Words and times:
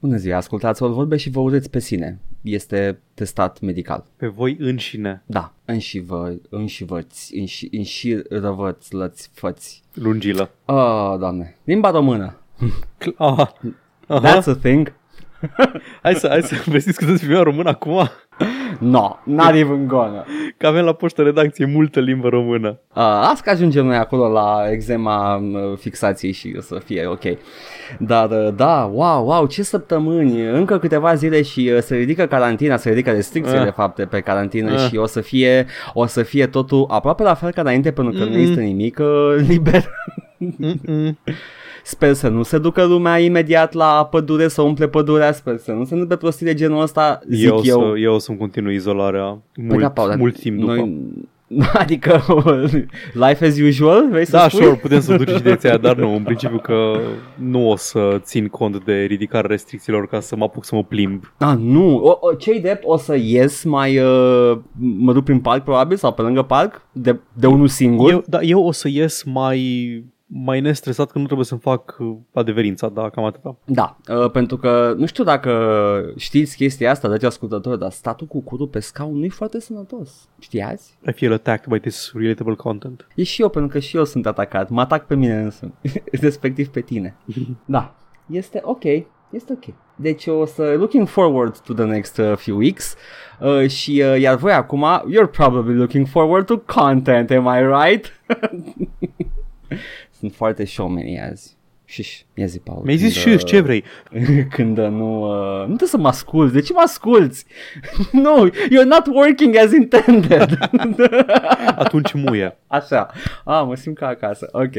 Bună 0.00 0.16
ziua, 0.16 0.36
ascultați 0.36 0.82
o 0.82 0.88
vorbe 0.88 1.16
și 1.16 1.30
vă 1.30 1.40
urâți 1.40 1.70
pe 1.70 1.78
sine. 1.78 2.18
Este 2.40 3.00
testat 3.14 3.60
medical. 3.60 4.04
Pe 4.16 4.26
voi 4.26 4.56
înșine. 4.60 5.22
Da, 5.26 5.52
înșivă, 5.64 6.34
înșivăți, 6.48 7.36
înși, 7.36 7.68
înșirăvăți, 7.72 8.94
lăți, 8.94 9.30
făți. 9.34 9.82
Lungilă. 9.94 10.50
Oh, 10.64 11.14
doamne. 11.18 11.56
Limba 11.64 11.90
română. 11.90 12.36
Cl- 12.98 13.14
Aha. 13.16 13.52
Aha. 14.06 14.40
That's 14.40 14.46
a 14.46 14.54
thing. 14.54 14.92
Hai 16.02 16.14
să, 16.14 16.28
hai 16.28 16.42
să 16.42 16.54
vestiți 16.66 16.98
că 16.98 17.04
să 17.16 17.24
fim 17.24 17.42
român 17.42 17.66
acum. 17.66 18.08
No, 18.78 19.16
not 19.24 19.54
even 19.54 19.86
gonna. 19.86 20.24
Că 20.56 20.66
avem 20.66 20.84
la 20.84 20.92
poștă 20.92 21.22
redacție 21.22 21.64
multă 21.66 22.00
limbă 22.00 22.28
română. 22.28 22.68
Uh, 22.68 23.02
asta 23.02 23.40
că 23.44 23.50
ajungem 23.50 23.86
noi 23.86 23.96
acolo 23.96 24.28
la 24.32 24.62
exema 24.70 25.36
uh, 25.36 25.76
fixației 25.78 26.32
și 26.32 26.54
o 26.58 26.60
să 26.60 26.80
fie 26.84 27.06
ok. 27.06 27.22
Dar 27.98 28.30
uh, 28.30 28.48
da, 28.56 28.90
wow, 28.92 29.24
wow, 29.26 29.46
ce 29.46 29.62
săptămâni, 29.62 30.40
încă 30.46 30.78
câteva 30.78 31.14
zile 31.14 31.42
și 31.42 31.70
uh, 31.74 31.80
se 31.82 31.96
ridică 31.96 32.26
carantina, 32.26 32.76
se 32.76 32.88
ridică 32.88 33.10
restricțiile 33.10 33.58
Ah. 33.58 33.64
de 33.64 33.70
fapt 33.70 34.04
pe 34.04 34.20
carantină 34.20 34.72
Ah. 34.72 34.78
și 34.88 34.96
o 34.96 35.06
să 35.06 35.20
fie 35.20 35.66
o 35.94 36.06
să 36.06 36.22
fie 36.22 36.46
totul 36.46 36.86
aproape 36.88 37.22
la 37.22 37.34
fel 37.34 37.50
ca 37.50 37.60
înainte 37.60 37.90
pentru 37.92 38.12
că 38.18 38.24
nu 38.24 38.30
Mm-mm. 38.30 38.38
există 38.38 38.60
nimic 38.60 38.98
uh, 38.98 39.34
liber. 39.48 39.90
Mm-mm. 41.90 41.96
Sper 41.98 42.12
să 42.12 42.28
nu 42.28 42.42
se 42.42 42.58
ducă 42.58 42.84
lumea 42.84 43.18
imediat 43.18 43.72
la 43.72 44.08
pădure 44.10 44.48
să 44.48 44.62
umple 44.62 44.88
pădurea, 44.88 45.32
sper 45.32 45.56
să 45.56 45.72
nu 45.72 45.84
se 45.84 45.92
întâmple 45.92 46.16
prostii 46.16 46.46
de 46.46 46.54
genul 46.54 46.82
ăsta, 46.82 47.20
zic 47.28 47.46
Eu, 47.46 47.60
eu. 47.64 47.80
Să, 47.80 47.98
eu 47.98 48.14
o 48.14 48.18
să-mi 48.18 48.38
continui 48.38 48.74
izolarea 48.74 49.38
mult, 49.56 49.80
da, 49.80 49.90
Paul, 49.90 50.08
dar 50.08 50.16
mult 50.18 50.38
timp 50.40 50.58
după. 50.60 50.72
Noi, 50.74 51.02
adică 51.74 52.22
life 53.28 53.46
as 53.46 53.58
usual, 53.58 54.08
vrei 54.10 54.24
să 54.24 54.30
Da, 54.36 54.48
spui? 54.48 54.62
sure, 54.62 54.74
putem 54.76 55.00
să 55.00 55.16
duci 55.16 55.28
și 55.28 55.42
direcția 55.42 55.70
aia, 55.70 55.78
dar 55.78 55.96
nu, 55.96 56.14
în 56.14 56.22
principiu 56.22 56.58
că 56.58 56.98
nu 57.34 57.70
o 57.70 57.76
să 57.76 58.18
țin 58.22 58.46
cont 58.48 58.84
de 58.84 58.92
ridicarea 58.92 59.50
restricțiilor 59.50 60.06
ca 60.06 60.20
să 60.20 60.36
mă 60.36 60.44
apuc 60.44 60.64
să 60.64 60.74
mă 60.74 60.84
plimb. 60.84 61.32
Ah, 61.38 61.54
nu. 61.58 61.96
O, 61.96 62.18
o, 62.20 62.32
cei 62.34 62.60
drept 62.60 62.82
o 62.86 62.96
să 62.96 63.16
ies 63.16 63.64
mai... 63.64 63.98
Uh, 63.98 64.58
mă 64.98 65.12
duc 65.12 65.24
prin 65.24 65.40
parc 65.40 65.64
probabil 65.64 65.96
sau 65.96 66.12
pe 66.12 66.22
lângă 66.22 66.42
parc 66.42 66.82
de, 66.92 67.18
de 67.32 67.46
unul 67.46 67.68
singur. 67.68 68.10
Eu, 68.10 68.22
da, 68.26 68.40
eu 68.40 68.62
o 68.64 68.72
să 68.72 68.88
ies 68.88 69.22
mai, 69.22 69.58
mai 70.32 70.60
nestresat 70.60 71.10
că 71.10 71.18
nu 71.18 71.24
trebuie 71.24 71.46
să-mi 71.46 71.60
fac 71.60 71.96
uh, 71.98 72.16
adeverința, 72.32 72.88
da, 72.88 73.08
cam 73.08 73.24
atâta. 73.24 73.56
Da, 73.64 73.96
uh, 74.08 74.30
pentru 74.30 74.56
că 74.56 74.94
nu 74.96 75.06
știu 75.06 75.24
dacă 75.24 76.12
știți 76.16 76.56
chestia 76.56 76.90
asta, 76.90 77.08
dragi 77.08 77.26
ascultători, 77.26 77.78
dar 77.78 77.90
statul 77.90 78.26
cu 78.26 78.40
curul 78.40 78.66
pe 78.66 78.80
scaun 78.80 79.18
nu 79.18 79.24
e 79.24 79.28
foarte 79.28 79.60
sănătos. 79.60 80.28
Știați? 80.38 80.98
I 81.08 81.12
feel 81.12 81.32
attacked 81.32 81.72
by 81.72 81.78
this 81.78 82.12
relatable 82.14 82.54
content. 82.54 83.06
E 83.14 83.22
și 83.22 83.42
eu, 83.42 83.48
pentru 83.48 83.70
că 83.70 83.78
și 83.78 83.96
eu 83.96 84.04
sunt 84.04 84.26
atacat. 84.26 84.68
Mă 84.68 84.80
atac 84.80 85.06
pe 85.06 85.14
mine 85.14 85.40
însă, 85.40 85.72
respectiv 86.20 86.68
pe 86.68 86.80
tine. 86.80 87.16
Da, 87.64 87.94
este 88.26 88.60
ok. 88.64 88.84
Este 89.30 89.52
ok. 89.52 89.74
Deci 89.96 90.26
o 90.26 90.44
să 90.44 90.74
looking 90.76 91.08
forward 91.08 91.58
to 91.60 91.72
the 91.72 91.84
next 91.84 92.18
uh, 92.18 92.32
few 92.36 92.56
weeks 92.56 92.94
uh, 93.40 93.68
și 93.68 94.02
uh, 94.06 94.20
iar 94.20 94.36
voi 94.36 94.52
acum 94.52 94.84
you're 94.84 95.30
probably 95.30 95.74
looking 95.74 96.06
forward 96.06 96.46
to 96.46 96.58
content, 96.58 97.30
am 97.30 97.46
I 97.46 97.84
right? 97.84 98.20
Sunt 100.20 100.34
foarte 100.34 100.64
showmani 100.64 101.20
azi. 101.20 101.56
Șiș 101.84 102.20
ia 102.34 102.46
zi, 102.46 102.58
Paul. 102.58 102.82
Mi-ai 102.84 102.96
zis 102.96 103.22
când, 103.22 103.38
șiș 103.38 103.50
ce 103.50 103.60
vrei. 103.60 103.84
când 104.56 104.78
uh, 104.78 104.88
nu... 104.88 105.22
Uh, 105.22 105.58
nu 105.58 105.64
trebuie 105.64 105.88
să 105.88 105.96
mă 105.96 106.08
asculti. 106.08 106.52
De 106.52 106.60
ce 106.60 106.72
mă 106.72 106.80
asculti? 106.84 107.44
no, 108.24 108.48
you're 108.48 108.86
not 108.86 109.06
working 109.06 109.56
as 109.56 109.72
intended. 109.72 110.58
Atunci 111.84 112.12
muie. 112.12 112.58
Așa. 112.66 113.10
Ah, 113.44 113.62
mă 113.66 113.74
simt 113.74 113.96
ca 113.96 114.06
acasă. 114.06 114.48
Ok. 114.52 114.72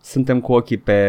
Suntem 0.00 0.40
cu 0.40 0.52
ochii 0.52 0.76
pe 0.76 1.00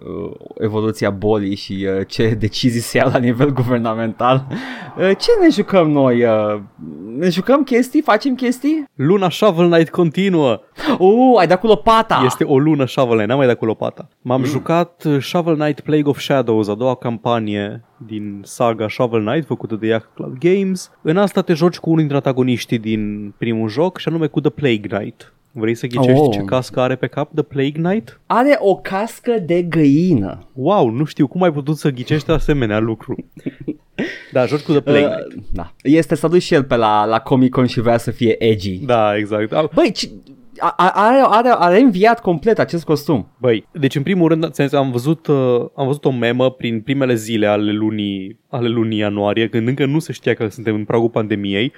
uh, 0.00 0.32
evoluția 0.58 1.10
bolii 1.10 1.54
și 1.54 1.86
uh, 1.98 2.06
ce 2.06 2.28
decizii 2.28 2.80
se 2.80 2.96
ia 2.96 3.08
la 3.12 3.18
nivel 3.18 3.52
guvernamental, 3.60 4.46
uh, 4.98 5.10
ce 5.18 5.30
ne 5.42 5.48
jucăm 5.50 5.90
noi? 5.90 6.24
Uh, 6.24 6.60
ne 7.18 7.28
jucăm 7.28 7.62
chestii? 7.62 8.02
Facem 8.02 8.34
chestii? 8.34 8.84
Luna 8.94 9.30
Shovel 9.30 9.70
Knight 9.70 9.90
continuă. 9.90 10.60
Uh, 10.98 11.38
ai 11.38 11.46
dat 11.46 11.60
cu 11.60 11.66
lopata! 11.66 12.22
Este 12.24 12.44
o 12.44 12.58
lună 12.58 12.86
Shovel 12.86 13.12
Knight, 13.12 13.28
n-am 13.28 13.38
mai 13.38 13.46
dat 13.46 13.58
cu 13.58 13.64
lopata. 13.64 14.08
M-am 14.22 14.44
jucat 14.44 15.04
uh, 15.04 15.20
Shovel 15.20 15.56
Knight 15.56 15.80
Plague 15.80 16.08
of 16.10 16.18
Shadows, 16.18 16.68
a 16.68 16.74
doua 16.74 16.94
campanie 16.94 17.84
din 17.96 18.40
saga 18.44 18.88
Shovel 18.88 19.24
Knight 19.24 19.46
făcută 19.46 19.74
de 19.74 19.86
Yak 19.86 20.10
Club 20.14 20.38
Games. 20.38 20.90
În 21.02 21.16
asta 21.16 21.42
te 21.42 21.54
joci 21.54 21.78
cu 21.78 21.86
unul 21.86 21.98
dintre 21.98 22.16
antagoniștii 22.16 22.78
din 22.78 23.34
primul 23.38 23.68
joc 23.68 23.98
și 23.98 24.08
anume 24.08 24.26
cu 24.26 24.40
The 24.40 24.50
Plague 24.50 24.88
Knight. 24.88 25.32
Vrei 25.52 25.74
să 25.74 25.86
ghicești 25.86 26.20
Oh. 26.20 26.32
ce 26.32 26.40
cască 26.40 26.80
are 26.80 26.94
pe 26.96 27.06
cap 27.06 27.30
The 27.34 27.42
Plague 27.42 27.70
Knight? 27.82 28.20
Are 28.26 28.56
o 28.58 28.76
cască 28.76 29.32
de 29.46 29.62
găină. 29.62 30.48
Wow, 30.52 30.88
nu 30.90 31.04
știu 31.04 31.26
cum 31.26 31.42
ai 31.42 31.52
putut 31.52 31.76
să 31.76 31.90
ghicești 31.90 32.30
asemenea 32.30 32.78
lucru. 32.78 33.16
Da, 34.32 34.46
joci 34.46 34.60
cu 34.60 34.70
The 34.72 34.80
Plague 34.80 35.06
Knight. 35.08 35.36
Uh, 35.36 35.42
da. 35.52 35.72
Este 35.82 36.14
să 36.14 36.38
și 36.38 36.54
el 36.54 36.64
pe 36.64 36.76
la, 36.76 37.04
la 37.04 37.18
Comic 37.20 37.50
Con 37.50 37.66
și 37.66 37.80
vrea 37.80 37.98
să 37.98 38.10
fie 38.10 38.44
edgy. 38.44 38.78
Da, 38.84 39.16
exact. 39.16 39.52
Au- 39.52 39.70
Băi, 39.74 39.92
ci, 39.92 40.08
a- 40.58 40.74
a- 40.76 40.92
are, 40.94 41.22
are, 41.24 41.48
are 41.58 41.80
înviat 41.80 42.20
complet 42.20 42.58
acest 42.58 42.84
costum. 42.84 43.28
Băi, 43.38 43.66
deci 43.72 43.94
în 43.94 44.02
primul 44.02 44.28
rând 44.28 44.50
ți-am 44.50 44.66
zis, 44.68 44.76
am 44.78 44.90
văzut, 44.90 45.26
uh, 45.26 45.64
am 45.74 45.86
văzut 45.86 46.04
o 46.04 46.10
memă 46.10 46.50
prin 46.50 46.80
primele 46.80 47.14
zile 47.14 47.46
ale 47.46 47.72
lunii, 47.72 48.38
ale 48.48 48.68
lunii 48.68 48.98
ianuarie, 48.98 49.48
când 49.48 49.68
încă 49.68 49.86
nu 49.86 49.98
se 49.98 50.12
știa 50.12 50.34
că 50.34 50.48
suntem 50.48 50.74
în 50.74 50.84
pragul 50.84 51.08
pandemiei, 51.10 51.72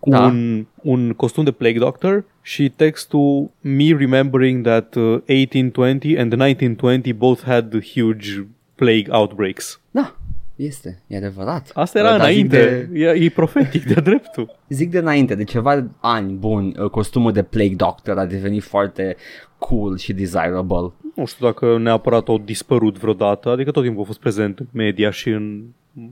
cu 0.00 0.10
Da. 0.10 0.24
un, 0.26 0.66
un 0.82 1.12
costum 1.12 1.44
de 1.44 1.50
Plague 1.50 1.78
Doctor 1.78 2.24
și 2.42 2.68
textul 2.68 3.50
Me 3.60 3.96
remembering 3.98 4.64
that 4.64 4.94
uh, 4.94 5.02
1820 5.02 6.18
and 6.18 6.32
1920 6.32 7.12
both 7.12 7.42
had 7.44 7.74
huge 7.94 8.46
plague 8.74 9.06
outbreaks. 9.10 9.80
Da, 9.90 10.16
este, 10.58 11.02
e 11.06 11.16
adevărat. 11.16 11.70
Asta 11.74 11.98
era 11.98 12.08
Dar 12.08 12.16
zic 12.16 12.26
înainte, 12.26 12.88
De, 12.92 13.00
e, 13.00 13.24
e 13.24 13.30
profetic 13.30 13.84
de 13.84 14.00
dreptul. 14.00 14.56
zic 14.68 14.90
de 14.90 14.98
înainte, 14.98 15.34
de 15.34 15.44
ceva 15.44 15.86
ani 16.00 16.32
bun, 16.32 16.74
uh, 16.78 16.90
costumul 16.90 17.32
de 17.32 17.42
Plague 17.42 17.74
Doctor 17.74 18.18
a 18.18 18.26
devenit 18.26 18.62
foarte 18.62 19.16
cool 19.58 19.96
și 19.96 20.12
desirable. 20.12 20.92
Nu 21.14 21.24
știu 21.24 21.46
dacă 21.46 21.78
neapărat 21.78 22.28
au 22.28 22.38
dispărut 22.38 22.98
vreodată, 22.98 23.48
adică 23.48 23.70
tot 23.70 23.82
timpul 23.82 24.02
a 24.02 24.06
fost 24.06 24.20
prezent 24.20 24.58
în 24.58 24.66
media 24.72 25.10
și 25.10 25.28
în, 25.28 25.64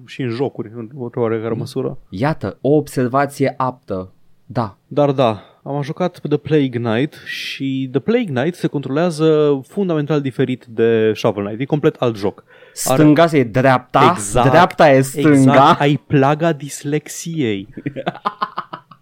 și 0.07 0.23
în 0.23 0.29
jocuri, 0.29 0.71
în 0.75 0.91
o 0.95 1.11
oarecare 1.15 1.55
măsură. 1.55 1.99
Iată, 2.09 2.59
o 2.61 2.69
observație 2.69 3.55
aptă. 3.57 4.11
Da, 4.47 4.77
Dar 4.87 5.11
da, 5.11 5.43
am 5.63 5.83
jucat 5.83 6.19
pe 6.19 6.29
The 6.29 6.37
Plague 6.37 6.81
Knight 6.81 7.15
și 7.25 7.89
The 7.91 8.01
Plague 8.01 8.33
Knight 8.33 8.55
se 8.55 8.67
controlează 8.67 9.61
fundamental 9.69 10.21
diferit 10.21 10.65
de 10.65 11.13
Shovel 11.15 11.45
Knight. 11.45 11.61
E 11.61 11.65
complet 11.65 11.95
alt 11.95 12.17
joc. 12.17 12.45
Stânga 12.77 13.29
e 13.33 13.45
dreapta, 13.45 14.13
Exact, 14.17 14.49
dreapta 14.51 14.91
e 14.91 15.01
stânga. 15.01 15.29
Exact, 15.31 15.81
ai 15.81 16.01
plaga 16.07 16.53
dislexiei. 16.53 17.69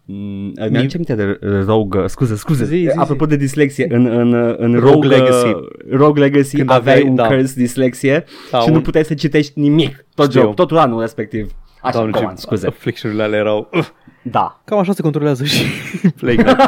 Mm, 0.07 0.53
mi-am 0.71 0.87
ce 0.87 0.97
aminte 0.97 1.15
de 1.15 1.39
Rogue, 1.67 2.07
scuze, 2.07 2.37
scuze, 2.37 2.65
Zi, 2.65 2.75
zi, 2.77 2.81
zi. 2.93 2.99
apropo 2.99 3.27
de 3.27 3.37
dislexie, 3.37 3.87
în, 3.91 4.07
în, 4.07 4.33
în 4.59 4.73
Rogue 4.75 4.91
Rogue, 4.91 5.09
Legacy. 5.09 5.47
uh, 5.47 5.55
Rogue 5.91 6.23
Legacy 6.23 6.57
Când 6.57 6.71
aveai 6.71 6.95
aveai- 6.95 7.09
un 7.11 7.15
da. 7.15 7.27
curse 7.27 7.55
dislexie 7.57 8.25
Da, 8.51 8.59
și 8.59 8.69
un- 8.69 8.75
nu 8.75 8.81
puteai 8.81 9.05
să 9.05 9.15
citești 9.15 9.61
nimic, 9.61 10.05
tot 10.15 10.29
Știu. 10.31 10.41
joc, 10.41 10.55
tot 10.55 10.71
anul 10.73 11.01
respectiv. 11.01 11.51
Așa, 11.85 11.93
Doamne, 11.93 12.11
come 12.11 12.25
ce 12.25 12.31
on, 12.31 12.37
scuze. 12.37 12.67
affliction-urile 12.67 13.23
alea 13.23 13.39
erau... 13.39 13.69
Uf. 13.73 13.91
Da. 14.23 14.61
Cam 14.65 14.79
așa 14.79 14.93
se 14.93 15.03
controlează 15.03 15.45
și 15.45 15.65
Plague 16.21 16.43
Knight. 16.43 16.61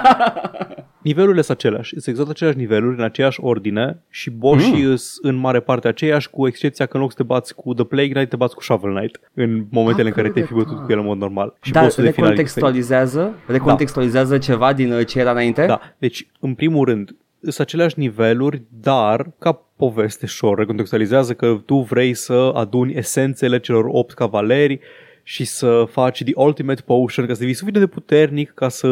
Nivelurile 1.03 1.43
sunt 1.43 1.57
aceleași, 1.57 1.89
sunt 1.89 2.07
exact 2.07 2.29
aceleași 2.29 2.59
niveluri, 2.59 2.97
în 2.99 3.05
aceeași 3.05 3.41
ordine 3.41 4.03
și 4.11 4.31
boșii 4.31 4.85
mm. 4.85 4.97
sunt 4.97 5.25
în 5.35 5.35
mare 5.35 5.61
parte 5.61 5.89
aceiași, 5.89 6.31
cu 6.31 6.47
excepția 6.47 6.87
că 6.87 6.97
în 6.97 7.03
loc 7.03 7.11
să 7.11 7.17
te 7.17 7.23
bați 7.23 7.55
cu 7.55 7.75
The 7.75 7.85
Plague 7.85 8.13
Knight, 8.13 8.31
te 8.31 8.37
bați 8.37 8.55
cu 8.55 8.63
Shovel 8.63 8.95
Knight 8.95 9.21
în 9.35 9.67
momentele 9.71 10.09
Ah, 10.09 10.15
în 10.15 10.23
care 10.23 10.33
te-ai 10.33 10.47
fi 10.47 10.53
corect, 10.53 10.69
bătut 10.69 10.85
cu 10.85 10.93
el 10.93 10.99
în 10.99 11.05
mod 11.05 11.19
normal. 11.19 11.55
Și 11.61 11.73
Dar 11.73 11.83
bossul 11.83 12.05
de 12.05 12.11
final 12.11 12.25
e 12.27 12.31
recontextualizează, 12.31 13.35
recontextualizează 13.47 14.39
ceva 14.39 14.73
din 14.73 14.93
uh, 14.93 15.07
ce 15.07 15.19
era 15.19 15.31
înainte? 15.31 15.67
Da, 15.67 15.81
deci 15.99 16.27
în 16.41 16.55
primul 16.55 16.85
rând 16.85 17.17
sunt 17.41 17.59
aceleași 17.59 17.99
niveluri, 17.99 18.63
dar 18.81 19.27
ca 19.39 19.63
poveste 19.77 20.27
short 20.27 20.59
recontextualizează 20.59 21.35
că 21.35 21.61
tu 21.67 21.77
vrei 21.77 22.15
să 22.15 22.53
aduni 22.55 22.95
esențele 22.95 23.61
celor 23.61 23.85
opt 23.89 24.15
cavaleri 24.15 24.81
și 25.29 25.45
să 25.45 25.85
faci 25.91 26.23
the 26.23 26.33
ultimate 26.35 26.83
potion 26.83 27.27
ca 27.27 27.33
să 27.33 27.39
devii 27.39 27.55
suficient 27.55 27.87
de 27.87 27.93
puternic 27.95 28.51
ca 28.55 28.69
să 28.69 28.89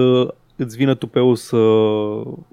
îți 0.57 0.77
vină 0.77 0.95
tupeu 0.95 1.35
să 1.35 1.57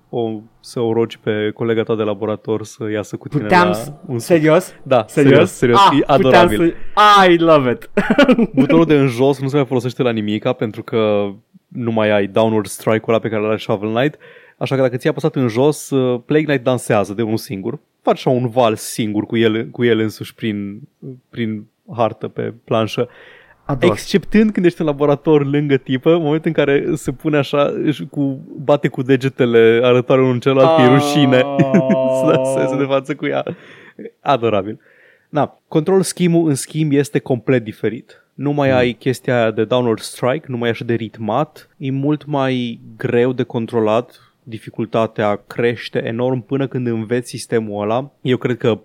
o, 0.10 0.40
să 0.60 0.80
o 0.80 0.94
rogi 0.94 1.20
pe 1.20 1.52
colega 1.54 1.84
ta 1.84 1.96
de 1.96 2.04
laborator 2.04 2.64
să 2.64 2.90
iasă 2.92 3.16
cu 3.18 3.28
tine 3.28 3.42
Puteam, 3.42 3.68
la 3.68 3.74
s- 3.74 3.92
un 4.08 4.20
serios? 4.20 4.74
Da, 4.84 5.06
Serios? 5.08 5.34
serios, 5.52 5.52
serios, 5.52 5.80
ah, 5.80 5.98
e 6.00 6.04
adorabil. 6.06 6.58
puteam 6.58 6.74
Să... 7.26 7.32
I 7.32 7.38
love 7.38 7.72
it. 7.72 7.90
Butonul 8.56 8.86
de 8.86 8.94
în 8.94 9.08
jos 9.08 9.40
nu 9.42 9.48
se 9.48 9.56
mai 9.56 9.66
folosește 9.66 10.04
la 10.04 10.12
nimica 10.12 10.54
pentru 10.54 10.84
că 10.84 11.30
nu 11.68 11.92
mai 11.92 12.10
ai 12.10 12.28
downward 12.28 12.66
strike-ul 12.66 13.14
ăla 13.14 13.20
pe 13.20 13.30
care 13.30 13.42
l 13.42 13.46
are 13.46 13.58
Shovel 13.58 13.94
Knight. 13.94 14.18
Așa 14.58 14.76
că 14.76 14.82
dacă 14.82 14.98
ți-ai 14.98 15.12
apăsat 15.12 15.36
în 15.36 15.48
jos, 15.48 15.90
uh, 15.90 16.22
Plague 16.26 16.46
Knight 16.46 16.64
dansează 16.64 17.14
de 17.14 17.22
unul 17.22 17.38
singur. 17.38 17.80
Face 18.02 18.18
așa 18.18 18.30
un 18.30 18.50
vals 18.50 18.82
singur 18.82 19.26
cu 19.26 19.38
el, 19.38 19.68
cu 19.68 19.84
el 19.84 20.00
însuși 20.00 20.34
prin, 20.36 20.82
prin 21.30 21.66
hartă 21.96 22.28
pe 22.28 22.54
planșă. 22.64 23.08
Ador. 23.66 23.92
Exceptând 23.92 24.52
când 24.52 24.66
ești 24.66 24.80
în 24.80 24.86
laborator 24.86 25.46
lângă 25.46 25.78
tipă, 25.78 26.10
în 26.12 26.22
momentul 26.22 26.52
în 26.56 26.66
care 26.66 26.96
se 26.96 27.12
pune 27.12 27.38
așa, 27.38 27.74
își 27.84 28.06
cu, 28.06 28.40
bate 28.64 28.88
cu 28.88 29.02
degetele 29.02 29.80
arătoare 29.84 30.22
unul 30.22 30.40
celălalt, 30.40 30.76
că 30.76 30.82
e 30.82 30.94
rușine 30.94 31.38
să 32.20 32.32
danseze 32.36 32.78
de 32.78 32.84
față 32.84 33.16
cu 33.16 33.26
ea. 33.26 33.44
Adorabil. 34.20 34.80
Na, 35.30 35.60
control 35.68 36.02
scheme 36.02 36.38
în 36.38 36.56
schimb 36.56 36.92
este 36.92 37.20
complet 37.20 37.64
diferit. 37.64 38.26
Nu 38.34 38.52
mai 38.52 38.70
mm. 38.70 38.76
ai 38.76 38.92
chestia 38.92 39.40
aia 39.40 39.52
de 39.52 39.64
downward 39.64 40.00
strike, 40.00 40.46
nu 40.48 40.58
mai 40.58 40.68
e 40.68 40.72
așa 40.72 40.86
de 40.86 40.94
ritmat, 40.94 41.70
e 41.78 41.92
mult 41.92 42.26
mai 42.26 42.80
greu 42.98 43.34
de 43.34 43.44
controlat, 43.44 44.34
dificultatea 44.44 45.44
crește 45.48 46.06
enorm 46.06 46.46
până 46.46 46.68
când 46.68 46.88
înveți 46.88 47.30
sistemul 47.30 47.82
ăla. 47.82 48.12
Eu 48.22 48.38
cred 48.38 48.58
că 48.58 48.80
80% 48.80 48.82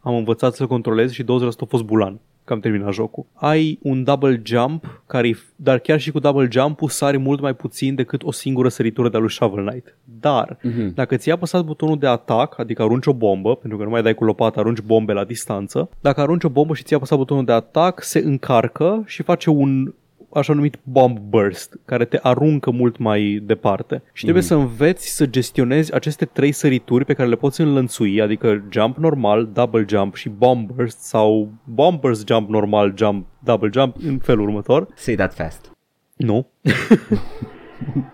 am 0.00 0.14
învățat 0.14 0.54
să-l 0.54 0.66
controlez 0.66 1.12
și 1.12 1.22
20% 1.22 1.26
a 1.26 1.64
fost 1.68 1.84
bulan 1.84 2.20
că 2.50 2.56
am 2.56 2.62
terminat 2.62 2.92
jocul. 2.92 3.26
Ai 3.34 3.78
un 3.82 4.04
double 4.04 4.42
jump, 4.44 5.02
care, 5.06 5.36
dar 5.56 5.78
chiar 5.78 6.00
și 6.00 6.10
cu 6.10 6.18
double 6.18 6.48
jump-ul 6.50 6.88
sari 6.88 7.18
mult 7.18 7.40
mai 7.40 7.54
puțin 7.54 7.94
decât 7.94 8.22
o 8.22 8.32
singură 8.32 8.68
săritură 8.68 9.08
de-a 9.08 9.20
lui 9.20 9.30
Shovel 9.30 9.66
Knight. 9.66 9.96
Dar, 10.20 10.56
uh-huh. 10.56 10.94
dacă 10.94 11.16
ți-ai 11.16 11.34
apăsat 11.34 11.64
butonul 11.64 11.98
de 11.98 12.06
atac, 12.06 12.58
adică 12.58 12.82
arunci 12.82 13.06
o 13.06 13.12
bombă, 13.12 13.54
pentru 13.54 13.78
că 13.78 13.84
nu 13.84 13.90
mai 13.90 14.02
dai 14.02 14.14
cu 14.14 14.24
lopată, 14.24 14.58
arunci 14.58 14.80
bombe 14.80 15.12
la 15.12 15.24
distanță, 15.24 15.90
dacă 16.00 16.20
arunci 16.20 16.44
o 16.44 16.48
bombă 16.48 16.74
și 16.74 16.82
ți-ai 16.82 16.98
apăsat 16.98 17.18
butonul 17.18 17.44
de 17.44 17.52
atac, 17.52 18.02
se 18.02 18.18
încarcă 18.18 19.02
și 19.06 19.22
face 19.22 19.50
un 19.50 19.92
așa 20.32 20.52
numit 20.52 20.78
bomb 20.82 21.18
burst, 21.18 21.78
care 21.84 22.04
te 22.04 22.18
aruncă 22.22 22.70
mult 22.70 22.98
mai 22.98 23.42
departe. 23.42 24.02
Și 24.12 24.22
trebuie 24.22 24.42
mm. 24.42 24.48
să 24.48 24.54
înveți 24.54 25.14
să 25.16 25.26
gestionezi 25.26 25.94
aceste 25.94 26.24
trei 26.24 26.52
sărituri 26.52 27.04
pe 27.04 27.14
care 27.14 27.28
le 27.28 27.36
poți 27.36 27.60
înlănțui, 27.60 28.20
adică 28.20 28.64
jump 28.70 28.96
normal, 28.96 29.50
double 29.52 29.84
jump 29.88 30.14
și 30.14 30.28
bomb 30.28 30.70
burst 30.70 30.98
sau 30.98 31.52
bomb 31.64 32.00
burst 32.00 32.26
jump 32.26 32.48
normal, 32.48 32.94
jump, 32.96 33.26
double 33.44 33.70
jump 33.72 33.96
în 34.06 34.18
felul 34.18 34.44
următor. 34.44 34.88
Say 34.94 35.14
that 35.14 35.34
fast. 35.34 35.70
Nu. 36.16 36.46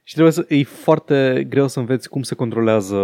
și 0.04 0.12
trebuie 0.12 0.32
să, 0.32 0.44
e 0.48 0.62
foarte 0.62 1.46
greu 1.48 1.68
să 1.68 1.78
înveți 1.78 2.08
cum 2.08 2.22
se 2.22 2.34
controlează 2.34 2.96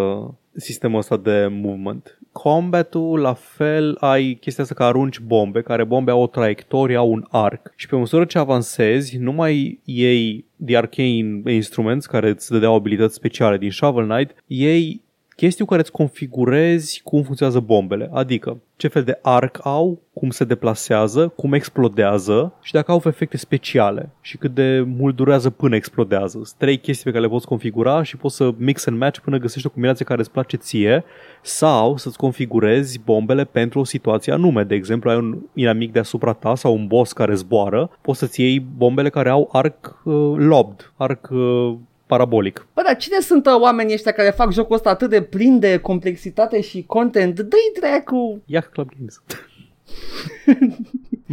sistemul 0.56 0.98
ăsta 0.98 1.16
de 1.16 1.48
movement. 1.50 2.18
Combatul, 2.32 3.20
la 3.20 3.32
fel, 3.32 3.96
ai 4.00 4.38
chestia 4.40 4.62
asta 4.62 4.74
că 4.74 4.84
arunci 4.84 5.20
bombe, 5.20 5.62
care 5.62 5.84
bombe 5.84 6.10
au 6.10 6.22
o 6.22 6.26
traiectorie, 6.26 6.96
au 6.96 7.10
un 7.10 7.24
arc. 7.30 7.72
Și 7.76 7.86
pe 7.86 7.96
măsură 7.96 8.24
ce 8.24 8.38
avansezi, 8.38 9.16
nu 9.16 9.32
mai 9.32 9.80
iei 9.84 10.44
The 10.66 10.76
Arcane 10.76 11.42
Instruments, 11.46 12.06
care 12.06 12.28
îți 12.28 12.50
dădeau 12.50 12.74
abilități 12.74 13.14
speciale 13.14 13.58
din 13.58 13.70
Shovel 13.70 14.06
Knight, 14.06 14.34
iei 14.46 15.02
chestii 15.42 15.64
cu 15.64 15.70
care 15.70 15.82
îți 15.82 15.92
configurezi 15.92 17.00
cum 17.04 17.22
funcționează 17.22 17.60
bombele, 17.60 18.10
adică 18.12 18.60
ce 18.76 18.88
fel 18.88 19.02
de 19.02 19.18
arc 19.22 19.60
au, 19.62 20.02
cum 20.12 20.30
se 20.30 20.44
deplasează, 20.44 21.28
cum 21.28 21.52
explodează 21.52 22.54
și 22.60 22.72
dacă 22.72 22.90
au 22.90 23.02
efecte 23.04 23.36
speciale 23.36 24.10
și 24.20 24.36
cât 24.36 24.54
de 24.54 24.84
mult 24.86 25.16
durează 25.16 25.50
până 25.50 25.74
explodează. 25.74 26.30
Sunt 26.30 26.54
trei 26.58 26.78
chestii 26.78 27.04
pe 27.04 27.10
care 27.10 27.22
le 27.22 27.30
poți 27.30 27.46
configura 27.46 28.02
și 28.02 28.16
poți 28.16 28.36
să 28.36 28.54
mix 28.56 28.86
and 28.86 28.98
match 28.98 29.18
până 29.18 29.38
găsești 29.38 29.66
o 29.66 29.70
combinație 29.70 30.04
care 30.04 30.20
îți 30.20 30.30
place 30.30 30.56
ție 30.56 31.04
sau 31.42 31.96
să-ți 31.96 32.16
configurezi 32.16 33.00
bombele 33.04 33.44
pentru 33.44 33.80
o 33.80 33.84
situație 33.84 34.32
anume. 34.32 34.64
De 34.64 34.74
exemplu, 34.74 35.10
ai 35.10 35.16
un 35.16 35.38
inamic 35.54 35.92
deasupra 35.92 36.32
ta 36.32 36.54
sau 36.54 36.74
un 36.74 36.86
boss 36.86 37.12
care 37.12 37.34
zboară, 37.34 37.90
poți 38.00 38.18
să-ți 38.18 38.40
iei 38.40 38.66
bombele 38.76 39.08
care 39.08 39.28
au 39.28 39.48
arc 39.52 40.00
uh, 40.04 40.34
lobed, 40.36 40.92
arc 40.96 41.28
uh, 41.30 41.74
parabolic. 42.12 42.66
Bă, 42.74 42.82
dar 42.84 42.96
cine 42.96 43.18
sunt 43.20 43.46
uh, 43.46 43.52
oamenii 43.60 43.94
ăștia 43.94 44.12
care 44.12 44.30
fac 44.30 44.52
jocul 44.52 44.74
ăsta 44.74 44.90
atât 44.90 45.10
de 45.10 45.22
plin 45.22 45.58
de 45.58 45.76
complexitate 45.76 46.60
și 46.60 46.84
content? 46.86 47.40
Dă-i 47.40 47.80
dracu! 47.80 48.42
Yacht 48.46 48.72
Club 48.72 48.88
Games. 48.96 49.22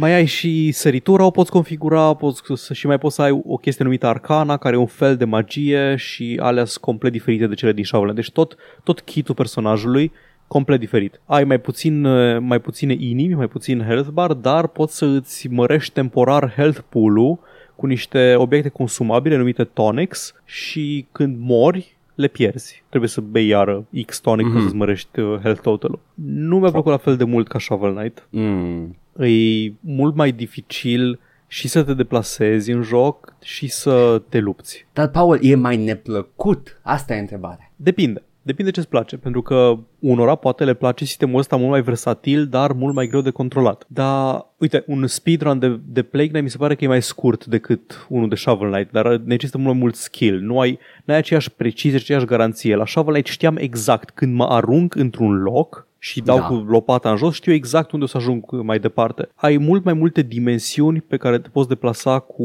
mai 0.02 0.12
ai 0.12 0.24
și 0.24 0.72
săritura, 0.72 1.24
o 1.24 1.30
poți 1.30 1.50
configura 1.50 2.14
poți, 2.14 2.42
și 2.72 2.86
mai 2.86 2.98
poți 2.98 3.14
să 3.14 3.22
ai 3.22 3.42
o 3.46 3.56
chestie 3.56 3.84
numită 3.84 4.06
Arcana, 4.06 4.56
care 4.56 4.76
e 4.76 4.78
un 4.78 4.86
fel 4.86 5.16
de 5.16 5.24
magie 5.24 5.96
și 5.96 6.38
alea 6.42 6.64
sunt 6.64 6.84
complet 6.84 7.12
diferite 7.12 7.46
de 7.46 7.54
cele 7.54 7.72
din 7.72 7.84
Shovel 7.84 8.14
Deci 8.14 8.30
tot, 8.30 8.56
tot 8.84 9.00
kitul 9.00 9.34
personajului 9.34 10.12
complet 10.46 10.80
diferit. 10.80 11.20
Ai 11.26 11.44
mai, 11.44 11.58
puțin, 11.58 12.04
uh, 12.04 12.38
mai 12.40 12.58
puține 12.58 12.96
inimi, 12.98 13.34
mai 13.34 13.48
puțin 13.48 13.82
health 13.82 14.08
bar, 14.08 14.32
dar 14.32 14.66
poți 14.66 14.96
să 14.96 15.04
îți 15.04 15.48
mărești 15.48 15.92
temporar 15.92 16.52
health 16.56 16.78
pool-ul 16.88 17.38
cu 17.80 17.86
niște 17.86 18.34
obiecte 18.36 18.68
consumabile 18.68 19.36
numite 19.36 19.64
tonics 19.64 20.34
și 20.44 21.06
când 21.12 21.36
mori 21.38 21.96
le 22.14 22.28
pierzi. 22.28 22.82
Trebuie 22.88 23.10
să 23.10 23.20
bei 23.20 23.46
iară 23.46 23.86
X 24.06 24.20
tonic 24.20 24.46
mm-hmm. 24.46 24.54
ca 24.54 24.60
să-ți 24.60 24.74
mărești 24.74 25.20
uh, 25.20 25.38
health 25.42 25.60
total 25.60 25.98
Nu 26.14 26.58
mi-a 26.58 26.70
plăcut 26.70 26.90
la 26.90 26.96
fel 26.96 27.16
de 27.16 27.24
mult 27.24 27.48
ca 27.48 27.58
Shovel 27.58 27.94
Knight. 27.94 28.26
Mm. 28.30 28.96
E 29.26 29.72
mult 29.80 30.14
mai 30.14 30.32
dificil 30.32 31.20
și 31.46 31.68
să 31.68 31.82
te 31.82 31.94
deplasezi 31.94 32.70
în 32.70 32.82
joc 32.82 33.34
și 33.42 33.68
să 33.68 34.22
te 34.28 34.38
lupți. 34.38 34.86
Dar, 34.92 35.08
Paul, 35.08 35.38
e 35.42 35.54
mai 35.54 35.76
neplăcut? 35.76 36.80
Asta 36.82 37.14
e 37.14 37.18
întrebarea. 37.18 37.72
Depinde. 37.76 38.22
Depinde 38.50 38.70
ce-ți 38.70 38.88
place, 38.88 39.16
pentru 39.16 39.42
că 39.42 39.78
unora 39.98 40.34
poate 40.34 40.64
le 40.64 40.74
place 40.74 41.04
sistemul 41.04 41.38
ăsta 41.38 41.56
mult 41.56 41.70
mai 41.70 41.82
versatil, 41.82 42.46
dar 42.46 42.72
mult 42.72 42.94
mai 42.94 43.06
greu 43.06 43.20
de 43.20 43.30
controlat. 43.30 43.84
Dar, 43.88 44.46
uite, 44.58 44.84
un 44.86 45.06
speedrun 45.06 45.58
de, 45.58 45.80
de 45.86 46.02
Plague 46.02 46.28
Knight 46.28 46.44
mi 46.44 46.50
se 46.50 46.56
pare 46.56 46.74
că 46.74 46.84
e 46.84 46.88
mai 46.88 47.02
scurt 47.02 47.46
decât 47.46 48.06
unul 48.08 48.28
de 48.28 48.34
Shovel 48.34 48.70
Knight, 48.70 48.92
dar 48.92 49.16
necesită 49.16 49.58
mult 49.58 49.70
mai 49.70 49.80
mult 49.80 49.94
skill. 49.94 50.40
Nu 50.40 50.60
ai, 50.60 50.78
n-ai 51.04 51.16
aceeași 51.16 51.50
precizie, 51.50 51.98
aceeași 51.98 52.24
garanție. 52.24 52.76
La 52.76 52.86
Shovel 52.86 53.12
Knight 53.12 53.28
știam 53.28 53.56
exact 53.56 54.10
când 54.10 54.34
mă 54.34 54.44
arunc 54.44 54.94
într-un 54.94 55.42
loc, 55.42 55.86
și 56.02 56.20
dau 56.20 56.38
da. 56.38 56.46
cu 56.46 56.54
lopata 56.54 57.10
în 57.10 57.16
jos, 57.16 57.34
știu 57.34 57.52
exact 57.52 57.92
unde 57.92 58.04
o 58.04 58.08
să 58.08 58.16
ajung 58.16 58.44
mai 58.62 58.78
departe. 58.78 59.28
Ai 59.34 59.56
mult 59.56 59.84
mai 59.84 59.92
multe 59.92 60.22
dimensiuni 60.22 61.00
pe 61.00 61.16
care 61.16 61.38
te 61.38 61.48
poți 61.48 61.68
deplasa 61.68 62.18
cu 62.18 62.44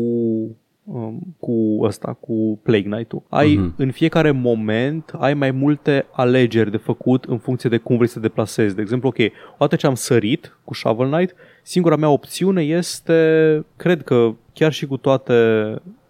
um, 0.86 1.36
cu 1.40 1.80
ăsta, 1.82 2.14
cu 2.14 2.60
Plague 2.64 2.90
Knight-ul. 2.90 3.24
Ai 3.30 3.58
uh-huh. 3.58 3.76
în 3.76 3.92
fiecare 3.92 4.32
moment 4.32 5.12
ai 5.18 5.34
mai 5.34 5.52
multe 5.52 6.06
alegeri 6.12 6.72
de 6.72 6.78
făcut 6.78 7.24
în 7.24 7.38
funcție 7.38 7.70
de 7.70 7.78
cum 7.78 7.96
vrei 7.96 8.08
să 8.08 8.14
te 8.14 8.28
deplasezi. 8.28 8.76
De 8.76 8.82
exemplu, 8.82 9.08
ok, 9.08 9.32
odată 9.54 9.76
ce 9.76 9.88
am 9.88 9.96
sărit 9.96 10.58
cu 10.64 10.74
Shovel 10.74 11.12
Knight, 11.12 11.36
singura 11.64 11.96
mea 11.96 12.10
opțiune 12.10 12.62
este, 12.62 13.66
cred 13.76 14.04
că 14.04 14.34
chiar 14.54 14.72
și 14.72 14.86
cu 14.86 14.98
toate 14.98 15.34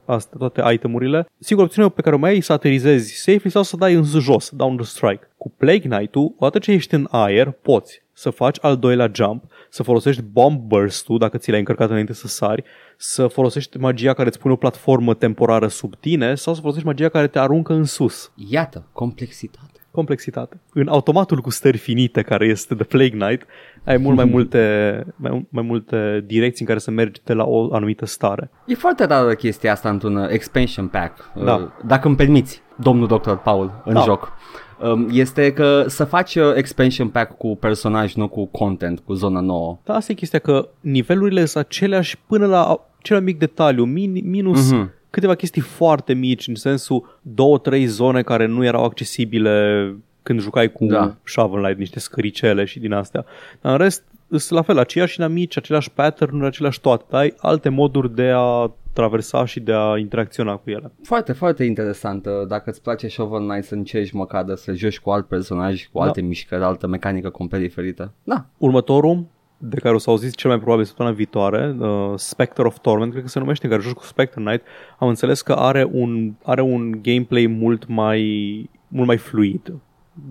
astea, 0.06 0.38
toate 0.38 0.74
itemurile, 0.74 1.27
singura 1.39 1.68
opțiune 1.68 1.89
pe 1.89 2.01
care 2.01 2.16
o 2.16 2.19
mai 2.19 2.30
ai 2.30 2.38
e 2.38 2.42
să 2.42 2.54
aterizezi 2.54 3.13
safely 3.13 3.50
sau 3.50 3.63
să 3.63 3.77
dai 3.77 3.94
în 3.94 4.04
jos, 4.04 4.50
down 4.50 4.75
the 4.75 4.86
strike. 4.86 5.30
Cu 5.38 5.54
Plague 5.57 5.89
Knight-ul, 5.89 6.33
odată 6.38 6.60
ce 6.60 6.72
ești 6.72 6.94
în 6.94 7.07
aer, 7.10 7.51
poți 7.51 8.04
să 8.17 8.29
faci 8.29 8.57
al 8.62 8.77
doilea 8.77 9.12
jump, 9.13 9.43
să 9.69 9.84
folosești 9.84 10.22
bomb 10.22 10.60
burst-ul 10.60 11.17
dacă 11.17 11.38
ți 11.38 11.50
l-ai 11.50 11.60
încărcat 11.60 11.89
înainte 11.89 12.13
să 12.13 12.27
sari, 12.27 12.63
să 12.98 13.27
folosești 13.27 13.77
magia 13.77 14.13
care 14.13 14.27
îți 14.27 14.39
pune 14.39 14.53
o 14.53 14.57
platformă 14.57 15.13
temporară 15.13 15.67
sub 15.67 15.95
tine 15.95 16.36
sau 16.36 16.53
să 16.53 16.60
folosești 16.60 16.88
magia 16.88 17.10
care 17.10 17.27
te 17.27 17.39
aruncă 17.39 17.74
în 17.74 17.84
sus. 17.84 18.31
Iată, 18.50 18.88
complexitate. 18.91 19.79
Complexitate. 19.91 20.62
În 20.74 20.88
automatul 20.88 21.41
cu 21.41 21.50
stări 21.50 21.77
finite 21.77 22.22
care 22.22 22.45
este 22.45 22.75
The 22.75 22.84
Plague 22.84 23.17
Knight, 23.17 23.45
ai 23.84 23.98
mult 23.98 24.15
mai 24.15 24.25
multe, 24.25 25.03
mai, 25.15 25.45
mai 25.50 25.63
multe 25.63 26.24
direcții 26.25 26.62
în 26.62 26.67
care 26.67 26.79
să 26.79 26.91
mergi 26.91 27.22
de 27.24 27.34
la 27.34 27.43
o 27.43 27.74
anumită 27.74 28.05
stare. 28.05 28.50
E 28.65 28.75
foarte 28.75 29.05
rară 29.05 29.34
chestia 29.34 29.72
asta 29.72 29.89
într-un 29.89 30.15
uh, 30.15 30.29
expansion 30.29 30.88
pack. 30.88 31.31
Da. 31.43 31.55
Uh, 31.55 31.67
dacă 31.86 32.07
îmi 32.07 32.15
permiți, 32.15 32.62
domnul 32.75 33.07
Dr. 33.07 33.31
Paul, 33.31 33.81
în 33.86 33.93
da. 33.93 34.01
joc. 34.01 34.34
Um, 34.82 35.08
este 35.12 35.53
că 35.53 35.86
să 35.88 36.03
faci 36.03 36.36
uh, 36.36 36.55
expansion 36.55 37.08
pack 37.08 37.38
cu 37.38 37.55
personaj, 37.55 38.13
nu 38.13 38.27
cu 38.27 38.46
content, 38.46 39.00
cu 39.00 39.13
zona 39.13 39.39
nouă. 39.39 39.77
Da, 39.84 39.94
asta 39.94 40.12
e 40.12 40.15
chestia 40.15 40.39
că 40.39 40.70
nivelurile 40.79 41.46
sunt 41.46 41.65
aceleași 41.65 42.17
până 42.27 42.46
la 42.46 42.88
cel 43.01 43.15
mai 43.15 43.25
mic 43.25 43.39
detaliu, 43.39 43.84
min, 43.84 44.22
minus 44.24 44.74
uh-huh. 44.74 44.89
câteva 45.10 45.36
chestii 45.36 45.62
foarte 45.62 46.13
mici, 46.13 46.48
în 46.48 46.55
sensul 46.55 47.20
două, 47.22 47.58
trei 47.58 47.86
zone 47.86 48.22
care 48.22 48.46
nu 48.46 48.65
erau 48.65 48.84
accesibile 48.84 49.96
când 50.24 50.39
jucai 50.39 50.72
cu 50.72 50.86
da. 50.86 51.15
Shovel 51.24 51.62
Knight, 51.62 51.79
niște 51.79 52.00
scăricele 52.00 52.65
și 52.65 52.79
din 52.79 52.94
astea. 52.94 53.25
Dar 53.62 53.72
în 53.72 53.77
rest, 53.77 54.03
sunt 54.38 54.60
la 54.60 54.65
fel, 54.65 54.77
aceiași 54.77 55.20
inamici, 55.20 55.58
aceleași 55.58 55.92
pattern-uri, 55.92 56.46
aceleași 56.46 56.82
toate. 56.82 57.15
Ai 57.15 57.34
alte 57.38 57.70
moduri 57.70 58.15
de 58.15 58.32
a 58.36 58.72
traversa 58.94 59.46
și 59.46 59.60
de 59.60 59.74
a 59.74 59.98
interacționa 59.98 60.56
cu 60.56 60.70
ele. 60.70 60.92
Foarte, 61.04 61.34
foarte 61.34 61.63
interesant. 61.63 62.27
Dacă 62.48 62.70
îți 62.70 62.82
place 62.82 63.08
Shovel 63.08 63.48
Knight 63.48 63.65
să 63.65 63.74
încerci 63.74 64.12
măcar 64.12 64.44
de 64.44 64.56
să 64.56 64.74
joci 64.74 65.00
cu 65.00 65.10
alt 65.10 65.27
personaj, 65.27 65.86
cu 65.86 66.00
da. 66.00 66.06
alte 66.06 66.22
mișcări, 66.22 66.63
altă 66.63 66.88
mecanică 66.88 67.30
complet 67.30 67.62
diferită. 67.62 68.13
Da. 68.24 68.46
Următorul, 68.58 69.25
de 69.58 69.80
care 69.80 69.96
o 69.96 69.98
să 69.98 70.10
auziți 70.10 70.36
cel 70.36 70.50
mai 70.50 70.60
probabil 70.60 70.86
săptămâna 70.86 71.15
viitoare, 71.15 71.75
uh, 71.80 72.13
Spectre 72.15 72.63
of 72.63 72.80
Torment, 72.80 73.12
cred 73.12 73.24
că 73.24 73.30
se 73.30 73.39
numește, 73.39 73.65
în 73.65 73.72
care 73.72 73.84
joci 73.84 73.94
cu 73.94 74.04
Spectre 74.04 74.44
Knight, 74.44 74.65
am 75.00 75.08
înțeles 75.08 75.42
că 75.42 75.54
are 75.54 75.89
un, 75.92 76.34
are 76.44 76.62
un 76.62 77.01
gameplay 77.01 77.46
mult 77.48 77.88
mai, 77.88 78.70
mult 78.88 79.08
mai 79.08 79.18
fluid 79.18 79.74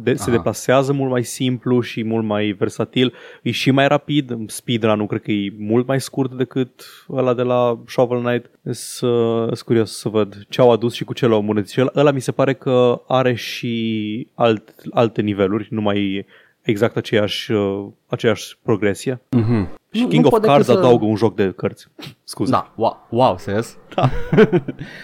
de, 0.02 0.14
se 0.14 0.22
Aha. 0.22 0.30
deplasează 0.30 0.92
mult 0.92 1.10
mai 1.10 1.24
simplu 1.24 1.80
și 1.80 2.04
mult 2.04 2.24
mai 2.24 2.50
versatil. 2.58 3.12
E 3.42 3.50
și 3.50 3.70
mai 3.70 3.88
rapid. 3.88 4.36
Speedrun-ul 4.46 5.06
cred 5.06 5.22
că 5.22 5.30
e 5.32 5.52
mult 5.58 5.86
mai 5.86 6.00
scurt 6.00 6.32
decât 6.32 6.84
ăla 7.10 7.34
de 7.34 7.42
la 7.42 7.78
Shovel 7.86 8.22
Knight. 8.22 8.50
Sunt 8.70 9.60
curios 9.60 9.96
să 9.98 10.08
văd 10.08 10.44
ce 10.48 10.60
au 10.60 10.70
adus 10.72 10.94
și 10.94 11.04
cu 11.04 11.12
ce 11.12 11.26
l-au 11.26 11.40
îmbunătățit. 11.40 11.74
Și 11.74 11.80
ăla- 11.88 11.94
Ăla 11.96 12.10
mi 12.10 12.20
se 12.20 12.32
pare 12.32 12.54
că 12.54 13.02
are 13.08 13.34
și 13.34 14.26
alt, 14.34 14.74
alte 14.90 15.22
niveluri, 15.22 15.66
nu 15.70 15.80
mai 15.80 15.98
e 16.12 16.26
exact 16.64 16.96
aceeași, 16.96 17.52
uh, 17.52 17.86
aceeași 18.06 18.58
progresie. 18.62 19.20
Mhm. 19.30 19.68
Și 19.92 20.02
Nu- 20.02 20.08
King 20.08 20.20
nu 20.22 20.26
of 20.26 20.32
pot 20.32 20.40
decât 20.40 20.54
Cards 20.54 20.66
să- 20.66 20.78
adaugă 20.78 21.04
un 21.04 21.16
joc 21.16 21.34
de 21.34 21.52
cărți. 21.56 21.86
Scuze. 22.24 22.50
Da, 22.50 22.72
wow, 22.76 23.06
wow 23.10 23.36
serios? 23.38 23.76
Da. 23.94 24.08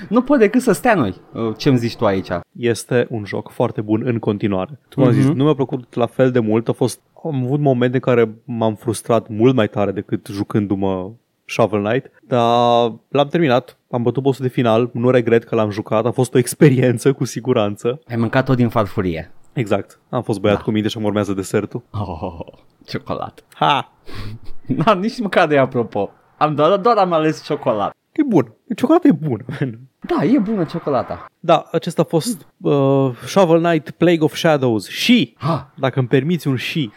nu 0.08 0.22
pot 0.22 0.38
decât 0.38 0.60
să 0.60 0.72
stea 0.72 0.94
noi. 0.94 1.14
Uh, 1.32 1.52
Ce-mi 1.56 1.78
zici 1.78 1.96
tu 1.96 2.04
aici? 2.06 2.28
este 2.58 3.06
un 3.10 3.24
joc 3.24 3.50
foarte 3.50 3.80
bun 3.80 4.02
în 4.04 4.18
continuare. 4.18 4.80
Cum 4.94 5.04
am 5.04 5.12
zis, 5.12 5.24
Mhm. 5.26 5.36
nu 5.36 5.44
mi-a 5.44 5.54
plăcut 5.54 5.94
la 5.94 6.06
fel 6.06 6.30
de 6.30 6.38
mult, 6.38 6.68
a 6.68 6.72
fost, 6.72 7.00
am 7.24 7.44
avut 7.44 7.60
momente 7.60 7.94
în 7.94 8.00
care 8.02 8.30
m-am 8.44 8.74
frustrat 8.74 9.28
mult 9.28 9.54
mai 9.54 9.68
tare 9.68 9.90
decât 9.92 10.26
jucându-mă 10.32 11.10
Shovel 11.44 11.82
Knight, 11.84 12.10
dar 12.26 12.92
l-am 13.08 13.28
terminat, 13.30 13.78
am 13.90 14.02
bătut 14.02 14.22
bossul 14.22 14.44
de 14.44 14.50
final, 14.50 14.90
nu 14.92 15.10
regret 15.10 15.44
că 15.44 15.54
l-am 15.54 15.70
jucat, 15.70 16.06
a 16.06 16.10
fost 16.10 16.34
o 16.34 16.38
experiență 16.38 17.12
cu 17.12 17.24
siguranță. 17.24 18.00
Ai 18.08 18.16
mâncat 18.16 18.44
tot 18.44 18.56
din 18.56 18.68
farfurie. 18.68 19.32
Exact, 19.52 19.98
am 20.08 20.22
fost 20.22 20.40
băiat 20.40 20.56
Da. 20.56 20.62
cu 20.62 20.70
minte 20.70 20.88
și 20.88 20.96
am 20.98 21.04
urmează 21.04 21.32
desertul. 21.32 21.82
Oh, 21.90 22.38
ciocolată. 22.86 23.42
Ha! 23.54 23.92
N-am 24.76 24.98
nici 24.98 25.20
măcar 25.20 25.46
de 25.46 25.58
apropo. 25.58 26.10
Am 26.36 26.54
doar, 26.54 26.76
doar 26.76 26.96
am 26.96 27.12
ales 27.12 27.42
ciocolată. 27.44 27.94
E 28.12 28.22
bun, 28.28 28.52
ciocolata 28.76 29.08
e 29.08 29.12
bună. 29.12 29.44
man. 29.60 29.78
Da, 30.00 30.24
e 30.24 30.38
bună 30.38 30.64
ciocolata. 30.64 31.26
Da, 31.40 31.68
acesta 31.72 32.02
a 32.02 32.04
fost 32.04 32.46
uh, 32.60 33.10
Shovel 33.26 33.60
Knight 33.62 33.90
Plague 33.90 34.20
of 34.24 34.34
Shadows 34.36 34.88
și, 34.88 35.34
Ha. 35.38 35.70
dacă 35.74 35.98
îmi 35.98 36.08
permiți 36.08 36.48
un 36.48 36.56
și, 36.56 36.90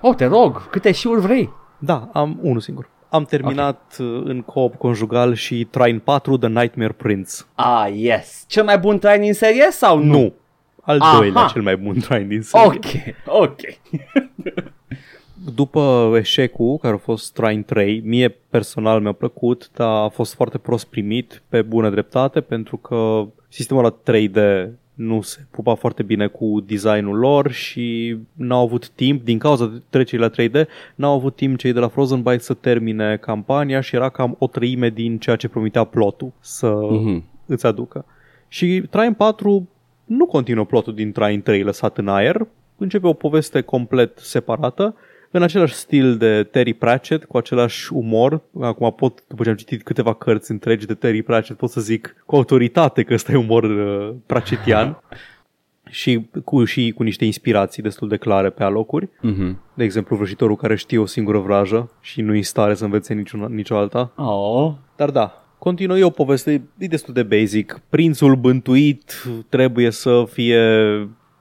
Oh, 0.00 0.14
te 0.14 0.24
rog, 0.24 0.70
câte 0.70 0.92
șiuri 0.92 1.20
vrei? 1.20 1.50
Da, 1.78 2.08
am 2.12 2.38
unul 2.42 2.60
singur. 2.60 2.88
Am 3.08 3.24
terminat 3.24 3.96
okay. 3.98 4.22
în 4.24 4.42
co-op 4.42 4.74
conjugal 4.74 5.34
și 5.34 5.64
Trine 5.64 5.98
4 5.98 6.36
The 6.36 6.48
Nightmare 6.48 6.92
Prince. 6.92 7.30
Ah, 7.54 7.88
yes. 7.94 8.44
Cel 8.46 8.64
mai 8.64 8.78
bun 8.78 8.98
train 8.98 9.20
din 9.20 9.34
serie 9.34 9.66
sau 9.70 9.98
nu? 9.98 10.18
Nu. 10.20 10.32
Al 10.86 11.00
Aha. 11.00 11.16
doilea 11.18 11.46
cel 11.52 11.62
mai 11.62 11.76
bun 11.76 11.98
Trine 11.98 12.24
din 12.24 12.42
serie. 12.42 12.66
Ok, 12.66 12.84
ok. 13.42 13.60
După 15.54 16.12
eșecul, 16.18 16.76
care 16.76 16.94
a 16.94 16.98
fost 16.98 17.32
Trine 17.32 17.62
3, 17.62 18.02
mie 18.04 18.28
personal 18.50 19.00
mi-a 19.00 19.12
plăcut, 19.12 19.70
dar 19.74 20.04
a 20.04 20.08
fost 20.08 20.34
foarte 20.34 20.58
prost 20.58 20.86
primit 20.86 21.42
pe 21.48 21.62
bună 21.62 21.90
dreptate 21.90 22.40
pentru 22.40 22.76
că 22.76 23.26
sistemul 23.48 23.84
ăla 23.84 23.94
3D 24.04 24.68
nu 24.94 25.20
se 25.20 25.46
pupa 25.50 25.74
foarte 25.74 26.02
bine 26.02 26.26
cu 26.26 26.60
designul 26.66 27.18
lor 27.18 27.50
și 27.50 28.16
n-au 28.32 28.62
avut 28.62 28.88
timp, 28.88 29.24
din 29.24 29.38
cauza 29.38 29.72
trecerii 29.90 30.24
la 30.24 30.30
3D, 30.30 30.68
n-au 30.94 31.14
avut 31.14 31.36
timp 31.36 31.58
cei 31.58 31.72
de 31.72 31.78
la 31.80 31.88
Frozen 31.88 32.22
Byte 32.22 32.38
să 32.38 32.54
termine 32.54 33.16
campania 33.16 33.80
și 33.80 33.94
era 33.94 34.08
cam 34.08 34.36
o 34.38 34.46
treime 34.46 34.88
din 34.88 35.18
ceea 35.18 35.36
ce 35.36 35.48
promitea 35.48 35.84
plotul 35.84 36.32
să 36.40 36.78
Mhm. 36.90 37.24
îți 37.46 37.66
aducă. 37.66 38.04
Și 38.48 38.82
Trine 38.90 39.12
4 39.12 39.68
nu 40.06 40.26
continuă 40.26 40.64
plotul 40.64 40.94
din 40.94 41.12
Trine 41.12 41.40
3 41.40 41.62
lăsat 41.62 41.98
în 41.98 42.08
aer, 42.08 42.46
începe 42.76 43.06
o 43.06 43.12
poveste 43.12 43.60
complet 43.60 44.18
separată, 44.18 44.94
în 45.30 45.42
același 45.42 45.74
stil 45.74 46.16
de 46.16 46.42
Terry 46.42 46.74
Pratchett, 46.74 47.24
cu 47.24 47.36
același 47.36 47.92
umor. 47.92 48.40
Acum 48.60 48.92
pot, 48.92 49.24
după 49.28 49.42
ce 49.42 49.48
am 49.48 49.56
citit 49.56 49.82
câteva 49.82 50.14
cărți 50.14 50.50
întregi 50.50 50.86
de 50.86 50.94
Terry 50.94 51.22
Pratchett, 51.22 51.58
pot 51.58 51.70
să 51.70 51.80
zic 51.80 52.16
cu 52.26 52.34
autoritate 52.34 53.02
că 53.02 53.14
ăsta 53.14 53.32
e 53.32 53.36
umor 53.36 53.64
uh, 53.64 54.14
pratchettian 54.26 54.98
și 55.90 56.28
cu, 56.44 56.64
și 56.64 56.92
cu 56.96 57.02
niște 57.02 57.24
inspirații 57.24 57.82
destul 57.82 58.08
de 58.08 58.16
clare 58.16 58.50
pe 58.50 58.62
alocuri. 58.62 59.08
Mhm. 59.20 59.60
De 59.74 59.84
exemplu, 59.84 60.16
vrăjitorul 60.16 60.56
care 60.56 60.76
știe 60.76 60.98
o 60.98 61.06
singură 61.06 61.38
vrajă 61.38 61.90
și 62.00 62.20
nu-i 62.20 62.42
stare 62.42 62.74
să 62.74 62.84
învețe 62.84 63.14
niciuna, 63.14 63.46
nicio 63.48 63.76
alta. 63.76 64.12
Oh. 64.16 64.72
Dar 64.96 65.10
da, 65.10 65.45
continuă 65.58 65.98
e 65.98 66.04
o 66.04 66.10
poveste, 66.10 66.62
e 66.78 66.86
destul 66.86 67.14
de 67.14 67.22
basic. 67.22 67.80
Prințul 67.88 68.36
bântuit 68.36 69.12
trebuie 69.48 69.90
să 69.90 70.24
fie 70.30 70.60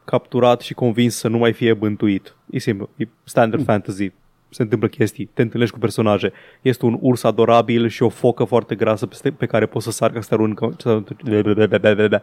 capturat 0.06 0.62
și 0.62 0.74
convins 0.74 1.16
să 1.16 1.28
nu 1.28 1.38
mai 1.38 1.54
fie 1.54 1.74
bântuit. 1.74 2.36
E 2.50 2.58
simplu, 2.60 2.90
e 2.96 3.08
standard 3.24 3.60
mm. 3.62 3.66
fantasy. 3.68 4.12
Se 4.50 4.62
întâmplă 4.62 4.88
chestii, 4.88 5.26
te 5.34 5.42
întâlnești 5.42 5.74
cu 5.74 5.80
personaje. 5.80 6.32
Este 6.62 6.86
un 6.86 6.98
urs 7.02 7.24
adorabil 7.24 7.88
și 7.88 8.04
o 8.04 8.10
focă 8.10 8.44
foarte 8.44 8.76
grasă 8.76 9.06
peste, 9.06 9.32
pe 9.32 9.46
care 9.46 9.66
poți 9.66 9.86
să 9.86 9.92
sar 9.92 10.12
ca 10.12 10.22
să 10.22 10.28
te 10.28 10.34
aruncă, 10.34 10.76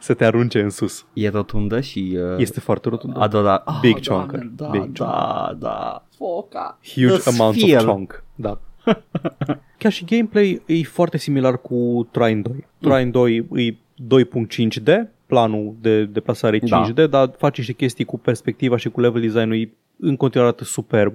să 0.00 0.14
te 0.14 0.24
arunce 0.24 0.60
în 0.60 0.70
sus. 0.70 1.06
E 1.12 1.28
rotundă 1.28 1.80
și... 1.80 2.18
Uh, 2.32 2.38
Este 2.38 2.60
foarte 2.60 2.88
rotund. 2.88 3.14
adora... 3.18 3.64
Big 3.80 3.96
Ah, 3.96 4.06
chunker. 4.06 4.38
Doamne, 4.38 4.54
Da, 4.56 4.66
Big 4.70 4.80
chunker. 4.80 5.06
da, 5.06 5.56
da. 5.58 6.04
Foca. 6.16 6.78
Huge 6.94 7.16
The 7.16 7.30
amounts 7.38 7.60
sphere. 7.60 7.78
of 7.78 7.84
chunk. 7.84 8.24
Da. 8.34 8.60
Chiar 9.78 9.92
și 9.92 10.04
gameplay 10.04 10.62
e 10.66 10.82
foarte 10.82 11.18
similar 11.18 11.60
cu 11.60 12.08
Trine 12.10 12.40
2. 12.40 12.64
Trine 12.78 13.10
2 13.10 13.46
e 13.54 13.74
2.5D, 14.02 14.88
planul 15.26 15.74
de 15.80 16.04
deplasare 16.04 16.56
e 16.56 16.66
Da. 16.68 16.90
5D, 16.92 17.10
dar 17.10 17.30
face 17.38 17.60
niște 17.60 17.72
chestii 17.72 18.04
cu 18.04 18.18
perspectiva 18.18 18.76
și 18.76 18.88
cu 18.88 19.00
level 19.00 19.20
design-ul 19.20 19.56
e 19.60 19.70
în 20.00 20.16
continuare 20.16 20.50
arată 20.50 20.64
superb. 20.70 21.14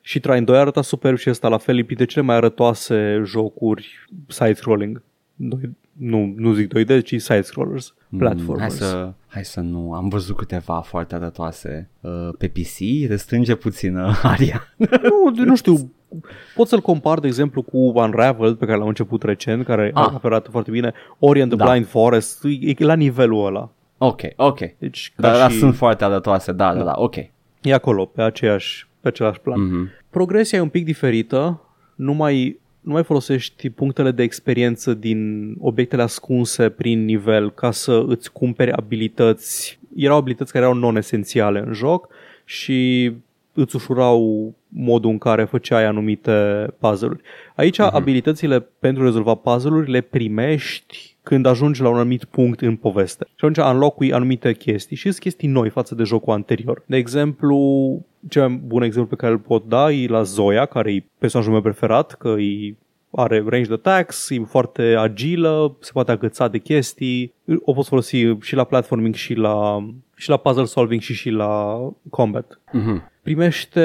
Și 0.00 0.20
Trine 0.20 0.42
2 0.42 0.58
arată 0.58 0.80
superb 0.80 1.16
și 1.16 1.30
ăsta 1.30 1.48
la 1.48 1.58
fel, 1.58 1.78
e 1.78 1.84
printre 1.84 2.04
cele 2.06 2.24
mai 2.24 2.36
arătoase 2.36 3.22
jocuri 3.24 4.06
side-scrolling. 4.28 5.02
Doi- 5.34 5.70
Nu, 5.92 6.32
nu 6.36 6.52
zic 6.52 6.72
2D, 6.78 7.02
ci 7.04 7.20
side-scrollers, 7.20 7.94
Mm, 8.08 8.18
platformers. 8.18 8.60
Hai 8.60 8.88
să, 8.88 9.12
hai 9.26 9.44
să 9.44 9.60
nu, 9.60 9.92
am 9.92 10.08
văzut 10.08 10.36
câteva 10.36 10.80
foarte 10.80 11.14
arătoase 11.14 11.88
uh, 12.00 12.10
pe 12.38 12.48
PC, 12.48 13.08
restrânge 13.08 13.54
puțin 13.54 13.96
uh, 13.96 14.20
aria. 14.32 14.62
Nu, 14.76 15.44
nu 15.44 15.56
știu. 15.56 15.90
Pot 16.54 16.68
să-l 16.68 16.80
compar, 16.80 17.18
de 17.18 17.26
exemplu, 17.26 17.62
cu 17.62 17.76
Unraveled, 17.78 18.56
pe 18.56 18.64
care 18.66 18.78
l-am 18.78 18.88
început 18.88 19.22
recent, 19.22 19.64
care 19.64 19.90
Ah. 19.94 20.06
ah. 20.14 20.18
arată 20.22 20.50
foarte 20.50 20.70
bine. 20.70 20.92
Ori 21.18 21.40
and 21.40 21.50
the 21.50 21.58
Da. 21.64 21.70
Blind 21.70 21.86
Forest, 21.86 22.44
e 22.44 22.74
e 22.78 22.84
la 22.84 22.94
nivelul 22.94 23.46
ăla. 23.46 23.70
ok, 23.98 24.20
ok. 24.36 24.58
Deci, 24.78 25.12
Dar 25.16 25.32
ca 25.32 25.38
da, 25.38 25.48
și 25.48 25.58
sunt 25.58 25.74
foarte 25.76 26.04
arătoase, 26.04 26.52
da, 26.52 26.72
da, 26.72 26.78
Da. 26.78 26.84
da, 26.84 26.94
ok. 26.96 27.14
e 27.62 27.72
acolo, 27.74 28.04
pe, 28.04 28.22
aceeași, 28.22 28.86
pe 29.00 29.08
același 29.08 29.40
plan. 29.40 29.60
Mm. 29.60 29.66
Mhm. 29.72 29.90
Progresia 30.10 30.58
e 30.58 30.62
un 30.62 30.68
pic 30.68 30.84
diferită, 30.84 31.60
nu 31.94 32.12
mai, 32.12 32.58
nu 32.80 32.92
mai 32.92 33.04
folosești 33.04 33.70
punctele 33.70 34.10
de 34.10 34.22
experiență 34.22 34.94
din 34.94 35.52
obiectele 35.60 36.02
ascunse 36.02 36.68
prin 36.68 37.04
nivel 37.04 37.50
ca 37.50 37.70
să 37.70 38.04
îți 38.06 38.32
cumperi 38.32 38.72
abilități. 38.72 39.78
Erau 39.96 40.16
abilități 40.16 40.52
care 40.52 40.64
erau 40.64 40.76
non-esențiale 40.76 41.62
în 41.66 41.72
joc 41.72 42.08
și 42.44 43.12
îți 43.56 43.76
ușurau 43.76 44.54
modul 44.68 45.10
în 45.10 45.18
care 45.18 45.44
făceai 45.44 45.84
anumite 45.84 46.66
puzzle-uri. 46.78 47.20
Aici 47.54 47.76
uh-huh. 47.76 47.92
abilitățile 47.92 48.60
pentru 48.78 49.02
a 49.02 49.04
rezolva 49.04 49.34
puzzle-uri 49.34 49.90
le 49.90 50.00
primești 50.00 51.16
când 51.22 51.46
ajungi 51.46 51.82
la 51.82 51.88
un 51.88 51.96
anumit 51.96 52.24
punct 52.24 52.60
în 52.60 52.76
poveste. 52.76 53.24
Și 53.28 53.44
atunci 53.44 53.66
înlocui 53.66 54.12
anumite 54.12 54.52
chestii 54.52 54.96
și 54.96 55.02
sunt 55.02 55.18
chestii 55.18 55.48
noi 55.48 55.68
față 55.68 55.94
de 55.94 56.02
jocul 56.02 56.32
anterior. 56.32 56.82
De 56.86 56.96
exemplu, 56.96 57.58
cel 58.28 58.48
mai 58.48 58.60
bun 58.64 58.82
exemplu 58.82 59.16
pe 59.16 59.22
care 59.22 59.32
îl 59.32 59.38
pot 59.38 59.68
da 59.68 59.90
e 59.90 60.06
la 60.06 60.22
Zoya, 60.22 60.66
care 60.66 60.92
e 60.92 61.04
personajul 61.18 61.52
meu 61.52 61.62
preferat, 61.62 62.12
că 62.12 62.28
e 62.28 62.74
are 63.10 63.44
range 63.48 63.68
de 63.68 63.74
attacks, 63.74 64.30
e 64.30 64.38
foarte 64.44 64.82
agilă, 64.82 65.76
se 65.80 65.90
poate 65.92 66.10
agăța 66.10 66.48
de 66.48 66.58
chestii, 66.58 67.32
o 67.64 67.72
poți 67.72 67.88
folosi 67.88 68.16
și 68.40 68.54
la 68.54 68.64
platforming 68.64 69.14
și 69.14 69.34
la, 69.34 69.86
și 70.16 70.28
la 70.28 70.36
puzzle 70.36 70.64
solving 70.64 71.00
și 71.00 71.14
și 71.14 71.30
la 71.30 71.78
combat. 72.10 72.60
Mhm. 72.72 73.10
Primește, 73.26 73.80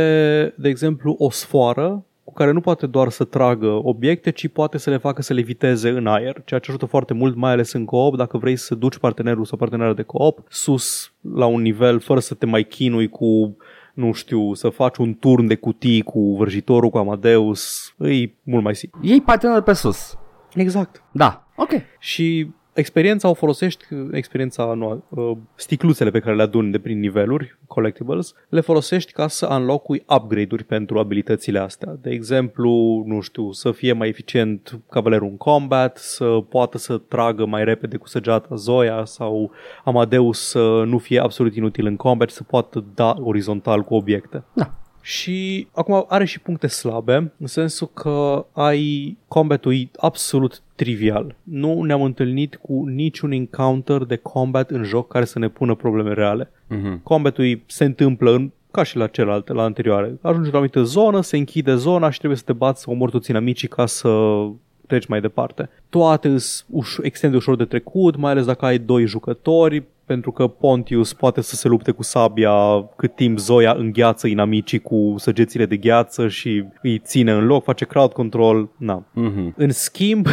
de 0.57 0.69
exemplu, 0.69 1.15
o 1.17 1.29
sfoară 1.29 2.05
cu 2.23 2.33
care 2.33 2.51
nu 2.51 2.61
poate 2.61 2.87
doar 2.87 3.09
să 3.09 3.23
tragă 3.23 3.67
obiecte, 3.67 4.29
ci 4.29 4.47
poate 4.47 4.77
să 4.77 4.89
le 4.89 4.97
facă 4.97 5.21
să 5.21 5.33
le 5.33 5.41
viteze 5.41 5.89
în 5.89 6.07
aer, 6.07 6.41
ceea 6.45 6.59
ce 6.59 6.69
ajută 6.69 6.85
foarte 6.85 7.13
mult, 7.13 7.35
mai 7.35 7.51
ales 7.51 7.71
în 7.71 7.85
co-op, 7.85 8.15
dacă 8.15 8.37
vrei 8.37 8.55
să 8.55 8.75
duci 8.75 8.97
partenerul 8.97 9.45
sau 9.45 9.57
partenera 9.57 9.93
de 9.93 10.01
co-op 10.01 10.39
sus 10.49 11.13
la 11.35 11.45
un 11.45 11.61
nivel 11.61 11.99
fără 11.99 12.19
să 12.19 12.33
te 12.33 12.45
mai 12.45 12.63
chinui 12.63 13.09
cu 13.09 13.57
nu 13.93 14.11
știu, 14.11 14.53
să 14.53 14.69
faci 14.69 14.97
un 14.97 15.13
turn 15.13 15.47
de 15.47 15.55
cutii 15.55 16.01
cu 16.01 16.35
vrăjitorul, 16.35 16.89
cu 16.89 16.97
Amadeus, 16.97 17.93
e 17.97 18.29
mult 18.43 18.63
mai 18.63 18.75
simplu. 18.75 18.99
Iei 19.03 19.21
partener 19.21 19.61
pe 19.61 19.73
sus. 19.73 20.17
Exact. 20.55 21.03
Da, 21.11 21.47
ok. 21.55 21.69
Și 21.99 22.51
experiența 22.73 23.29
o 23.29 23.33
folosești, 23.33 23.85
experiența 24.11 24.73
nu, 24.73 25.03
uh, 25.09 25.37
sticluțele 25.55 26.09
pe 26.09 26.19
care 26.19 26.35
le 26.35 26.41
aduni 26.41 26.71
de 26.71 26.79
prin 26.79 26.99
niveluri, 26.99 27.57
collectibles, 27.67 28.33
le 28.49 28.59
folosești 28.59 29.11
ca 29.11 29.27
să 29.27 29.47
unlock-ui 29.51 30.03
upgrade-uri 30.15 30.63
pentru 30.63 30.99
abilitățile 30.99 31.59
astea. 31.59 31.97
De 32.01 32.09
exemplu, 32.09 33.03
nu 33.05 33.21
știu, 33.21 33.51
să 33.51 33.71
fie 33.71 33.93
mai 33.93 34.07
eficient 34.07 34.79
cavalerul 34.89 35.27
în 35.27 35.37
combat, 35.37 35.97
să 35.97 36.25
poată 36.25 36.77
să 36.77 36.97
tragă 36.97 37.45
mai 37.45 37.63
repede 37.63 37.97
cu 37.97 38.07
săgeata 38.07 38.55
Zoya 38.55 39.05
sau 39.05 39.51
Amadeus 39.83 40.49
să 40.49 40.83
nu 40.85 40.97
fie 40.97 41.19
absolut 41.19 41.55
inutil 41.55 41.85
în 41.85 41.95
combat 41.95 42.29
și 42.29 42.35
să 42.35 42.43
poată 42.43 42.85
da 42.93 43.15
orizontal 43.19 43.81
cu 43.81 43.93
obiecte. 43.95 44.43
Da. 44.53 44.71
Și 45.01 45.67
acum 45.71 46.05
are 46.07 46.25
și 46.25 46.39
puncte 46.39 46.67
slabe, 46.67 47.31
în 47.37 47.47
sensul 47.47 47.89
că 47.93 48.45
ai 48.51 49.17
combatul 49.27 49.73
e 49.73 49.89
absolut 49.97 50.61
trivial. 50.75 51.35
Nu 51.43 51.81
ne-am 51.81 52.01
întâlnit 52.01 52.55
cu 52.55 52.85
niciun 52.85 53.31
encounter 53.31 54.03
de 54.03 54.15
combat 54.15 54.69
în 54.71 54.83
joc 54.83 55.07
care 55.07 55.25
să 55.25 55.39
ne 55.39 55.47
pună 55.47 55.75
probleme 55.75 56.13
reale. 56.13 56.51
Mhm. 56.67 57.03
Combatul 57.03 57.61
se 57.65 57.83
întâmplă 57.83 58.31
în 58.31 58.51
ca 58.71 58.83
și 58.83 58.97
la 58.97 59.07
celelalte, 59.07 59.53
la 59.53 59.63
anterioare. 59.63 60.17
Ajungi 60.21 60.47
la 60.49 60.53
o 60.53 60.55
anumită 60.55 60.83
zonă, 60.83 61.21
se 61.21 61.37
închide 61.37 61.75
zona 61.75 62.09
și 62.09 62.17
trebuie 62.17 62.37
să 62.39 62.45
te 62.45 62.53
bați 62.53 62.81
să 62.81 62.89
omori 62.89 63.11
toți 63.11 63.29
inamicii 63.29 63.67
ca 63.67 63.85
să 63.85 64.41
treci 64.87 65.05
mai 65.05 65.21
departe. 65.21 65.69
Toate 65.89 66.37
sunt 66.37 66.83
uș- 66.85 67.03
extrem 67.05 67.31
de 67.31 67.37
ușor 67.37 67.55
de 67.55 67.65
trecut, 67.65 68.15
mai 68.15 68.31
ales 68.31 68.45
dacă 68.45 68.65
ai 68.65 68.77
doi 68.77 69.05
jucători, 69.05 69.83
pentru 70.05 70.31
că 70.31 70.47
Pontius 70.47 71.13
poate 71.13 71.41
să 71.41 71.55
se 71.55 71.67
lupte 71.67 71.91
cu 71.91 72.03
sabia 72.03 72.89
cât 72.95 73.15
timp 73.15 73.37
Zoya 73.39 73.71
îngheață 73.73 74.27
inamicii 74.27 74.79
cu 74.79 75.15
săgețile 75.17 75.65
de 75.65 75.77
gheață 75.77 76.27
și 76.27 76.65
îi 76.81 76.99
ține 76.99 77.31
în 77.31 77.45
loc, 77.45 77.63
face 77.63 77.85
crowd 77.85 78.11
control, 78.11 78.69
na. 78.77 79.05
Mhm. 79.13 79.53
În 79.57 79.69
schimb, 79.69 80.27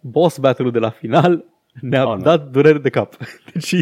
boss 0.00 0.38
battle-ul 0.38 0.70
de 0.72 0.78
la 0.78 0.90
final 0.90 1.44
ne-a 1.80 2.04
Oh, 2.04 2.10
oh, 2.10 2.16
nu. 2.16 2.22
dat 2.22 2.50
durere 2.50 2.78
de 2.78 2.90
cap. 2.90 3.16
Deci 3.52 3.74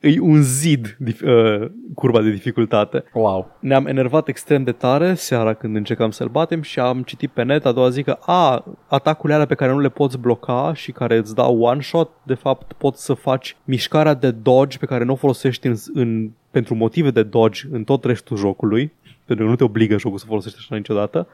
e 0.00 0.20
un 0.20 0.42
zid 0.42 0.96
dif- 0.98 1.22
uh, 1.22 1.70
curba 1.94 2.20
de 2.20 2.30
dificultate. 2.30 3.04
Wow. 3.12 3.56
Ne-am 3.60 3.86
enervat 3.86 4.28
extrem 4.28 4.64
de 4.64 4.72
tare 4.72 5.14
seara 5.14 5.54
când 5.54 5.76
încercam 5.76 6.10
să-l 6.10 6.28
batem 6.28 6.62
și 6.62 6.80
am 6.80 7.02
citit 7.02 7.30
pe 7.30 7.42
net 7.42 7.64
a 7.64 7.72
doua 7.72 7.88
zi 7.88 8.02
că 8.02 8.18
a, 8.20 8.64
atacurile 8.86 9.34
alea 9.34 9.46
pe 9.46 9.54
care 9.54 9.72
nu 9.72 9.78
le 9.78 9.88
poți 9.88 10.18
bloca 10.18 10.72
și 10.74 10.92
care 10.92 11.16
îți 11.16 11.34
dau 11.34 11.60
one 11.60 11.80
shot, 11.80 12.10
de 12.22 12.34
fapt 12.34 12.72
poți 12.72 13.04
să 13.04 13.14
faci 13.14 13.56
mișcarea 13.64 14.14
de 14.14 14.30
dodge 14.30 14.78
pe 14.78 14.86
care 14.86 15.04
nu 15.04 15.12
o 15.12 15.16
folosești 15.16 15.66
în, 15.66 15.74
în, 15.94 16.30
pentru 16.50 16.74
motive 16.74 17.10
de 17.10 17.22
dodge 17.22 17.62
în 17.70 17.84
tot 17.84 18.04
restul 18.04 18.36
jocului, 18.36 18.92
pentru 19.24 19.44
că 19.44 19.50
nu 19.50 19.56
te 19.56 19.64
obligă 19.64 19.98
jocul 19.98 20.18
să 20.18 20.26
folosești 20.26 20.58
așa 20.60 20.74
niciodată, 20.74 21.26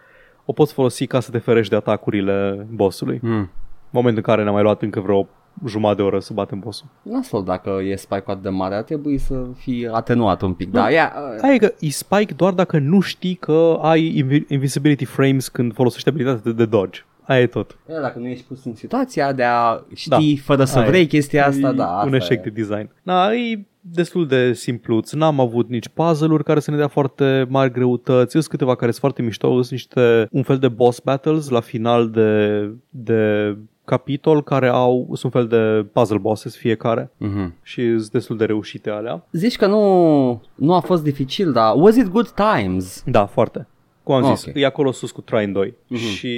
o 0.45 0.53
poți 0.53 0.73
folosi 0.73 1.07
ca 1.07 1.21
să 1.21 1.31
te 1.31 1.39
ferești 1.39 1.71
de 1.71 1.77
atacurile 1.77 2.67
bossului. 2.71 3.19
Mm. 3.23 3.51
Moment 3.91 4.17
în 4.17 4.23
care 4.23 4.43
ne-am 4.43 4.55
mai 4.55 4.63
luat 4.63 4.83
încă 4.83 5.01
vreo 5.01 5.29
jumătate 5.67 5.97
de 5.97 6.03
oră 6.03 6.19
să 6.19 6.33
batem 6.33 6.59
bossul. 6.59 6.87
Nasol 7.03 7.45
dacă 7.45 7.81
e 7.91 7.97
spike 7.97 8.23
atât 8.27 8.43
de 8.43 8.49
mare, 8.49 8.75
ar 8.75 8.83
trebui 8.83 9.19
să 9.19 9.35
fie 9.57 9.91
atenuat 9.93 10.43
un 10.43 10.53
pic. 10.53 10.71
Da, 10.71 10.91
ia, 10.91 11.13
uh, 11.35 11.43
Aia 11.43 11.55
e 11.55 11.59
că 11.59 11.73
e 11.81 11.89
spike 11.91 12.35
doar 12.35 12.53
dacă 12.53 12.79
nu 12.79 13.01
știi 13.01 13.35
că 13.35 13.79
ai 13.83 14.17
invi- 14.25 14.47
invisibility 14.49 15.05
frames 15.05 15.49
când 15.49 15.75
folosești 15.75 16.09
abilitatea 16.09 16.41
de, 16.45 16.53
de 16.53 16.65
dodge. 16.67 17.01
Aia 17.23 17.41
e 17.41 17.47
tot. 17.47 17.79
ia, 17.91 18.01
dacă 18.01 18.19
nu 18.19 18.27
ești 18.27 18.45
pus 18.45 18.65
în 18.65 18.75
situația 18.75 19.33
de 19.33 19.43
a 19.43 19.81
ști 19.95 20.37
fără 20.37 20.65
să 20.65 20.79
Aia 20.79 20.87
vrei 20.89 21.03
e. 21.03 21.05
chestia 21.07 21.47
asta, 21.47 21.69
E 21.69 21.73
da. 21.73 21.95
Asta 21.97 22.07
un 22.07 22.15
eșec 22.15 22.39
e. 22.39 22.49
de 22.49 22.51
design. 22.51 22.91
Da, 23.03 23.35
e 23.35 23.65
destul 23.81 24.27
de 24.27 24.53
simpluț. 24.53 25.13
N-am 25.13 25.41
avut 25.41 25.69
nici 25.69 25.89
puzzle-uri 25.89 26.45
care 26.45 26.61
să 26.61 26.71
ne 26.71 26.77
dea 26.77 26.89
foarte 26.89 27.47
mari 27.49 27.73
greutăți. 27.73 28.33
Sunt 28.33 28.47
câteva 28.47 28.75
care 28.75 28.91
sunt 28.91 29.01
foarte 29.01 29.23
mișto. 29.23 29.49
Sunt 29.55 29.71
niște, 29.71 30.29
un 30.31 30.43
fel 30.43 30.59
de 30.59 30.69
boss 30.69 30.99
battles 30.99 31.49
la 31.49 31.61
final 31.61 32.11
de, 32.11 32.71
de 32.89 33.57
capitol 33.85 34.43
care 34.43 34.69
au, 34.69 35.09
sunt 35.13 35.35
un 35.35 35.41
fel 35.41 35.47
de 35.49 35.87
puzzle 35.93 36.19
bosses 36.19 36.57
fiecare 36.57 37.11
Mhm. 37.17 37.55
și 37.63 37.83
sunt 37.99 38.11
destul 38.11 38.37
de 38.37 38.45
reușite 38.45 38.91
alea. 38.91 39.27
Zici 39.33 39.57
că 39.57 39.67
nu, 39.67 40.43
nu 40.55 40.75
a 40.75 40.81
fost 40.81 41.03
dificil, 41.03 41.53
dar 41.53 41.73
was 41.77 41.97
it 41.97 42.09
good 42.09 42.29
times? 42.35 43.03
Da, 43.07 43.27
foarte. 43.27 43.67
Cum 44.03 44.15
am 44.15 44.35
zis, 44.35 44.47
Ok. 44.47 44.55
e 44.55 44.65
acolo 44.67 44.93
sus 44.93 45.11
cu 45.11 45.21
Trine 45.21 45.53
2 45.53 45.75
Mhm. 45.89 46.01
și 46.01 46.33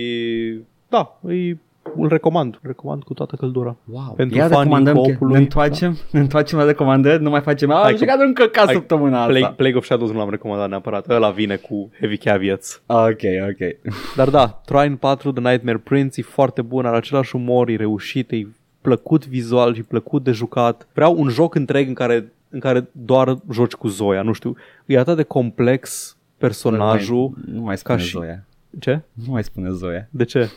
da, 0.89 1.19
îi, 1.23 1.61
îl 1.97 2.09
recomand, 2.09 2.55
îl 2.55 2.61
recomand 2.63 3.03
cu 3.03 3.15
toată 3.15 3.37
căldura. 3.37 3.77
Wow. 3.85 4.13
Pentru 4.17 4.37
Ia 4.37 4.43
fanii 4.43 4.59
recomandăm, 4.63 4.95
că- 4.95 5.01
co-opului, 5.01 5.33
ne 5.33 5.39
întoarcem, 5.39 5.97
ne 6.11 6.21
întoarcem 6.21 6.59
la 6.59 6.65
recomandări, 6.65 7.23
nu 7.23 7.31
mai 7.31 7.41
facem, 7.41 7.69
Hai 7.71 7.83
am 7.83 7.91
că- 7.91 7.97
jucat 7.97 8.19
încă 8.21 8.45
ca 8.47 8.63
hai- 8.65 8.75
săptămâna 8.75 9.19
asta. 9.21 9.31
Plague, 9.33 9.55
Plague 9.57 9.77
of 9.77 9.85
Shadows 9.85 10.11
nu 10.11 10.19
l-am 10.19 10.31
recomandat 10.31 10.69
neapărat, 10.69 11.09
ăla 11.09 11.31
vine 11.31 11.57
cu 11.57 11.91
heavy 11.99 12.17
caveats. 12.17 12.83
Ok, 12.87 13.21
ok. 13.51 13.93
Dar 14.17 14.31
da, 14.31 14.47
Trine 14.65 14.97
4 15.01 15.33
The 15.33 15.49
Nightmare 15.51 15.79
Prince 15.79 16.21
e 16.21 16.23
foarte 16.23 16.63
bun, 16.63 16.87
are 16.87 16.97
același 16.97 17.37
umor, 17.37 17.69
e 17.69 17.77
reușit, 17.77 18.31
e 18.31 18.47
plăcut 18.81 19.27
vizual 19.27 19.75
și 19.75 19.83
plăcut 19.83 20.25
de 20.25 20.31
jucat. 20.31 20.89
Vreau 20.95 21.15
un 21.19 21.29
joc 21.29 21.55
întreg 21.55 21.89
în 21.89 21.95
care, 21.95 22.33
în 22.51 22.61
care 22.61 22.89
doar 22.93 23.37
joci 23.53 23.73
cu 23.73 23.89
Zoya, 23.89 24.23
nu 24.23 24.33
știu, 24.33 24.57
e 24.87 24.99
atât 24.99 25.17
de 25.17 25.23
complex 25.23 26.17
personajul. 26.39 27.17
Nu 27.17 27.33
mai, 27.47 27.55
nu 27.57 27.63
mai 27.63 27.77
spune 27.79 27.97
ca 27.99 28.03
și- 28.03 28.11
Zoia. 28.11 28.45
Ce? 28.79 29.01
Nu 29.13 29.25
mai 29.33 29.45
spune 29.45 29.71
Zoia. 29.71 30.09
De 30.11 30.25
ce? 30.25 30.49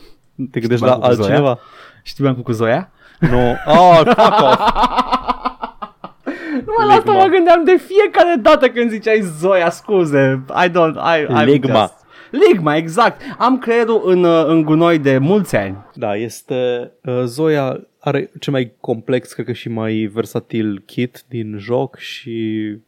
Te 0.50 0.60
gândești 0.60 0.84
Știi 0.84 0.86
la 0.86 0.96
bancul 0.96 1.08
cu 1.08 1.14
Zoya? 1.14 1.28
altcineva? 1.28 1.58
Știi 2.02 2.24
bancul 2.24 2.42
cu 2.42 2.52
Zoia? 2.52 2.90
Nu. 3.18 3.56
Oh, 3.66 4.00
fuck 4.04 4.40
off! 4.42 4.60
Numai 6.66 6.86
la 6.86 6.92
asta 6.92 7.10
Ligma. 7.10 7.22
mă 7.24 7.28
gândeam 7.30 7.64
de 7.64 7.76
fiecare 7.86 8.34
dată 8.42 8.68
când 8.68 8.90
ziceai 8.90 9.20
Zoia, 9.38 9.70
scuze. 9.70 10.44
I 10.64 10.68
don't, 10.68 10.94
I, 10.94 11.26
I'm 11.42 11.44
Ligma. 11.44 11.78
Just... 11.78 11.98
Ligma, 12.30 12.76
exact. 12.76 13.20
Am 13.38 13.58
creierul 13.58 14.02
în, 14.04 14.24
uh, 14.24 14.44
în 14.46 14.62
gunoi 14.62 14.98
de 14.98 15.18
mulți 15.18 15.56
ani. 15.56 15.76
Da, 15.94 16.14
este... 16.16 16.90
Uh, 17.04 17.22
Zoya 17.24 17.80
are 18.00 18.30
cel 18.40 18.52
mai 18.52 18.72
complex, 18.80 19.32
cred 19.32 19.46
că 19.46 19.52
și 19.52 19.68
mai 19.68 20.10
versatil 20.14 20.82
kit 20.86 21.22
din 21.28 21.56
joc 21.58 21.96
și 21.96 22.30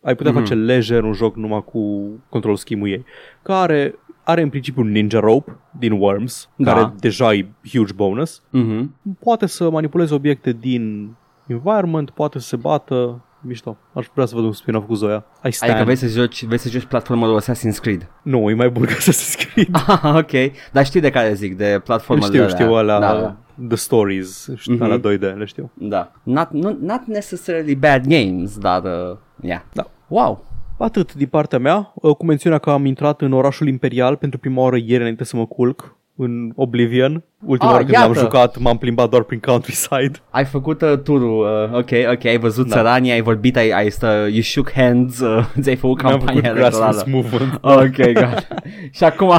ai 0.03 0.15
putea 0.15 0.33
Mhm. 0.33 0.41
face 0.41 0.55
lejer 0.55 1.03
un 1.03 1.13
joc 1.13 1.37
numai 1.37 1.65
cu 1.65 2.11
control 2.29 2.57
scheme 2.57 2.89
ei. 2.89 3.05
Care 3.43 3.95
are 4.25 4.43
în 4.43 4.49
principiu 4.49 4.83
un 4.83 4.91
ninja 4.91 5.21
rope 5.21 5.57
din 5.79 5.93
Worms, 5.93 6.49
Da. 6.57 6.73
care 6.73 6.93
deja 7.01 7.35
e 7.35 7.47
huge 7.73 7.93
bonus. 7.93 8.43
Mhm. 8.51 8.95
Poate 9.21 9.47
să 9.47 9.71
manipuleze 9.71 10.15
obiecte 10.15 10.53
din 10.53 11.15
environment, 11.47 12.11
poate 12.11 12.39
să 12.39 12.47
se 12.47 12.57
bată, 12.57 13.25
mișto. 13.41 13.77
Aș 13.93 14.07
vrea 14.15 14.27
să 14.27 14.35
văd 14.35 14.45
un 14.45 14.53
spin-off 14.53 14.87
cu 14.87 14.95
Zoya. 14.95 15.25
I 15.45 15.51
stand. 15.51 15.71
Adică 15.73 15.85
vrei 15.85 15.97
să 15.97 16.07
joci, 16.07 16.45
vrei 16.45 16.59
să 16.59 16.69
joci 16.69 16.85
platformă 16.85 17.27
de 17.27 17.45
Assassin's 17.53 17.81
Creed. 17.81 18.11
Nu, 18.23 18.51
e 18.51 18.55
mai 18.55 18.71
bun 18.71 18.85
ca 18.85 18.95
să 18.99 19.13
se 19.13 19.25
scrie. 19.39 19.69
Ah, 19.73 20.15
ok. 20.17 20.53
Dar 20.73 20.85
știi 20.85 21.01
de 21.01 21.11
care 21.11 21.35
zic, 21.35 21.57
de 21.57 21.81
platformă 21.85 22.25
știu, 22.25 22.43
de 22.43 22.49
știu, 22.49 22.73
alea, 22.75 22.99
Da, 22.99 23.21
da. 23.21 23.37
The 23.69 23.77
Stories, 23.77 24.49
știu, 24.57 24.75
Mhm. 24.75 24.83
alea 24.83 24.99
2D, 24.99 25.21
le 25.37 25.45
știu. 25.45 25.71
da. 25.75 26.13
Not, 26.23 26.51
not, 26.51 26.81
not 26.81 27.01
necessarily 27.07 27.75
bad 27.75 28.07
games, 28.07 28.59
dar, 28.59 28.83
uh, 28.85 29.17
yeah. 29.41 29.61
Da. 29.73 29.91
Wow. 30.09 30.45
Atât 30.85 31.15
din 31.15 31.27
partea 31.27 31.59
mea, 31.59 31.93
uh, 31.95 32.15
cu 32.17 32.25
mențiunea 32.25 32.59
că 32.59 32.71
am 32.71 32.85
intrat 32.85 33.21
în 33.21 33.33
orașul 33.33 33.69
imperial 33.69 34.17
pentru 34.17 34.39
prima 34.39 34.63
oară 34.63 34.77
ieri 34.77 35.01
înainte 35.01 35.25
să 35.25 35.37
mă 35.37 35.47
culc 35.47 35.97
în 36.17 36.53
Oblivion. 36.57 37.23
Ultima 37.47 37.69
Ah, 37.69 37.75
oară 37.75 37.85
când 37.85 37.97
l-am 37.99 38.09
iată. 38.09 38.21
jucat 38.21 38.59
m-am 38.59 38.79
plimbat 38.79 39.09
doar 39.09 39.23
prin 39.23 39.39
countryside. 39.41 40.11
Ai 40.31 40.45
făcut 40.45 40.83
uh, 40.83 40.99
turul, 41.05 41.47
uh, 41.73 41.79
ok, 41.79 41.91
ok, 42.13 42.25
ai 42.25 42.39
văzut 42.39 42.69
Da. 42.69 42.75
țăranii, 42.77 43.11
ai 43.13 43.21
vorbit, 43.21 43.57
ai, 43.57 43.71
ai 43.71 43.91
stă, 43.91 44.27
you 44.31 44.41
shook 44.43 44.71
hands, 44.73 45.19
uh, 45.21 45.45
ți-ai 45.63 45.77
făcut 45.77 46.03
Mi-am 46.03 46.19
făcut 46.19 46.27
campania 46.35 46.51
electorală. 46.61 46.93
grassroots 46.93 47.13
movement. 47.13 47.59
Ok, 47.65 48.13
got 48.13 48.47
Și 48.97 49.05
acum, 49.05 49.33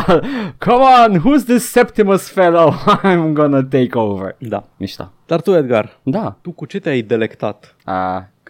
come 0.57 0.83
on, 1.07 1.19
who's 1.19 1.45
this 1.45 1.63
Septimus 1.71 2.29
fellow? 2.29 2.73
I'm 3.11 3.31
gonna 3.33 3.63
take 3.63 3.97
over. 3.97 4.35
Da. 4.39 4.63
Mișto. 4.77 5.11
Dar 5.25 5.41
tu, 5.41 5.51
Edgar, 5.55 5.99
Da. 6.03 6.37
tu 6.41 6.51
cu 6.51 6.65
ce 6.65 6.79
te-ai 6.79 7.01
delectat 7.01 7.75
Uh, 7.87 7.93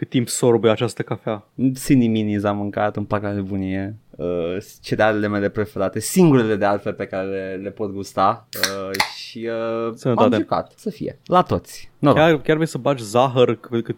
cât 0.04 0.12
timp 0.12 0.28
sorbe 0.28 0.70
această 0.70 1.02
cafea? 1.02 1.48
Siniminis 1.74 2.44
am 2.44 2.58
mâncat, 2.58 2.96
îmi 2.96 3.06
plac 3.06 3.22
la 3.22 3.32
nebunie. 3.32 3.98
Uh, 4.10 4.58
cerealele 4.82 5.28
mele 5.28 5.50
preferate, 5.50 6.00
singurele 6.00 6.56
de 6.56 6.66
altfel 6.66 6.94
pe 6.94 7.06
care 7.06 7.28
le, 7.28 7.60
le 7.64 7.70
pot 7.70 7.92
gusta 7.94 8.48
uh, 8.60 8.90
și 9.18 9.50
uh, 9.88 9.94
Sănătate. 9.96 10.36
am 10.36 10.42
jucat, 10.42 10.72
să 10.76 10.90
fie, 10.90 11.20
la 11.26 11.42
toți. 11.42 11.92
Noroc. 12.00 12.18
Chiar, 12.18 12.38
chiar 12.42 12.56
vrei 12.56 12.68
să 12.68 12.78
bagi 12.78 13.04
zahăr 13.04 13.56
că, 13.56 13.80
că, 13.82 13.94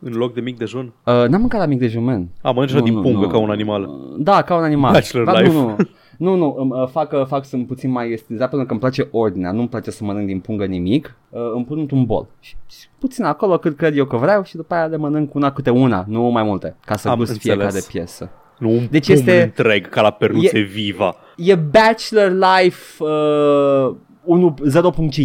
în 0.00 0.12
loc 0.12 0.34
de 0.34 0.40
mic 0.40 0.56
dejun? 0.58 0.84
Uh, 1.04 1.12
n-am 1.12 1.40
mâncat 1.40 1.60
la 1.60 1.66
mic 1.66 1.78
dejun, 1.78 2.04
man. 2.04 2.28
A, 2.42 2.50
mănânci 2.50 2.72
Nu, 2.72 2.80
din 2.80 2.94
nu, 2.94 3.00
pungă 3.00 3.24
nu. 3.26 3.28
ca 3.32 3.38
un 3.38 3.50
animal. 3.50 3.82
Uh, 3.82 4.16
Da, 4.18 4.42
ca 4.42 4.56
un 4.56 4.62
animal. 4.62 4.92
Bachelor 4.92 5.24
Dar 5.24 5.42
life. 5.42 5.52
Nu, 5.54 5.68
nu, 5.68 5.76
nu, 6.20 6.34
nu 6.34 6.54
îmi, 6.58 6.70
uh, 6.72 6.88
fac, 6.88 7.12
uh, 7.12 7.26
fac 7.26 7.44
sunt 7.44 7.66
puțin 7.66 7.90
mai 7.90 8.10
estilizat 8.10 8.48
pentru 8.48 8.66
că 8.66 8.72
îmi 8.72 8.80
place 8.80 9.08
ordinea, 9.10 9.52
nu-mi 9.52 9.68
place 9.68 9.90
să 9.90 10.04
mănânc 10.04 10.26
din 10.26 10.40
pungă 10.40 10.64
nimic, 10.64 11.14
uh, 11.28 11.40
îmi 11.54 11.64
pun 11.64 11.78
într-un 11.78 12.04
bol. 12.04 12.26
Și, 12.40 12.54
și 12.70 12.86
puțin 12.98 13.24
acolo 13.24 13.58
cât 13.58 13.76
cred 13.76 13.96
eu 13.96 14.04
că 14.04 14.16
vreau 14.16 14.42
și 14.44 14.56
după 14.56 14.74
aia 14.74 14.84
le 14.86 14.96
mănânc 14.96 15.34
una 15.34 15.52
câte 15.52 15.70
una, 15.70 16.04
nu 16.08 16.22
mai 16.22 16.42
multe, 16.42 16.76
ca 16.84 16.96
să 16.96 17.08
Am 17.08 17.16
gust 17.18 17.30
înțeles. 17.32 17.56
fiecare 17.58 17.84
piesă. 17.92 18.30
Nu 18.58 18.70
un 18.70 18.86
Deci 18.90 19.06
pumn 19.06 19.18
este- 19.18 19.42
întreg 19.42 19.88
ca 19.88 20.00
la 20.02 20.10
pernuțe 20.10 20.58
e... 20.58 20.62
viva. 20.62 21.16
E 21.36 21.54
Bachelor 21.54 22.32
Life 22.62 23.04
uh, 23.04 23.94
1, 24.24 24.54
0.5, 24.72 25.22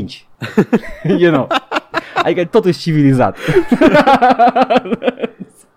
you 1.19 1.31
know. 1.31 1.47
Adică 2.23 2.45
totuși 2.45 2.79
civilizat. 2.79 3.37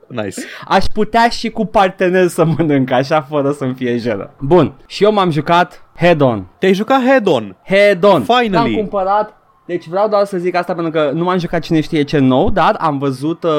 Nice. 0.09 0.41
Aș 0.69 0.85
putea 0.93 1.29
și 1.29 1.51
cu 1.51 1.65
partener 1.65 2.27
să 2.27 2.45
mănânc 2.45 2.91
așa 2.91 3.21
fără 3.21 3.51
să-mi 3.51 3.75
fie 3.75 3.97
jenă. 3.97 4.31
Bun, 4.39 4.75
și 4.87 5.05
eu 5.05 5.13
m-am 5.13 5.31
jucat 5.31 5.83
Head 5.97 6.21
On. 6.21 6.47
Te-ai 6.59 6.75
jucat 6.75 7.05
head-on. 7.05 7.57
Head 7.65 8.05
On. 8.05 8.23
Finally. 8.23 8.51
L-am 8.51 8.73
cumpărat. 8.73 9.37
Deci 9.67 9.87
vreau 9.87 10.09
doar 10.09 10.25
să 10.25 10.39
zic 10.39 10.55
asta 10.55 10.75
pentru 10.75 10.93
că 10.93 11.11
nu 11.15 11.25
m-am 11.25 11.39
jucat 11.39 11.63
cine 11.63 11.81
știe 11.81 12.03
ce 12.03 12.19
nou, 12.19 12.51
dar 12.51 12.77
am 12.79 12.99
văzut, 12.99 13.43
uh, 13.43 13.51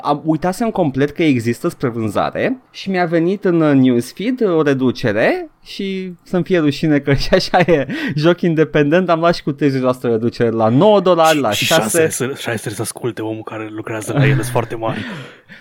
am 0.00 0.22
uitasem 0.24 0.70
complet 0.70 1.10
că 1.10 1.22
există 1.22 1.68
spre 1.68 1.88
vânzare 1.88 2.62
și 2.70 2.90
mi-a 2.90 3.04
venit 3.04 3.44
în 3.44 3.60
uh, 3.60 3.74
newsfeed 3.74 4.46
o 4.46 4.62
reducere 4.62 5.50
și 5.68 6.12
să-mi 6.22 6.44
fie 6.44 6.58
rușine 6.58 6.98
că 6.98 7.14
și 7.24 7.28
așa 7.32 7.58
e 7.58 7.86
joc 8.14 8.40
independent, 8.40 9.08
am 9.10 9.18
luat 9.18 9.34
și 9.34 9.42
cu 9.42 9.52
30% 9.54 9.56
reducere 10.00 10.50
la 10.50 10.68
9 10.68 11.00
dolari, 11.00 11.38
la 11.40 11.50
și 11.50 11.64
6. 11.64 12.00
șase, 12.00 12.32
șase 12.36 12.70
să 12.70 12.82
asculte 12.82 13.22
omul 13.22 13.42
care 13.42 13.68
lucrează 13.70 14.12
la 14.12 14.26
el, 14.26 14.34
sunt 14.34 14.44
foarte 14.46 14.74
mari. 14.74 14.98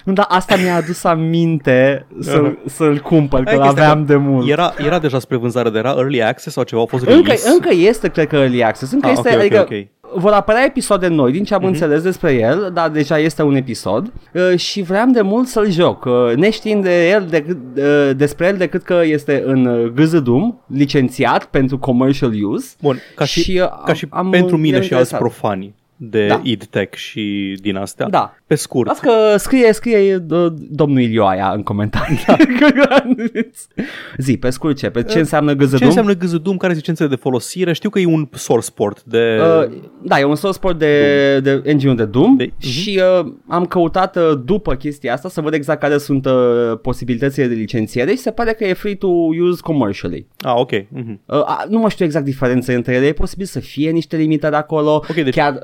Nu, 0.04 0.14
dar 0.14 0.26
asta 0.30 0.56
mi-a 0.56 0.76
adus 0.76 1.04
aminte 1.04 2.06
să, 2.20 2.52
să-l 2.66 2.98
cumpăr, 3.00 3.44
că 3.44 3.50
Hai 3.50 3.58
că 3.58 3.64
este 3.68 3.80
l-aveam 3.80 4.06
că 4.06 4.12
de 4.12 4.16
mult. 4.16 4.50
Era, 4.50 4.74
era 4.78 5.00
deja 5.00 5.20
spre 5.20 5.38
vânzare, 5.38 5.70
de 5.70 5.78
era 5.78 5.94
early 5.98 6.24
access 6.24 6.56
sau 6.56 6.64
ceva, 6.64 6.82
a 6.82 6.86
fost 6.86 7.06
Încă, 7.06 7.22
release? 7.22 7.50
încă 7.50 7.70
este, 7.74 8.10
cred 8.10 8.28
că, 8.28 8.36
early 8.36 8.64
access. 8.64 8.92
Încă 8.92 9.08
Ah, 9.08 9.14
este, 9.16 9.30
ok, 9.30 9.36
ok, 9.36 9.42
adică 9.42 9.60
ok. 9.60 9.88
Vor 10.16 10.32
apărea 10.32 10.64
episoade 10.66 11.08
noi, 11.08 11.32
din 11.32 11.44
ce 11.44 11.54
am 11.54 11.60
Mhm. 11.62 11.70
înțeles 11.70 12.02
despre 12.02 12.34
el, 12.34 12.72
dar 12.74 12.90
deja 12.90 13.18
este 13.20 13.42
un 13.44 13.56
episod 13.56 14.12
uh, 14.34 14.58
și 14.60 14.82
vreau 14.82 15.06
de 15.10 15.22
mult 15.22 15.48
să-l 15.48 15.70
joc, 15.72 16.06
uh, 16.06 16.36
neștiind 16.36 16.84
de 16.84 17.10
el 17.10 17.28
decât, 17.30 17.58
uh, 17.78 18.12
despre 18.16 18.48
el 18.48 18.58
decât 18.58 18.84
că 18.84 19.02
este 19.04 19.44
în 19.46 19.66
uh, 19.66 19.92
GZDUM, 19.96 20.62
licențiat 20.68 21.46
pentru 21.46 21.78
commercial 21.78 22.32
use. 22.44 22.76
Bun, 22.82 22.98
ca 23.16 23.26
și, 23.26 23.42
Și, 23.42 23.60
uh, 23.64 23.68
ca 23.86 23.94
și 23.94 24.08
am- 24.10 24.30
pentru 24.30 24.56
am- 24.56 24.62
mine 24.62 24.78
e 24.78 24.82
și 24.82 24.94
alți 24.94 25.14
interesat. 25.14 25.20
profani 25.20 25.76
de 25.98 26.28
Da. 26.28 26.40
id 26.44 26.66
Tech 26.66 26.96
și 26.96 27.58
din 27.62 27.76
astea. 27.76 28.08
Da. 28.10 28.36
Pe 28.48 28.56
scurt. 28.56 28.88
Las 28.88 29.00
că 29.00 29.12
scrie, 29.38 29.74
scrie 29.74 30.26
uh, 30.30 30.48
domnul 30.70 31.00
Ilioaia 31.02 31.52
în 31.56 31.64
comentarii. 31.64 32.20
Zi, 34.18 34.38
pe 34.38 34.50
scurt 34.50 34.78
ce? 34.78 34.90
Pe 34.90 35.04
ce 35.04 35.20
înseamnă 35.20 35.54
GZDUM? 35.54 35.70
Da. 35.72 35.78
Ce 35.78 35.86
înseamnă 35.86 36.14
GZDUM? 36.14 36.58
Care 36.58 36.74
sunt 36.74 36.76
licențele 36.76 37.10
de 37.10 37.16
folosire? 37.16 37.74
Știu 37.74 37.90
că 37.90 38.00
e 38.00 38.06
un 38.06 38.28
source 38.34 38.72
port 38.72 39.04
de... 39.04 39.40
Uh, 39.70 39.78
da, 40.04 40.20
e 40.20 40.24
un 40.24 40.36
source 40.36 40.60
port 40.60 40.80
de, 40.80 41.40
de 41.40 41.62
engine 41.66 41.94
de 41.94 42.06
Doom 42.06 42.36
De- 42.36 42.54
de, 42.60 42.68
și 42.68 43.02
uh, 43.22 43.32
am 43.48 43.66
căutat 43.66 44.16
uh, 44.16 44.40
după 44.46 44.74
chestia 44.76 45.14
asta 45.14 45.30
să 45.30 45.42
văd 45.42 45.54
exact 45.54 45.80
care 45.80 45.98
sunt 45.98 46.26
uh, 46.26 46.34
posibilitățile 46.82 47.46
de 47.48 47.54
licențiere 47.54 48.12
și 48.12 48.18
se 48.18 48.32
pare 48.32 48.54
că 48.54 48.66
e 48.66 48.74
free 48.74 48.96
to 48.96 49.08
use 49.50 49.62
commercially. 49.62 50.28
Ah, 50.40 50.54
ok. 50.56 50.72
Mhm. 50.90 51.22
Uh, 51.26 51.36
a, 51.46 51.66
nu 51.70 51.80
mă 51.80 51.90
știu 51.90 52.06
exact 52.06 52.26
diferența 52.26 52.74
între 52.74 52.94
ele, 52.94 53.06
e 53.06 53.14
posibil 53.14 53.46
să 53.46 53.60
fie 53.60 53.92
niște 53.92 54.18
limitări 54.18 54.56
acolo, 54.56 54.92
Ok, 55.10 55.16
deci 55.16 55.34
chiar 55.34 55.60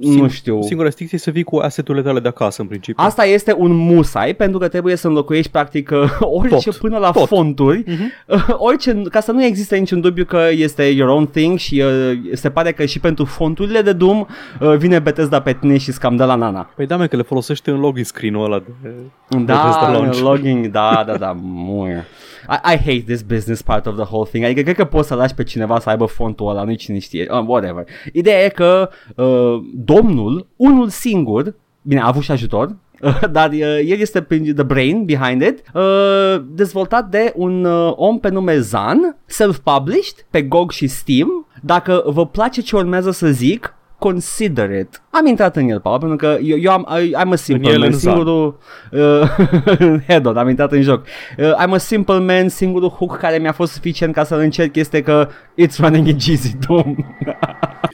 uh, 0.00 0.14
nu 0.20 0.28
știu. 0.28 0.62
Singura 0.62 0.84
restricție 0.86 1.16
e 1.18 1.20
să 1.20 1.30
vii 1.30 1.42
cu 1.42 1.56
asset-urile 1.56 2.04
tale 2.04 2.20
de 2.20 2.28
acasă, 2.28 2.62
în 2.62 2.68
principiu. 2.68 3.04
Asta 3.06 3.24
este 3.24 3.54
un 3.58 3.72
musai 3.72 4.34
pentru 4.34 4.58
că 4.58 4.68
trebuie 4.68 4.96
să 4.96 5.06
înlocuiești 5.06 5.50
practic 5.50 5.90
uh, 5.92 6.10
orice 6.38 6.70
Tot. 6.70 6.76
până 6.76 6.98
la 6.98 7.10
Tot. 7.10 7.26
fonturi, 7.26 7.84
Mhm. 7.86 8.12
uh, 8.26 8.46
orice, 8.68 9.02
ca 9.10 9.20
să 9.20 9.32
nu 9.32 9.44
existe 9.44 9.76
niciun 9.76 10.00
dubiu 10.00 10.24
că 10.24 10.46
este 10.50 10.82
your 10.84 11.10
own 11.10 11.26
thing 11.26 11.58
și 11.58 11.82
uh, 11.86 12.18
se 12.32 12.50
pare 12.50 12.72
că 12.72 12.84
și 12.84 12.98
pentru 13.00 13.24
fonturile 13.24 13.80
de 13.82 13.92
Doom 13.92 14.24
uh, 14.60 14.76
vine 14.76 14.98
Bethesda 14.98 15.40
pe 15.40 15.52
tine 15.60 15.76
și 15.78 15.88
îți 15.88 16.00
cam 16.00 16.16
de 16.16 16.24
la 16.24 16.34
nana. 16.34 16.70
Păi 16.76 16.86
da, 16.86 16.96
mă, 16.96 17.06
că 17.06 17.16
le 17.16 17.22
folosește 17.22 17.70
în 17.70 17.80
login 17.80 18.04
screen-ul 18.04 18.44
ăla 18.44 18.58
de... 18.58 18.88
Da, 19.28 19.38
Bethesda 19.38 19.90
Launch. 19.92 20.18
logging, 20.20 20.66
da, 20.66 21.04
da, 21.06 21.16
da, 21.16 21.36
muie. 21.42 22.04
I, 22.50 22.74
I 22.74 22.76
hate 22.76 23.04
this 23.06 23.22
business 23.22 23.62
part 23.62 23.86
of 23.86 23.94
the 23.94 24.04
whole 24.04 24.28
thing. 24.30 24.44
Adică 24.44 24.62
cred 24.62 24.76
că 24.76 24.84
poți 24.84 25.08
să 25.08 25.14
lași 25.14 25.34
pe 25.34 25.42
cineva 25.42 25.80
să 25.80 25.88
aibă 25.88 26.04
fontul 26.04 26.48
ăla, 26.48 26.62
nu 26.62 26.74
cine 26.74 26.98
știe, 26.98 27.26
uh, 27.30 27.44
whatever. 27.46 27.84
Ideea 28.12 28.44
e 28.44 28.48
că 28.48 28.90
uh, 29.16 29.62
domnul, 29.74 30.46
unul 30.56 30.88
singur, 30.88 31.54
bine, 31.82 32.00
a 32.00 32.06
avut 32.06 32.22
și 32.22 32.30
ajutor, 32.30 32.76
dar 33.32 33.50
uh, 33.50 33.60
el 33.60 33.98
este 33.98 34.22
prin- 34.22 34.54
the 34.54 34.62
brain 34.62 35.04
behind 35.04 35.42
it, 35.42 35.62
uh, 35.74 36.42
dezvoltat 36.48 37.08
de 37.08 37.32
un 37.36 37.64
uh, 37.64 37.92
om 37.96 38.18
pe 38.18 38.28
nume 38.28 38.58
Zan, 38.58 39.16
self-published 39.26 40.26
pe 40.30 40.42
GOG 40.42 40.70
și 40.70 40.86
Steam. 40.86 41.46
Dacă 41.62 42.02
vă 42.06 42.26
place 42.26 42.60
ce 42.60 42.76
urmează 42.76 43.10
să 43.10 43.26
zic, 43.26 43.74
consider 44.00 44.70
it. 44.78 45.02
Am 45.10 45.26
intrat 45.26 45.56
în 45.56 45.68
el, 45.68 45.80
Paul, 45.80 45.98
pentru 45.98 46.16
că 46.16 46.38
eu, 46.42 46.58
eu 46.58 46.72
am, 46.72 46.88
I, 47.02 47.10
I'm 47.14 47.32
a 47.32 47.34
simple 47.36 47.70
el 47.70 47.78
man, 47.78 47.86
în 47.92 47.98
Zan. 47.98 48.12
singurul 48.12 48.58
uh, 48.92 50.00
head-on, 50.08 50.36
am 50.36 50.48
intrat 50.48 50.72
în 50.72 50.82
joc. 50.82 51.04
Uh, 51.38 51.52
I'm 51.64 51.70
a 51.72 51.78
simple 51.78 52.18
man, 52.18 52.48
singurul 52.48 52.88
hook 52.88 53.16
care 53.16 53.38
mi-a 53.38 53.52
fost 53.52 53.72
suficient 53.72 54.14
ca 54.14 54.24
să-l 54.24 54.38
încerc 54.38 54.76
este 54.76 55.02
că 55.02 55.28
it's 55.62 55.76
running 55.78 56.06
in 56.06 56.16
GZ 56.16 56.54
Doom. 56.66 56.94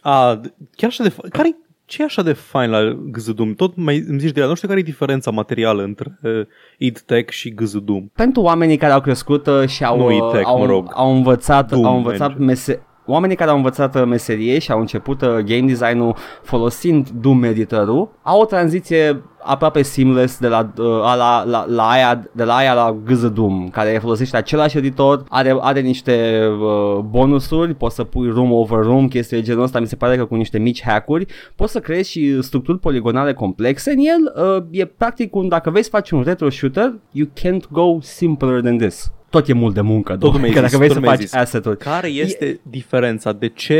A, 0.01 0.40
d- 0.45 0.51
chiar 0.77 0.90
așa 0.90 1.03
de... 1.03 1.11
fa- 1.11 1.29
Care 1.31 1.57
ce 1.85 2.03
e 2.03 2.05
așa 2.05 2.23
de 2.23 2.33
fain 2.33 2.71
la 2.71 2.79
GZDUM? 3.11 3.55
Tot 3.55 3.73
mai 3.77 4.05
îmi 4.09 4.19
zici 4.19 4.31
de 4.33 4.40
el. 4.40 4.49
Nu 4.49 4.55
știu 4.55 4.69
care 4.69 4.81
e 4.81 4.83
diferența 4.83 5.31
materială 5.31 5.83
între 5.83 6.19
uh, 6.23 6.31
id 6.79 6.99
Tech 7.01 7.31
și 7.33 7.55
GZDUM. 7.55 8.11
Pentru 8.14 8.40
oamenii 8.42 8.77
care 8.77 8.92
au 8.92 9.01
crescut 9.01 9.47
uh, 9.47 9.69
și 9.69 9.85
au, 9.85 9.97
Nu 9.99 10.07
uh, 10.07 10.14
e 10.14 10.37
tech, 10.37 10.47
au, 10.49 10.59
mă 10.59 10.66
rog. 10.66 10.90
au 10.95 11.14
învățat, 11.14 11.71
Doom, 11.71 11.85
au 11.85 11.97
învățat 11.97 12.29
engine. 12.31 12.45
mese- 12.45 12.81
Oamenii 13.07 13.37
care 13.37 13.51
au 13.51 13.57
învățat 13.57 13.95
uh, 13.95 14.05
meserie 14.05 14.59
și 14.59 14.73
au 14.73 14.81
început 14.81 15.23
uh, 15.23 15.29
game 15.29 15.66
design-ul 15.66 16.16
folosind 16.42 17.09
Doom 17.09 17.45
Editor-ul 17.45 18.09
au 18.23 18.40
o 18.40 18.45
tranziție 18.45 19.23
aproape 19.47 19.83
seamless 19.83 20.38
de 20.38 20.49
la, 20.49 20.73
uh, 20.79 20.85
a 20.87 21.14
la, 21.14 21.45
la, 21.45 21.64
la 21.69 21.88
aia, 21.88 22.29
de 22.33 22.45
la 22.45 22.57
aia 22.57 22.75
la 22.75 22.97
GZ 23.05 23.31
Doom, 23.31 23.69
care 23.69 23.99
folosește 24.03 24.37
același 24.37 24.79
editor, 24.79 25.25
are, 25.29 25.57
are 25.61 25.81
niște 25.81 26.47
uh, 26.47 26.99
bonusuri, 26.99 27.75
poți 27.75 27.95
să 27.95 28.05
pui 28.05 28.31
room 28.31 28.53
over 28.53 28.79
room, 28.79 29.09
chestii 29.09 29.37
de 29.37 29.42
genul 29.42 29.62
ăsta, 29.62 29.81
mi 29.81 29.87
se 29.87 29.97
pare 29.97 30.16
că 30.16 30.25
cu 30.25 30.35
niște 30.35 30.59
mici 30.59 30.83
hack-uri, 30.83 31.27
poți 31.55 31.73
să 31.73 31.81
creezi 31.81 32.11
și 32.11 32.42
structuri 32.42 32.79
poligonale 32.79 33.35
complexe 33.35 33.90
în 33.90 33.99
el, 33.99 34.57
uh, 34.57 34.64
e 34.71 34.85
practic 34.85 35.35
un, 35.35 35.49
dacă 35.49 35.71
vrei 35.71 35.83
să 35.83 35.90
faci 35.90 36.11
un 36.11 36.23
retro 36.23 36.51
shooter, 36.51 36.95
you 37.11 37.29
can't 37.40 37.71
go 37.71 37.99
simpler 38.01 38.61
than 38.61 38.77
this. 38.77 39.16
Tot 39.37 39.49
e 39.49 39.53
mult 39.53 39.75
de 39.75 39.81
muncă, 39.81 40.12
Tot 40.12 40.20
domnule, 40.20 40.42
mi-ai 40.42 40.53
că 40.55 40.61
zis, 40.61 40.66
dacă 40.66 40.77
vrei 40.77 40.88
tot 40.88 40.96
să 40.96 41.03
mi-ai 41.03 41.12
fați 41.16 41.27
zis. 41.27 41.35
asset-uri. 41.35 41.79
Care 41.79 42.09
este 42.09 42.61
diferența? 42.62 43.33
De 43.33 43.49
ce, 43.49 43.75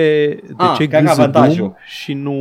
de 0.46 0.54
Ah, 0.56 0.74
ce 0.78 0.88
care 0.88 1.04
e 1.06 1.10
avantajul? 1.10 1.52
GZDUM 1.54 1.76
și 1.86 2.12
nu... 2.12 2.32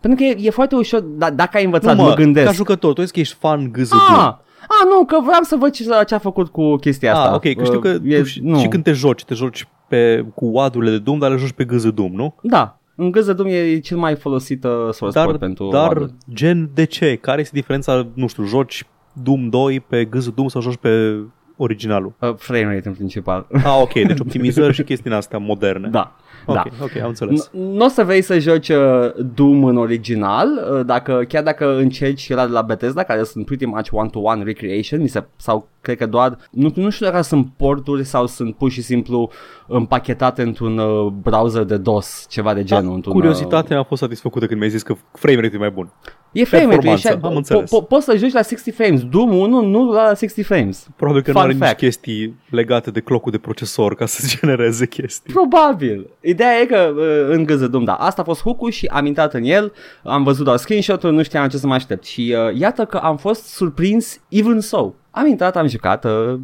Pentru 0.00 0.24
că 0.24 0.30
e, 0.30 0.36
e 0.46 0.50
foarte 0.50 0.74
ușor, 0.74 1.00
da, 1.00 1.30
dacă 1.30 1.56
ai 1.56 1.64
Nu 1.64 1.70
învățat, 1.72 1.96
mă, 1.96 2.02
mă, 2.02 2.14
gândesc. 2.14 2.46
ca 2.46 2.52
jucător, 2.52 2.92
tu 2.92 3.00
ești 3.00 3.12
că 3.14 3.20
ești 3.20 3.34
fan 3.38 3.70
GZDUM. 3.72 3.98
Ah, 3.98 4.34
ah, 4.60 4.86
nu, 4.88 5.04
că 5.04 5.16
vreau 5.24 5.42
să 5.42 5.56
văd 5.58 5.70
ce, 5.70 5.84
ce 6.06 6.14
a 6.14 6.18
făcut 6.18 6.48
cu 6.48 6.76
chestia 6.76 7.12
asta. 7.14 7.28
Ah, 7.28 7.34
ok, 7.34 7.54
că 7.56 7.64
știu 7.64 7.76
Uh, 7.78 7.82
că 7.82 7.96
e, 8.04 8.18
tu 8.18 8.24
și, 8.24 8.40
nu. 8.42 8.58
și 8.58 8.68
când 8.68 8.82
te 8.84 8.92
joci, 8.92 9.24
te 9.24 9.34
joci 9.34 9.66
pe, 9.88 10.24
cu 10.34 10.44
WAD-urile 10.46 10.90
de 10.90 10.98
Doom, 10.98 11.18
dar 11.18 11.30
le 11.30 11.36
joci 11.36 11.52
pe 11.52 11.64
GZDUM, 11.64 12.12
nu? 12.14 12.34
Da, 12.42 12.78
în 12.96 13.10
GZDUM 13.10 13.46
e 13.46 13.78
cel 13.78 13.96
mai 13.96 14.14
folosit 14.16 14.64
uh, 14.64 14.70
source 14.90 15.18
Dar, 15.18 15.26
code 15.26 15.38
pentru 15.38 15.68
dar 15.72 15.86
Waddle. 15.86 16.14
gen, 16.34 16.70
de 16.74 16.84
ce? 16.84 17.14
Care 17.16 17.40
este 17.40 17.52
diferența, 17.56 18.06
nu 18.14 18.26
știu, 18.26 18.44
joci 18.44 18.86
Doom 19.12 19.48
2 19.48 19.80
pe 19.80 20.04
GZDUM 20.04 20.48
sau 20.48 20.60
joci 20.60 20.76
pe 20.76 21.16
originalul? 21.56 22.12
Uh, 22.20 22.34
frame 22.36 22.74
rate 22.74 22.88
în 22.88 22.94
principal. 22.94 23.46
Ah, 23.52 23.78
ok, 23.80 23.92
deci 24.08 24.20
optimizări 24.20 24.72
și 24.74 24.82
chestii 24.82 25.04
din 25.10 25.18
astea 25.18 25.38
moderne. 25.38 25.88
da. 25.88 26.16
Ok, 26.46 26.54
Da. 26.54 26.62
ok, 26.82 26.96
am 27.02 27.08
înțeles. 27.08 27.50
Nu 27.52 27.84
o 27.84 27.88
să 27.88 28.04
vrei 28.04 28.22
să 28.22 28.38
joci 28.38 28.68
uh, 28.68 29.10
Doom 29.34 29.64
în 29.64 29.76
original, 29.76 30.48
uh, 30.78 30.86
dacă, 30.86 31.24
chiar 31.28 31.42
dacă 31.42 31.76
încerci 31.76 32.28
la 32.30 32.46
de 32.46 32.52
la 32.52 32.62
Bethesda, 32.62 33.02
care 33.02 33.22
sunt 33.24 33.44
pretty 33.46 33.64
much 33.66 33.88
one-to-one 33.90 34.42
recreation, 34.44 35.00
mi 35.00 35.08
se, 35.08 35.24
sau 35.36 35.68
cred 35.84 35.96
că 35.96 36.06
doar, 36.06 36.38
nu, 36.50 36.72
nu 36.74 36.90
știu 36.90 37.06
dacă 37.06 37.20
sunt 37.22 37.48
porturi 37.56 38.04
sau 38.04 38.26
sunt 38.26 38.56
pur 38.56 38.70
și 38.70 38.82
simplu 38.82 39.30
împachetate 39.66 40.42
într-un 40.42 40.78
uh, 40.78 41.12
browser 41.22 41.62
de 41.62 41.76
DOS, 41.76 42.26
ceva 42.28 42.54
de 42.54 42.64
genul. 42.64 42.88
Da, 42.88 42.94
într-un, 42.94 43.12
curiozitatea 43.12 43.78
a 43.78 43.82
fost 43.82 44.02
satisfăcută 44.02 44.46
când 44.46 44.58
mi-ai 44.58 44.70
zis 44.72 44.82
că 44.82 44.94
frame 45.12 45.40
rate 45.40 45.54
e 45.54 45.58
mai 45.58 45.70
bun. 45.70 45.92
E 46.32 46.44
frame 46.44 46.64
rate, 46.64 46.74
Performanță, 46.76 47.08
e, 47.08 47.18
am 47.26 47.32
po- 47.32 47.36
înțeles. 47.36 47.70
po- 47.70 47.88
poți 47.88 48.04
să 48.04 48.16
joci 48.16 48.32
la 48.32 48.42
60 48.42 48.74
frames. 48.74 49.02
Doom 49.04 49.36
1 49.36 49.64
nu 49.66 49.92
la 49.92 50.14
60 50.14 50.44
frames. 50.44 50.86
Probabil 50.96 51.22
că 51.22 51.30
Fun 51.30 51.40
nu 51.40 51.46
are 51.46 51.52
nici 51.56 51.62
fact. 51.62 51.76
chestii 51.78 52.34
legate 52.50 52.90
de 52.90 53.00
clocul 53.00 53.30
de 53.32 53.38
procesor 53.38 53.94
ca 53.94 54.06
să 54.06 54.26
genereze 54.38 54.86
chestii. 54.86 55.32
Probabil. 55.32 56.10
Ideea 56.20 56.60
e 56.60 56.64
că 56.66 56.92
uh, 56.96 57.34
în 57.34 57.44
Găzădum, 57.44 57.84
da, 57.84 57.94
asta 57.94 58.20
a 58.22 58.24
fost 58.24 58.42
hook 58.42 58.70
și 58.70 58.86
am 58.86 59.06
intrat 59.06 59.34
în 59.34 59.42
el, 59.44 59.72
am 60.04 60.22
văzut 60.22 60.44
doar 60.44 60.56
screenshot-uri, 60.56 61.14
nu 61.14 61.22
știam 61.22 61.48
ce 61.48 61.56
să 61.56 61.66
mă 61.66 61.74
aștept 61.74 62.04
și 62.04 62.34
uh, 62.48 62.58
iată 62.58 62.84
că 62.84 62.96
am 62.96 63.16
fost 63.16 63.44
surprins 63.46 64.20
even 64.28 64.60
so. 64.60 64.92
Am 65.16 65.26
intrat, 65.26 65.56
am 65.56 65.66
jucat, 65.66 66.04
uh, 66.04 66.38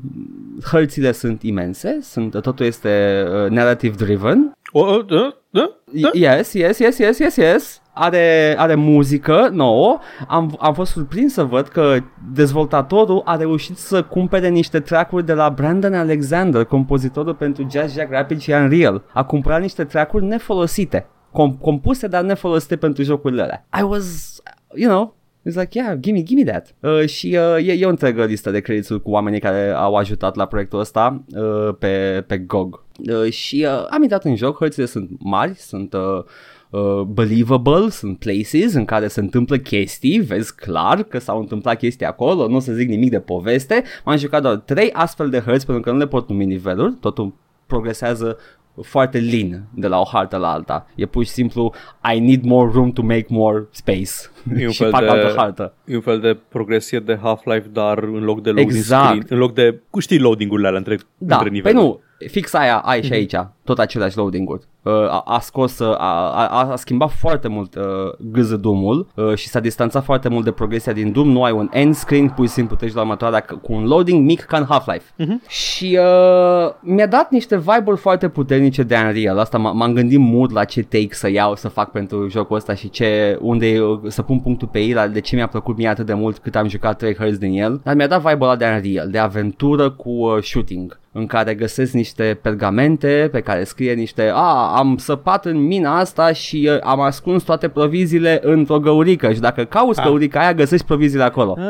hărțile 0.70 1.12
sunt 1.12 1.42
imense, 1.42 1.98
sunt, 2.02 2.40
totul 2.40 2.66
este 2.66 3.24
uh, 3.26 3.50
narrative 3.50 4.04
driven. 4.04 4.52
O, 4.72 4.80
o, 4.80 5.02
da, 5.02 5.36
da, 5.50 5.70
da. 5.84 6.10
Yes, 6.12 6.52
yes, 6.52 6.78
yes, 6.78 6.98
yes, 6.98 7.18
yes, 7.18 7.36
yes. 7.36 7.82
Are, 7.92 8.54
are 8.58 8.74
muzică 8.74 9.48
nouă. 9.52 9.98
Am, 10.28 10.56
am 10.60 10.74
fost 10.74 10.92
surprins 10.92 11.32
să 11.32 11.44
văd 11.44 11.68
că 11.68 11.96
dezvoltatorul 12.32 13.22
a 13.24 13.36
reușit 13.36 13.76
să 13.76 14.02
cumpere 14.02 14.48
niște 14.48 14.80
track-uri 14.80 15.26
de 15.26 15.32
la 15.32 15.50
Brandon 15.50 15.94
Alexander, 15.94 16.64
compozitorul 16.64 17.34
pentru 17.34 17.66
Jazz 17.70 17.94
Jack 17.94 18.10
Rapid 18.10 18.40
și 18.40 18.50
Unreal. 18.50 19.02
A 19.12 19.24
cumpărat 19.24 19.60
niște 19.60 19.84
track-uri 19.84 20.24
nefolosite, 20.24 21.06
com- 21.30 21.60
compuse 21.60 22.06
dar 22.06 22.22
nefolosite 22.22 22.76
pentru 22.76 23.02
jocurile 23.02 23.42
alea. 23.42 23.66
I 23.80 23.82
was, 23.82 24.40
you 24.74 24.90
know, 24.90 25.16
It's 25.42 25.56
like, 25.56 25.78
yeah, 25.78 25.96
gimme, 26.00 26.22
gimme 26.22 26.44
that. 26.44 26.74
Uh, 26.80 27.06
și 27.06 27.38
uh, 27.56 27.66
e, 27.66 27.72
e 27.72 27.86
o 27.86 27.88
întreagă 27.88 28.24
listă 28.24 28.50
de 28.50 28.60
credituri 28.60 29.02
cu 29.02 29.10
oamenii 29.10 29.40
care 29.40 29.70
au 29.70 29.94
ajutat 29.94 30.34
la 30.34 30.46
proiectul 30.46 30.78
ăsta 30.78 31.24
uh, 31.34 31.74
pe, 31.78 32.24
pe 32.26 32.38
GOG. 32.38 32.84
Uh, 33.10 33.32
și 33.32 33.66
uh, 33.68 33.86
am 33.90 34.02
intrat 34.02 34.24
în 34.24 34.36
joc, 34.36 34.58
hărțile 34.58 34.86
sunt 34.86 35.10
mari, 35.18 35.54
sunt 35.54 35.92
uh, 35.92 36.24
uh, 36.70 37.00
believable, 37.00 37.88
sunt 37.88 38.18
places 38.18 38.74
în 38.74 38.84
care 38.84 39.08
se 39.08 39.20
întâmplă 39.20 39.56
chestii, 39.56 40.20
vezi 40.20 40.54
clar 40.54 41.02
că 41.02 41.18
s-au 41.18 41.38
întâmplat 41.38 41.78
chestii 41.78 42.06
acolo, 42.06 42.48
nu 42.48 42.56
o 42.56 42.60
să 42.60 42.72
zic 42.72 42.88
nimic 42.88 43.10
de 43.10 43.20
poveste. 43.20 43.82
M-am 44.04 44.16
jucat 44.16 44.42
doar 44.42 44.56
trei 44.56 44.92
astfel 44.92 45.30
de 45.30 45.38
hărți 45.38 45.66
pentru 45.66 45.84
că 45.84 45.90
nu 45.90 45.98
le 45.98 46.06
pot 46.06 46.28
numi 46.28 46.44
niveluri, 46.44 46.94
totul 47.00 47.34
progresează 47.66 48.38
foarte 48.82 49.18
lean 49.18 49.62
de 49.74 49.86
la 49.86 49.98
o 49.98 50.04
hartă 50.12 50.36
la 50.36 50.52
alta. 50.52 50.86
E 50.94 51.06
pur 51.06 51.24
și 51.24 51.30
simplu 51.30 51.72
I 52.14 52.18
need 52.18 52.44
more 52.44 52.70
room 52.72 52.92
to 52.92 53.02
make 53.02 53.26
more 53.28 53.66
space. 53.70 54.10
E 54.58 54.64
un 54.66 54.70
și 54.78 54.82
fel 54.82 54.90
fac 54.90 55.00
de- 55.00 55.08
altă 55.08 55.34
hartă. 55.36 55.74
E 55.84 55.94
un 55.94 56.00
fel 56.00 56.20
de 56.20 56.38
progresie 56.48 56.98
de 56.98 57.18
Half-Life, 57.22 57.68
dar 57.72 57.98
în 57.98 58.24
loc 58.24 58.42
de 58.42 58.50
loading 58.50 58.76
Exact. 58.76 59.04
screen, 59.06 59.26
în 59.28 59.38
loc 59.38 59.54
de, 59.54 59.80
cu 59.90 60.00
știi 60.00 60.18
loading-urile 60.18 60.66
alea 60.66 60.78
între, 60.78 60.98
Da, 61.18 61.34
între 61.36 61.48
păi 61.50 61.58
niveluri. 61.58 61.84
nu, 61.84 62.00
fix 62.28 62.52
aia 62.54 62.76
ai 62.78 63.02
și 63.02 63.12
aici, 63.12 63.34
tot 63.70 63.78
aceleași 63.78 64.16
loading-uri. 64.16 64.62
Uh, 64.82 64.92
a, 64.92 65.22
a 65.26 65.38
scos, 65.40 65.78
uh, 65.78 65.94
a, 65.98 66.30
a, 66.48 66.70
a 66.70 66.76
schimbat 66.76 67.10
foarte 67.10 67.48
mult 67.48 67.74
uh, 67.74 67.82
gâzădumul 68.32 69.06
uh, 69.14 69.34
și 69.34 69.48
s-a 69.48 69.60
distanțat 69.60 70.04
foarte 70.04 70.28
mult 70.28 70.44
de 70.44 70.50
progresia 70.50 70.92
din 70.92 71.12
Doom. 71.12 71.28
Nu 71.30 71.42
ai 71.44 71.52
un 71.52 71.68
end 71.72 71.94
screen, 71.94 72.28
pur 72.28 72.46
și 72.46 72.52
simplu 72.52 72.76
treci 72.76 72.92
la 72.94 73.00
următoarea 73.00 73.44
c- 73.44 73.60
cu 73.62 73.72
un 73.72 73.84
loading 73.86 74.24
mic 74.24 74.40
ca 74.40 74.56
în 74.56 74.64
Half-Life. 74.68 75.04
Mhm. 75.16 75.42
Și 75.48 75.98
uh, 76.00 76.70
mi-a 76.80 77.06
dat 77.06 77.30
niște 77.30 77.56
vibe-uri 77.58 77.96
foarte 78.00 78.28
puternice 78.28 78.82
de 78.82 78.96
Unreal. 79.06 79.38
Asta 79.38 79.58
m- 79.58 79.74
m-am 79.74 79.92
gândit 79.92 80.18
mult 80.18 80.50
la 80.52 80.64
ce 80.64 80.82
take 80.82 81.08
să 81.14 81.30
iau, 81.30 81.56
să 81.56 81.68
fac 81.68 81.90
pentru 81.90 82.28
jocul 82.28 82.56
ăsta 82.56 82.74
și 82.74 82.90
ce, 82.90 83.38
unde 83.40 83.80
uh, 83.80 83.98
să 84.06 84.22
pun 84.22 84.40
punctul 84.40 84.68
pe 84.68 84.78
el, 84.80 85.10
de 85.12 85.20
ce 85.20 85.36
mi-a 85.36 85.46
plăcut 85.46 85.76
mie 85.76 85.88
atât 85.88 86.06
de 86.06 86.14
mult 86.14 86.38
cât 86.38 86.56
am 86.56 86.68
jucat 86.68 86.98
3 86.98 87.14
hărți 87.14 87.40
din 87.40 87.52
el. 87.62 87.80
Dar 87.84 87.94
mi-a 87.94 88.06
dat 88.06 88.20
vibe-ul 88.20 88.42
ăla 88.42 88.56
de 88.56 88.64
Unreal, 88.64 89.08
de 89.10 89.18
aventură 89.18 89.90
cu 89.90 90.10
uh, 90.10 90.42
shooting 90.42 90.98
în 91.12 91.26
care 91.26 91.54
găsesc 91.54 91.92
niște 91.92 92.38
pergamente 92.42 93.28
pe 93.32 93.40
care 93.60 93.72
scrie 93.72 93.92
niște 93.92 94.30
A, 94.34 94.72
am 94.76 94.96
săpat 94.96 95.44
în 95.44 95.66
mina 95.66 95.98
asta 95.98 96.32
și 96.32 96.68
uh, 96.72 96.78
am 96.82 97.00
ascuns 97.00 97.42
toate 97.42 97.68
proviziile 97.68 98.38
într-o 98.42 98.78
găurică 98.78 99.32
și 99.32 99.40
dacă 99.40 99.64
cauți 99.64 100.00
Ah. 100.00 100.06
găurica 100.06 100.40
aia 100.40 100.54
găsești 100.54 100.86
proviziile 100.86 101.24
acolo. 101.24 101.56
Ah. 101.58 101.64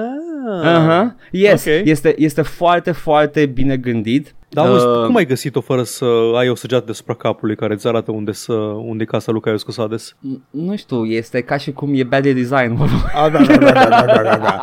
Uh-huh. 0.62 1.14
Yes, 1.30 1.66
Ok. 1.66 1.72
este, 1.84 2.14
este 2.18 2.42
foarte, 2.42 2.92
foarte 2.92 3.46
bine 3.46 3.76
gândit. 3.76 4.34
Dar 4.48 4.66
auzi, 4.66 4.86
Uh, 4.86 5.04
cum 5.06 5.16
ai 5.16 5.26
găsit-o 5.26 5.60
fără 5.60 5.82
să 5.82 6.04
ai 6.36 6.48
o 6.48 6.54
săgeată 6.54 6.84
deasupra 6.84 7.14
capului 7.14 7.56
care 7.56 7.72
îți 7.72 7.86
arată 7.86 8.10
unde, 8.12 8.32
să, 8.32 8.52
unde 8.52 9.02
e 9.02 9.06
casa 9.06 9.32
lui 9.32 9.40
Caius 9.40 9.62
Cosades? 9.62 10.16
n- 10.16 10.40
nu 10.50 10.76
știu, 10.76 11.04
este 11.04 11.40
ca 11.40 11.56
și 11.56 11.72
cum 11.72 11.90
e 11.94 12.02
bad 12.02 12.22
design. 12.22 12.78
A, 13.14 13.28
da, 13.28 13.38
da, 13.38 13.56
da, 13.56 13.72
da, 13.72 13.88
da, 13.88 14.22
da, 14.22 14.36
da. 14.36 14.62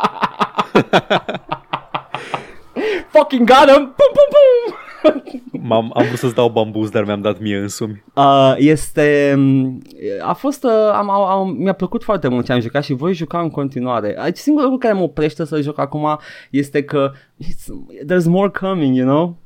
Fucking 3.12 3.46
got 3.46 3.68
him! 3.70 3.82
Pum, 3.96 4.10
pum, 4.16 4.28
pum! 4.34 4.74
M-am, 5.68 5.90
am 5.94 6.04
vrut 6.06 6.18
să-ți 6.18 6.34
dau 6.34 6.48
bambuz, 6.48 6.90
dar 6.90 7.04
mi-am 7.04 7.20
dat 7.20 7.40
mie 7.40 7.56
însumi. 7.56 8.02
Uh, 8.14 8.54
este 8.56 9.34
mm, 9.36 9.82
a 10.22 10.32
fost 10.32 10.64
uh, 10.64 10.70
am, 10.92 11.10
am, 11.10 11.22
am, 11.22 11.48
mi-a 11.58 11.72
plăcut 11.72 12.02
foarte 12.02 12.28
mult 12.28 12.44
ce 12.44 12.52
am 12.52 12.60
jucat 12.60 12.84
și 12.84 12.92
voi 12.92 13.12
juca 13.14 13.40
în 13.40 13.50
continuare. 13.50 14.16
Uh, 14.18 14.32
Singurul 14.34 14.70
lucru 14.70 14.86
care 14.88 14.98
mă 14.98 15.04
oprește 15.04 15.44
să 15.44 15.60
joc 15.60 15.78
acum 15.78 16.18
este 16.50 16.82
că 16.82 17.12
it's, 17.42 17.64
there's 18.04 18.24
more 18.26 18.50
coming, 18.60 18.96
you 18.96 19.06
know? 19.06 19.36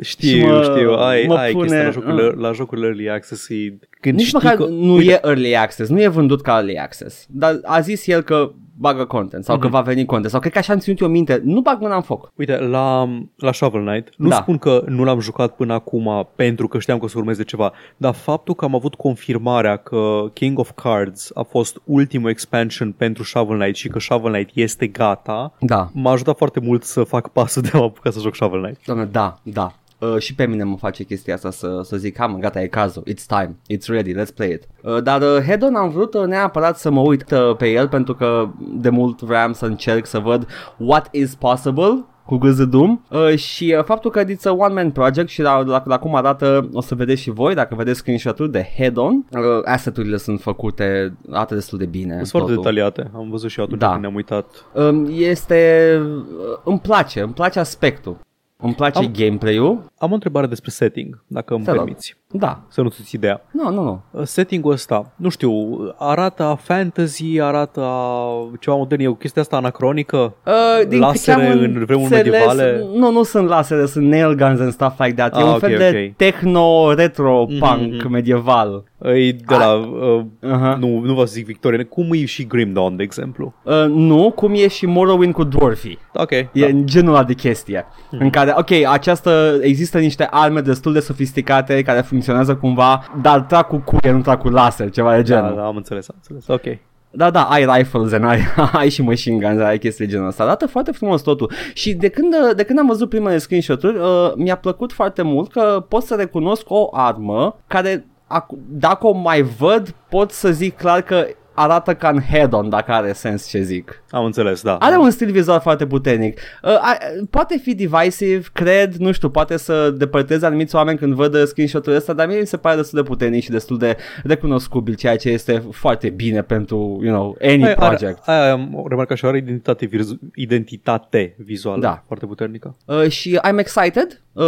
Știu, 0.00 0.28
Și 0.28 0.44
mă- 0.44 0.62
știu, 0.62 0.90
ai, 0.92 1.24
mă 1.26 1.34
ai 1.34 1.52
pune- 1.52 1.66
chestia 1.66 1.84
la 1.84 1.90
jocurile, 1.90 2.26
uh. 2.26 2.34
la 2.34 2.52
jocurile 2.52 2.86
Early 2.86 3.10
Access 3.10 3.48
e, 3.48 3.78
când 4.00 4.16
Nici 4.16 4.26
știi 4.26 4.38
măcar 4.42 4.56
că, 4.56 4.64
nu 4.66 4.94
uite, 4.94 5.12
e 5.12 5.20
early 5.24 5.56
access, 5.56 5.90
nu 5.90 6.02
e 6.02 6.08
vândut 6.08 6.42
ca 6.42 6.52
early 6.52 6.78
access. 6.78 7.26
Dar 7.28 7.58
a 7.64 7.80
zis 7.80 8.06
el 8.06 8.22
că 8.22 8.50
bagă 8.78 9.04
content 9.04 9.44
sau 9.44 9.58
că 9.58 9.68
va 9.68 9.80
veni 9.80 10.04
content 10.04 10.30
sau 10.30 10.40
cred 10.40 10.52
că 10.52 10.58
așa 10.58 10.72
am 10.72 10.78
ținut 10.78 10.98
eu 11.00 11.08
minte. 11.08 11.40
Nu 11.44 11.60
bag 11.60 11.80
mâna 11.80 11.94
în 11.94 12.02
foc. 12.02 12.32
Uite, 12.34 12.56
la, 12.58 13.08
la 13.36 13.52
Shovel 13.52 13.84
Knight, 13.86 14.12
nu 14.16 14.28
Da. 14.28 14.34
spun 14.34 14.58
că 14.58 14.82
nu 14.86 15.04
l-am 15.04 15.20
jucat 15.20 15.56
până 15.56 15.72
acum 15.72 16.28
pentru 16.34 16.68
că 16.68 16.78
știam 16.78 16.98
că 16.98 17.04
o 17.04 17.08
să 17.08 17.18
urmeze 17.18 17.42
ceva, 17.44 17.72
dar 17.96 18.14
faptul 18.14 18.54
că 18.54 18.64
am 18.64 18.74
avut 18.74 18.94
confirmarea 18.94 19.76
că 19.76 20.24
King 20.32 20.58
of 20.58 20.70
Cards 20.74 21.30
a 21.34 21.42
fost 21.42 21.80
ultimul 21.84 22.30
expansion 22.30 22.92
pentru 22.92 23.22
Shovel 23.24 23.58
Knight 23.58 23.76
și 23.76 23.88
că 23.88 23.98
Shovel 23.98 24.32
Knight 24.32 24.50
este 24.54 24.86
gata, 24.86 25.52
Da. 25.60 25.88
m-a 25.92 26.10
ajutat 26.12 26.36
foarte 26.36 26.60
mult 26.60 26.82
să 26.84 27.02
fac 27.02 27.28
pasul 27.28 27.62
de 27.62 27.70
a 27.72 27.78
mă 27.78 27.84
apuca 27.84 28.10
să 28.10 28.20
joc 28.20 28.34
Shovel 28.34 28.62
Knight. 28.62 28.80
Doamne, 28.86 29.04
da, 29.04 29.38
da. 29.42 29.72
Uh, 29.98 30.16
și 30.18 30.34
pe 30.34 30.46
mine 30.46 30.62
mă 30.64 30.76
face 30.76 31.04
chestia 31.04 31.34
asta 31.34 31.50
să, 31.50 31.80
să 31.82 31.96
zic, 31.96 32.18
ha, 32.18 32.26
mă, 32.26 32.38
gata, 32.38 32.62
e 32.62 32.66
cazul, 32.66 33.02
it's 33.10 33.26
time, 33.26 33.56
it's 33.72 33.86
ready, 33.86 34.12
let's 34.14 34.34
play 34.34 34.50
it. 34.50 34.68
Uh, 34.82 35.02
dar 35.02 35.22
uh, 35.22 35.42
Hedon 35.46 35.74
am 35.74 35.88
vrut 35.90 36.14
uh, 36.14 36.24
neapărat 36.24 36.78
să 36.78 36.90
mă 36.90 37.00
uit 37.00 37.30
uh, 37.30 37.56
pe 37.56 37.68
el 37.68 37.88
pentru 37.88 38.14
că 38.14 38.48
de 38.58 38.88
mult 38.88 39.20
vreau 39.20 39.52
să 39.52 39.66
încerc 39.66 40.06
să 40.06 40.18
văd 40.18 40.46
what 40.76 41.08
is 41.14 41.34
possible 41.34 42.04
cu 42.26 42.36
GZ 42.36 42.66
Doom 42.66 43.00
uh, 43.10 43.36
și 43.36 43.74
uh, 43.78 43.84
faptul 43.84 44.10
că 44.10 44.24
it's 44.24 44.42
a 44.44 44.52
one-man 44.52 44.90
project 44.90 45.28
și 45.28 45.42
la, 45.42 45.58
la, 45.62 45.82
la 45.84 45.98
cum 45.98 46.14
arată 46.14 46.68
o 46.72 46.80
să 46.80 46.94
vedeți 46.94 47.20
și 47.20 47.30
voi 47.30 47.54
dacă 47.54 47.74
vedeți 47.74 47.98
screenshot-uri 47.98 48.50
de 48.50 48.66
Hedon 48.76 49.26
uh, 49.32 49.40
asset-urile 49.64 50.16
sunt 50.16 50.40
făcute 50.40 51.16
arată 51.30 51.54
destul 51.54 51.78
de 51.78 51.86
bine 51.86 52.14
Sunt 52.14 52.28
foarte 52.28 52.48
totul. 52.48 52.62
detaliate, 52.62 53.10
am 53.14 53.30
văzut 53.30 53.50
și 53.50 53.58
eu 53.58 53.64
atunci 53.64 53.80
Da. 53.80 53.88
când 53.88 54.00
ne-am 54.00 54.14
uitat. 54.14 54.46
Um, 54.72 55.06
este 55.10 55.90
uh, 56.02 56.58
îmi 56.64 56.78
place, 56.80 57.20
îmi 57.20 57.32
place 57.32 57.58
aspectul 57.58 58.16
îmi 58.56 58.74
place 58.74 58.98
Am- 58.98 59.12
gameplay-ul 59.12 59.92
Am 59.98 60.10
o 60.10 60.14
întrebare 60.14 60.46
despre 60.46 60.70
setting, 60.70 61.24
dacă 61.26 61.54
îmi 61.54 61.64
Te 61.64 61.70
rog. 61.70 61.80
permiți. 61.80 62.16
Da, 62.32 62.60
Să 62.68 62.80
nu 62.80 62.88
ți 62.88 63.14
ideea. 63.14 63.42
nu, 63.50 63.70
nu, 63.70 63.82
nu 64.10 64.24
Setting-ul 64.24 64.72
ăsta, 64.72 65.12
nu 65.16 65.28
știu, 65.28 65.50
arată 65.98 66.42
a 66.42 66.54
fantasy, 66.54 67.40
arată 67.40 67.80
a 67.80 68.28
ceva 68.60 68.76
modern, 68.76 69.00
e 69.00 69.08
o 69.08 69.14
chestie 69.14 69.40
asta 69.40 69.56
anacronică? 69.56 70.34
Uh, 70.46 70.86
din 70.88 70.98
Lasere 70.98 71.40
câte 71.40 71.52
am 71.52 71.58
în 71.62 71.84
vremuri 71.84 71.92
înțeles, 72.14 72.24
medievale? 72.24 72.84
Nu, 72.94 73.10
nu 73.10 73.22
sunt 73.22 73.48
lasere, 73.48 73.86
sunt 73.86 74.06
nail 74.06 74.34
guns 74.34 74.60
and 74.60 74.72
stuff 74.72 74.98
like 74.98 75.14
that. 75.14 75.34
e 75.36 75.38
Ah, 75.40 75.44
un 75.44 75.50
ok, 75.52 75.58
fel 75.58 75.76
de 75.78 76.06
ok. 76.08 76.16
techno-retro-punk 76.16 77.80
Mhm, 77.80 77.96
mhm. 77.96 78.10
medieval. 78.10 78.84
E 79.02 79.30
de 79.32 79.54
la, 79.54 79.74
uh, 79.74 80.22
Uh-huh. 80.42 80.76
nu, 80.78 80.98
nu 80.98 81.14
vă 81.14 81.24
zic 81.24 81.46
Victorian, 81.46 81.84
cum 81.84 82.08
e 82.12 82.24
și 82.24 82.46
Grim 82.46 82.72
Dawn, 82.72 82.96
de 82.96 83.02
exemplu. 83.02 83.54
Uh, 83.62 83.84
nu, 83.88 84.30
cum 84.34 84.52
e 84.54 84.68
și 84.68 84.86
Morrowind 84.86 85.32
cu 85.32 85.44
Dwarfii. 85.44 85.98
Ok, 86.14 86.30
E 86.30 86.48
da. 86.52 86.66
genul 86.70 87.14
ăla 87.14 87.24
de 87.24 87.34
chestie 87.34 87.86
Mhm. 88.10 88.22
În 88.22 88.30
care, 88.30 88.54
ok, 88.56 88.70
această 88.92 89.58
Există 89.62 89.98
niște 89.98 90.28
arme 90.30 90.60
destul 90.60 90.92
de 90.92 91.00
sofisticate 91.00 91.82
Care 91.82 92.00
funcționează 92.16 92.56
cumva 92.56 93.04
Dar 93.22 93.40
trag 93.40 93.66
cu 93.66 93.76
cuie, 93.76 94.12
nu 94.12 94.20
trag 94.20 94.40
cu 94.40 94.48
laser 94.48 94.90
Ceva 94.90 95.14
de 95.16 95.22
genul 95.22 95.54
da, 95.54 95.60
da, 95.60 95.66
am 95.66 95.76
înțeles, 95.76 96.08
am 96.08 96.16
înțeles. 96.18 96.46
Ok. 96.48 96.78
Da, 97.10 97.30
da, 97.30 97.42
ai 97.42 97.64
rifles 97.76 98.12
and 98.12 98.24
ai, 98.24 98.38
ai 98.72 98.88
și 98.88 99.02
machine 99.02 99.48
guns, 99.48 99.60
ai 99.60 99.78
chestii 99.78 100.06
de 100.06 100.12
genul 100.12 100.26
ăsta. 100.26 100.42
Arată 100.42 100.66
foarte 100.66 100.90
frumos 100.92 101.22
totul. 101.22 101.52
Și 101.72 101.94
de 101.94 102.08
când, 102.08 102.34
de 102.56 102.62
când 102.64 102.78
am 102.78 102.86
văzut 102.86 103.08
primele 103.08 103.38
screenshot-uri, 103.38 103.98
uh, 103.98 104.32
mi-a 104.36 104.56
plăcut 104.56 104.92
foarte 104.92 105.22
mult 105.22 105.50
că 105.50 105.84
pot 105.88 106.02
să 106.02 106.14
recunosc 106.14 106.64
o 106.68 106.88
armă 106.92 107.56
care, 107.66 108.06
ac- 108.26 108.58
dacă 108.68 109.06
o 109.06 109.12
mai 109.12 109.42
văd, 109.42 109.94
pot 110.08 110.30
să 110.30 110.50
zic 110.50 110.76
clar 110.76 111.00
că 111.00 111.26
arată 111.54 111.94
ca 111.94 112.08
în 112.08 112.20
head-on, 112.20 112.68
dacă 112.68 112.92
are 112.92 113.12
sens 113.12 113.48
ce 113.48 113.60
zic. 113.60 114.02
Am 114.16 114.24
înțeles, 114.24 114.62
da. 114.62 114.74
Are 114.76 114.96
un 114.96 115.10
stil 115.10 115.30
vizual 115.30 115.60
foarte 115.60 115.86
puternic. 115.86 116.40
Uh, 116.62 116.70
a, 116.70 116.96
poate 117.30 117.58
fi 117.62 117.74
divisive, 117.74 118.42
cred, 118.52 118.94
nu 118.94 119.12
știu, 119.12 119.30
poate 119.30 119.56
să 119.56 119.90
depărteze 119.90 120.46
anumiți 120.46 120.74
oameni 120.74 120.98
când 120.98 121.14
văd 121.14 121.34
uh, 121.34 121.42
screenshot-ul 121.44 121.94
ăsta, 121.94 122.12
dar 122.12 122.26
mie 122.26 122.40
mi 122.40 122.46
se 122.46 122.56
pare 122.56 122.76
destul 122.76 123.00
de 123.02 123.08
puternic 123.08 123.42
și 123.42 123.50
destul 123.50 123.78
de 123.78 123.96
recunoscubil, 124.24 124.94
ceea 124.94 125.16
ce 125.16 125.28
este 125.28 125.62
foarte 125.70 126.08
bine 126.08 126.42
pentru, 126.42 127.00
you 127.02 127.14
know, 127.14 127.36
any 127.42 127.64
Aia 127.64 127.74
project. 127.74 128.18
Are, 128.24 128.38
aia 128.42 128.52
am 128.52 128.84
remarcat 128.88 129.16
și 129.16 129.24
are 129.24 129.36
identitate, 129.36 129.86
vizu- 129.86 130.18
identitate 130.34 131.34
vizuală 131.38 131.80
Da. 131.80 132.02
foarte 132.06 132.26
puternică. 132.26 132.76
Uh, 132.84 133.08
și 133.08 133.38
I'm 133.48 133.58
excited, 133.58 134.22
uh, 134.32 134.44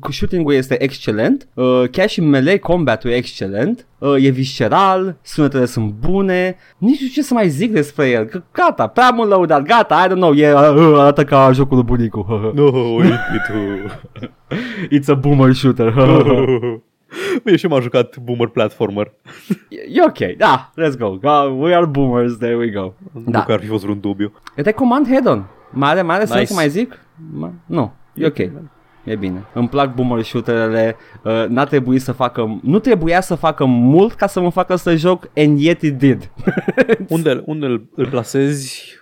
cu 0.00 0.12
shooting-ul 0.12 0.52
este 0.54 0.82
excelent, 0.82 1.48
uh, 1.54 1.82
chiar 1.90 2.08
și 2.08 2.20
melee 2.20 2.58
combat-ul 2.58 3.10
e 3.10 3.14
excelent, 3.14 3.86
uh, 3.98 4.24
e 4.24 4.28
visceral, 4.28 5.16
sunetele 5.22 5.64
sunt 5.66 5.90
bune, 5.92 6.56
nici 6.78 7.00
nu 7.00 7.06
știu 7.06 7.22
ce 7.22 7.28
să 7.28 7.34
mai 7.34 7.48
zic 7.48 7.72
despre 7.72 8.08
el, 8.08 8.24
că 8.24 8.42
gata, 8.52 8.86
prea 9.00 9.10
mult 9.14 9.28
lăudat, 9.28 9.62
gata, 9.62 10.04
I 10.04 10.08
don't 10.12 10.16
know, 10.16 10.32
e, 10.32 10.52
uh, 10.52 10.74
uh, 10.76 10.98
arată 10.98 11.24
ca 11.24 11.50
jocul 11.52 11.76
lui 11.76 11.84
bunicul, 11.84 12.24
Nu, 12.54 12.94
uite 12.96 13.18
tu. 13.46 13.88
it's 14.96 15.08
a 15.08 15.14
boomer 15.14 15.52
shooter, 15.52 15.94
Eu 17.44 17.54
și 17.56 17.66
m-am 17.66 17.80
jucat 17.80 18.16
boomer 18.16 18.46
platformer. 18.48 19.12
e 19.68 20.02
ok, 20.06 20.36
da, 20.36 20.70
let's 20.76 20.98
go, 20.98 21.08
Go, 21.10 21.30
we 21.58 21.74
are 21.74 21.86
boomers, 21.86 22.36
there 22.36 22.56
we 22.56 22.68
go. 22.70 22.92
Nu 23.12 23.22
Da, 23.30 23.42
că 23.44 23.52
ar 23.52 23.60
fi 23.60 23.66
fost 23.66 23.82
vreun 23.82 24.00
dubiu. 24.00 24.32
recomand 24.54 25.06
head-on, 25.08 25.44
mai 25.70 25.90
are, 25.90 26.02
mai 26.02 26.14
are 26.16 26.24
sens 26.24 26.38
Nice. 26.38 26.52
să 26.52 26.54
mai 26.58 26.68
zic? 26.68 26.98
Ma- 27.44 27.52
Nu, 27.66 27.92
e 28.14 28.26
ok. 28.26 28.36
E 29.04 29.16
bine. 29.16 29.44
Îmi 29.54 29.68
plac 29.68 29.94
boomer 29.94 30.22
shooterele. 30.22 30.96
Uh, 31.24 31.44
n-a 31.48 31.64
trebuit 31.64 32.02
să 32.02 32.12
facă 32.12 32.60
nu 32.62 32.78
trebuia 32.78 33.20
să 33.20 33.34
facă 33.34 33.64
mult 33.64 34.12
ca 34.12 34.26
să 34.26 34.40
mă 34.40 34.50
facă 34.50 34.76
să 34.76 34.96
joc 34.96 35.30
and 35.36 35.60
yet 35.60 35.82
it 35.82 35.98
did. 35.98 36.30
Unde, 37.08 37.42
unde 37.46 37.66
îl, 37.66 37.88
îl 37.94 38.06
plasezi? 38.06 38.98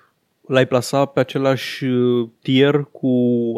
L-ai 0.47 0.67
plasat 0.67 1.13
pe 1.13 1.21
același 1.21 1.85
uh, 1.85 2.29
tier 2.43 2.89
cu 2.93 3.09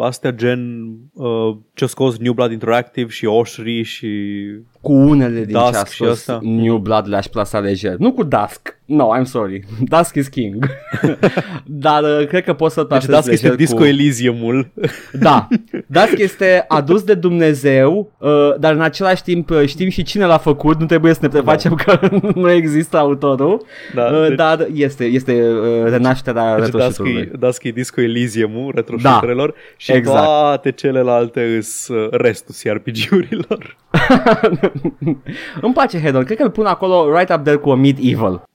astea 0.03 0.31
gen 0.31 0.91
uh, 1.13 1.57
ce 1.75 1.87
scos 1.87 2.19
New 2.19 2.33
Blood 2.33 2.53
Interactive 2.53 3.09
și 3.09 3.27
Oshri 3.27 3.83
și... 3.83 4.09
cu 4.81 4.93
unele 4.93 5.45
din 5.45 5.53
Dusk 5.53 5.71
ce 5.71 5.77
a 5.77 5.85
și 5.85 5.95
scos 5.95 6.09
asta. 6.09 6.39
New 6.43 6.79
Blood 6.79 7.09
le-aș 7.09 7.27
plasa 7.27 7.59
lejer. 7.59 7.97
Nu 7.97 8.13
cu 8.13 8.23
Dusk. 8.23 8.80
No, 8.91 9.11
I'm 9.19 9.25
sorry. 9.25 9.65
Dusk 9.99 10.15
is 10.15 10.29
king. 10.29 10.67
Dar 11.65 12.03
uh, 12.03 12.27
cred 12.27 12.45
că 12.45 12.53
pot 12.53 12.71
să 12.71 12.81
Deci 12.81 12.89
plasez 12.89 13.15
Dusk 13.15 13.31
este 13.31 13.43
lejer 13.47 13.59
Disco 13.59 13.77
cu... 13.77 13.85
Elysiumul. 13.85 14.71
Da, 15.13 15.49
Dusk 15.87 16.19
este 16.19 16.65
adus 16.69 17.03
de 17.03 17.15
Dumnezeu, 17.15 18.13
uh, 18.19 18.31
dar 18.59 18.73
în 18.75 18.81
același 18.81 19.23
timp 19.23 19.51
uh, 19.51 19.63
știm 19.67 19.89
și 19.89 20.03
cine 20.03 20.25
l-a 20.25 20.39
făcut, 20.39 20.81
nu 20.81 20.87
trebuie 20.87 21.13
să 21.15 21.19
ne 21.23 21.29
prefacem 21.29 21.75
că 21.75 21.99
nu 22.35 22.51
există 22.51 22.97
autorul, 22.97 23.65
Da, 23.95 24.03
uh, 24.05 24.27
deci- 24.27 24.37
dar 24.37 24.67
este, 24.75 25.05
este 25.05 25.33
uh, 25.51 25.85
renașterea 25.91 26.55
Deci 26.59 26.69
Dusk 26.69 26.73
retroșitului. 26.77 27.21
e, 27.33 27.37
Dusk 27.39 27.65
e 27.65 27.71
Disco 27.71 28.01
Elysiumul, 28.01 28.73
retro 28.75 28.99
shooterelor 28.99 29.55
și 29.77 29.93
exact. 29.93 30.25
toate 30.25 30.71
celelalte 30.73 31.55
îs 31.57 31.89
uh, 31.89 32.09
restul 32.11 32.55
CRPG-urilor. 32.63 33.77
Îmi 35.61 35.73
place 35.73 36.01
Hedon, 36.01 36.25
cred 36.25 36.37
că 36.37 36.43
îl 36.43 36.51
pun 36.51 36.67
acolo 36.67 37.17
right 37.17 37.31
up 37.35 37.43
there 37.43 37.57
cu 37.57 37.75
Medieval. 37.75 38.49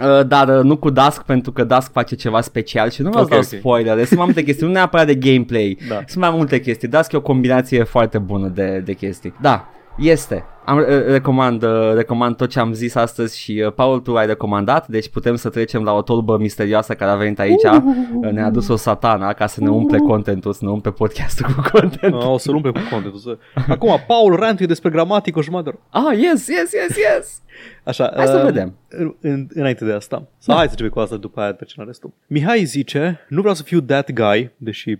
Mhm. 0.00 0.08
Uh, 0.18 0.26
dar 0.26 0.48
uh, 0.58 0.64
nu 0.64 0.76
cu 0.76 0.90
Dusk 0.90 1.22
pentru 1.22 1.52
că 1.52 1.64
Dusk 1.64 1.92
face 1.92 2.14
ceva 2.14 2.40
special 2.40 2.90
și 2.90 3.02
nu 3.02 3.10
vă 3.10 3.20
Ok, 3.20 3.28
dau 3.28 3.38
ok. 3.38 3.44
spoilere, 3.44 4.04
sunt 4.04 4.16
mai 4.16 4.24
multe 4.24 4.42
chestii, 4.42 4.66
nu 4.66 4.72
neapărat 4.72 5.06
de 5.06 5.14
gameplay, 5.14 5.78
Da. 5.88 5.94
sunt 6.06 6.24
mai 6.24 6.30
multe 6.30 6.60
chestii. 6.60 6.88
Dusk 6.88 7.12
e 7.12 7.16
o 7.16 7.20
combinație 7.20 7.82
foarte 7.82 8.18
bună 8.18 8.48
de, 8.48 8.82
de 8.84 8.92
chestii. 8.92 9.34
Da, 9.40 9.68
este. 9.98 10.44
Am, 10.66 10.78
uh, 10.78 10.84
recomand, 11.06 11.62
uh, 11.62 11.92
recomand 11.94 12.36
tot 12.36 12.50
ce 12.50 12.58
am 12.58 12.72
zis 12.72 12.94
astăzi 12.94 13.40
și 13.40 13.62
uh, 13.66 13.72
Paul 13.72 14.00
tu 14.00 14.16
ai 14.16 14.26
recomandat, 14.26 14.88
deci 14.88 15.08
putem 15.08 15.36
să 15.36 15.48
trecem 15.48 15.82
la 15.82 15.92
o 15.92 16.02
tolbă 16.02 16.38
misterioasă 16.38 16.94
care 16.94 17.10
a 17.10 17.14
venit 17.14 17.38
aici, 17.38 17.62
uh, 17.62 18.30
ne-a 18.30 18.46
adus 18.46 18.68
o 18.68 18.76
satana 18.76 19.32
ca 19.32 19.46
să 19.46 19.60
ne 19.60 19.68
umple 19.68 19.98
contentul, 19.98 20.52
să 20.52 20.60
ne 20.62 20.70
umple 20.70 20.90
podcastul 20.90 21.46
cu 21.46 21.62
content. 21.72 22.14
Uh, 22.14 22.30
o 22.30 22.38
să-l 22.38 22.54
umple 22.54 22.70
cu 22.70 22.78
contentul. 22.90 23.20
Să... 23.20 23.38
Acum, 23.68 24.00
Paul 24.06 24.36
Rantu 24.36 24.66
despre 24.66 24.90
gramatică 24.90 25.38
și 25.38 25.44
jumătate 25.44 25.70
de 25.70 25.76
oră. 25.76 26.06
Ah, 26.06 26.18
yes, 26.18 26.48
yes, 26.48 26.72
yes, 26.72 26.96
yes. 26.96 27.42
Așa, 27.84 28.12
Hai 28.16 28.26
să 28.26 28.36
uh, 28.36 28.44
vedem. 28.44 28.74
În, 28.88 29.14
în, 29.20 29.46
înainte 29.54 29.84
de 29.84 29.92
asta. 29.92 30.16
Sau 30.16 30.54
da. 30.54 30.54
hai 30.54 30.64
să 30.64 30.70
începem 30.70 30.92
cu 30.92 30.98
asta 30.98 31.16
după 31.16 31.40
aia 31.40 31.52
trecem 31.52 31.74
la 31.78 31.84
restul. 31.84 32.12
Mihai 32.26 32.64
zice, 32.64 33.26
nu 33.28 33.40
vreau 33.40 33.54
să 33.54 33.62
fiu 33.62 33.80
that 33.80 34.12
guy, 34.12 34.50
deși 34.56 34.98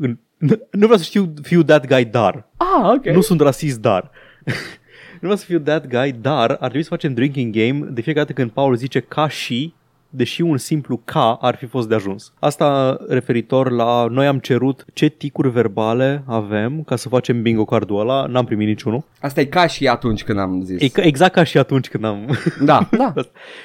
în, 0.00 0.18
nu 0.80 0.86
vreau 0.86 0.96
să 0.96 1.08
fiu, 1.10 1.34
fiu 1.42 1.62
that 1.62 1.86
guy, 1.86 2.04
dar. 2.04 2.46
Ah, 2.56 2.90
ok. 2.96 3.04
Nu 3.04 3.20
sunt 3.20 3.40
rasist, 3.40 3.80
dar. 3.80 4.10
nu 5.20 5.28
vreau 5.28 5.36
să 5.36 5.44
fiu 5.44 5.58
that 5.58 5.86
guy, 5.86 6.12
dar 6.20 6.50
ar 6.50 6.56
trebui 6.56 6.82
să 6.82 6.88
facem 6.88 7.14
drinking 7.14 7.54
game 7.56 7.78
de 7.90 8.00
fiecare 8.00 8.24
dată 8.26 8.32
când 8.32 8.50
Paul 8.50 8.76
zice 8.76 9.00
ca 9.00 9.28
și, 9.28 9.74
deși 10.10 10.42
un 10.42 10.56
simplu 10.56 11.00
ca 11.04 11.38
ar 11.40 11.56
fi 11.56 11.66
fost 11.66 11.88
de 11.88 11.94
ajuns. 11.94 12.32
Asta 12.38 12.96
referitor 13.08 13.70
la 13.70 14.06
noi 14.10 14.26
am 14.26 14.38
cerut 14.38 14.84
ce 14.92 15.06
ticuri 15.08 15.50
verbale 15.50 16.22
avem 16.26 16.82
ca 16.82 16.96
să 16.96 17.08
facem 17.08 17.42
bingo 17.42 17.64
cardul 17.64 18.00
ăla, 18.00 18.26
n-am 18.26 18.44
primit 18.44 18.66
niciunul. 18.66 19.04
Asta 19.20 19.40
e 19.40 19.44
ca 19.44 19.66
și 19.66 19.88
atunci 19.88 20.24
când 20.24 20.38
am 20.38 20.62
zis. 20.64 20.80
E 20.80 20.88
ca- 20.88 21.02
exact 21.02 21.32
ca 21.34 21.44
și 21.44 21.58
atunci 21.58 21.88
când 21.88 22.04
am 22.04 22.38
Da, 22.64 22.88
da. 22.98 23.12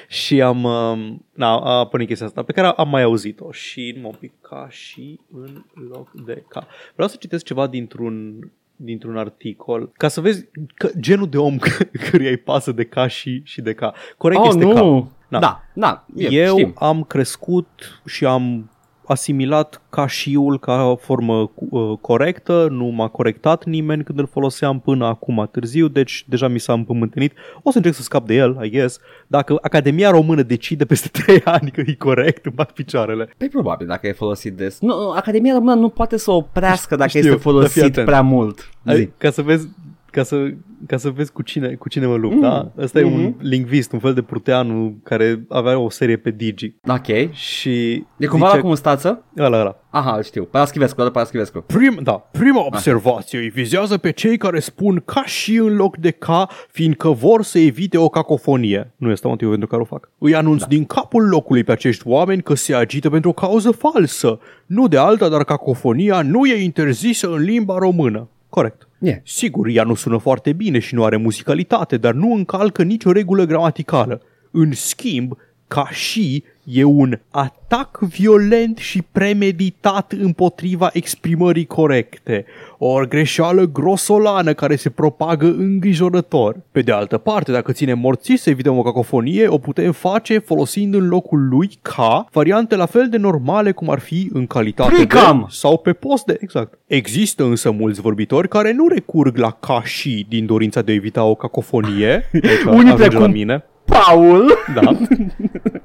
și 0.08 0.42
am 0.42 0.64
um, 0.64 1.24
na, 1.32 1.46
a 1.58 1.78
apărut 1.78 2.06
chestia 2.06 2.26
asta 2.26 2.42
pe 2.42 2.52
care 2.52 2.66
am 2.66 2.88
mai 2.88 3.02
auzit-o 3.02 3.52
și 3.52 3.96
nu 4.00 4.06
un 4.08 4.14
pic 4.20 4.32
ca 4.40 4.66
și 4.70 5.20
în 5.32 5.64
loc 5.90 6.10
de 6.26 6.44
ca. 6.48 6.66
Vreau 6.94 7.08
să 7.08 7.16
citesc 7.20 7.44
ceva 7.44 7.66
dintr-un 7.66 8.38
dintr-un 8.76 9.16
articol 9.16 9.90
ca 9.96 10.08
să 10.08 10.20
vezi 10.20 10.48
că, 10.74 10.90
genul 11.00 11.28
de 11.28 11.38
om 11.38 11.58
căruia 12.10 12.30
îi 12.30 12.36
pasă 12.36 12.72
de 12.72 12.84
ca 12.84 13.06
și, 13.06 13.40
și 13.44 13.60
de 13.60 13.72
ca. 13.74 13.94
Corect 14.16 14.40
Oh, 14.40 14.46
este 14.48 14.64
nu. 14.64 14.72
ca. 14.74 15.08
Da, 15.28 15.38
da. 15.38 15.62
da 15.74 16.04
e, 16.16 16.28
Eu 16.28 16.56
știm. 16.58 16.74
am 16.78 17.02
crescut 17.02 18.00
și 18.06 18.24
am 18.26 18.70
asimilat 19.06 19.82
ca 19.90 20.08
shiul 20.08 20.58
ca 20.58 20.96
formă 21.00 21.50
uh, 21.54 21.98
corectă, 22.00 22.68
nu 22.70 22.84
m-a 22.84 23.08
corectat 23.08 23.64
nimeni 23.64 24.04
când 24.04 24.18
îl 24.18 24.26
foloseam 24.26 24.80
până 24.80 25.06
acum 25.06 25.48
târziu, 25.52 25.88
deci 25.88 26.24
deja 26.28 26.48
mi 26.48 26.58
s-a 26.58 26.72
împământenit. 26.72 27.32
O 27.62 27.70
să 27.70 27.76
încerc 27.76 27.94
să 27.94 28.02
scap 28.02 28.26
de 28.26 28.34
el, 28.34 28.58
I 28.62 28.70
guess. 28.70 28.98
Dacă 29.26 29.58
Academia 29.60 30.10
Română 30.10 30.42
decide 30.42 30.84
peste 30.84 31.08
3 31.24 31.40
ani 31.44 31.70
că 31.70 31.82
e 31.86 31.94
corect, 31.94 32.44
îmi 32.44 32.54
bat 32.54 32.70
picioarele. 32.70 33.30
Păi 33.36 33.48
probabil 33.48 33.86
dacă 33.86 34.06
e 34.06 34.12
folosit 34.12 34.52
des. 34.56 34.80
Nu, 34.80 35.02
nu, 35.02 35.10
Academia 35.10 35.52
Română 35.54 35.74
nu 35.74 35.88
poate 35.88 36.16
să 36.16 36.30
oprească 36.30 36.96
dacă 36.96 37.08
Știu, 37.08 37.20
este 37.20 37.30
dar 37.30 37.40
fii 37.40 37.50
folosit 37.52 37.82
atent. 37.82 38.06
prea 38.06 38.22
mult. 38.22 38.58
Zi. 38.84 38.90
Ai, 38.90 39.12
ca 39.18 39.30
să 39.30 39.42
vezi 39.42 39.68
ca 40.14 40.22
să, 40.22 40.50
ca 40.86 40.96
să 40.96 41.10
vezi 41.10 41.32
cu 41.32 41.42
cine, 41.42 41.74
cu 41.74 41.88
cine 41.88 42.06
mă 42.06 42.14
lupt, 42.14 42.34
mm. 42.34 42.40
da? 42.40 42.72
Ăsta 42.78 43.00
mm-hmm. 43.00 43.02
e 43.02 43.06
un 43.06 43.34
lingvist, 43.38 43.92
un 43.92 43.98
fel 43.98 44.14
de 44.14 44.22
pruteanu 44.22 44.98
care 45.02 45.44
avea 45.48 45.78
o 45.78 45.90
serie 45.90 46.16
pe 46.16 46.30
Digi. 46.30 46.74
Ok. 46.86 47.32
Și 47.32 48.04
E 48.16 48.26
cumva 48.26 48.46
zice, 48.46 48.56
la 48.56 48.62
cu 48.62 48.68
mustață? 48.68 49.24
Ăla, 49.38 49.60
ăla. 49.60 49.76
Aha, 49.90 50.16
îl 50.16 50.22
știu. 50.22 50.44
Paraschivescu, 50.44 51.00
ăla 51.00 51.10
Paraschivescu. 51.10 51.60
Prim, 51.60 51.98
da, 52.02 52.12
prima 52.12 52.64
observație 52.66 53.38
îi 53.38 53.48
vizează 53.48 53.96
pe 53.96 54.10
cei 54.10 54.36
care 54.36 54.60
spun 54.60 55.02
ca 55.04 55.24
și 55.24 55.56
în 55.56 55.76
loc 55.76 55.96
de 55.96 56.10
ca, 56.10 56.48
fiindcă 56.68 57.08
vor 57.08 57.42
să 57.42 57.58
evite 57.58 57.98
o 57.98 58.08
cacofonie. 58.08 58.92
Nu 58.96 59.10
este 59.10 59.26
motivul 59.26 59.50
pentru 59.50 59.68
care 59.68 59.82
o 59.82 59.84
fac. 59.84 60.10
Îi 60.18 60.34
anunț 60.34 60.60
da. 60.60 60.66
din 60.66 60.84
capul 60.84 61.28
locului 61.28 61.64
pe 61.64 61.72
acești 61.72 62.08
oameni 62.08 62.42
că 62.42 62.54
se 62.54 62.74
agită 62.74 63.10
pentru 63.10 63.30
o 63.30 63.32
cauză 63.32 63.70
falsă. 63.70 64.38
Nu 64.66 64.88
de 64.88 64.98
alta, 64.98 65.28
dar 65.28 65.44
cacofonia 65.44 66.22
nu 66.22 66.46
e 66.46 66.62
interzisă 66.62 67.28
în 67.28 67.42
limba 67.42 67.78
română. 67.78 68.28
Corect. 68.54 68.88
E. 68.98 69.20
Sigur, 69.24 69.66
ea 69.66 69.84
nu 69.84 69.94
sună 69.94 70.18
foarte 70.18 70.52
bine 70.52 70.78
și 70.78 70.94
nu 70.94 71.04
are 71.04 71.16
muzicalitate, 71.16 71.96
dar 71.96 72.12
nu 72.14 72.32
încalcă 72.32 72.82
nicio 72.82 73.12
regulă 73.12 73.44
gramaticală. 73.44 74.22
În 74.50 74.72
schimb, 74.72 75.36
ca 75.68 75.88
și 75.90 76.44
e 76.64 76.84
un 76.84 77.18
atac 77.30 77.98
violent 77.98 78.78
și 78.78 79.02
premeditat 79.12 80.12
împotriva 80.12 80.90
exprimării 80.92 81.66
corecte. 81.66 82.44
O 82.78 83.00
greșeală 83.08 83.64
grosolană 83.64 84.52
care 84.52 84.76
se 84.76 84.90
propagă 84.90 85.46
îngrijorător. 85.46 86.56
Pe 86.72 86.80
de 86.80 86.92
altă 86.92 87.18
parte, 87.18 87.52
dacă 87.52 87.72
ținem 87.72 87.98
morții 87.98 88.36
să 88.36 88.50
evităm 88.50 88.78
o 88.78 88.82
cacofonie, 88.82 89.48
o 89.48 89.58
putem 89.58 89.92
face 89.92 90.38
folosind 90.38 90.94
în 90.94 91.08
locul 91.08 91.48
lui 91.48 91.70
ca 91.82 92.26
variante 92.32 92.76
la 92.76 92.86
fel 92.86 93.08
de 93.08 93.16
normale 93.16 93.72
cum 93.72 93.90
ar 93.90 93.98
fi 93.98 94.30
în 94.32 94.46
calitate 94.46 94.94
Precam! 94.94 95.38
de 95.38 95.54
sau 95.54 95.78
pe 95.78 95.92
post 95.92 96.24
de... 96.24 96.36
Exact. 96.40 96.78
Există 96.86 97.44
însă 97.44 97.70
mulți 97.70 98.00
vorbitori 98.00 98.48
care 98.48 98.72
nu 98.72 98.88
recurg 98.88 99.36
la 99.36 99.50
ca 99.50 99.82
și 99.84 100.26
din 100.28 100.46
dorința 100.46 100.82
de 100.82 100.92
a 100.92 100.94
evita 100.94 101.24
o 101.24 101.34
cacofonie. 101.34 102.28
Deci 102.32 102.62
Unii 102.66 102.78
ajunge 102.78 102.94
precum- 102.94 103.20
la 103.20 103.26
mine. 103.26 103.64
Paul! 103.84 104.52
Da. 104.74 104.96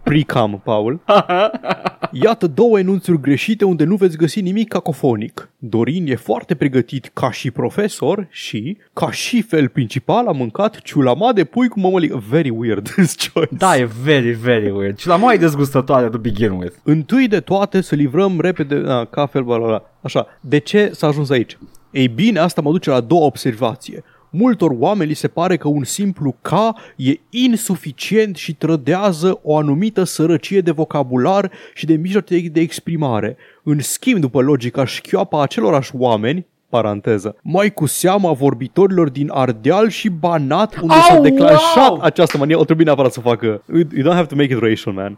Precam, 0.04 0.62
Paul. 0.64 1.00
Iată 2.12 2.48
două 2.48 2.80
enunțuri 2.80 3.22
greșite 3.22 3.66
unde 3.66 3.84
nu 3.84 3.96
veți 3.96 4.18
găsi 4.18 4.42
nimic 4.42 4.68
cacofonic. 4.68 5.50
Dorin 5.58 6.08
e 6.08 6.16
foarte 6.16 6.56
pregătit 6.56 7.12
ca 7.14 7.32
și 7.32 7.52
profesor 7.52 8.28
și, 8.30 8.78
ca 8.94 9.12
și 9.12 9.42
fel 9.42 9.68
principal, 9.68 10.28
a 10.28 10.32
mâncat 10.32 10.82
ciulama 10.82 11.34
de 11.34 11.44
pui 11.44 11.68
cu 11.68 11.80
mămăligă. 11.80 12.24
Very 12.30 12.50
weird 12.50 12.90
this 12.96 13.16
choice. 13.34 13.56
Da, 13.58 13.78
e 13.78 13.90
very, 14.04 14.32
very 14.32 14.70
weird. 14.70 14.98
Și 14.98 15.08
la 15.08 15.16
mai 15.16 15.38
dezgustătoare 15.38 16.10
to 16.10 16.18
begin 16.18 16.52
with. 16.52 16.76
Întâi 16.84 17.28
de 17.28 17.40
toate 17.40 17.82
să 17.82 17.96
livrăm 17.96 18.40
repede, 18.40 18.84
a, 18.88 19.06
ca 19.06 19.26
fel, 19.26 19.44
bla, 19.44 19.58
bla, 19.58 19.68
bla. 19.68 19.84
Așa, 20.02 20.28
de 20.42 20.58
ce 20.58 20.92
s-a 20.94 21.08
ajuns 21.08 21.30
aici? 21.30 21.58
Ei 21.92 22.08
bine, 22.08 22.40
asta 22.40 22.62
mă 22.62 22.72
duce 22.72 22.90
la 22.90 23.00
două 23.02 23.26
observație. 23.26 24.04
Multor 24.32 24.72
oameni 24.80 25.10
li 25.10 25.16
se 25.16 25.28
pare 25.28 25.58
că 25.58 25.68
un 25.68 25.84
simplu 25.84 26.36
ca 26.42 26.76
e 26.96 27.14
insuficient 27.30 28.36
și 28.36 28.54
trădează 28.56 29.40
o 29.44 29.58
anumită 29.58 30.04
sărăcie 30.04 30.62
de 30.62 30.72
vocabular 30.72 31.52
și 31.74 31.86
de 31.86 31.94
mijloace 31.96 32.40
de- 32.40 32.48
de 32.48 32.60
exprimare. 32.60 33.38
În 33.64 33.80
schimb, 33.80 34.20
după 34.20 34.42
logica 34.42 34.86
șchioapă 34.86 35.36
a 35.38 35.42
acelorași 35.42 35.92
oameni, 35.98 36.46
paranteză, 36.70 37.36
mai 37.42 37.74
cu 37.74 37.86
seama 37.86 38.32
vorbitorilor 38.32 39.10
din 39.10 39.30
Ardeal 39.34 39.90
și 39.90 40.10
Banat, 40.10 40.80
unde 40.82 40.94
Oh, 40.94 41.06
s-a 41.10 41.20
declanșat 41.20 41.90
wow! 41.90 42.00
această 42.02 42.38
manie, 42.38 42.56
o 42.56 42.64
trebuie 42.64 42.86
neapărat 42.86 43.12
să 43.14 43.20
facă. 43.20 43.64
You 43.74 43.78
you 43.96 44.04
don't 44.12 44.16
have 44.16 44.26
to 44.28 44.36
make 44.36 44.54
it 44.54 44.60
racial, 44.60 44.94
man. 44.94 45.18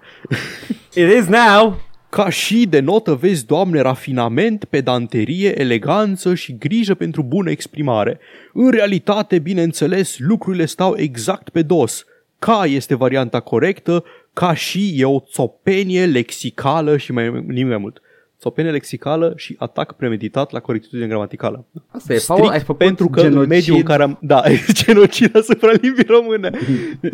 It 0.95 1.11
is 1.19 1.25
now! 1.27 1.77
Ca 2.11 2.29
și 2.29 2.67
denotă, 2.67 3.13
vezi, 3.13 3.45
Doamne, 3.45 3.81
rafinament, 3.81 4.65
pedanterie, 4.65 5.59
eleganță 5.61 6.35
și 6.35 6.57
grijă 6.57 6.93
pentru 6.93 7.23
bună 7.23 7.49
exprimare. 7.49 8.19
În 8.53 8.69
realitate, 8.71 9.39
bineînțeles, 9.39 10.17
lucrurile 10.17 10.65
stau 10.65 10.97
exact 10.97 11.49
pe 11.49 11.61
dos. 11.61 12.05
Ca 12.39 12.63
este 12.65 12.95
varianta 12.95 13.39
corectă, 13.39 14.03
ca 14.33 14.53
și 14.53 14.93
e 14.95 15.05
o 15.05 15.19
țopenie 15.19 16.05
lexicală 16.05 16.97
și 16.97 17.11
mai 17.11 17.31
nimic 17.31 17.67
mai 17.67 17.77
mult. 17.77 18.01
Țopenie 18.41 18.71
lexicală 18.71 19.33
și 19.35 19.55
atac 19.59 19.93
premeditat 19.93 20.51
la 20.51 20.59
corectitudine 20.59 21.07
gramaticală. 21.07 21.65
Asta 21.87 22.13
e, 22.13 22.23
Paul, 22.27 22.47
ai 22.49 22.59
făcut 22.59 22.77
pentru 22.77 23.07
că 23.09 23.19
genocid. 23.21 23.41
în 23.41 23.47
mediul 23.47 23.77
în 23.77 23.83
care 23.83 24.03
am... 24.03 24.17
Da, 24.21 24.43
genocid 24.83 25.35
asupra 25.35 25.71
limbii 25.81 26.05
române. 26.07 26.49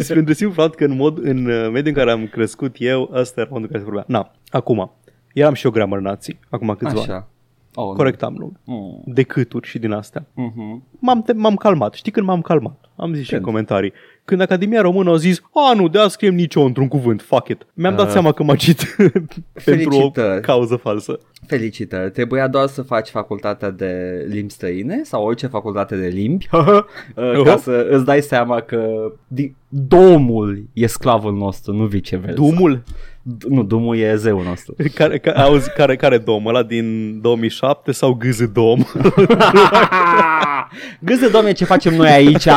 pentru 0.08 0.34
simplu 0.34 0.62
fapt 0.62 0.76
că 0.76 0.86
în, 0.86 0.96
mod, 0.96 1.18
în 1.18 1.46
uh, 1.46 1.70
mediul 1.72 1.88
în 1.88 1.94
care 1.94 2.12
am 2.12 2.28
crescut 2.28 2.76
eu, 2.80 3.10
ăsta 3.14 3.42
era 3.42 3.50
modul 3.52 3.64
în 3.64 3.68
care 3.72 3.80
se 3.80 3.86
vorbea. 3.86 4.04
Na, 4.08 4.32
acum, 4.50 4.92
eram 5.34 5.54
și 5.54 5.66
eu 5.66 5.72
grammar 5.72 6.00
nazi, 6.00 6.38
acum 6.50 6.76
câțiva 6.78 7.02
ani. 7.02 7.10
Așa. 7.12 7.28
Oh, 7.74 7.96
Corectam 7.96 8.34
nu. 8.34 8.54
Mm. 8.64 9.02
decâturi 9.06 9.68
și 9.68 9.80
din 9.80 9.92
astea. 9.92 10.26
Mhm. 10.34 10.84
M-am, 11.00 11.22
te- 11.22 11.34
m-am 11.34 11.56
calmat. 11.56 11.94
Știi 11.94 12.12
când 12.12 12.26
m-am 12.26 12.42
calmat? 12.42 12.90
Am 12.96 13.14
zis 13.14 13.26
și 13.26 13.34
în 13.34 13.40
Când? 13.40 13.52
comentarii. 13.52 13.94
Când 14.28 14.42
Academia 14.42 14.82
Română 14.82 15.12
a 15.12 15.16
zis, 15.16 15.42
a, 15.54 15.74
nu, 15.74 15.88
de 15.88 16.00
a 16.00 16.08
scriem 16.08 16.36
nicio 16.36 16.62
într-un 16.62 16.88
cuvânt, 16.88 17.22
fuck 17.22 17.48
it. 17.48 17.66
Mi-am 17.74 17.96
dat 17.96 18.06
Uh, 18.06 18.12
seama 18.12 18.32
că 18.32 18.44
m-a 18.44 18.56
citit 18.56 18.96
pentru 19.66 19.90
o 19.90 19.92
felicitări. 19.92 20.42
cauză 20.42 20.76
falsă. 20.76 21.20
Felicitări. 21.48 22.12
Trebuia 22.12 22.48
doar 22.48 22.68
să 22.68 22.82
faci 22.82 23.10
facultatea 23.10 23.70
de 23.70 24.26
limbi 24.30 24.52
străine 24.52 25.02
sau 25.04 25.26
orice 25.26 25.48
facultate 25.48 25.96
de 25.96 26.08
limbi 26.08 26.48
uh, 26.52 27.44
ca 27.44 27.58
să 27.58 27.88
îți 27.90 28.06
dai 28.06 28.22
seama 28.22 28.60
că 28.60 29.12
di- 29.28 29.56
domul 29.70 30.64
e 30.74 30.88
sclavul 30.88 31.34
nostru, 31.34 31.74
nu 31.74 31.86
viceversa. 31.86 32.36
Dumul? 32.36 32.84
D- 33.24 33.48
nu, 33.50 33.64
domul 33.64 33.98
e 33.98 34.16
zeul 34.16 34.44
nostru. 34.44 34.76
Care, 34.96 35.20
care, 35.20 35.40
auzi, 35.40 35.70
care, 35.72 35.96
care 35.96 36.18
dom? 36.18 36.46
Ăla 36.46 36.64
din 36.64 37.20
2007 37.22 37.92
sau 37.92 38.14
gâză 38.14 38.46
dom? 38.54 38.84
Gâză, 41.00 41.30
domne, 41.32 41.52
ce 41.52 41.66
facem 41.66 41.94
noi 41.96 42.10
aici? 42.10 42.48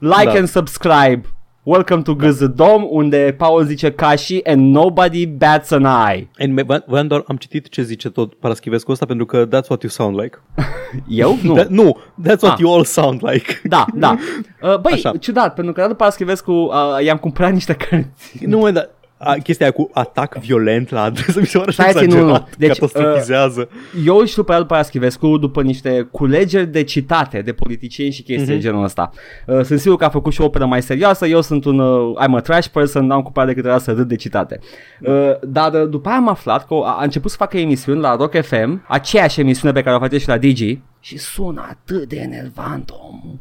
Like 0.00 0.24
Da. 0.24 0.38
and 0.38 0.48
subscribe. 0.48 1.20
Welcome 1.62 2.02
to 2.02 2.14
Gâzădom, 2.14 2.86
unde 2.90 3.34
Paul 3.38 3.64
zice 3.64 3.90
Kashi 3.92 4.44
and 4.44 4.74
nobody 4.74 5.26
bats 5.26 5.70
an 5.70 5.84
eye. 5.84 6.28
And 6.38 6.52
me- 6.52 6.82
voiam 6.86 7.06
doar, 7.06 7.24
am 7.26 7.36
citit 7.36 7.68
ce 7.68 7.82
zice 7.82 8.10
tot 8.10 8.34
Paraschivescu 8.34 8.90
ăsta 8.92 9.06
pentru 9.06 9.26
că 9.26 9.46
that's 9.46 9.68
what 9.68 9.82
you 9.82 9.90
sound 9.90 10.20
like. 10.20 10.38
Eu? 11.08 11.38
Nu. 11.42 11.54
That, 11.54 11.68
nu, 11.68 11.96
that's 12.28 12.40
what 12.40 12.52
Ah. 12.52 12.58
you 12.60 12.74
all 12.74 12.84
sound 12.84 13.20
like. 13.30 13.60
Da, 13.64 13.84
da. 13.94 14.16
Uh, 14.62 14.78
băi, 14.78 14.92
Așa. 14.92 15.12
ciudat, 15.16 15.54
pentru 15.54 15.72
că 15.72 15.80
Radu 15.80 15.94
Paraschivescu 15.94 16.52
uh, 16.52 17.04
i-am 17.04 17.16
cumpărat 17.16 17.52
niște 17.52 17.72
cărți. 17.74 18.46
Nu, 18.46 18.58
mă, 18.58 18.70
dar 18.70 18.90
a, 19.22 19.34
chestia 19.42 19.66
aia 19.66 19.74
cu 19.74 19.90
atac 19.92 20.38
violent 20.38 20.90
la 20.90 21.02
adresă 21.02 21.40
mi 21.40 21.46
se 21.46 21.58
pare 21.58 21.70
așa 21.70 21.88
Stai, 21.90 22.06
nu, 22.06 22.12
nu. 22.12 22.16
exagerat, 22.18 22.56
Deci, 22.56 22.68
catastrofizează. 22.78 23.68
Eu 24.06 24.16
îl 24.16 24.26
știu 24.26 24.42
pe 24.42 24.52
Radu 24.52 24.64
Paraschivescu 24.66 25.36
după 25.38 25.62
niște 25.62 26.08
culegeri 26.10 26.66
de 26.66 26.82
citate 26.82 27.40
de 27.42 27.52
politicieni 27.52 28.10
și 28.12 28.22
chestii 28.22 28.44
Mhm. 28.46 28.54
de 28.54 28.58
genul 28.58 28.84
ăsta. 28.84 29.10
Uh, 29.46 29.60
sunt 29.62 29.80
sigur 29.80 29.96
că 29.96 30.04
a 30.04 30.08
făcut 30.08 30.32
și 30.32 30.40
o 30.40 30.44
operă 30.44 30.66
mai 30.66 30.82
serioasă, 30.82 31.26
eu 31.26 31.40
sunt 31.40 31.64
un 31.64 31.78
uh, 31.78 32.16
I'm 32.26 32.36
a 32.36 32.40
trash 32.40 32.66
person, 32.68 33.06
n-am 33.06 33.22
cumpărat 33.22 33.48
decât 33.48 33.64
era 33.64 33.78
să 33.78 33.92
râd 33.92 34.08
de 34.08 34.16
citate. 34.16 34.58
Uh, 35.00 35.12
dar 35.42 35.72
uh, 35.82 35.88
după 35.88 36.08
aia 36.08 36.16
am 36.18 36.28
aflat 36.28 36.66
că 36.66 36.74
a, 36.74 36.96
a 36.98 37.02
început 37.02 37.30
să 37.30 37.36
facă 37.36 37.58
emisiuni 37.58 38.00
la 38.00 38.16
Rock 38.16 38.40
FM, 38.42 38.84
aceeași 38.88 39.40
emisiune 39.40 39.72
pe 39.72 39.82
care 39.82 39.96
o 39.96 39.98
face 39.98 40.18
și 40.18 40.28
la 40.28 40.38
Digi, 40.38 40.80
și 41.00 41.18
sună 41.18 41.66
atât 41.70 42.08
de 42.08 42.16
enervant 42.16 42.90
omul. 43.10 43.38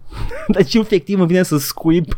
Deci 0.57 0.73
efectiv 0.73 1.17
îmi 1.19 1.27
vine 1.27 1.43
să 1.43 1.57
scuip 1.57 2.17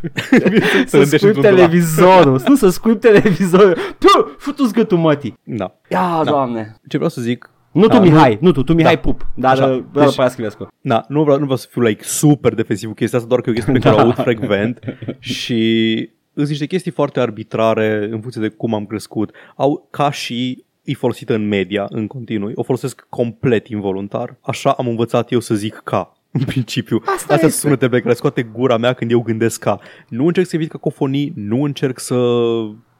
să 0.86 0.96
rândești 0.96 1.16
scuip 1.16 1.22
într-un 1.22 1.32
dulap. 1.32 1.42
televizorul. 1.54 2.40
Nu 2.46 2.54
să 2.54 2.68
scuip 2.68 3.00
televizorul. 3.10 3.74
Puh, 3.98 4.32
futu-ți 4.38 4.72
gâtul 4.72 4.98
mătii. 4.98 5.38
Da. 5.42 5.74
Ia, 5.90 6.20
Da. 6.24 6.30
doamne. 6.30 6.76
Ce 6.88 6.96
vreau 6.96 7.10
să 7.10 7.20
zic, 7.20 7.50
Nu 7.72 7.82
tu, 7.82 7.88
Da, 7.88 8.00
Mihai, 8.00 8.38
nu 8.40 8.52
tu, 8.52 8.62
tu, 8.62 8.74
Mihai 8.74 8.94
Da. 8.94 9.00
Pup, 9.00 9.26
dar 9.34 9.52
Așa, 9.52 9.64
uh, 9.66 9.70
Radu 9.92 10.06
deci- 10.06 10.14
Paraschivescu. 10.16 10.68
na, 10.80 11.04
nu 11.08 11.22
vreau, 11.22 11.36
nu 11.38 11.42
vreau 11.44 11.58
să 11.58 11.66
fiu 11.70 11.82
like 11.82 12.02
super 12.04 12.54
defensiv 12.54 12.88
cu 12.88 12.94
chestia 12.94 13.18
asta, 13.18 13.28
doar 13.30 13.40
că 13.40 13.48
e 13.48 13.52
o 13.52 13.54
chestie 13.54 13.72
pe 13.72 13.78
care 13.78 13.94
o 13.94 13.98
aud 13.98 14.14
frecvent 14.14 14.78
și 15.18 16.10
sunt 16.34 16.48
niște 16.48 16.66
chestii 16.66 16.90
foarte 16.90 17.20
arbitrare 17.20 18.08
în 18.10 18.20
funcție 18.20 18.40
de 18.40 18.48
cum 18.48 18.74
am 18.74 18.86
crescut. 18.86 19.30
Au 19.56 19.88
ca 19.90 20.10
și 20.10 20.64
e 20.84 20.94
folosită 20.94 21.34
în 21.34 21.48
media 21.48 21.86
în 21.88 22.06
continuu. 22.06 22.50
O 22.54 22.62
folosesc 22.62 23.06
complet 23.08 23.68
involuntar. 23.68 24.36
Așa 24.40 24.70
am 24.70 24.86
învățat 24.86 25.32
eu 25.32 25.40
să 25.40 25.54
zic 25.54 25.80
ca. 25.84 26.16
În 26.38 26.44
principiu. 26.44 26.96
Asta 26.96 27.12
Astea 27.12 27.34
este. 27.34 27.48
sunt 27.48 27.60
sunetele 27.60 27.90
pe 27.90 28.00
care 28.00 28.14
scoate 28.14 28.42
gura 28.42 28.76
mea 28.76 28.92
când 28.92 29.10
eu 29.10 29.20
gândesc 29.20 29.60
ca. 29.60 29.80
Nu 30.08 30.26
încerc 30.26 30.46
să 30.46 30.56
evit 30.56 30.70
cacofonii, 30.70 31.32
nu 31.36 31.62
încerc 31.62 31.98
să 31.98 32.16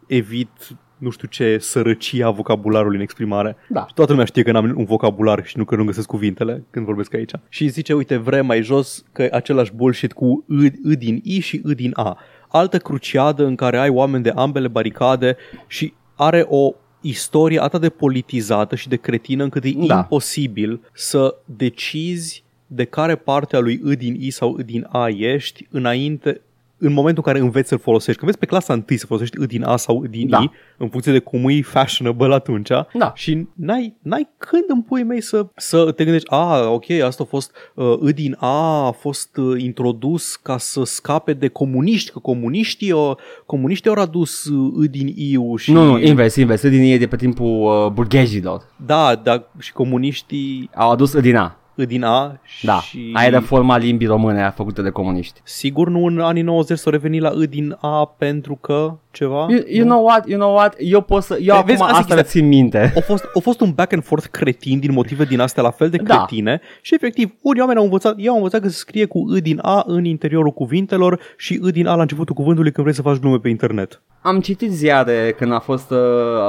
evit 0.06 0.76
nu 1.02 1.10
știu 1.10 1.28
ce 1.28 1.58
sărăcia 1.58 2.30
vocabularului 2.30 2.96
în 2.96 3.02
exprimare. 3.02 3.56
Da. 3.68 3.86
Toată 3.94 4.10
lumea 4.10 4.26
știe 4.26 4.42
că 4.42 4.52
n-am 4.52 4.74
un 4.76 4.84
vocabular 4.84 5.46
și 5.46 5.58
nu 5.58 5.64
că 5.64 5.76
nu 5.76 5.84
găsesc 5.84 6.06
cuvintele 6.06 6.64
când 6.70 6.86
vorbesc 6.86 7.14
aici. 7.14 7.30
Și 7.48 7.68
zice, 7.68 7.92
uite, 7.92 8.16
vrem 8.16 8.46
mai 8.46 8.62
jos 8.62 9.04
că 9.12 9.22
e 9.22 9.28
același 9.32 9.72
bullshit 9.74 10.12
cu 10.12 10.44
î, 10.48 10.66
î 10.82 10.96
din 10.96 11.20
I 11.24 11.40
și 11.40 11.60
î 11.62 11.74
din 11.74 11.90
A. 11.94 12.18
Altă 12.48 12.78
cruciadă 12.78 13.44
în 13.44 13.54
care 13.54 13.78
ai 13.78 13.88
oameni 13.88 14.22
de 14.22 14.32
ambele 14.34 14.68
baricade 14.68 15.36
și 15.66 15.94
are 16.16 16.46
o 16.48 16.74
istorie 17.02 17.62
atât 17.62 17.80
de 17.80 17.88
politizată 17.88 18.74
și 18.76 18.88
de 18.88 18.96
cretină 18.96 19.42
încât 19.42 19.64
e 19.64 19.72
Da. 19.86 19.96
imposibil 19.96 20.80
să 20.94 21.36
decizi 21.44 22.44
de 22.66 22.84
care 22.84 23.16
parte 23.16 23.56
a 23.56 23.58
lui 23.58 23.80
î 23.82 23.96
din 23.96 24.16
I 24.20 24.30
sau 24.30 24.54
î 24.58 24.62
din 24.62 24.86
A 24.90 25.08
ești 25.08 25.66
înainte 25.70 26.40
în 26.84 26.92
momentul 26.92 27.22
în 27.26 27.32
care 27.32 27.44
înveți 27.44 27.68
să-l 27.68 27.78
folosești. 27.78 28.20
Când 28.20 28.30
vezi 28.30 28.38
pe 28.38 28.46
clasa 28.46 28.72
întâi 28.72 28.96
să 28.96 29.06
folosești 29.06 29.38
î 29.38 29.46
din 29.46 29.62
A 29.64 29.76
sau 29.76 30.00
î 30.00 30.08
din 30.08 30.28
Da. 30.28 30.38
I, 30.38 30.50
în 30.76 30.88
funcție 30.88 31.12
de 31.12 31.18
cum 31.18 31.48
e 31.48 31.62
fashionable 31.62 32.34
atunci, 32.34 32.68
Da. 32.92 33.12
și 33.14 33.46
n-ai, 33.54 33.96
n-ai 34.02 34.28
când 34.38 34.64
în 34.68 34.82
pui 34.82 35.02
mei 35.02 35.20
să, 35.20 35.46
să 35.56 35.92
te 35.92 36.04
gândești, 36.04 36.30
a, 36.30 36.68
ok, 36.68 36.90
asta 36.90 37.22
a 37.22 37.26
fost, 37.26 37.52
uh, 37.74 37.96
î 38.00 38.12
din 38.12 38.36
A 38.38 38.86
a 38.86 38.90
fost 38.90 39.36
uh, 39.36 39.62
introdus 39.62 40.36
ca 40.36 40.58
să 40.58 40.84
scape 40.84 41.32
de 41.32 41.48
comuniști, 41.48 42.10
că 42.10 42.18
comuniștii, 42.18 42.92
uh, 42.92 43.12
comuniștii 43.46 43.90
au 43.90 44.02
adus 44.02 44.44
uh, 44.44 44.72
î 44.76 44.86
din 44.88 45.12
I-ul 45.16 45.58
și... 45.58 45.72
Nu, 45.72 45.84
nu, 45.84 45.98
invers, 45.98 46.36
invers. 46.36 46.68
Din 46.68 46.80
ei 46.80 46.98
de 46.98 47.06
pe 47.06 47.16
timpul 47.16 47.84
uh, 47.86 47.90
burghezilor. 47.92 48.62
Da, 48.86 49.14
da, 49.14 49.48
și 49.58 49.72
comuniștii 49.72 50.70
Au 50.74 50.90
adus 50.90 51.20
din 51.20 51.36
A. 51.36 51.56
î 51.74 51.86
din 51.86 52.02
A 52.04 52.40
Da, 52.62 52.80
și... 52.80 53.10
aia 53.12 53.30
de 53.30 53.38
forma 53.38 53.76
limbii 53.76 54.06
române 54.06 54.52
făcută 54.56 54.82
de 54.82 54.90
comuniști. 54.90 55.40
Sigur 55.44 55.88
nu 55.88 56.04
în 56.04 56.20
anii 56.20 56.42
90 56.42 56.78
s-au 56.78 56.92
revenit 56.92 57.20
la 57.20 57.30
î 57.34 57.46
din 57.46 57.76
A 57.80 58.14
pentru 58.18 58.54
că 58.60 58.94
ceva? 59.10 59.46
You, 59.50 59.60
you 59.68 59.84
Nu? 59.86 59.90
know 59.90 60.04
what, 60.04 60.28
you 60.28 60.38
know 60.38 60.54
what, 60.54 60.74
eu 60.78 61.00
pot 61.00 61.22
să, 61.22 61.38
eu 61.40 61.62
Vezi, 61.66 61.80
acum 61.82 61.84
asta 61.86 61.96
e 61.96 62.00
asta 62.00 62.14
le 62.14 62.20
chestia. 62.20 62.40
țin 62.40 62.48
minte. 62.48 62.92
A 62.96 63.00
fost, 63.00 63.24
a 63.34 63.38
fost 63.38 63.60
un 63.60 63.70
back 63.74 63.92
and 63.92 64.04
forth 64.04 64.26
cretin 64.30 64.78
din 64.78 64.92
motive 64.92 65.24
din 65.24 65.40
astea 65.40 65.62
la 65.62 65.70
fel 65.70 65.88
de 65.90 65.96
Da. 65.96 66.16
cretine 66.16 66.60
și 66.82 66.94
efectiv 66.94 67.34
unii 67.42 67.60
oameni 67.60 67.78
au 67.78 67.84
învățat, 67.84 68.14
eu 68.18 68.30
am 68.30 68.36
învățat 68.36 68.60
că 68.60 68.68
se 68.68 68.76
scrie 68.76 69.04
cu 69.04 69.24
î 69.28 69.40
din 69.40 69.58
A 69.62 69.82
în 69.86 70.04
interiorul 70.04 70.50
cuvintelor 70.52 71.20
și 71.36 71.58
î 71.62 71.70
din 71.70 71.86
A 71.86 71.94
la 71.94 72.00
începutul 72.02 72.34
cuvântului 72.34 72.70
când 72.72 72.86
vrei 72.86 72.96
să 72.98 73.02
faci 73.02 73.16
glume 73.18 73.38
pe 73.38 73.48
internet. 73.48 74.00
Am 74.24 74.40
citit 74.40 74.70
ziare 74.72 75.34
când 75.38 75.52
a 75.52 75.58
fost, 75.58 75.90
uh, 75.90 75.98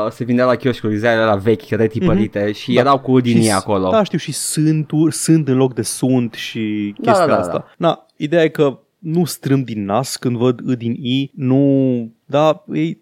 se 0.10 0.24
vindea 0.24 0.46
la 0.46 0.56
chioșcuri, 0.56 0.96
ziarele 0.98 1.24
la 1.26 1.36
vechi, 1.36 1.70
retipărite 1.70 2.52
și 2.52 2.74
Da. 2.74 2.80
erau 2.80 3.00
cu 3.00 3.20
din 3.20 3.32
Și 3.36 3.38
ei 3.44 3.50
s- 3.50 3.54
acolo. 3.56 3.90
Da, 3.90 4.04
știu, 4.04 4.18
și 4.18 4.32
sunt, 4.32 4.92
sunt 5.14 5.48
în 5.48 5.58
loc 5.58 5.74
de 5.74 5.82
sunt 5.82 6.34
și 6.34 6.94
Da, 6.98 7.04
chestia 7.12 7.28
da, 7.28 7.34
da, 7.34 7.40
asta. 7.40 7.74
Na, 7.78 8.06
ideea 8.18 8.44
e 8.44 8.48
că 8.48 8.78
nu 9.00 9.26
strâm 9.26 9.64
din 9.64 9.86
nas 9.86 10.16
când 10.16 10.38
văd 10.38 10.60
î 10.66 10.76
din 10.76 10.92
i, 10.92 11.32
nu, 11.36 12.12
da, 12.26 12.64
e, 12.74 12.98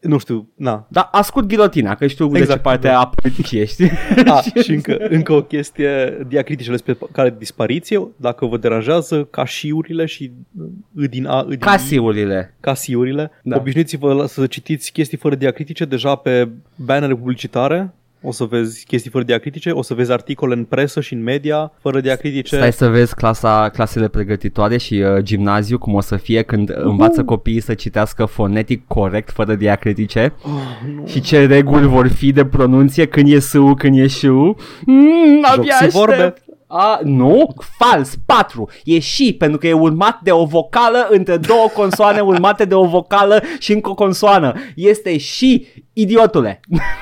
nu 0.00 0.18
știu, 0.18 0.48
na. 0.54 0.86
Dar 0.90 1.08
ascult 1.12 1.48
ghilotina, 1.48 1.94
că 1.94 2.06
știu 2.06 2.26
de 2.28 2.34
ce 2.36 2.42
Exact, 2.42 2.62
parte 2.62 2.86
da. 2.88 3.00
a 3.00 3.06
politicii 3.22 3.60
ești. 3.60 3.84
A, 4.26 4.40
și 4.62 4.70
încă, 4.70 4.96
încă 5.08 5.32
o 5.32 5.42
chestie, 5.42 6.24
diacriticele 6.28 6.76
spre 6.76 6.96
care 7.12 7.30
de 7.30 7.36
dispariție, 7.38 8.08
dacă 8.16 8.46
vă 8.46 8.56
deranjează, 8.56 9.24
cașiurile 9.24 10.04
și 10.06 10.30
î 10.94 11.06
din 11.08 11.26
a, 11.26 11.38
î 11.40 11.44
din 11.44 11.52
i. 11.54 11.58
Casiurile. 11.58 12.54
casiurile. 12.60 13.30
Da. 13.42 13.54
Da. 13.54 13.56
Obișnuiți-vă 13.60 14.12
la- 14.12 14.26
să 14.26 14.46
citiți 14.46 14.92
chestii 14.92 15.18
fără 15.18 15.34
diacritice 15.34 15.84
deja 15.84 16.14
pe 16.14 16.48
bannere 16.76 17.14
publicitare. 17.14 17.94
O 18.26 18.32
să 18.32 18.44
vezi 18.44 18.84
chestii 18.84 19.10
fără 19.10 19.24
diacritice, 19.24 19.70
o 19.70 19.82
să 19.82 19.94
vezi 19.94 20.12
articole 20.12 20.54
în 20.54 20.64
presă 20.64 21.00
și 21.00 21.12
în 21.14 21.22
media 21.22 21.72
fără 21.80 22.00
diacritice. 22.00 22.56
Stai 22.56 22.72
să 22.72 22.88
vezi 22.88 23.14
clasa, 23.14 23.68
clasele 23.72 24.08
pregătitoare 24.08 24.76
și 24.76 24.94
uh, 24.94 25.22
gimnaziu 25.22 25.78
cum 25.78 25.94
o 25.94 26.00
să 26.00 26.16
fie 26.16 26.42
când 26.42 26.72
învață 26.76 27.24
copiii 27.24 27.60
să 27.60 27.74
citească 27.74 28.24
fonetic 28.24 28.86
corect 28.86 29.30
fără 29.30 29.54
diacritice 29.54 30.32
Oh, 30.42 30.50
nu. 30.96 31.06
și 31.06 31.20
ce 31.20 31.46
reguli 31.46 31.86
vor 31.86 32.08
fi 32.08 32.32
de 32.32 32.44
pronunție 32.44 33.06
când 33.06 33.28
e 33.32 33.38
SU, 33.38 33.74
când 33.78 33.98
e 33.98 34.06
SHU. 34.06 34.56
Mm, 34.86 35.44
abia 35.54 35.76
Joc 35.80 35.90
și 35.90 35.96
vorbe. 35.96 36.34
Aștept. 36.74 37.04
A, 37.04 37.08
nu, 37.08 37.54
fals, 37.78 38.14
4. 38.26 38.70
E 38.84 38.98
și 38.98 39.34
pentru 39.38 39.58
că 39.58 39.66
e 39.66 39.72
urmat 39.72 40.20
de 40.22 40.32
o 40.32 40.44
vocală 40.44 41.06
între 41.10 41.36
două 41.36 41.68
consoane 41.74 42.20
urmate 42.32 42.64
de 42.64 42.74
o 42.74 42.84
vocală 42.84 43.42
și 43.58 43.72
încă 43.72 43.90
o 43.90 43.94
consoană. 43.94 44.52
Este 44.74 45.18
și, 45.18 45.66
idiotule. 45.92 46.60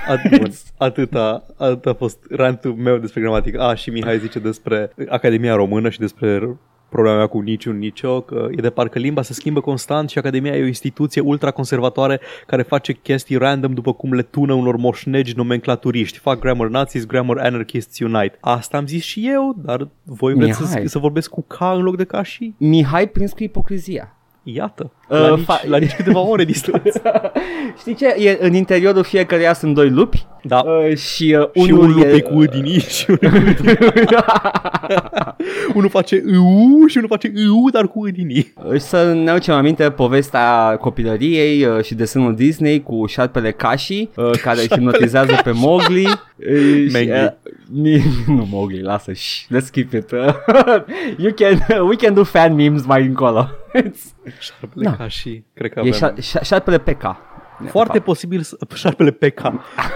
At- 0.09 0.39
bun, 0.39 0.53
atâta, 0.77 1.47
atâta 1.57 1.91
a 1.91 1.95
fost 1.95 2.19
rantul 2.31 2.75
meu 2.75 2.97
despre 2.97 3.21
gramatică. 3.21 3.61
A, 3.61 3.75
și 3.75 3.91
Mihai 3.91 4.19
zice 4.19 4.39
despre 4.39 4.93
Academia 5.09 5.55
Română 5.55 5.89
și 5.89 5.99
despre 5.99 6.57
problema 6.93 7.17
mea 7.17 7.27
cu 7.27 7.41
niciun, 7.41 7.79
nicio, 7.79 8.21
că 8.21 8.49
e 8.51 8.61
de 8.61 8.71
parcă 8.71 8.99
limba 8.99 9.23
se 9.23 9.33
schimbă 9.33 9.61
constant 9.61 10.11
și 10.11 10.19
Academia 10.19 10.57
e 10.57 10.63
o 10.63 10.67
instituție 10.67 11.21
ultraconservatoare 11.21 12.21
care 12.47 12.63
face 12.63 12.93
chestii 12.93 13.37
random 13.37 13.73
după 13.73 13.93
cum 13.93 14.13
le 14.13 14.23
tună 14.23 14.53
unor 14.53 14.77
moșnegi 14.77 15.37
nomenclaturiști. 15.37 16.19
Fac 16.19 16.39
grammar 16.39 16.69
nazis, 16.69 17.07
grammar 17.07 17.39
anarchists 17.39 17.99
unite. 17.99 18.39
Asta 18.41 18.77
am 18.77 18.87
zis 18.87 19.03
și 19.03 19.29
eu, 19.29 19.57
dar 19.57 19.89
voi 20.03 20.35
vreți 20.35 20.57
să, 20.57 20.63
Mihai. 20.63 20.89
să 20.89 20.99
vorbesc 20.99 21.31
cu 21.31 21.45
ca 21.47 21.73
în 21.73 21.83
loc 21.83 21.97
de 21.97 22.05
ca 22.05 22.23
și? 22.23 22.55
Mihai 22.57 23.09
prins 23.09 23.33
cu 23.33 23.43
ipocrizia. 23.43 24.17
Iată, 24.43 24.93
Uh, 25.09 25.19
la, 25.19 25.35
nici, 25.37 25.45
fa- 25.45 25.65
la 25.69 25.77
nici 25.77 25.95
câteva 25.95 26.21
ore 26.21 26.45
distanță. 26.45 27.03
Știi 27.81 27.95
ce? 27.95 28.07
E, 28.19 28.37
în 28.41 28.55
interiorul 28.55 29.03
fiecăruia 29.03 29.53
sunt 29.53 29.75
doi 29.75 29.91
lupi 29.91 30.27
Da. 30.43 30.59
uh, 30.67 30.97
și 30.97 31.37
uh, 31.55 31.65
și 31.65 31.71
unul 31.71 31.83
unul 31.91 32.03
e... 32.03 32.15
e 32.15 32.21
cu 32.21 32.45
din 32.45 32.65
I 32.65 32.79
și 32.81 33.07
unul 33.23 33.55
cu 33.55 33.63
din 33.63 33.77
Unul 35.75 35.89
face 35.89 36.23
U 36.41 36.87
și 36.87 36.97
unul 36.97 37.09
face 37.09 37.33
U, 37.65 37.71
dar 37.71 37.89
cu 37.89 38.09
din 38.09 38.29
I. 38.31 38.53
Și 38.73 38.81
să 38.81 39.13
ne 39.13 39.31
aducem 39.31 39.55
aminte 39.55 39.91
povestea 39.91 40.77
copilăriei 40.81 41.65
uh, 41.65 41.85
și 41.85 41.95
desenul 41.95 42.35
Disney 42.35 42.83
cu 42.83 43.07
șarpele 43.07 43.51
Kashi 43.51 44.09
uh, 44.17 44.31
care 44.45 44.61
hipnotizează 44.61 45.41
pe 45.45 45.51
Mowgli. 45.55 46.07
Uh, 46.07 46.87
și, 46.87 46.93
Mengli. 46.93 47.13
uh, 47.25 47.31
mi- 47.73 48.03
nu 48.27 48.47
Mowgli, 48.51 48.83
lasă, 48.83 49.13
shh, 49.15 49.43
let's 49.57 49.71
keep 49.73 49.93
it. 49.93 50.11
Uh, 50.11 50.35
you 51.17 51.33
can, 51.37 51.87
we 51.89 51.97
can 51.97 52.15
do 52.15 52.23
fan 52.25 52.55
memes 52.55 52.85
mai 52.87 53.03
încolo. 53.07 53.49
Șarpele 54.41 54.85
Da. 54.85 54.92
Ca 54.97 55.09
și, 55.09 55.45
cred 55.55 55.73
că 55.73 55.81
e 55.85 55.89
avem. 55.89 56.11
șa- 56.11 56.15
șa- 56.23 56.43
șarpele 56.43 56.79
Peca. 56.79 57.21
foarte 57.69 58.01
posibil 58.01 58.41
să... 58.41 58.57
Șarpele 58.75 59.11
PK. 59.11 59.41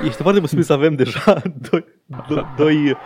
Este 0.05 0.23
foarte 0.23 0.41
posibil 0.41 0.65
să 0.65 0.73
avem 0.73 0.95
deja 0.95 1.43
doi, 1.71 1.85
do, 2.29 2.43
doi, 2.57 2.97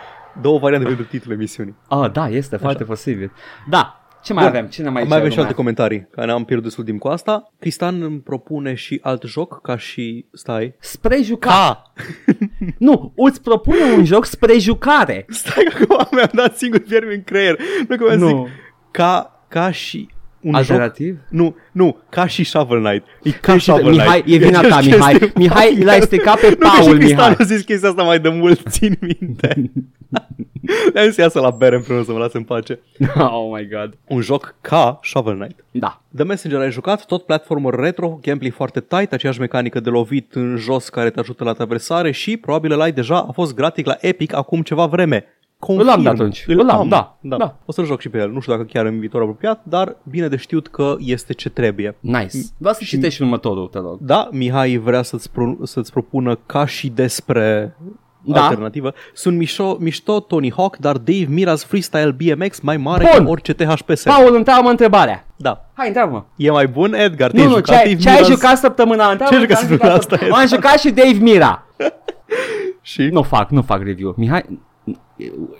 două 0.41 0.59
variante 0.59 0.87
pentru 0.87 1.05
titlul 1.05 1.33
emisiunii. 1.33 1.75
Ah, 1.87 2.11
da, 2.11 2.29
este 2.29 2.57
foarte 2.57 2.83
posibil. 2.83 3.31
Da, 3.69 3.95
ce 4.23 4.33
mai 4.33 4.43
Bun. 4.47 4.55
avem? 4.55 4.69
Cine 4.69 4.89
mai 4.89 4.93
Mai 4.93 5.03
zice 5.03 5.13
avem 5.15 5.23
și 5.29 5.29
lumea? 5.35 5.43
alte 5.45 5.57
comentarii, 5.57 6.07
care 6.11 6.31
am 6.31 6.45
pierdut 6.45 6.65
destul 6.65 6.83
timp 6.83 6.99
cu 6.99 7.07
asta. 7.07 7.51
Cristian 7.59 8.01
îmi 8.01 8.19
propune 8.19 8.73
și 8.73 8.99
alt 9.03 9.23
joc, 9.23 9.61
ca 9.61 9.77
și... 9.77 10.25
Stai. 10.33 10.75
Spre 10.79 11.21
jucat. 11.21 11.51
Ca! 11.53 11.91
Nu, 12.77 13.13
îți 13.15 13.41
propune 13.41 13.83
un 13.97 14.05
joc 14.05 14.25
spre 14.25 14.57
jucare. 14.57 15.25
Stai 15.29 15.63
că 15.73 15.83
acum 15.97 16.07
mi-am 16.11 16.29
dat 16.33 16.57
singur 16.57 16.81
viermi 16.83 17.13
în 17.13 17.23
creier. 17.23 17.59
Nu 17.87 17.95
că 17.95 18.03
mi-am 18.03 18.19
Nu. 18.19 18.27
zic 18.27 18.53
ca, 18.91 19.43
ca 19.47 19.71
și... 19.71 20.07
un 20.41 20.53
Alternativ? 20.53 21.07
joc... 21.15 21.23
Nu, 21.29 21.55
nu, 21.71 21.97
ca 22.09 22.27
și 22.27 22.43
Shovel 22.43 22.79
Knight. 22.83 23.05
E 23.23 23.31
ca 23.31 23.51
Deci, 23.51 23.61
Shovel 23.61 23.91
Mihai, 23.91 24.21
Knight. 24.21 24.41
e 24.41 24.45
vina 24.45 24.61
ta, 24.61 24.75
aceeași 24.75 24.87
Mihai. 24.89 25.11
chestie. 25.17 25.31
Mihai, 25.35 25.83
l-ai 25.83 26.01
stricat 26.01 26.39
pe 26.39 26.49
Nu, 26.49 26.55
că 26.55 26.65
și 26.65 26.79
Paul, 26.81 26.93
Cristian 26.97 27.17
Mihai. 27.29 27.35
a 27.39 27.43
zis 27.43 27.61
chestia 27.61 27.89
asta 27.89 28.03
mai 28.03 28.19
de 28.19 28.29
mult, 28.29 28.69
țin 28.75 28.97
minte. 28.99 29.71
Le-am 30.93 31.05
zis 31.05 31.15
să 31.15 31.21
iasă 31.21 31.39
la 31.39 31.49
bere 31.49 31.75
împreună 31.75 32.03
să 32.03 32.11
mă 32.11 32.17
lase 32.17 32.37
în 32.37 32.43
pace. 32.43 32.79
Oh 33.15 33.49
my 33.57 33.67
god. 33.67 33.97
Un 34.07 34.21
joc 34.21 34.55
ca 34.61 34.99
Shovel 35.03 35.35
Knight. 35.35 35.63
Da. 35.71 36.01
The 36.15 36.23
Messenger 36.23 36.59
ai 36.59 36.71
jucat, 36.71 37.05
tot 37.05 37.23
platformer 37.25 37.73
retro, 37.73 38.19
gameplay 38.21 38.49
foarte 38.49 38.79
tight, 38.79 39.13
aceeași 39.13 39.39
mecanică 39.39 39.79
de 39.79 39.89
lovit 39.89 40.33
în 40.33 40.55
jos 40.57 40.89
care 40.89 41.09
te 41.09 41.19
ajută 41.19 41.43
la 41.43 41.53
traversare 41.53 42.11
și 42.11 42.37
probabil 42.37 42.77
l-ai 42.77 42.91
deja, 42.91 43.17
a 43.27 43.31
fost 43.31 43.55
gratis 43.55 43.85
la 43.85 43.97
Epic 43.99 44.33
acum 44.35 44.61
ceva 44.61 44.85
vreme. 44.85 45.25
Confirm. 45.65 45.87
Îl 45.87 45.93
am 45.93 46.01
de 46.01 46.09
atunci. 46.09 46.43
Îl 46.47 46.69
am, 46.69 46.87
da, 46.87 47.17
da. 47.21 47.37
da. 47.37 47.55
O 47.65 47.71
să-l 47.71 47.85
joc 47.85 47.99
și 47.99 48.09
pe 48.09 48.17
el. 48.17 48.31
Nu 48.31 48.39
știu 48.39 48.53
dacă 48.53 48.65
chiar 48.65 48.85
în 48.85 48.99
viitor 48.99 49.21
apropiat, 49.21 49.61
dar 49.63 49.95
bine 50.03 50.27
de 50.27 50.35
știut 50.35 50.67
că 50.67 50.95
este 50.99 51.33
ce 51.33 51.49
trebuie. 51.49 51.95
Nice. 51.99 52.37
Vreau 52.57 52.73
să 52.73 52.81
citești 52.83 53.15
și 53.15 53.21
următorul, 53.21 53.67
te 53.67 53.77
rog. 53.77 53.97
Da, 53.99 54.27
Mihai 54.31 54.77
vrea 54.77 55.01
să-ți, 55.01 55.31
pro- 55.31 55.57
să-ți 55.63 55.91
propună 55.91 56.35
ca 56.45 56.65
și 56.65 56.89
despre 56.89 57.75
Da. 58.23 58.43
alternativă. 58.43 58.93
Sunt 59.13 59.37
mișto, 59.37 59.77
mișto 59.79 60.19
Tony 60.19 60.51
Hawk, 60.51 60.77
dar 60.77 60.97
Dave 60.97 61.25
Mira's 61.35 61.65
Freestyle 61.67 62.11
BMX 62.17 62.59
mai 62.59 62.77
mare 62.77 63.09
Bun. 63.15 63.23
ca 63.25 63.29
orice 63.31 63.53
THPS. 63.53 64.03
Paul, 64.03 64.35
întreabă 64.35 64.69
întrebarea. 64.69 65.25
Da. 65.35 65.65
Hai, 65.73 65.87
întreabă 65.87 66.25
E 66.35 66.51
mai 66.51 66.67
bun, 66.67 66.93
Edgar? 66.93 67.31
Nu, 67.31 67.35
Te-ai 67.37 67.47
nu, 67.47 67.55
jucat 67.55 67.65
ce 67.65 67.75
ai, 67.75 67.83
Dave 67.89 67.95
ce 68.01 68.09
ai 68.09 68.17
Mira's- 68.21 68.27
jucat 68.27 68.57
săptămâna? 68.57 69.09
Întreabă, 69.11 69.33
Ce 69.35 69.39
ai 69.39 69.41
jucat 69.47 69.61
am 69.63 69.67
săptămâna 69.69 69.95
asta, 69.97 70.15
săptămâna- 70.15 70.39
Am 70.41 70.47
jucat 70.47 70.79
și 70.79 70.89
Dave 70.89 71.17
Mira. 71.19 71.65
Și? 72.81 73.01
Nu 73.01 73.21
fac, 73.21 73.49
nu 73.49 73.61
fac 73.61 73.83
review. 73.83 74.13
Mihai, 74.17 74.59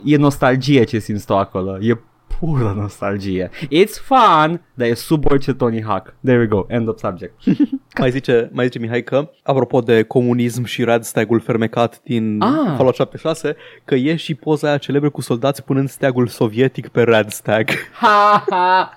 e 0.05 0.18
nostalgie 0.18 0.84
ce 0.84 0.99
simți 0.99 1.26
tu 1.26 1.36
acolo. 1.36 1.78
E 1.82 1.97
pură 2.39 2.74
nostalgie. 2.78 3.49
It's 3.66 4.01
fun, 4.03 4.62
dar 4.74 4.88
e 4.88 4.93
sub 4.93 5.26
orice 5.32 5.53
Tony 5.53 5.84
Hawk. 5.84 6.14
There 6.24 6.38
we 6.39 6.45
go, 6.45 6.66
end 6.68 6.88
of 6.88 6.97
subject. 6.99 7.34
Mai 7.99 8.12
zice, 8.12 8.49
mai 8.53 8.66
zice 8.66 8.80
Mihai 8.80 9.03
că, 9.03 9.30
apropo 9.43 9.80
de 9.80 10.03
comunism 10.03 10.64
și 10.64 10.84
radstag-ul 10.84 11.39
fermecat 11.39 12.01
din 12.03 12.41
Ah. 12.41 12.49
Fallout 12.76 12.95
76, 12.95 13.55
că 13.86 13.95
e 13.95 14.16
și 14.16 14.36
poza 14.36 14.68
aia 14.68 14.78
celebră 14.78 15.09
cu 15.09 15.22
soldați 15.22 15.64
punând 15.64 15.89
steagul 15.89 16.28
sovietic 16.28 16.88
pe 16.88 17.01
radstag. 17.01 17.70
Ha, 17.99 18.43
ha. 18.49 18.93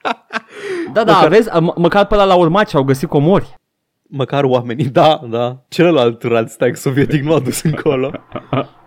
Da, 0.93 1.05
da, 1.05 1.13
Măcar- 1.13 1.29
vezi, 1.29 1.49
m- 1.51 1.75
măcar 1.77 2.07
pe 2.07 2.15
ăla 2.15 2.25
la 2.25 2.35
urmat 2.35 2.69
și 2.69 2.77
au 2.77 2.83
găsit 2.85 3.09
comori. 3.09 3.55
Măcar 4.03 4.45
oamenii, 4.45 4.85
da, 4.85 5.21
da. 5.31 5.63
Celălalt 5.69 6.23
radstag 6.23 6.77
sovietic 6.77 7.23
nu 7.23 7.35
a 7.35 7.39
dus 7.41 7.63
încolo. 7.63 8.11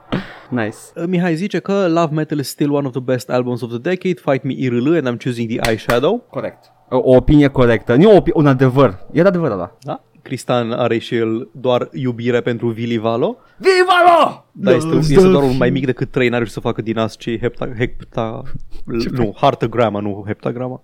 Nice. 0.49 0.77
Uh, 0.95 1.03
Mihai 1.07 1.35
zice 1.35 1.59
că 1.59 1.87
Love 1.87 2.09
Metal 2.13 2.37
is 2.37 2.47
still 2.47 2.73
one 2.73 2.85
of 2.85 2.91
the 2.91 3.01
best 3.01 3.29
albums 3.29 3.61
of 3.61 3.69
the 3.69 3.77
decade, 3.79 4.13
Fight 4.31 4.43
Me 4.43 4.53
IRL 4.57 4.87
and 5.05 5.07
I'm 5.07 5.23
choosing 5.23 5.49
the 5.49 5.69
eyeshadow. 5.71 6.23
Corect. 6.29 6.71
O, 6.89 6.97
o 6.97 7.15
opinie 7.15 7.47
corectă. 7.47 7.95
Nu 7.95 8.11
o 8.11 8.21
opi- 8.21 8.33
un 8.33 8.47
adevăr. 8.47 8.99
E 9.11 9.21
adevăr 9.21 9.51
ăla. 9.51 9.77
Da? 9.81 10.01
Cristian 10.21 10.71
are 10.71 10.97
și 10.97 11.15
el 11.15 11.49
doar 11.51 11.89
iubire 11.93 12.41
pentru 12.41 12.67
Vili 12.67 12.97
Valo, 12.97 13.37
Viva 13.57 14.45
dar 14.51 14.73
este, 14.73 14.95
este 14.95 15.27
doar 15.27 15.43
un 15.43 15.57
mai 15.57 15.69
mic 15.69 15.85
decât 15.85 16.11
3, 16.11 16.29
n-are 16.29 16.45
să 16.45 16.59
facă 16.59 16.81
din 16.81 16.97
asta 16.97 17.15
ce 17.19 17.39
hepta, 17.39 17.69
hepta, 17.77 18.41
nu, 19.11 19.35
hartograma, 19.37 19.99
nu 19.99 20.23
heptagrama. 20.25 20.81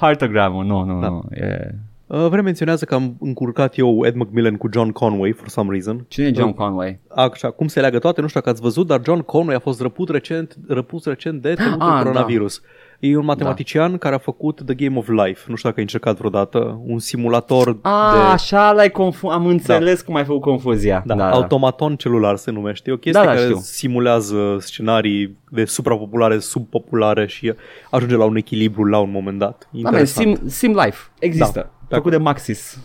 Heartogramul, 0.00 0.64
nu, 0.64 0.84
nu, 0.84 1.00
Da. 1.00 1.08
nu. 1.08 1.22
E... 1.30 1.74
Uh, 2.08 2.18
Vreme 2.26 2.40
menționează 2.42 2.84
că 2.84 2.94
am 2.94 3.16
încurcat 3.20 3.76
eu 3.78 4.04
Ed 4.06 4.14
McMillan 4.14 4.56
cu 4.56 4.68
John 4.72 4.90
Conway 4.90 5.32
for 5.32 5.48
some 5.48 5.70
reason. 5.70 6.04
Cine 6.08 6.26
e 6.26 6.32
John 6.34 6.52
Conway? 6.52 7.00
Așa, 7.14 7.50
cum 7.50 7.66
se 7.66 7.80
leagă 7.80 7.98
toate, 7.98 8.20
nu 8.20 8.26
știu 8.26 8.40
dacă 8.40 8.52
ați 8.52 8.62
văzut, 8.62 8.86
dar 8.86 9.00
John 9.04 9.20
Conway 9.20 9.54
a 9.54 9.58
fost 9.58 9.80
răput 9.80 10.08
recent, 10.08 10.56
răpus 10.68 11.04
recent 11.04 11.42
de 11.42 11.54
temutul 11.64 11.88
Ah, 11.88 11.98
coronavirus. 12.02 12.62
E 13.00 13.16
un 13.16 13.24
matematician 13.24 13.98
care 13.98 14.14
a 14.14 14.18
făcut 14.18 14.60
The 14.64 14.74
Game 14.74 14.98
of 14.98 15.08
Life. 15.08 15.44
Nu 15.48 15.54
știu 15.54 15.68
dacă 15.68 15.74
ai 15.76 15.82
încercat 15.82 16.16
vreodată. 16.18 16.80
Un 16.86 16.98
simulator 16.98 17.78
A, 17.82 18.12
de... 18.12 18.18
așa 18.32 18.72
l-ai 18.72 18.90
confu- 18.90 19.26
am 19.28 19.46
înțeles 19.46 20.00
cum 20.02 20.14
ai 20.14 20.24
făcut 20.24 20.40
confuzia. 20.40 21.02
Da, 21.06 21.14
da, 21.14 21.30
automaton 21.30 21.96
celular 21.96 22.36
se 22.36 22.50
numește. 22.50 22.90
E 22.90 22.92
o 22.92 22.96
chestie 22.96 23.22
Da, 23.22 23.26
da, 23.28 23.34
care 23.34 23.46
știu. 23.46 23.58
simulează 23.60 24.56
scenarii 24.60 25.36
de 25.50 25.64
suprapopulare, 25.64 26.38
subpopulare 26.38 27.26
și 27.26 27.52
ajunge 27.90 28.16
la 28.16 28.24
un 28.24 28.36
echilibru 28.36 28.84
la 28.84 28.98
un 28.98 29.10
moment 29.10 29.38
dat. 29.38 29.58
Da, 29.58 29.66
man, 29.80 29.92
Interesant. 29.92 30.36
sim, 30.36 30.48
sim 30.48 30.70
Life. 30.84 30.98
Există. 31.18 31.60
Da, 31.60 31.77
făcut 31.96 32.10
de 32.10 32.16
Maxis. 32.16 32.78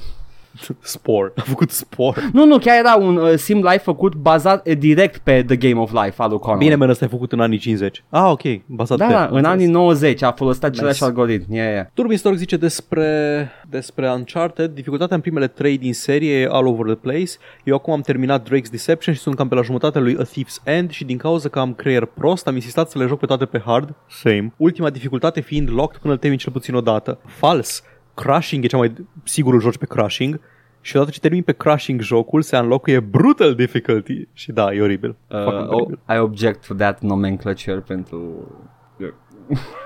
Spore. 0.81 1.31
A 1.35 1.41
făcut 1.41 1.69
Spore. 1.71 2.21
Nu, 2.33 2.45
nu, 2.45 2.57
chiar 2.57 2.77
era 2.77 2.95
un 2.95 3.15
uh, 3.17 3.33
sim 3.37 3.57
life 3.57 3.77
făcut 3.77 4.15
bazat 4.15 4.67
uh, 4.67 4.77
direct 4.77 5.17
pe 5.17 5.43
The 5.43 5.55
Game 5.55 5.79
of 5.79 5.91
Life 5.91 6.13
al 6.21 6.29
lui 6.29 6.39
Conway. 6.39 6.57
Bine, 6.57 6.75
mă, 6.75 6.89
ăsta 6.89 7.05
e 7.05 7.07
făcut 7.07 7.31
în 7.31 7.39
anii 7.39 7.57
50. 7.57 8.03
Ah, 8.09 8.25
ok. 8.31 8.41
Bazat 8.65 8.97
Da, 8.97 9.05
pe. 9.05 9.11
da, 9.11 9.29
în 9.31 9.45
anii 9.45 9.67
90 9.67 10.21
a 10.21 10.31
folosit 10.31 10.63
același 10.63 11.01
Nice. 11.01 11.03
algoritm. 11.03 11.53
Yeah, 11.53 11.67
yeah. 11.71 11.85
Turbin 11.93 12.17
Stork 12.17 12.35
zice 12.35 12.57
despre, 12.57 13.49
despre 13.69 14.09
Uncharted, 14.11 14.71
dificultatea 14.73 15.15
în 15.15 15.21
primele 15.21 15.47
trei 15.47 15.77
din 15.77 15.93
serie 15.93 16.39
e 16.41 16.47
all 16.51 16.67
over 16.67 16.85
the 16.85 16.95
place. 16.95 17.31
Eu 17.63 17.75
acum 17.75 17.93
am 17.93 18.01
terminat 18.01 18.47
Drake's 18.49 18.69
Deception 18.71 19.13
și 19.15 19.21
sunt 19.21 19.35
cam 19.35 19.47
pe 19.47 19.55
la 19.55 19.61
jumătatea 19.61 20.01
lui 20.01 20.17
A 20.19 20.23
Thief's 20.23 20.63
End 20.63 20.89
și 20.91 21.03
din 21.05 21.17
cauza 21.17 21.49
că 21.49 21.59
am 21.59 21.73
creier 21.73 22.05
prost, 22.05 22.47
am 22.47 22.55
insistat 22.55 22.89
să 22.89 22.97
le 22.97 23.05
joc 23.05 23.19
pe 23.19 23.25
toate 23.25 23.45
pe 23.45 23.61
hard. 23.65 23.93
Same. 24.09 24.53
Ultima 24.57 24.89
dificultate 24.89 25.39
fiind 25.41 25.69
locked 25.71 25.97
până 26.01 26.13
îl 26.13 26.19
termin 26.19 26.37
cel 26.39 26.51
puțin 26.51 26.75
o 26.75 26.81
dată. 26.81 27.19
Fals. 27.25 27.83
Crushing 28.14 28.64
e 28.64 28.68
cea 28.68 28.78
mai 28.78 28.93
sigurul 29.24 29.61
joci 29.61 29.78
pe 29.78 29.86
Crushing. 29.86 30.39
Și 30.82 30.95
odată 30.95 31.11
ce 31.11 31.20
termin 31.20 31.43
pe 31.43 31.51
Crushing 31.51 32.01
jocul, 32.01 32.41
se 32.41 32.57
înlocuie 32.57 32.99
Brutal 32.99 33.55
Difficulty. 33.55 34.28
Și 34.34 34.51
da, 34.51 34.74
e 34.74 34.82
oribil. 34.82 35.16
Uh, 35.28 35.43
Fucking 35.43 35.70
oh, 35.70 35.76
oribil. 35.76 35.99
I 36.09 36.18
object 36.18 36.66
for 36.66 36.76
that 36.76 37.01
nomenclature 37.01 37.80
pentru... 37.80 38.47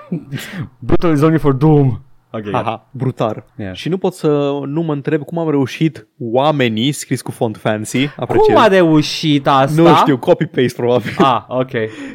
Brutal 0.78 1.12
is 1.12 1.22
only 1.22 1.38
for 1.38 1.52
Doom. 1.52 2.00
Ok, 2.30 2.42
gata. 2.42 2.56
Haha, 2.56 2.88
brutar. 2.90 3.44
Yeah. 3.56 3.74
Și 3.74 3.88
nu 3.88 3.98
pot 3.98 4.14
să 4.14 4.60
nu 4.64 4.82
mă 4.82 4.92
întreb 4.92 5.22
cum 5.22 5.38
am 5.38 5.50
reușit 5.50 6.06
oamenii, 6.18 6.92
scris 6.92 7.22
cu 7.22 7.30
font 7.30 7.56
fancy, 7.56 8.10
apreciez. 8.16 8.46
Cum 8.46 8.56
a 8.56 8.66
reușit 8.66 9.46
asta? 9.46 9.82
Nu 9.82 9.94
știu, 9.94 10.18
copy-paste 10.18 10.76
probabil. 10.76 11.14
Ah, 11.18 11.44
ok. 11.48 11.70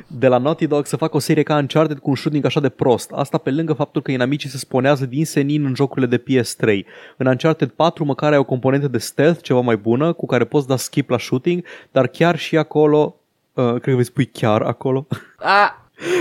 De 0.07 0.27
la 0.27 0.37
Naughty 0.37 0.67
Dog 0.67 0.85
să 0.85 0.97
facă 0.97 1.15
o 1.15 1.19
serie 1.19 1.43
ca 1.43 1.55
Uncharted 1.55 1.99
cu 1.99 2.09
un 2.09 2.15
shooting 2.15 2.45
așa 2.45 2.59
de 2.59 2.69
prost. 2.69 3.11
Asta 3.11 3.37
pe 3.37 3.51
lângă 3.51 3.73
faptul 3.73 4.01
că 4.01 4.11
inamicii 4.11 4.49
se 4.49 4.57
sponează 4.57 5.05
din 5.05 5.25
senin 5.25 5.65
în 5.65 5.75
jocurile 5.75 6.17
de 6.17 6.23
PS3. 6.23 6.85
În 7.17 7.27
Uncharted 7.27 7.69
4 7.69 8.05
măcar 8.05 8.31
ai 8.31 8.37
o 8.37 8.43
componentă 8.43 8.87
de 8.87 8.97
stealth 8.97 9.41
ceva 9.41 9.59
mai 9.59 9.77
bună, 9.77 10.13
cu 10.13 10.25
care 10.25 10.43
poți 10.43 10.67
da 10.67 10.75
skip 10.75 11.09
la 11.09 11.17
shooting, 11.17 11.63
dar 11.91 12.07
chiar 12.07 12.37
și 12.37 12.57
acolo... 12.57 13.15
Uh, 13.53 13.69
cred 13.69 13.81
că 13.81 13.95
vei 13.95 14.03
spui 14.03 14.25
chiar 14.25 14.61
acolo. 14.61 15.07
Ah, 15.37 15.69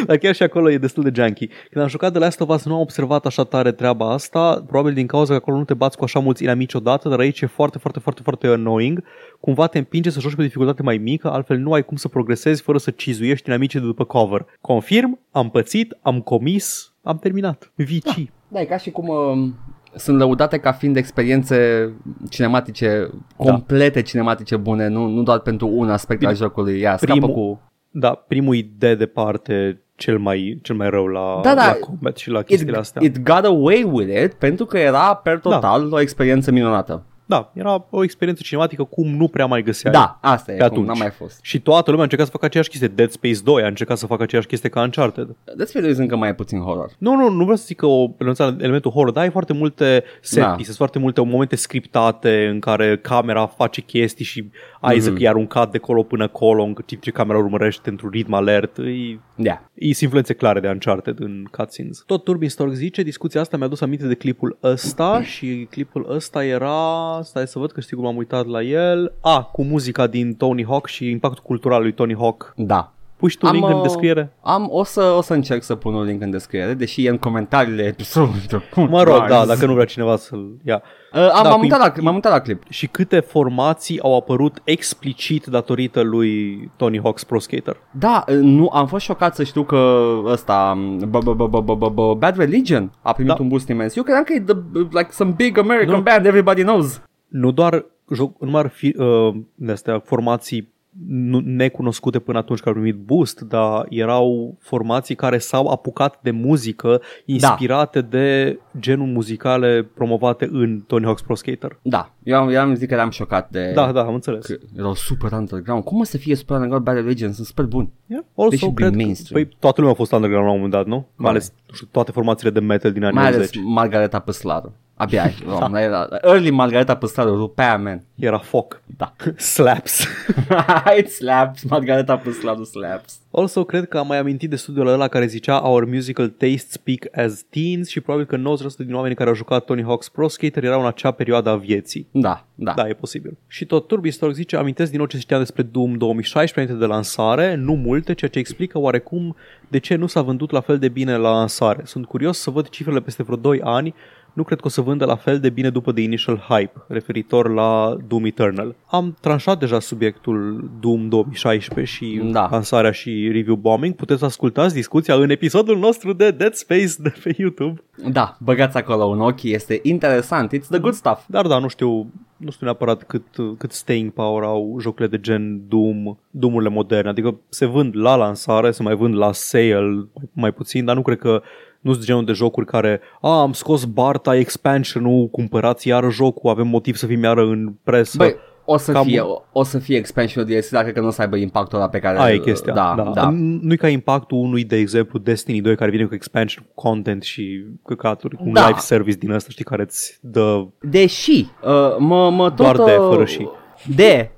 Dar 0.07 0.17
chiar 0.17 0.35
și 0.35 0.43
acolo 0.43 0.71
e 0.71 0.79
destul 0.79 1.03
de 1.03 1.11
junky. 1.15 1.47
Când 1.47 1.85
am 1.85 1.91
jucat 1.91 2.13
de 2.13 2.19
Last 2.19 2.41
of 2.41 2.49
Us 2.49 2.65
nu 2.65 2.75
am 2.75 2.81
observat 2.81 3.27
așa 3.27 3.45
tare 3.45 3.73
treaba 3.73 4.13
asta, 4.13 4.65
probabil 4.67 4.95
din 4.95 5.07
cauza 5.07 5.31
că 5.33 5.39
acolo 5.39 5.57
nu 5.57 5.65
te 5.65 5.75
bați 5.75 5.97
cu 5.97 6.05
așa 6.05 6.19
mulți 6.19 6.43
inamici 6.43 6.75
odată, 6.75 7.09
dar 7.09 7.19
aici 7.19 7.41
e 7.41 7.47
foarte, 7.47 7.79
foarte, 7.79 7.99
foarte, 7.99 8.23
foarte 8.23 8.47
annoying. 8.47 9.05
Cumva 9.41 9.67
te 9.67 9.79
împinge 9.79 10.11
să 10.11 10.21
joci 10.21 10.35
pe 10.35 10.43
dificultate 10.43 10.83
mai 10.83 10.97
mică, 10.97 11.31
altfel 11.31 11.59
nu 11.59 11.73
ai 11.73 11.85
cum 11.85 11.97
să 11.97 12.09
progresezi 12.09 12.63
fără 12.63 12.79
să 12.79 12.91
cizuiești 12.91 13.49
inamicii 13.49 13.81
de 13.81 13.87
după 13.87 14.05
cover. 14.05 14.47
Confirm, 14.61 15.19
am 15.31 15.51
pățit, 15.51 15.97
am 16.03 16.21
comis, 16.21 16.93
am 17.03 17.19
terminat. 17.19 17.73
Vici. 17.75 18.31
Da, 18.49 18.61
e 18.61 18.65
ca 18.65 18.77
și 18.77 18.91
cum 18.91 19.09
uh, 19.09 19.49
sunt 19.95 20.19
lăudate 20.19 20.59
ca 20.59 20.73
fiind 20.73 20.97
experiențe 20.97 21.91
cinematice, 22.31 23.11
complete 23.37 24.03
cinematice 24.03 24.57
bune, 24.57 24.89
nu, 24.89 25.07
nu 25.07 25.23
doar 25.23 25.39
pentru 25.39 25.67
un 25.67 25.91
aspect 25.91 26.25
al 26.25 26.35
jocului. 26.35 26.81
Ia, 26.81 26.97
scapă 26.97 27.13
Primul, 27.13 27.35
cu... 27.35 27.61
da, 27.93 28.11
primul 28.29 28.57
e 28.57 28.67
de 28.79 28.95
departe 28.95 29.83
cel 29.97 30.19
mai, 30.19 30.59
cel 30.63 30.77
mai 30.77 30.91
rău 30.91 31.07
la, 31.07 31.41
Da, 31.43 31.55
da. 31.55 31.67
la 31.67 31.73
combat 31.73 32.17
și 32.17 32.31
la 32.31 32.43
chestiile 32.43 32.73
It, 32.73 32.79
astea. 32.79 33.03
it 33.05 33.19
got 33.23 33.45
away 33.45 33.83
with 33.83 34.23
it 34.23 34.33
pentru 34.33 34.65
că 34.65 34.79
era 34.79 35.15
per 35.15 35.39
total 35.39 35.93
o 35.93 36.01
experiență 36.01 36.51
minunată. 36.51 37.03
Da, 37.33 37.51
era 37.55 37.87
o 37.91 38.03
experiență 38.03 38.43
cinematică 38.45 38.85
cum 38.85 39.09
nu 39.09 39.29
prea 39.29 39.47
mai 39.47 39.63
găseai. 39.63 39.93
Da, 39.93 40.19
asta 40.21 40.53
e, 40.53 40.57
Pe 40.57 40.63
cum 40.63 40.71
atunci. 40.73 40.87
n-a 40.87 40.93
mai 40.95 41.11
fost. 41.11 41.39
Și 41.43 41.61
toată 41.61 41.83
lumea 41.85 42.01
a 42.01 42.03
încercat 42.03 42.27
să 42.27 42.33
facă 42.33 42.45
aceeași 42.45 42.69
chestie. 42.69 42.89
Dead 42.89 43.11
Space 43.11 43.39
2 43.45 43.63
a 43.63 43.67
încercat 43.67 43.99
să 43.99 44.07
facă 44.07 44.23
aceeași 44.23 44.47
chestie 44.49 44.69
ca 44.69 44.81
Uncharted. 44.83 45.37
Dead 45.45 45.69
Space 45.69 45.81
2 45.85 45.89
sunt 45.95 45.99
încă 46.03 46.17
mai 46.17 46.35
puțin 46.35 46.61
horror. 46.61 46.91
Nu, 46.99 47.15
nu, 47.15 47.29
nu 47.31 47.43
vreau 47.43 47.57
să 47.57 47.65
zic 47.67 47.77
că 47.77 47.87
o 47.87 48.11
renunța 48.19 48.45
la 48.45 48.57
elementul 48.59 48.91
horror, 48.91 49.13
dar 49.13 49.23
ai 49.23 49.31
foarte 49.31 49.53
multe 49.53 50.05
set 50.21 50.43
Da. 50.43 50.51
pieces, 50.51 50.77
foarte 50.77 50.99
multe 50.99 51.21
momente 51.21 51.57
scriptate 51.57 52.47
în 52.47 52.61
care 52.61 52.99
camera 52.99 53.47
face 53.47 53.81
chestii 53.81 54.25
și 54.25 54.51
Isaac 54.95 55.13
Mhm. 55.15 55.25
e 55.25 55.29
aruncat 55.29 55.71
de 55.71 55.79
colo 55.79 56.03
până 56.03 56.29
colo 56.29 56.63
în 56.63 56.75
timp 56.87 57.03
ce 57.03 57.11
camera 57.11 57.39
urmărește 57.39 57.91
într-un 57.91 58.11
ritm 58.11 58.33
alert. 58.33 58.79
E, 58.79 59.19
Yeah. 59.37 59.59
E 59.75 59.87
influențe 60.01 60.35
clare 60.35 60.61
de 60.61 60.69
Uncharted 60.69 61.21
în 61.21 61.45
cutscenes. 61.51 62.03
Tot 62.07 62.25
Turbin 62.25 62.49
Stork 62.49 62.73
zice, 62.73 63.03
discuția 63.03 63.41
asta 63.41 63.57
mi-a 63.57 63.67
adus 63.67 63.81
aminte 63.81 64.07
de 64.07 64.15
clipul 64.15 64.59
ăsta 64.63 65.23
și 65.23 65.67
clipul 65.71 66.07
ăsta 66.15 66.45
era, 66.45 67.22
stai 67.23 67.47
să 67.47 67.59
văd 67.59 67.71
că 67.73 67.81
știu 67.81 67.97
cum 67.97 68.07
am 68.07 68.17
uitat 68.17 68.47
la 68.47 68.63
el, 68.63 69.13
a, 69.21 69.43
cu 69.43 69.63
muzica 69.63 70.07
din 70.07 70.35
Tony 70.35 70.65
Hawk 70.67 70.87
și 70.87 71.11
impactul 71.11 71.43
cultural 71.47 71.83
lui 71.83 71.93
Tony 71.93 72.17
Hawk 72.17 72.53
Da. 72.57 72.93
Pui 73.17 73.31
și 73.31 73.39
tu 73.39 73.47
Am, 73.47 73.53
link 73.53 73.69
în 73.69 73.75
uh, 73.75 73.83
descriere? 73.83 74.33
Am, 74.43 74.69
o, 74.71 74.85
să, 74.85 75.15
o 75.17 75.21
să 75.23 75.35
încerc 75.35 75.63
să 75.63 75.75
pun 75.75 75.95
un 75.95 76.05
link 76.05 76.23
în 76.23 76.31
descriere, 76.31 76.75
deși 76.75 77.07
e 77.07 77.11
în 77.11 77.19
comentariile 77.19 77.83
episodului. 77.83 78.41
Mă 78.91 79.03
rog, 79.03 79.27
da, 79.29 79.47
dacă 79.47 79.67
nu 79.67 79.73
vrea 79.73 79.85
cineva 79.85 80.17
să-l 80.17 80.51
ia. 80.65 80.83
Uh, 81.15 81.21
am, 81.21 81.43
Da, 81.43 81.49
m-am, 81.49 81.57
cu 81.57 81.63
uitat 81.63 81.79
la, 81.79 82.03
m-am 82.03 82.15
uitat 82.15 82.33
la 82.33 82.39
clip. 82.41 82.63
Și 82.69 82.87
câte 82.87 83.21
formații 83.21 84.01
au 84.01 84.17
apărut 84.17 84.61
explicit 84.65 85.47
datorită 85.47 86.01
lui 86.01 86.59
Tony 86.77 86.99
Hawk's 87.01 87.27
Pro 87.27 87.39
Skater? 87.39 87.77
Da, 87.91 88.25
uh, 88.29 88.35
nu, 88.35 88.69
am 88.73 88.87
fost 88.87 89.05
șocat 89.05 89.35
să 89.35 89.43
știu 89.45 89.63
că 89.63 90.03
ăsta, 90.25 90.79
b- 90.99 91.19
b- 91.19 91.37
b- 91.37 91.51
b- 91.51 91.65
b- 91.65 91.93
b- 91.93 92.19
Bad 92.19 92.37
Religion 92.37 92.93
a 93.03 93.13
primit 93.13 93.33
Da. 93.33 93.43
un 93.43 93.49
boost 93.49 93.69
imens. 93.69 93.97
Eu 93.97 94.03
credeam 94.03 94.25
că 94.25 94.33
e 94.33 94.41
the, 94.41 94.57
like 94.91 95.09
some 95.11 95.33
big 95.37 95.59
American 95.59 95.95
Nu. 95.95 96.01
band 96.03 96.27
everybody 96.27 96.63
knows. 96.63 97.01
Nu 97.33 97.51
doar 97.51 97.85
joc, 98.15 98.43
nu 98.43 98.57
ar 98.57 98.67
fi 98.69 98.95
uh, 98.99 99.35
de 99.55 99.73
astea 99.73 99.99
formații 99.99 100.71
nu, 101.09 101.41
necunoscute 101.45 102.19
până 102.19 102.39
atunci 102.39 102.61
că 102.61 102.69
au 102.69 102.75
primit 102.75 102.97
boost, 102.97 103.41
dar 103.41 103.87
erau 103.89 104.57
formații 104.59 105.15
care 105.15 105.39
s-au 105.39 105.67
apucat 105.67 106.19
de 106.23 106.31
muzică 106.31 107.01
inspirate 107.25 108.01
de 108.01 108.59
genul 108.79 109.07
muzicale 109.07 109.83
promovate 109.95 110.49
în 110.53 110.81
Tony 110.87 111.05
Hawk's 111.07 111.25
Pro 111.25 111.35
Skater. 111.35 111.79
Da, 111.83 112.13
eu 112.23 112.39
am, 112.39 112.49
eu 112.49 112.61
am 112.61 112.75
zis 112.75 112.89
că 112.89 112.95
eram 112.95 113.11
șocat 113.11 113.51
de... 113.51 113.73
Da, 113.75 113.93
da, 113.93 114.01
am 114.01 114.15
înțeles. 114.15 114.47
Că 114.47 114.57
erau 114.77 114.95
super 114.95 115.33
underground. 115.33 115.85
Cum 115.85 116.01
o 116.01 116.05
să 116.05 116.17
fie 116.17 116.35
super 116.35 116.55
underground 116.57 116.85
Bad 116.85 116.97
Religion? 116.97 117.33
Sunt 117.33 117.47
super 117.47 117.65
buni. 117.65 117.91
Yeah. 118.07 118.23
They 118.35 118.45
Also, 118.45 118.57
should 118.57 118.75
be 118.75 118.83
cred 118.83 118.97
că, 118.97 119.03
mainstream. 119.03 119.43
păi, 119.43 119.57
toată 119.59 119.77
lumea 119.81 119.95
a 119.95 119.97
fost 119.97 120.13
underground 120.13 120.47
la 120.47 120.53
un 120.53 120.61
moment 120.61 120.75
dat, 120.75 120.87
nu? 120.87 120.95
Mai 120.95 121.07
Corect. 121.17 121.35
ales 121.35 121.53
nu 121.69 121.75
știu, 121.75 121.87
toate 121.91 122.11
formațiile 122.11 122.51
de 122.51 122.61
metal 122.61 122.93
din 122.93 123.05
anii 123.05 123.17
Mai 123.19 123.27
ales 123.27 123.39
80. 123.49 123.63
Margareta 123.65 124.19
Păslaru. 124.19 124.73
Abia 124.97 125.23
ai. 125.23 125.35
da. 125.71 125.83
era, 125.83 126.09
early 126.23 126.51
Margareta 126.51 126.97
Păslaru, 126.97 127.37
rupea, 127.37 127.77
man. 127.77 128.03
Era 128.15 128.39
foc. 128.39 128.83
Da. 128.97 129.13
Slaps. 129.37 130.07
It 130.99 131.11
slaps. 131.11 131.63
Margareta 131.63 132.17
Păslaru 132.17 132.65
slaps. 132.65 133.21
Also, 133.31 133.65
cred 133.65 133.89
că 133.89 133.99
am 133.99 134.07
mai 134.07 134.19
amintit 134.19 134.51
de 134.51 134.57
studiul 134.57 134.87
ăla 134.87 135.09
care 135.09 135.27
zicea 135.27 135.69
Our 135.69 135.85
musical 135.85 136.29
tastes 136.29 136.77
peak 136.77 137.19
as 137.27 137.45
teens 137.51 137.89
și 137.89 138.01
probabil 138.01 138.27
că 138.27 138.37
90% 138.37 138.41
din 138.77 138.95
oamenii 138.95 139.17
care 139.17 139.29
au 139.29 139.35
jucat 139.35 139.65
Tony 139.65 139.83
Hawk's 139.83 140.13
Pro 140.13 140.29
Skater 140.29 140.65
erau 140.65 140.81
în 140.81 140.87
acea 140.87 141.11
perioadă 141.11 141.51
a 141.51 141.57
vieții. 141.57 142.07
Da, 142.11 142.45
da. 142.55 142.73
Da, 142.73 142.89
e 142.89 142.93
posibil. 142.93 143.37
Și 143.47 143.65
tot 143.65 143.87
Turbistork 143.87 144.35
zice, 144.35 144.57
amintesc 144.57 144.91
din 144.91 144.99
nou 144.99 145.09
ce 145.09 145.19
știam 145.19 145.39
despre 145.39 145.63
Doom 145.63 145.97
2016 145.97 146.61
înainte 146.61 146.87
de 146.87 146.93
lansare, 146.93 147.55
nu 147.55 147.73
multe, 147.73 148.15
ceea 148.15 148.31
ce 148.31 148.39
explică 148.39 148.79
oarecum 148.79 149.37
de 149.69 149.79
ce 149.79 149.95
nu 149.95 150.07
s-a 150.07 150.23
vândut 150.23 150.51
la 150.51 150.61
fel 150.61 150.79
de 150.79 150.89
bine 150.89 151.17
la 151.17 151.31
lansare. 151.31 151.83
Sunt 151.85 152.07
curios 152.07 152.39
să 152.39 152.51
văd 152.51 152.69
cifrele 152.69 153.01
peste 153.01 153.23
vreo 153.23 153.37
2 153.37 153.61
ani, 153.65 153.95
nu 154.33 154.43
cred 154.43 154.61
că 154.61 154.67
o 154.67 154.71
să 154.71 154.81
vândă 154.81 155.05
la 155.05 155.17
fel 155.17 155.41
de 155.41 155.51
bine 155.51 155.71
după 155.71 155.93
The 155.93 156.03
Initial 156.03 156.37
Hype, 156.49 156.73
referitor 156.89 157.49
la 157.51 157.97
Doom 158.09 158.25
Eternal. 158.25 158.75
Am 158.87 159.17
tranșat 159.21 159.59
deja 159.59 159.81
subiectul 159.81 160.71
Doom 160.81 161.09
2016 161.09 161.95
și 161.95 162.21
Da. 162.31 162.49
lansarea 162.51 162.91
și 162.91 163.31
review 163.33 163.55
bombing. 163.57 163.95
Puteți 163.95 164.19
să 164.19 164.25
ascultați 164.25 164.75
discuția 164.75 165.15
în 165.15 165.31
episodul 165.31 165.79
nostru 165.79 166.13
de 166.13 166.31
Dead 166.31 166.53
Space 166.55 166.93
de 166.99 167.13
pe 167.23 167.35
YouTube. 167.39 167.83
Da, 168.13 168.37
băgați 168.41 168.77
acolo 168.77 169.05
un 169.05 169.21
ochi, 169.21 169.43
este 169.43 169.81
interesant. 169.83 170.53
It's 170.57 170.69
the 170.71 170.79
good 170.79 170.95
stuff. 170.95 171.23
Dar 171.27 171.47
da, 171.47 171.59
nu 171.59 171.69
știu, 171.69 172.11
nu 172.37 172.51
știu 172.51 172.67
neapărat 172.67 173.03
cât, 173.03 173.25
cât 173.59 173.73
staying 173.73 174.11
power 174.13 174.43
au 174.43 174.77
jocurile 174.81 175.17
de 175.17 175.21
gen 175.21 175.69
Doom, 175.69 176.19
Doom-urile 176.31 176.71
moderne. 176.71 177.09
Adică 177.11 177.37
se 177.49 177.67
vând 177.67 177.97
la 177.97 178.17
lansare, 178.17 178.71
se 178.71 178.83
mai 178.83 178.95
vând 178.95 179.17
la 179.17 179.33
sale 179.33 180.09
mai 180.33 180.53
puțin, 180.53 180.85
dar 180.85 180.97
nu 180.97 181.03
cred 181.03 181.19
că 181.19 181.43
nu 181.83 181.93
sunt 181.93 182.05
genul 182.05 182.25
de 182.25 182.33
jocuri 182.33 182.67
care 182.67 183.01
a, 183.21 183.41
am 183.41 183.53
scos 183.53 183.85
Barta 183.85 184.37
expansion-ul, 184.37 185.29
cumpărați 185.29 185.89
iară 185.89 186.11
jocul, 186.11 186.51
avem 186.51 186.67
motiv 186.67 186.97
să 186.97 187.07
fim 187.07 187.23
iară 187.23 187.43
în 187.43 187.73
presă. 187.83 188.17
Băi, 188.17 188.37
o 188.65 188.77
să, 188.77 188.93
Cam- 188.93 189.05
fie, 189.05 189.21
o, 189.21 189.43
o 189.53 189.63
să 189.63 189.79
fie 189.79 189.97
expansion 189.97 190.45
DLC, 190.45 190.69
dacă 190.69 190.91
că 190.91 191.01
nu 191.01 191.07
o 191.07 191.11
să 191.11 191.21
aibă 191.21 191.37
impactul 191.37 191.79
ăla 191.79 191.89
pe 191.89 191.99
care... 191.99 192.19
Aia 192.19 192.35
e 192.35 192.39
chestia. 192.39 192.73
Da, 192.75 192.95
da. 192.97 193.11
da. 193.15 193.31
Nu 193.61 193.73
e 193.73 193.77
ca 193.77 193.89
impactul 193.89 194.39
unui, 194.39 194.65
de 194.65 194.77
exemplu, 194.77 195.19
Destiny 195.19 195.61
2 195.61 195.77
care 195.77 195.91
vine 195.91 196.05
cu 196.05 196.15
expansion, 196.15 196.65
cu 196.75 196.83
content 196.89 197.23
și 197.23 197.65
căcaturi, 197.85 198.37
cu 198.37 198.43
un 198.47 198.53
Da. 198.53 198.67
live 198.67 198.79
service 198.79 199.17
din 199.17 199.31
ăsta, 199.31 199.51
știi, 199.51 199.65
care 199.65 199.83
îți 199.83 200.19
dă 200.21 200.67
Deși, 200.81 201.47
uh, 201.63 201.97
mă, 201.99 202.31
mă 202.31 202.51
tot... 202.51 202.57
Doar 202.57 202.77
de, 202.77 202.97
uh, 202.97 203.09
fără 203.09 203.25
și. 203.25 203.49
De. 203.97 204.31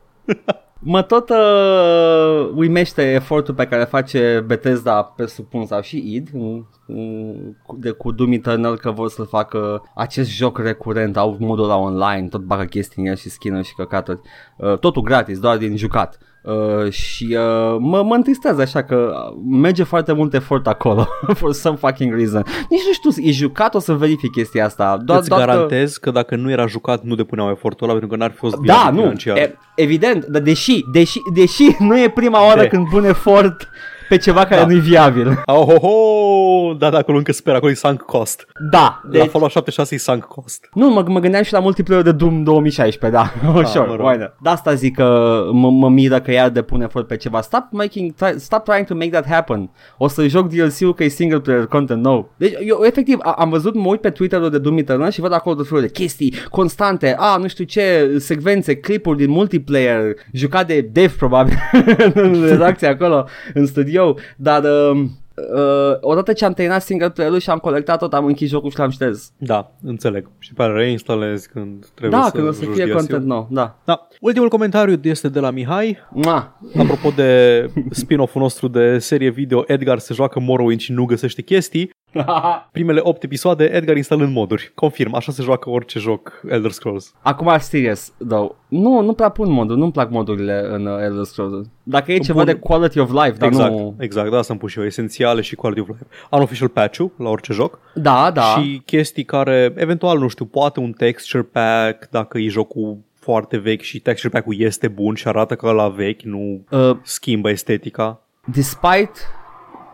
Mă 0.87 1.03
tot 1.03 1.29
uh, 1.31 2.51
uimește 2.55 3.13
efortul 3.13 3.55
pe 3.55 3.67
care 3.67 3.85
face 3.85 4.45
Bethesda, 4.47 5.03
presupun, 5.03 5.67
sau 5.67 5.81
și 5.81 6.15
id, 6.15 6.29
mm, 6.33 6.43
mm, 6.43 6.67
cu- 7.63 7.77
de, 7.81 7.91
cu 7.91 8.13
Doom 8.13 8.33
Eternal, 8.33 8.77
că 8.77 8.91
vor 8.91 9.09
să 9.09 9.23
facă 9.23 9.83
acest 9.95 10.31
joc 10.31 10.59
recurent, 10.59 11.17
au 11.17 11.37
modul 11.41 11.67
la 11.67 11.77
online, 11.77 12.29
tot 12.29 12.41
bagă 12.41 12.65
chestii 12.65 13.03
în 13.03 13.09
el 13.09 13.17
și 13.17 13.29
skin 13.31 13.63
și 13.63 13.75
căcaturi. 13.75 14.21
Uh, 14.57 14.79
totul 14.79 15.03
gratis, 15.03 15.39
doar 15.39 15.57
din 15.57 15.77
jucat. 15.77 16.19
Uh, 16.43 16.91
și 16.91 17.27
uh, 17.39 17.77
mă, 17.79 18.03
mă 18.03 18.15
întristează 18.15 18.61
așa 18.61 18.83
că 18.83 19.13
merge 19.51 19.83
foarte 19.83 20.13
mult 20.13 20.35
efort 20.35 20.67
acolo 20.67 21.07
for 21.41 21.53
some 21.53 21.77
fucking 21.77 22.15
reason. 22.15 22.45
Nici 22.71 22.81
nu 22.87 22.93
știu, 23.11 23.23
e 23.29 23.31
jucat, 23.33 23.75
o 23.75 23.79
să 23.79 23.93
verific 23.93 24.31
chestia 24.31 24.65
asta. 24.65 24.97
Doar, 25.05 25.19
Îți 25.19 25.29
doar 25.29 25.41
că- 25.41 25.47
garantez 25.47 25.97
că... 25.97 26.11
dacă 26.11 26.37
nu 26.37 26.51
era 26.51 26.67
jucat, 26.67 27.03
nu 27.03 27.15
depuneau 27.15 27.51
efortul 27.51 27.89
ăla, 27.89 27.99
pentru 27.99 28.17
că 28.17 28.23
n-ar 28.23 28.31
fi 28.31 28.37
fost 28.37 28.57
da, 28.57 28.75
viabil 28.75 28.95
nu, 28.95 29.01
financiar. 29.01 29.37
e, 29.37 29.59
evident, 29.75 30.25
dar 30.25 30.43
deși, 30.43 30.85
deși, 30.93 31.19
deși 31.35 31.77
nu 31.89 31.99
e 32.01 32.11
prima 32.11 32.47
oară 32.47 32.61
De. 32.61 32.67
când 32.67 32.89
pun 32.89 33.05
efort 33.05 33.69
pe 34.09 34.17
ceva 34.17 34.45
care 34.45 34.61
Da. 34.61 34.67
nu 34.67 34.73
e 34.73 34.79
viabil. 34.79 35.43
Oh, 35.47 35.65
ho, 35.67 35.79
ho! 35.79 36.75
Da, 36.79 36.91
da, 36.91 36.99
acolo 36.99 37.17
încă 37.17 37.33
sper, 37.33 37.55
acolo 37.55 37.71
e 37.71 37.75
sunk 37.75 38.01
cost. 38.03 38.47
Da, 38.71 39.01
Deci... 39.05 39.13
La 39.19 39.23
deci, 39.23 39.31
Fallout 39.33 39.51
76 39.53 39.95
e 39.95 39.99
sunk 39.99 40.25
cost. 40.25 40.69
nu, 40.75 40.89
mă, 40.91 41.05
mă 41.09 41.19
gândeam 41.21 41.43
și 41.43 41.53
la 41.53 41.59
multiplayer 41.59 42.03
de 42.03 42.13
Doom 42.13 42.43
2016, 42.43 43.21
da, 43.21 43.33
oh, 43.59 43.65
sure, 43.65 43.85
mă 43.89 43.95
rog. 43.97 44.07
why 44.07 44.17
not? 44.19 44.35
De 44.43 44.49
asta 44.49 44.75
zic 44.75 44.95
că 44.97 45.41
mă, 45.53 45.71
mă 45.71 45.89
miră 45.89 46.21
că 46.21 46.31
iar 46.33 46.49
depun 46.49 46.83
efort 46.83 47.07
pe 47.07 47.17
ceva. 47.17 47.41
Stop 47.41 47.65
making, 47.71 48.13
try, 48.15 48.33
stop 48.37 48.65
trying 48.65 48.87
to 48.87 48.95
make 48.95 49.11
that 49.11 49.27
happen. 49.29 49.71
O 49.99 50.09
să 50.09 50.27
joc 50.27 50.49
DLC-ul 50.49 50.95
că 50.95 51.05
e 51.05 51.09
single 51.09 51.41
player 51.41 51.67
content 51.67 52.03
nou. 52.03 52.31
Deci 52.37 52.53
eu 52.67 52.79
efectiv 52.85 53.19
a, 53.23 53.31
am 53.39 53.51
văzut, 53.51 53.75
mă 53.75 53.89
uit 53.89 54.01
pe 54.01 54.11
Twitter-ul 54.11 54.51
de 54.51 54.59
Doom 54.59 54.79
Eternal 54.79 55.11
și 55.11 55.21
văd 55.21 55.33
acolo 55.33 55.55
tot 55.55 55.67
felul 55.69 55.83
de 55.83 55.91
chestii 55.91 56.35
constante, 56.51 57.15
a, 57.19 57.37
nu 57.37 57.49
știu 57.49 57.65
ce, 57.65 58.15
secvențe, 58.19 58.77
clipuri 58.77 59.17
din 59.19 59.31
multiplayer, 59.31 60.03
jucat 60.33 60.67
de 60.67 60.81
dev 60.93 61.13
probabil 61.17 61.55
în 62.15 62.45
redacție 62.49 62.87
acolo, 62.89 63.27
în 63.55 63.67
studio, 63.67 63.94
dar 64.37 64.63
uh, 64.65 65.03
uh, 65.55 65.97
odată 66.01 66.33
ce 66.33 66.45
am 66.45 66.53
terminat 66.53 66.83
single 66.83 67.11
player-ul 67.11 67.39
și 67.39 67.51
am 67.51 67.59
colectat 67.59 67.99
tot, 67.99 68.15
am 68.15 68.25
închis 68.25 68.49
jocul 68.49 68.71
și 68.71 68.79
l-am 68.79 68.91
șters. 68.91 69.33
Da, 69.37 69.73
înțeleg. 69.83 70.29
Și 70.39 70.55
pe 70.55 70.63
care 70.63 70.73
reinstalezi 70.79 71.49
când 71.49 71.87
trebuie 71.95 72.19
Da, 72.21 72.25
să 72.27 72.31
când 72.31 72.49
o 72.49 72.53
să 72.53 72.65
joci 72.65 72.75
fie 72.75 72.85
DLC-ul. 72.85 72.99
content 72.99 73.25
nou, 73.25 73.49
da. 73.51 73.79
Da. 73.85 74.07
Ultimul 74.21 74.49
comentariu 74.49 75.01
este 75.03 75.29
de 75.29 75.41
la 75.41 75.51
Mihai. 75.51 75.99
Mua. 76.11 76.61
Apropo 76.79 77.11
de 77.17 77.71
spin-off-ul 77.91 78.41
nostru 78.43 78.69
de 78.69 78.99
serie 78.99 79.31
video, 79.31 79.65
Edgar 79.67 79.99
se 79.99 80.15
joacă 80.15 80.41
Morrowind 80.41 80.81
și 80.81 80.93
nu 80.93 81.05
găsește 81.05 81.43
chestii. 81.43 81.91
Primele 82.73 83.01
8 83.03 83.23
episoade, 83.23 83.65
Edgar 83.65 83.97
instalând 83.97 84.33
moduri. 84.35 84.73
Confirm, 84.75 85.15
așa 85.15 85.33
se 85.33 85.43
joacă 85.43 85.71
orice 85.71 85.99
joc 85.99 86.41
Elder 86.49 86.71
Scrolls. 86.71 87.15
Acum, 87.23 87.57
serious, 87.59 88.13
though. 88.29 88.51
Nu, 88.69 89.01
nu 89.01 89.13
prea 89.13 89.29
pun 89.29 89.51
moduri, 89.51 89.79
nu-mi 89.79 89.93
plac 89.93 90.11
modurile 90.11 90.67
în 90.71 90.87
uh, 90.87 91.03
Elder 91.03 91.25
Scrolls. 91.25 91.67
Dacă 91.83 92.13
e 92.13 92.19
ceva 92.19 92.43
Bun. 92.43 92.53
de 92.53 92.59
quality 92.59 92.99
of 92.99 93.11
life, 93.11 93.37
dar 93.39 93.49
exact, 93.49 93.71
nu... 93.73 93.95
exact, 93.99 94.31
da, 94.31 94.43
să-mi 94.43 94.59
pun 94.59 94.69
și 94.69 94.79
eu, 94.79 94.85
esențiale 94.85 95.41
și 95.41 95.55
quality 95.55 95.81
of 95.81 95.89
life. 95.89 96.07
Unofficial 96.31 96.69
patch-ul 96.69 97.11
la 97.17 97.29
orice 97.29 97.53
joc. 97.53 97.79
Da, 97.95 98.31
da. 98.35 98.43
și 98.43 98.83
chestii 98.85 99.25
care, 99.25 99.73
eventual, 99.77 100.19
nu 100.19 100.29
știu, 100.29 100.45
poate 100.45 100.81
un 100.81 100.93
texture 100.93 101.43
pack, 101.43 102.09
dacă 102.11 102.39
e 102.39 102.49
jocul 102.49 102.99
foarte 103.15 103.57
vechi 103.57 103.81
și 103.81 104.01
texture 104.01 104.29
pack-ul 104.29 104.55
este 104.61 104.89
bun 104.89 105.15
și 105.15 105.29
arată 105.29 105.55
ca 105.55 105.71
la 105.71 105.89
vechi, 105.89 106.23
nu 106.23 106.65
Uh, 106.71 106.97
schimbă 107.03 107.51
estetica. 107.51 108.21
despite 108.45 109.13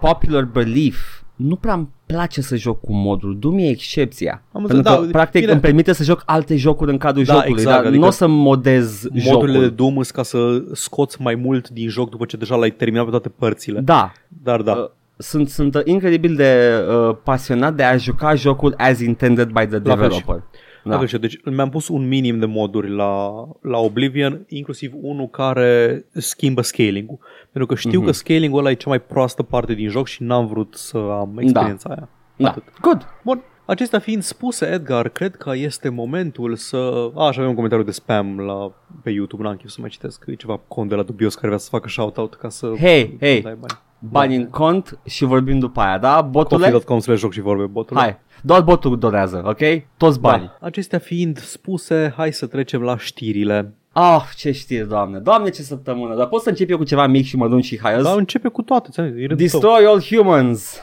popular 0.00 0.44
belief, 0.44 0.98
nu 1.36 1.56
prea 1.56 1.74
îmi 1.74 1.88
place 2.12 2.40
să 2.40 2.56
joc 2.56 2.80
cu 2.80 2.92
modul. 2.92 3.38
Doom 3.38 3.58
e 3.58 3.68
excepția. 3.68 4.42
Am 4.52 4.60
Pentru 4.60 4.76
înțeles, 4.76 4.98
că, 4.98 5.04
da, 5.04 5.10
practic, 5.10 5.40
bine. 5.40 5.52
îmi 5.52 5.60
permite 5.60 5.92
să 5.92 6.04
joc 6.04 6.22
alte 6.26 6.56
jocuri 6.56 6.90
în 6.90 6.98
cadrul 6.98 7.24
Da, 7.24 7.32
jocului, 7.32 7.60
exact, 7.60 7.76
dar 7.76 7.84
adică 7.86 8.00
nu 8.00 8.06
o 8.06 8.10
să 8.10 8.26
modez 8.26 9.02
Modurile 9.24 9.58
de 9.58 9.64
jocul. 9.64 9.74
Doom 9.74 9.94
sunt 9.94 10.06
ca 10.06 10.22
să 10.22 10.62
scoți 10.72 11.22
mai 11.22 11.34
mult 11.34 11.68
din 11.68 11.88
joc 11.88 12.10
după 12.10 12.24
ce 12.24 12.36
deja 12.36 12.56
l-ai 12.56 12.70
terminat 12.70 13.04
pe 13.04 13.10
toate 13.10 13.28
părțile. 13.28 13.80
Da, 13.80 14.12
Dar 14.42 14.62
da, 14.62 14.72
Uh, 14.72 14.88
sunt, 15.16 15.48
sunt 15.48 15.74
uh, 15.74 15.80
incredibil 15.84 16.34
de 16.34 16.72
uh, 16.88 17.16
pasionat 17.22 17.74
de 17.74 17.82
a 17.82 17.96
juca 17.96 18.34
jocul 18.34 18.74
as 18.76 19.00
intended 19.00 19.48
by 19.48 19.66
the 19.66 19.78
La 19.82 19.96
fel 19.96 20.08
developer. 20.08 20.42
Da. 20.84 20.98
Deci, 20.98 21.14
deci 21.14 21.40
mi-am 21.44 21.68
pus 21.68 21.88
un 21.88 22.08
minim 22.08 22.38
de 22.38 22.46
moduri 22.46 22.94
la, 22.94 23.30
la 23.62 23.78
Oblivion, 23.78 24.44
inclusiv 24.48 24.92
unul 25.00 25.28
care 25.28 26.04
schimbă 26.12 26.62
scaling-ul. 26.62 27.18
Pentru 27.52 27.74
că 27.74 27.80
știu 27.80 27.98
Mhm. 27.98 28.06
că 28.06 28.12
scaling-ul 28.12 28.58
ăla 28.58 28.70
e 28.70 28.74
cea 28.74 28.88
mai 28.88 29.00
proastă 29.00 29.42
parte 29.42 29.74
din 29.74 29.88
joc 29.88 30.06
și 30.06 30.22
n-am 30.22 30.46
vrut 30.46 30.74
să 30.74 30.96
am 30.98 31.38
experiența 31.38 31.88
aia. 31.88 32.08
Da. 32.36 32.48
Atât. 32.48 32.62
Good. 32.80 33.06
Bun, 33.24 33.42
acestea 33.64 33.98
fiind 33.98 34.22
spuse, 34.22 34.66
Edgar, 34.66 35.08
cred 35.08 35.36
că 35.36 35.52
este 35.54 35.88
momentul 35.88 36.56
să... 36.56 37.10
A, 37.16 37.30
și 37.30 37.38
avem 37.38 37.48
un 37.50 37.54
comentariu 37.54 37.84
de 37.84 37.90
spam 37.90 38.38
la, 38.38 38.72
pe 39.02 39.10
YouTube, 39.10 39.42
n-am 39.42 39.56
chef 39.56 39.70
să 39.70 39.76
mai 39.80 39.88
citesc, 39.88 40.24
e 40.26 40.34
ceva 40.34 40.60
cont 40.68 40.88
de 40.88 40.94
la 40.94 41.02
dubios 41.02 41.34
care 41.34 41.46
vrea 41.46 41.58
să 41.58 41.68
facă 41.70 41.88
shoutout 41.88 42.34
ca 42.34 42.48
să... 42.48 42.72
Hey, 42.78 43.16
hey. 43.20 43.40
dai 43.40 43.56
bani. 43.60 43.78
Bani 43.98 44.36
în 44.36 44.46
cont 44.48 44.98
și 45.06 45.24
vorbim 45.24 45.58
după 45.58 45.80
aia, 45.80 45.98
da? 45.98 46.20
Botule? 46.20 46.64
Coffee.com 46.64 46.98
slash 46.98 47.20
joc 47.20 47.32
și 47.32 47.40
vorbe 47.40 47.64
botul. 47.66 47.96
Hai, 47.96 48.18
doar 48.42 48.62
botul 48.62 48.98
dorează, 48.98 49.42
ok? 49.44 49.58
Toți 49.96 50.20
banii. 50.20 50.46
Da. 50.60 50.66
Acestea 50.66 50.98
fiind 50.98 51.38
spuse, 51.38 52.12
hai 52.16 52.32
să 52.32 52.46
trecem 52.46 52.82
la 52.82 52.96
știrile 52.98 53.74
Ah, 53.92 54.22
ce 54.36 54.52
știri, 54.52 54.88
doamne. 54.88 55.18
Doamne, 55.18 55.48
ce 55.50 55.62
săptămână. 55.62 56.14
Dar 56.16 56.26
pot 56.26 56.42
să 56.42 56.48
încep 56.48 56.70
eu 56.70 56.76
cu 56.76 56.84
ceva 56.84 57.06
mic 57.06 57.24
și 57.26 57.36
mă 57.36 57.48
duc 57.48 57.60
și 57.60 57.78
haios? 57.82 58.02
Dar 58.02 58.16
începe 58.16 58.48
cu 58.48 58.62
toate. 58.62 58.88
ți-am 58.92 59.06
zis, 59.06 59.14
e 59.16 59.26
rândul 59.26 59.48
tău. 59.48 59.60
Destroy 59.60 59.84
All 59.86 60.00
Humans. 60.02 60.80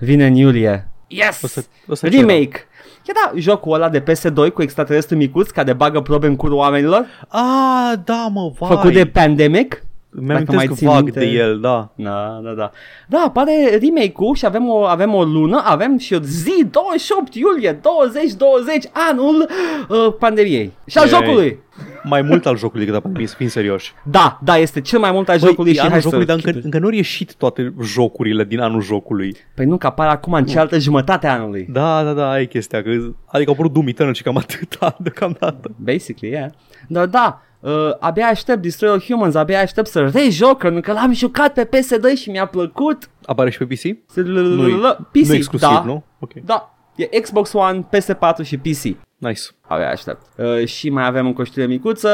Vine 0.00 0.26
în 0.26 0.34
iulie. 0.34 0.88
Yes! 1.06 1.42
O 1.42 1.46
să- 1.46 1.64
o 1.88 1.94
să 1.94 2.08
ce 2.08 2.16
Remake. 2.16 2.64
Ja, 3.06 3.12
da, 3.24 3.32
jocul 3.38 3.72
ăla 3.72 3.88
de 3.88 4.00
PS2 4.02 4.50
cu 4.54 4.62
extraterestri 4.62 5.16
micuți 5.16 5.52
care 5.52 5.72
bagă 5.72 6.00
probe 6.00 6.26
în 6.26 6.36
curul 6.36 6.56
oamenilor, 6.56 7.06
Ah, 7.28 7.92
da, 8.04 8.28
mă, 8.32 8.52
vai. 8.58 8.68
făcut 8.70 8.92
de 8.92 9.06
Pandemic. 9.06 9.82
Mi-am 10.12 10.26
dacă 10.26 10.52
mai 10.52 10.64
amintesc 10.64 10.78
ții 10.78 10.86
vag 10.86 11.02
minte. 11.02 11.18
de 11.18 11.26
el, 11.26 11.60
da. 11.60 11.92
Da, 11.94 12.40
da, 12.42 12.50
da. 12.50 12.70
Da, 13.08 13.24
apare 13.26 13.78
remake-ul 13.82 14.34
și 14.34 14.46
avem 14.46 14.68
o, 14.68 14.84
avem 14.84 15.14
o 15.14 15.24
lună, 15.24 15.62
avem 15.64 15.98
și 15.98 16.14
o 16.14 16.18
zi, 16.18 16.64
28 16.70 17.34
iulie 17.34 17.78
2020, 17.82 18.84
anul 19.10 19.48
uh, 19.88 20.14
pandemiei. 20.18 20.72
Și 20.86 20.98
al 20.98 21.08
Yay. 21.08 21.20
jocului. 21.20 21.58
Mai 22.02 22.22
mult 22.22 22.46
al 22.46 22.56
jocului 22.56 22.84
decât 22.84 22.98
a 22.98 23.02
pandemiei, 23.02 23.28
să 23.28 23.34
fim 23.38 23.48
serioși. 23.48 23.92
Da, 24.04 24.38
da, 24.44 24.56
este 24.56 24.80
cel 24.80 24.98
mai 24.98 25.12
mult 25.12 25.28
al 25.28 25.38
Băi, 25.38 25.48
jocului 25.48 25.70
e 25.70 25.74
și 25.74 25.80
anul 25.80 25.92
hai 25.92 26.00
jocului, 26.00 26.26
să... 26.26 26.32
dar 26.34 26.40
încă, 26.44 26.60
încă 26.64 26.78
nu 26.78 26.86
au 26.86 26.92
ieșit 26.92 27.34
toate 27.34 27.74
jocurile 27.82 28.44
din 28.44 28.60
anul 28.60 28.82
jocului. 28.82 29.36
Păi 29.54 29.66
nu, 29.66 29.76
că 29.76 29.86
apar 29.86 30.08
acum 30.08 30.32
în 30.32 30.44
cealaltă 30.44 30.78
jumătate 30.78 31.26
a 31.26 31.32
anului. 31.32 31.66
Da, 31.70 32.02
da, 32.04 32.12
da, 32.12 32.30
ai 32.30 32.46
chestia. 32.46 32.82
Că, 32.82 32.90
adică 33.26 33.48
au 33.50 33.52
apărut 33.52 33.72
Doom 33.72 33.86
Eternal 33.86 34.14
și 34.14 34.22
cam 34.22 34.36
atâta 34.36 34.96
deocamdată. 35.02 35.70
Basically, 35.76 36.34
yeah. 36.34 36.50
Dar 36.88 37.06
da, 37.06 37.42
uh, 37.60 37.90
abia 38.00 38.26
aștept 38.26 38.62
Destroy 38.62 38.90
All 38.90 39.00
Humans, 39.00 39.34
abia 39.34 39.60
aștept 39.60 39.86
să 39.88 40.00
rejoc, 40.14 40.58
pentru 40.58 40.80
că 40.80 40.92
l-am 40.92 41.12
jucat 41.12 41.52
pe 41.52 41.68
PS2 41.68 42.20
și 42.20 42.30
mi-a 42.30 42.46
plăcut. 42.46 43.10
Apare 43.24 43.50
și 43.50 43.58
pe 43.58 43.64
PC? 43.74 43.82
Nu 44.16 44.66
Nu 45.26 45.32
e 45.34 45.36
exclusiv, 45.36 45.68
da, 45.68 45.82
nu? 45.84 46.04
Ok, 46.18 46.32
Da, 46.44 46.74
e 46.96 47.20
Xbox 47.20 47.52
One, 47.52 47.86
PS4 47.96 48.44
și 48.44 48.56
PC. 48.58 48.82
nice. 49.16 49.42
Abia 49.66 49.90
aștept. 49.90 50.26
Uh, 50.36 50.66
și 50.66 50.90
mai 50.90 51.06
avem 51.06 51.26
încă 51.26 51.40
o 51.40 51.44
știre 51.44 51.66
micuță. 51.66 52.10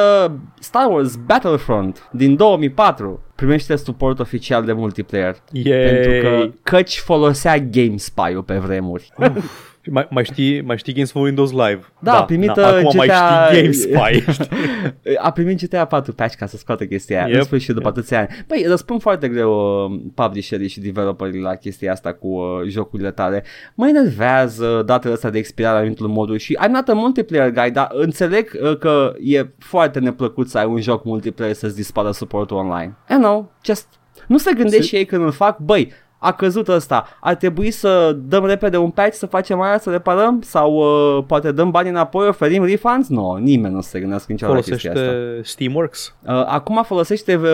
Star 0.61 0.91
Wars 0.91 1.15
Battlefront 1.17 2.09
din 2.13 2.37
2004 2.37 3.21
primește 3.35 3.77
suport 3.77 4.19
oficial 4.19 4.65
de 4.65 4.73
multiplayer. 4.73 5.37
Yay! 5.53 5.89
Pentru 5.91 6.21
că 6.21 6.51
căci 6.63 6.99
folosea 6.99 7.59
GameSpy-ul 7.59 8.43
pe 8.43 8.57
vremuri. 8.59 9.13
Și 9.87 9.93
mai, 9.93 10.07
mai, 10.11 10.25
știi, 10.25 10.61
mai 10.61 10.79
știi 10.79 10.93
Games 10.93 11.11
for 11.11 11.23
Windows 11.23 11.51
Live? 11.51 11.81
Da, 11.99 12.19
a 12.19 12.25
primit, 12.25 12.51
da. 12.51 12.67
Acum 12.67 12.85
uh, 12.87 12.95
mai 12.95 13.07
GTA 13.07 13.49
știi 13.51 13.61
GameSpy. 13.63 14.25
A 15.27 15.31
primit 15.31 15.61
GTA 15.65 15.85
4 15.85 16.13
patch 16.13 16.35
ca 16.37 16.47
să 16.47 16.57
scoată 16.57 16.85
chestia 16.85 17.17
aia, 17.19 17.27
Yep, 17.29 17.37
în 17.37 17.45
sfârșit 17.45 17.75
după 17.75 17.89
atâția 17.89 18.19
ani. 18.19 18.29
Păi, 18.47 18.65
răspund 18.69 19.01
foarte 19.01 19.29
greu 19.29 19.51
uh, 19.85 20.01
publisherii 20.15 20.69
și 20.69 20.81
developerii 20.81 21.41
la 21.41 21.55
chestia 21.55 21.93
asta 21.93 22.13
cu 22.13 22.27
uh, 22.27 22.69
jocurile 22.69 23.11
tale. 23.11 23.45
Mă 23.75 23.89
enervează 23.89 24.83
datele 24.87 25.13
astea 25.13 25.31
de 25.31 25.39
expirare 25.39 25.77
a 25.77 25.79
anumitor 25.79 26.09
moduri 26.09 26.39
și 26.39 26.59
I'm 26.67 26.71
not 26.71 26.89
a 26.89 26.93
multiplayer 26.93 27.51
guy, 27.51 27.71
dar 27.71 27.89
înțeleg 27.93 28.59
uh, 28.63 28.79
că 28.79 29.13
e 29.21 29.47
foarte 29.59 29.99
neplăcut 29.99 30.49
să 30.49 30.59
ai 30.59 30.67
un 30.67 30.81
joc 30.81 31.05
multiplayer 31.05 31.55
să-ți 31.55 31.77
dispară 31.77 32.11
suportul 32.11 32.57
online. 32.57 32.97
I 33.11 33.15
know, 33.15 33.53
just... 33.65 33.87
Nu 34.27 34.39
se 34.39 34.53
gândesc 34.55 34.77
Se- 34.77 34.83
și 34.83 34.97
ei 34.97 35.05
când 35.05 35.23
îl 35.23 35.33
fac, 35.33 35.59
băi, 35.59 35.93
a 36.19 36.33
căzut 36.33 36.69
ăsta, 36.69 37.07
ar 37.21 37.35
trebui 37.35 37.71
să 37.71 38.17
dăm 38.29 38.45
repede 38.47 38.77
un 38.77 38.91
patch 38.91 39.15
să 39.17 39.27
facem 39.27 39.61
aia, 39.61 39.79
să 39.79 39.91
reparăm 39.91 40.41
sau 40.43 40.73
uh, 40.75 41.25
poate 41.27 41.53
dăm 41.53 41.71
bani 41.71 41.89
înapoi, 41.89 42.29
oferim 42.29 42.65
refunds? 42.65 43.09
Nu, 43.09 43.21
no, 43.33 43.39
nimeni 43.39 43.75
nu 43.75 43.81
se 43.81 44.01
gândească 44.01 44.33
niciodată 44.33 44.59
la 44.59 44.65
chestia 44.65 44.91
asta. 44.93 45.03
Folosește 45.05 45.41
Steamworks? 45.43 46.15
Uh, 46.27 46.31
acum 46.47 46.83
folosește 46.83 47.35
uh, 47.37 47.49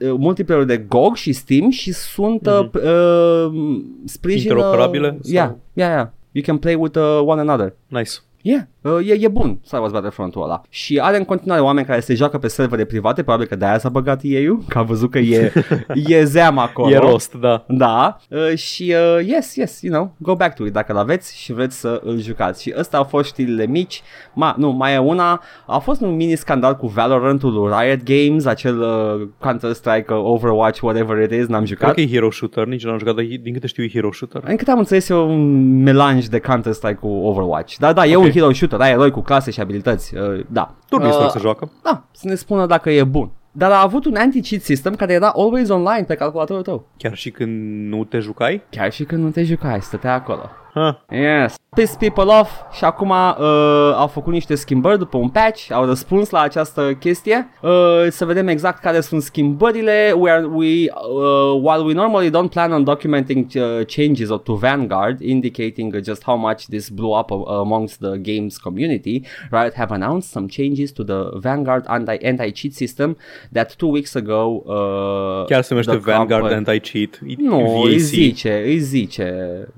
uh, 0.00 0.14
multiplayer 0.18 0.64
de 0.64 0.76
GOG 0.76 1.14
și 1.14 1.32
Steam 1.32 1.70
și 1.70 1.92
sunt 1.92 2.46
uh, 2.46 2.60
Mhm. 2.72 2.80
uh, 2.84 3.80
sprijină... 4.04 4.54
Interoperabile 4.54 5.08
sau- 5.08 5.18
Yeah, 5.32 5.50
yeah, 5.72 5.90
yeah. 5.90 6.06
You 6.32 6.44
can 6.46 6.56
play 6.58 6.74
with 6.74 6.96
uh, 6.98 7.20
one 7.24 7.40
another. 7.40 7.72
Nice. 7.86 8.12
Yeah, 8.48 8.60
uh, 8.80 9.08
e, 9.08 9.16
e 9.20 9.28
bun 9.28 9.58
Star 9.64 9.80
Wars 9.80 9.92
Battlefront-ul 9.92 10.42
ăla 10.42 10.60
Și 10.68 10.98
are 11.02 11.16
în 11.16 11.24
continuare 11.24 11.60
oameni 11.62 11.86
care 11.86 12.00
se 12.00 12.14
joacă 12.14 12.38
pe 12.38 12.48
servere 12.48 12.84
private 12.84 13.22
Probabil 13.22 13.46
că 13.46 13.56
de-aia 13.56 13.78
s-a 13.78 13.88
băgat 13.88 14.20
ei 14.22 14.58
Că 14.68 14.78
a 14.78 14.82
văzut 14.82 15.10
că 15.10 15.18
e, 15.18 15.52
e 16.06 16.24
zeam 16.24 16.58
acolo 16.58 16.90
E 16.90 16.98
rost, 16.98 17.34
da. 17.34 17.64
da, 17.68 18.16
uh, 18.30 18.54
și 18.56 18.94
uh, 19.18 19.26
yes, 19.26 19.54
yes, 19.56 19.82
you 19.82 19.92
know, 19.94 20.14
go 20.18 20.34
back 20.36 20.54
to 20.54 20.66
it 20.66 20.72
dacă 20.72 20.92
l-aveți 20.92 21.38
și 21.38 21.52
vreți 21.52 21.80
să 21.80 22.00
îl 22.04 22.20
jucați. 22.20 22.62
Și 22.62 22.74
ăsta 22.78 22.96
au 22.96 23.04
fost 23.04 23.26
știrile 23.28 23.66
mici. 23.66 24.02
Ma, 24.34 24.54
nu, 24.58 24.70
mai 24.70 24.94
e 24.94 24.98
una, 24.98 25.42
a 25.66 25.78
fost 25.78 26.00
un 26.00 26.14
mini 26.16 26.36
scandal 26.36 26.76
cu 26.76 26.86
Valorant-ul 26.86 27.52
lui 27.52 27.72
Riot 27.80 28.00
Games, 28.02 28.44
acel 28.46 28.80
uh, 28.80 29.28
Counter-Strike, 29.38 30.12
uh, 30.12 30.20
Overwatch, 30.22 30.80
whatever 30.80 31.22
it 31.22 31.30
is, 31.30 31.46
n-am 31.46 31.64
Cred 31.64 31.78
jucat. 31.78 31.94
că 31.94 32.00
e 32.00 32.08
Hero 32.08 32.30
Shooter, 32.30 32.66
nici 32.66 32.84
n-am 32.84 32.98
jucat, 32.98 33.14
dar 33.14 33.24
e- 33.24 33.40
din 33.42 33.52
câte 33.52 33.66
știu 33.66 33.82
e 33.82 33.88
Hero 33.88 34.12
Shooter. 34.12 34.42
În 34.46 34.56
câte 34.56 34.70
am 34.70 34.78
înțeles 34.78 35.08
e 35.08 35.14
un 35.14 35.82
melanj 35.82 36.26
de 36.26 36.38
Counter-Strike 36.38 36.98
cu 37.00 37.08
Overwatch. 37.08 37.76
Da, 37.78 37.92
da, 37.92 38.06
e 38.06 38.16
Ok. 38.16 38.24
un 38.24 38.30
hero 38.38 38.52
shooter, 38.52 38.80
ai 38.80 38.90
eroi 38.90 39.10
cu 39.10 39.20
clase 39.20 39.50
și 39.50 39.60
abilități, 39.60 40.16
uh, 40.16 40.44
da. 40.48 40.74
Turnistor 40.88 41.24
Uh, 41.24 41.30
se 41.30 41.38
joacă. 41.38 41.70
Da, 41.82 42.04
să 42.12 42.28
ne 42.28 42.34
spună 42.34 42.66
dacă 42.66 42.90
e 42.90 43.04
bun. 43.04 43.30
Dar 43.52 43.70
a 43.70 43.80
avut 43.82 44.04
un 44.04 44.14
anti-cheat 44.16 44.60
system 44.62 44.94
care 44.94 45.12
era 45.12 45.28
always 45.34 45.68
online 45.68 46.04
pe 46.06 46.14
calculatorul 46.14 46.62
tău. 46.62 46.86
Chiar 46.96 47.14
și 47.14 47.30
când 47.30 47.86
nu 47.92 48.04
te 48.04 48.18
jucai? 48.18 48.62
Chiar 48.70 48.92
și 48.92 49.04
când 49.04 49.22
nu 49.22 49.30
te 49.30 49.42
jucai, 49.42 49.80
stătea 49.80 50.14
acolo. 50.14 50.50
Ha. 50.76 51.04
Yes. 51.10 51.54
Piss 51.74 51.94
people 51.96 52.24
off 52.40 52.50
și 52.72 52.84
acum 52.84 53.10
uh, 53.10 53.94
au 53.96 54.06
făcut 54.06 54.32
niște 54.32 54.54
schimbări 54.54 54.98
după 54.98 55.16
un 55.16 55.28
patch, 55.28 55.70
au 55.72 55.84
răspuns 55.84 56.30
la 56.30 56.40
această 56.40 56.92
chestie. 57.00 57.48
Uh, 57.62 57.70
să 58.08 58.24
vedem 58.24 58.48
exact 58.48 58.80
care 58.82 59.00
sunt 59.00 59.22
schimbările. 59.22 60.12
We 60.16 60.30
are, 60.30 60.44
we, 60.44 60.66
uh, 60.66 61.60
while 61.62 61.82
we 61.84 61.92
normally 61.92 62.30
don't 62.30 62.50
plan 62.50 62.72
on 62.72 62.84
documenting 62.84 63.46
uh, 63.54 63.62
changes 63.86 64.28
to 64.42 64.54
Vanguard, 64.54 65.20
indicating 65.20 65.94
uh, 65.94 66.00
just 66.04 66.22
how 66.24 66.36
much 66.38 66.64
this 66.68 66.88
blew 66.88 67.18
up 67.18 67.30
uh, 67.30 67.36
amongst 67.46 67.98
the 68.00 68.16
games 68.16 68.56
community, 68.56 69.20
Riot 69.50 69.74
have 69.74 69.94
announced 69.94 70.30
some 70.30 70.46
changes 70.46 70.90
to 70.92 71.02
the 71.02 71.22
Vanguard 71.32 71.84
anti- 71.88 72.24
anti-cheat 72.26 72.72
system 72.72 73.16
that 73.52 73.74
two 73.74 73.88
weeks 73.90 74.14
ago 74.14 74.62
uh, 74.66 75.44
Chiar 75.46 75.62
se 75.62 75.68
numește 75.70 75.92
the 75.92 76.00
Vanguard 76.12 76.42
company- 76.42 76.54
Anti-Cheat. 76.68 77.20
E 77.26 77.34
nu, 77.38 77.80
îi 77.82 77.90
VAC. 77.90 77.98
zice, 78.00 78.62
îi 78.64 78.78
zice 78.78 79.34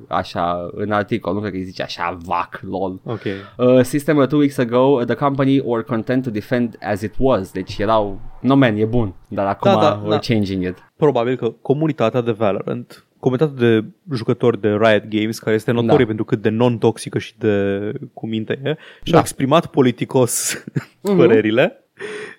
așa 0.08 0.68
în 0.74 0.87
articol, 0.92 1.34
nu 1.34 1.40
cred 1.40 1.52
că 1.52 1.58
îi 1.58 1.64
zice 1.64 1.82
așa 1.82 2.18
vac, 2.24 2.60
lol. 2.62 3.00
Ok. 3.04 3.20
Uh, 3.56 3.80
system 3.82 4.26
two 4.26 4.38
weeks 4.38 4.58
ago, 4.58 5.04
the 5.04 5.14
company 5.14 5.60
were 5.64 5.82
content 5.82 6.22
to 6.24 6.30
defend 6.30 6.76
as 6.82 7.00
it 7.02 7.14
was. 7.18 7.52
Deci 7.52 7.78
erau, 7.78 8.20
no 8.40 8.54
man, 8.54 8.76
e 8.76 8.84
bun, 8.84 9.14
dar 9.28 9.46
acum 9.46 9.70
Da, 9.70 9.80
da, 9.80 10.02
we're 10.04 10.08
da. 10.08 10.18
changing 10.18 10.64
it. 10.64 10.76
Probabil 10.96 11.36
că 11.36 11.52
comunitatea 11.62 12.20
de 12.20 12.30
Valorant, 12.30 13.04
comunitatea 13.20 13.54
de 13.68 13.84
jucători 14.14 14.60
de 14.60 14.68
Riot 14.68 15.04
Games, 15.08 15.38
care 15.38 15.56
este 15.56 15.70
notorie 15.70 15.98
Da. 15.98 16.04
pentru 16.06 16.24
cât 16.24 16.42
de 16.42 16.48
non-toxică 16.48 17.18
și 17.18 17.34
de 17.38 17.92
cu 18.12 18.26
minte 18.26 18.52
e, 18.64 18.76
și-a 19.02 19.12
Da. 19.14 19.18
exprimat 19.18 19.66
politicos 19.66 20.64
Mhm. 21.02 21.16
părerile. 21.16 21.84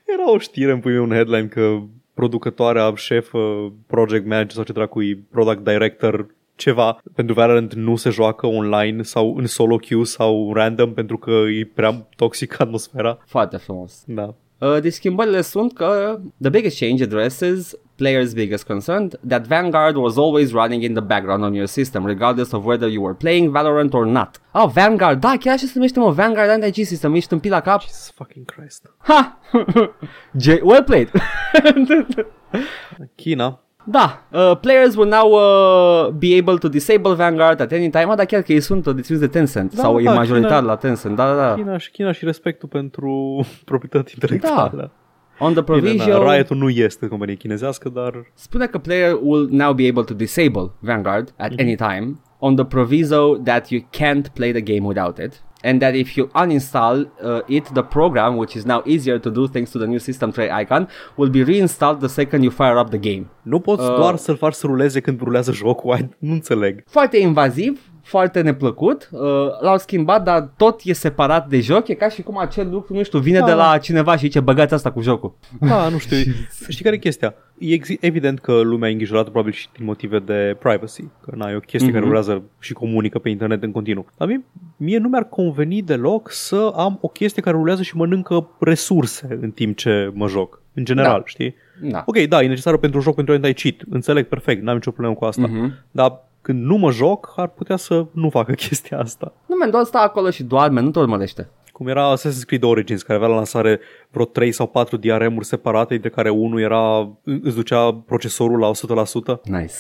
Era 0.05 0.31
o 0.31 0.37
știre 0.37 0.71
în 0.71 0.79
primul 0.79 0.99
un 1.01 1.09
headline 1.09 1.45
că 1.47 1.77
producătoarea, 2.13 2.93
șef, 2.95 3.33
project 3.87 4.25
manager 4.25 4.51
sau 4.51 4.63
ce 4.63 4.71
dracu 4.73 5.01
e, 5.01 5.19
product 5.31 5.63
director, 5.63 6.25
ceva 6.59 7.01
pentru 7.15 7.33
Valorant 7.35 7.73
nu 7.73 7.95
se 7.95 8.09
joacă 8.09 8.47
online 8.47 9.01
sau 9.01 9.35
în 9.37 9.45
solo 9.45 9.77
queue 9.77 10.03
sau 10.03 10.53
random 10.53 10.93
pentru 10.93 11.17
că 11.17 11.29
e 11.31 11.71
prea 11.73 12.07
toxică 12.15 12.55
atmosfera. 12.59 13.17
Foarte 13.25 13.57
frumos. 13.57 14.03
Da. 14.05 14.33
Uh, 14.57 14.81
deci 14.81 14.93
schimbările 14.93 15.41
sunt 15.41 15.73
că 15.73 16.19
the 16.41 16.49
biggest 16.49 16.79
change 16.79 17.03
addresses 17.03 17.75
players' 17.95 18.33
biggest 18.33 18.65
concern 18.65 19.09
that 19.27 19.47
Vanguard 19.47 19.95
was 19.95 20.17
always 20.17 20.51
running 20.51 20.83
in 20.83 20.93
the 20.93 21.03
background 21.03 21.43
on 21.43 21.53
your 21.53 21.67
system, 21.67 22.05
regardless 22.05 22.51
of 22.51 22.65
whether 22.65 22.89
you 22.89 23.03
were 23.03 23.15
playing 23.15 23.51
Valorant 23.51 23.93
or 23.93 24.05
not. 24.05 24.41
Oh, 24.51 24.69
Vanguard, 24.73 25.19
da, 25.19 25.33
chiar 25.39 25.53
așa 25.53 25.65
se 25.65 25.71
numește, 25.75 25.99
mă, 25.99 26.11
Vanguard 26.11 26.49
Anti-Cheat 26.49 26.87
System, 26.87 27.13
ești 27.13 27.29
tâmpit 27.29 27.51
la 27.51 27.59
cap? 27.59 27.81
Jesus 27.81 28.11
fucking 28.15 28.45
Christ. 28.45 28.93
Ha! 28.97 29.39
J- 30.45 30.61
well 30.61 30.83
played! 30.83 31.11
China. 33.15 33.59
Da, 33.91 34.25
uh, 34.31 34.57
players 34.61 34.95
will 34.95 35.09
now 35.09 35.31
uh, 35.31 36.11
be 36.11 36.37
able 36.37 36.57
to 36.57 36.67
disable 36.67 37.13
Vanguard 37.13 37.59
at 37.61 37.71
any 37.71 37.89
time, 37.89 38.05
Ah, 38.09 38.15
dar 38.15 38.25
chiar 38.25 38.41
că 38.41 38.51
ei 38.51 38.59
sunt 38.59 38.85
uh, 38.85 38.95
deținuți 38.95 39.23
de 39.25 39.29
Tencent 39.31 39.75
Da, 39.75 39.81
sau 39.81 39.99
e 39.99 40.03
da, 40.03 40.13
majoritar 40.13 40.51
China- 40.61 40.65
la 40.65 40.75
Tencent, 40.75 41.15
da, 41.15 41.25
da, 41.25 41.35
da. 41.35 41.53
China 41.53 41.77
și 41.77 41.91
China 41.91 42.11
și 42.11 42.25
respectul 42.25 42.69
pentru 42.69 43.39
proprietate 43.65 44.11
intelectuală. 44.13 44.91
On 45.41 45.53
the 45.53 45.61
Bine, 45.61 45.77
provision, 45.79 46.25
da, 46.25 46.33
Riot-ul 46.33 46.57
nu 46.57 46.69
este 46.69 47.07
companie 47.07 47.35
chinezească, 47.35 47.89
dar 47.89 48.13
spune 48.33 48.65
că 48.65 48.77
player 48.77 49.17
will 49.21 49.47
now 49.51 49.73
be 49.73 49.87
able 49.87 50.03
to 50.03 50.13
disable 50.13 50.71
Vanguard 50.79 51.33
at 51.37 51.51
any 51.59 51.75
time 51.75 52.19
on 52.39 52.55
the 52.55 52.65
proviso 52.65 53.35
that 53.43 53.69
you 53.69 53.81
can't 53.97 54.25
play 54.33 54.51
the 54.51 54.61
game 54.61 54.85
without 54.87 55.17
it. 55.17 55.41
And 55.63 55.81
that 55.81 55.93
if 55.93 56.15
you 56.15 56.29
uninstall 56.33 56.97
uh, 57.21 57.39
it, 57.47 57.65
the 57.73 57.81
program, 57.83 58.37
which 58.37 58.53
is 58.55 58.63
now 58.63 58.81
easier 58.85 59.19
to 59.19 59.29
do 59.29 59.47
thanks 59.47 59.71
to 59.71 59.77
the 59.77 59.85
new 59.87 59.97
system 59.99 60.31
tray 60.31 60.49
icon, 60.61 60.87
will 61.17 61.29
be 61.29 61.43
reinstalled 61.43 61.99
the 61.99 62.07
second 62.07 62.43
you 62.43 62.51
fire 62.51 62.77
up 62.79 62.89
the 62.89 62.97
game. 63.11 63.25
nu 63.41 63.59
poți 63.59 63.89
Uh. 63.89 63.95
doar 63.95 64.15
să-l 64.15 64.37
faci 64.37 64.53
să 64.53 64.67
ruleze 64.67 64.99
când 64.99 65.21
rulează 65.21 65.51
jocul, 65.51 65.91
ai- 65.93 66.09
nu 66.19 66.31
înțeleg. 66.33 66.83
Foarte 66.87 67.17
invaziv, 67.17 67.81
foarte 68.09 68.41
neplăcut, 68.41 69.09
uh, 69.11 69.19
l-au 69.61 69.77
schimbat, 69.77 70.23
dar 70.23 70.49
tot 70.57 70.79
e 70.83 70.93
separat 70.93 71.47
de 71.47 71.59
joc, 71.59 71.87
e 71.87 71.93
ca 71.93 72.09
și 72.09 72.21
cum 72.21 72.37
acel 72.37 72.69
lucru, 72.69 72.93
nu 72.93 73.03
știu, 73.03 73.19
vine 73.19 73.39
Da. 73.39 73.45
de 73.45 73.51
la 73.53 73.77
cineva 73.77 74.11
și 74.13 74.19
zice 74.19 74.39
băgați 74.39 74.73
asta 74.73 74.91
cu 74.91 75.01
jocul. 75.01 75.33
Da, 75.59 75.89
nu 75.89 75.97
știu. 75.97 76.17
Știi 76.69 76.83
care 76.83 76.95
e 76.95 76.99
chestia? 76.99 77.33
e 77.57 77.73
ex- 77.73 77.89
evident 77.99 78.39
că 78.39 78.59
lumea 78.61 78.89
e 78.89 78.91
îngrijorată 78.91 79.29
probabil 79.29 79.53
și 79.53 79.67
din 79.77 79.85
motive 79.85 80.19
de 80.19 80.55
privacy, 80.59 81.03
că 81.21 81.31
n-ai 81.35 81.55
o 81.55 81.59
chestie 81.59 81.85
Mhm. 81.87 81.93
care 81.93 82.05
rulează 82.05 82.41
și 82.59 82.73
comunică 82.73 83.19
pe 83.19 83.29
internet 83.29 83.63
în 83.63 83.71
continuu. 83.71 84.05
Dar 84.17 84.27
mie, 84.27 84.43
mie 84.77 84.97
nu 84.97 85.07
mi-ar 85.09 85.23
conveni 85.23 85.81
deloc 85.81 86.31
să 86.31 86.71
am 86.75 86.97
o 87.01 87.07
chestie 87.07 87.41
care 87.41 87.57
rulează 87.57 87.81
și 87.81 87.95
mănâncă 87.95 88.49
resurse 88.59 89.37
în 89.41 89.51
timp 89.51 89.77
ce 89.77 90.11
mă 90.13 90.27
joc. 90.27 90.61
În 90.73 90.85
general, 90.85 91.17
Da. 91.17 91.21
știi? 91.25 91.55
Da. 91.81 92.03
Ok, 92.05 92.17
da, 92.17 92.41
e 92.43 92.47
necesară 92.47 92.77
pentru 92.77 92.97
un 92.97 93.03
joc 93.03 93.15
pentru 93.15 93.33
anti-cheat. 93.33 93.75
Înțeleg 93.89 94.25
perfect, 94.27 94.61
n-am 94.63 94.75
nicio 94.75 94.91
problemă 94.91 95.15
cu 95.17 95.25
asta. 95.25 95.47
Mhm. 95.47 95.73
Dar 95.91 96.27
când 96.41 96.63
nu 96.63 96.77
mă 96.77 96.91
joc, 96.91 97.33
ar 97.35 97.47
putea 97.47 97.75
să 97.75 98.05
nu 98.11 98.29
facă 98.29 98.51
chestia 98.67 98.99
asta. 98.99 99.33
Nu, 99.45 99.55
man, 99.59 99.69
doar 99.69 99.83
stă 99.83 99.97
acolo 99.97 100.29
și 100.29 100.43
doarme, 100.43 100.81
nu 100.81 100.91
te 100.91 100.99
urmărește. 100.99 101.49
Cum 101.71 101.87
era 101.87 102.15
Assassin's 102.15 102.45
Creed 102.45 102.63
Origins, 102.63 103.01
care 103.01 103.17
avea 103.17 103.29
la 103.29 103.35
lansare 103.35 103.79
vreo 104.09 104.25
3 104.25 104.51
sau 104.51 104.67
4 104.67 104.97
DRM-uri 104.97 105.45
separate, 105.45 105.93
dintre 105.93 106.09
care 106.09 106.29
unul 106.29 106.59
era, 106.59 107.09
îți 107.23 107.55
ducea 107.55 107.93
procesorul 107.93 108.59
la 108.59 108.71
100%. 108.71 109.41
Nice. 109.43 109.73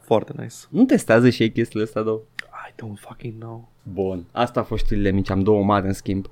Foarte 0.00 0.32
nice. 0.36 0.54
Nu 0.70 0.84
testează 0.84 1.30
și 1.30 1.42
ei 1.42 1.52
chestiile 1.52 1.84
astea, 1.84 2.02
două? 2.02 2.20
I 2.68 2.72
don't 2.72 3.00
fucking 3.00 3.34
know. 3.38 3.68
Bun. 3.82 4.26
Asta 4.32 4.60
a 4.60 4.62
fost 4.62 4.84
știrile 4.84 5.10
mici, 5.10 5.30
am 5.30 5.42
două 5.42 5.64
mari 5.64 5.86
în 5.86 5.92
schimb. 5.92 6.26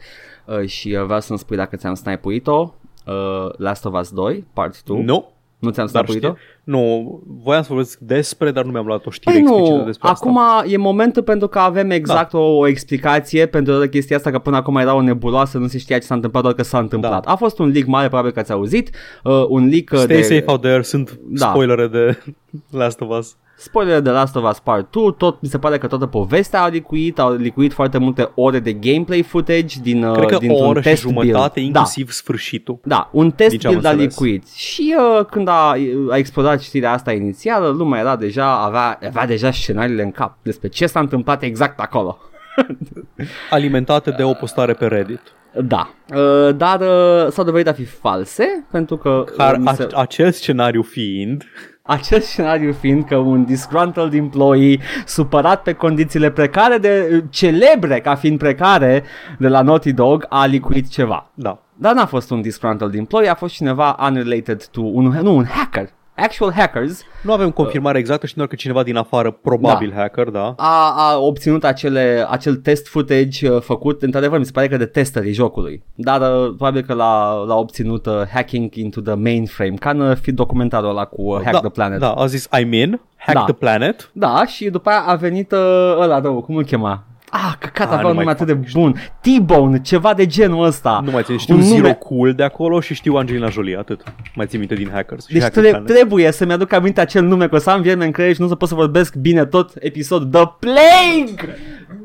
Uh, 0.47 0.67
și 0.67 0.89
uh, 0.89 1.05
vreau 1.05 1.21
să-mi 1.21 1.39
spui 1.39 1.57
dacă 1.57 1.77
ți-am 1.77 1.95
snipuit-o. 1.95 2.75
Uh, 3.07 3.15
Last 3.57 3.85
of 3.85 4.01
Us 4.01 4.11
2, 4.11 4.47
Part 4.53 4.83
2. 4.83 5.03
Nu. 5.03 5.33
Nu 5.59 5.71
ți-am 5.71 5.89
Dar 5.93 6.05
snipuit-o? 6.05 6.35
știi, 6.35 6.41
nu, 6.65 7.21
voiam 7.43 7.63
să 7.63 7.69
vorbesc 7.69 7.99
despre, 7.99 8.51
dar 8.51 8.65
nu 8.65 8.71
mi-am 8.71 8.87
luat 8.87 9.07
o 9.07 9.11
știre 9.11 9.33
Păi 9.35 9.41
explicită 9.43 9.77
nu, 9.77 9.85
despre 9.85 10.09
acum 10.09 10.39
asta. 10.39 10.69
e 10.69 10.77
momentul 10.77 11.23
pentru 11.23 11.49
că 11.49 11.59
avem 11.59 11.91
exact 11.91 12.33
o, 12.33 12.39
o 12.57 12.67
explicație 12.67 13.47
pentru 13.47 13.73
toată 13.73 13.89
chestia 13.89 14.17
asta, 14.17 14.31
că 14.31 14.39
până 14.39 14.57
acum 14.57 14.77
era 14.77 14.95
o 14.95 15.01
nebuloasă, 15.01 15.59
nu 15.59 15.67
se 15.67 15.79
știa 15.79 15.99
ce 15.99 16.05
s-a 16.07 16.15
întâmplat, 16.15 16.43
doar 16.43 16.55
că 16.55 16.63
s-a 16.63 16.79
întâmplat. 16.79 17.25
Da. 17.25 17.33
A 17.33 17.37
fost 17.37 17.59
un 17.59 17.69
leak 17.71 17.87
mare, 17.87 18.07
probabil 18.09 18.33
că 18.33 18.39
ați 18.39 18.53
auzit, 18.53 18.91
uh, 19.25 19.45
un 19.49 19.69
leak 19.69 19.91
uh, 19.93 19.99
Stay 19.99 20.17
de... 20.17 20.23
safe 20.23 20.45
out 20.47 20.61
there, 20.61 20.83
sunt 20.83 21.19
Da. 21.29 21.47
spoilere 21.49 21.87
de 21.87 22.19
Last 22.79 23.01
of 23.01 23.19
Us. 23.19 23.37
Spoiler 23.59 24.01
de 24.01 24.11
Last 24.11 24.37
of 24.37 24.51
Us 24.51 24.59
Part 24.59 24.91
2, 24.91 25.15
tot, 25.19 25.41
mi 25.43 25.49
se 25.49 25.59
pare 25.59 25.79
că 25.79 25.87
toată 25.87 26.07
povestea 26.07 26.63
a 26.63 26.69
licuit, 26.69 27.19
au 27.19 27.35
licuit 27.35 27.73
foarte 27.73 27.99
multe 27.99 28.31
ore 28.35 28.59
de 28.59 28.73
gameplay 28.73 29.23
footage 29.23 29.81
din, 29.83 30.05
uh, 30.05 30.17
Cred 30.17 30.29
că 30.31 30.37
dintr-un 30.37 30.65
o 30.65 30.69
oră 30.69 30.81
și 30.81 30.89
test 30.89 31.01
jumătate, 31.01 31.51
build. 31.55 31.67
inclusiv 31.75 32.11
sfârșitul. 32.11 32.79
Da, 32.83 32.97
da, 32.97 33.09
un 33.13 33.31
test 33.31 33.51
Din 33.51 33.59
ce 33.59 33.67
am 33.67 33.73
build 33.73 33.87
a 33.87 33.91
înțeles. 33.91 34.13
licuit. 34.19 34.49
Și 34.49 34.95
uh, 35.19 35.25
când 35.25 35.49
a, 35.49 35.75
a 36.11 36.17
explodat 36.17 36.61
știrea 36.61 36.93
asta 36.93 37.13
inițială, 37.13 37.69
lumea 37.69 38.01
era 38.01 38.17
deja, 38.17 38.63
avea, 38.65 38.99
avea 39.07 39.27
deja 39.27 39.51
scenariile 39.51 40.03
în 40.03 40.11
cap 40.11 40.37
despre 40.43 40.69
ce 40.69 40.87
s-a 40.87 41.01
întâmplat 41.01 41.43
exact 41.43 41.81
acolo. 41.81 42.19
Alimentate 43.51 44.11
de 44.11 44.23
o 44.23 44.33
postare 44.33 44.73
pe 44.73 44.87
Reddit. 44.87 45.21
Da, 45.63 45.91
uh, 46.17 46.57
dar 46.57 46.81
uh, 46.81 47.31
s-au 47.33 47.45
dovedit 47.45 47.69
a 47.69 47.73
fi 47.73 47.85
false, 47.85 48.67
pentru 48.71 48.97
că 48.97 49.09
uh, 49.09 49.35
Car, 49.37 49.57
mi 49.57 49.67
a, 49.67 49.73
se- 49.75 49.89
acel 49.95 50.31
scenariu 50.31 50.83
fiind, 50.83 51.45
acest 51.87 52.27
scenariu 52.27 52.73
fiind 52.73 53.05
că 53.05 53.17
un 53.17 53.45
disgruntled 53.45 54.15
employee 54.15 54.79
supărat 55.07 55.63
pe 55.63 55.73
condițiile 55.73 56.31
precare 56.31 56.79
de 56.79 57.25
celebre 57.31 58.01
ca 58.01 58.15
fiind 58.15 58.39
precare 58.39 59.05
de 59.39 59.49
la 59.49 59.63
Naughty 59.63 59.93
Dog 59.93 60.27
a 60.29 60.47
licuit 60.47 60.89
ceva. 60.89 61.31
da, 61.35 61.63
Dar 61.75 61.95
n-a 61.95 62.07
fost 62.07 62.31
un 62.31 62.41
disgruntled 62.41 62.95
employee, 62.95 63.31
a 63.31 63.35
fost 63.35 63.55
cineva 63.55 63.97
unrelated 64.09 64.65
to 64.67 64.81
un, 64.81 65.05
nu, 65.23 65.37
un 65.37 65.45
hacker. 65.45 65.95
Actual 66.17 66.53
hackers 66.53 67.03
nu 67.23 67.33
avem 67.33 67.51
confirmare 67.51 67.99
exactă 67.99 68.27
și 68.27 68.37
doar 68.37 68.49
că 68.49 68.55
cineva 68.55 68.83
din 68.83 68.97
afară, 68.97 69.31
probabil 69.31 69.93
hacker, 69.97 70.29
da, 70.29 70.55
a, 70.57 70.95
a 70.97 71.19
obținut 71.19 71.65
acele, 71.65 72.27
acel 72.31 72.57
test 72.57 72.89
footage 72.89 73.51
uh, 73.51 73.61
făcut, 73.61 74.03
într-adevăr 74.03 74.39
mi 74.39 74.45
se 74.45 74.51
pare 74.51 74.69
că 74.69 74.77
de 74.77 74.87
testerii 74.87 75.33
jocului, 75.33 75.83
dar 75.95 76.21
uh, 76.21 76.47
probabil 76.47 76.83
că 76.83 76.95
l-a, 76.95 77.33
l-a 77.47 77.55
obținut 77.55 78.07
uh, 78.07 78.23
hacking 78.33 78.75
into 78.75 79.01
the 79.01 79.15
mainframe, 79.15 79.75
ca 79.75 79.91
în 79.91 80.01
uh, 80.01 80.17
fi 80.17 80.33
documentarul 80.33 80.89
ăla 80.89 81.05
cu 81.05 81.23
uh, 81.23 81.41
Hack 81.45 81.53
da, 81.53 81.59
the 81.59 81.69
Planet. 81.69 81.99
Da, 81.99 82.11
a 82.13 82.27
zis 82.27 82.49
I'm 82.49 82.71
in, 82.73 83.01
hack 83.17 83.39
Da. 83.39 83.45
the 83.45 83.53
planet. 83.53 84.11
Da, 84.13 84.47
și 84.47 84.71
după 84.71 84.89
aia 84.89 85.05
a 85.07 85.15
venit 85.15 85.53
uh, 85.53 85.97
ăla 86.01 86.21
rău, 86.21 86.43
cum 86.43 86.57
îl 86.57 86.65
chema? 86.65 87.05
Ah, 87.49 87.53
căcat, 87.59 87.87
Ah, 87.87 87.93
avea 87.93 88.01
nu 88.03 88.09
un 88.09 88.15
mai 88.15 88.25
nume 88.25 88.31
atât 88.31 88.47
de 88.47 88.53
fac 88.53 88.73
bun. 88.73 88.97
T-Bone, 89.21 89.81
ceva 89.81 90.15
de 90.15 90.27
genul 90.27 90.65
ăsta. 90.65 91.01
Nu 91.05 91.11
mai 91.11 91.23
țin, 91.23 91.37
știu 91.39 91.55
Un 91.55 91.63
Zero 91.63 91.77
nume- 91.81 91.93
Cool 91.95 92.33
de 92.35 92.43
acolo 92.43 92.81
și 92.81 92.95
știu 92.95 93.15
Angelina 93.15 93.49
Jolie, 93.49 93.77
atât. 93.79 94.03
Mai 94.35 94.47
țin 94.47 94.59
minte 94.59 94.75
din 94.75 94.91
Hackers. 94.93 95.27
și 95.27 95.33
Deci 95.33 95.43
Hack 95.43 95.53
the 95.53 95.61
tre- 95.63 95.71
Planet. 95.71 95.89
trebuie 95.95 96.31
să-mi 96.33 96.53
aduc 96.53 96.73
aminte 96.73 97.01
acel 97.01 97.25
nume, 97.25 97.49
că 97.49 97.55
o 97.55 97.59
să 97.59 97.71
am 97.71 97.81
vierme 97.81 98.05
în 98.05 98.11
creier 98.11 98.35
și 98.35 98.41
nu 98.41 98.47
o 98.47 98.49
să 98.49 98.55
pot 98.55 98.69
să 98.69 98.75
vorbesc 98.75 99.15
bine 99.15 99.45
tot 99.45 99.71
episodul. 99.79 100.29
The 100.29 100.47
Plague! 100.59 101.57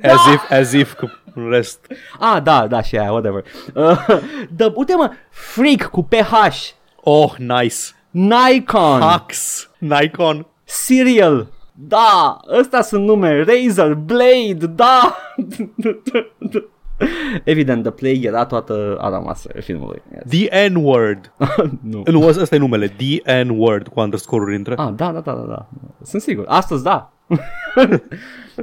As 0.03 0.25
if, 0.33 0.51
as 0.51 0.71
if, 0.71 0.93
că 0.93 1.07
în 1.33 1.49
rest. 1.49 1.79
Ah, 2.19 2.41
da, 2.43 2.67
da, 2.67 2.81
și 2.81 2.97
aia, 2.97 3.11
whatever. 3.11 3.43
Uh, 3.73 4.05
the, 4.57 4.71
uite 4.75 4.95
mă, 4.95 5.11
Freak 5.29 5.81
cu 5.89 6.03
PH, 6.03 6.69
Oh, 7.03 7.33
nice. 7.37 7.75
Nikon, 8.11 8.99
Hux. 8.99 9.69
Nikon. 9.77 10.45
Serial, 10.63 11.47
da, 11.87 12.39
ăstea 12.59 12.81
sunt 12.81 13.05
nume, 13.05 13.43
Razer, 13.43 13.93
Blade, 13.93 14.65
da. 14.75 15.15
Evident, 17.43 17.83
The 17.83 17.91
Plague 17.91 18.27
era 18.27 18.45
toată 18.45 18.97
a 18.99 19.09
rămasă 19.09 19.49
filmului. 19.59 20.01
Yes. 20.13 20.47
The 20.47 20.67
N-word. 20.69 21.33
nu. 21.91 22.03
Nu, 22.05 22.27
ăsta 22.27 22.55
e 22.55 22.57
numele. 22.57 22.87
The 22.87 23.43
N-word 23.43 23.87
cu 23.87 23.99
underscore-uri 23.99 24.55
între. 24.55 24.73
Ah, 24.77 24.93
da, 24.95 25.11
da, 25.11 25.19
da, 25.19 25.33
da, 25.33 25.45
da. 25.47 25.67
Sunt 26.03 26.21
sigur. 26.21 26.45
Astăzi, 26.47 26.83
da. 26.83 27.11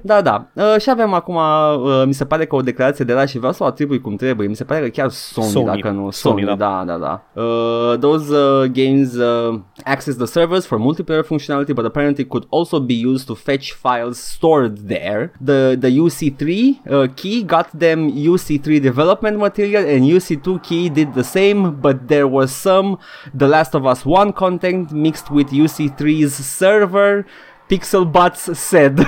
Da, 0.02 0.20
da. 0.20 0.46
Uh, 0.52 0.80
și 0.80 0.90
avem 0.90 1.12
acum, 1.12 1.34
uh, 1.34 2.02
mi 2.06 2.14
se 2.14 2.24
pare 2.24 2.46
că 2.46 2.54
o 2.54 2.60
declarație 2.60 3.04
de 3.04 3.12
la 3.12 3.26
și 3.26 3.38
vreau 3.38 3.52
să 3.52 3.62
o 3.62 3.66
atribui 3.66 4.00
cum 4.00 4.16
trebuie. 4.16 4.48
Mi 4.48 4.56
se 4.56 4.64
pare 4.64 4.80
că 4.80 4.88
chiar 4.88 5.08
Sony, 5.08 5.48
Sony. 5.48 5.64
dacă 5.64 5.90
nu. 5.90 6.10
Sony, 6.10 6.42
Sony, 6.42 6.44
da. 6.44 6.54
da, 6.54 6.84
da, 6.86 6.96
da. 6.96 7.42
Uh, 7.42 7.98
those 7.98 8.34
uh, 8.34 8.70
games 8.72 9.14
uh, 9.14 9.60
access 9.84 10.16
the 10.16 10.26
servers 10.26 10.66
for 10.66 10.78
multiplayer 10.78 11.24
functionality, 11.24 11.74
but 11.74 11.84
apparently 11.84 12.24
could 12.24 12.46
also 12.48 12.80
be 12.80 12.94
used 13.06 13.26
to 13.26 13.34
fetch 13.34 13.72
files 13.72 14.18
stored 14.18 14.78
there. 14.88 15.32
The 15.44 15.76
the 15.80 15.90
UC3 15.90 16.42
uh, 16.44 17.06
key 17.14 17.42
got 17.44 17.66
them 17.78 18.10
UC3 18.12 18.80
development 18.82 19.38
material, 19.38 19.84
and 19.84 20.04
UC2 20.04 20.62
key 20.62 20.88
did 20.88 21.14
the 21.14 21.24
same, 21.24 21.80
but 21.80 22.08
there 22.08 22.26
was 22.26 22.50
some 22.52 22.98
The 23.34 23.48
Last 23.48 23.74
of 23.74 23.86
Us 23.86 24.04
1 24.04 24.32
content 24.32 24.92
mixed 24.92 25.30
with 25.30 25.48
UC3's 25.50 26.34
server. 26.34 27.24
Pixelbots 27.68 28.56
said. 28.56 28.98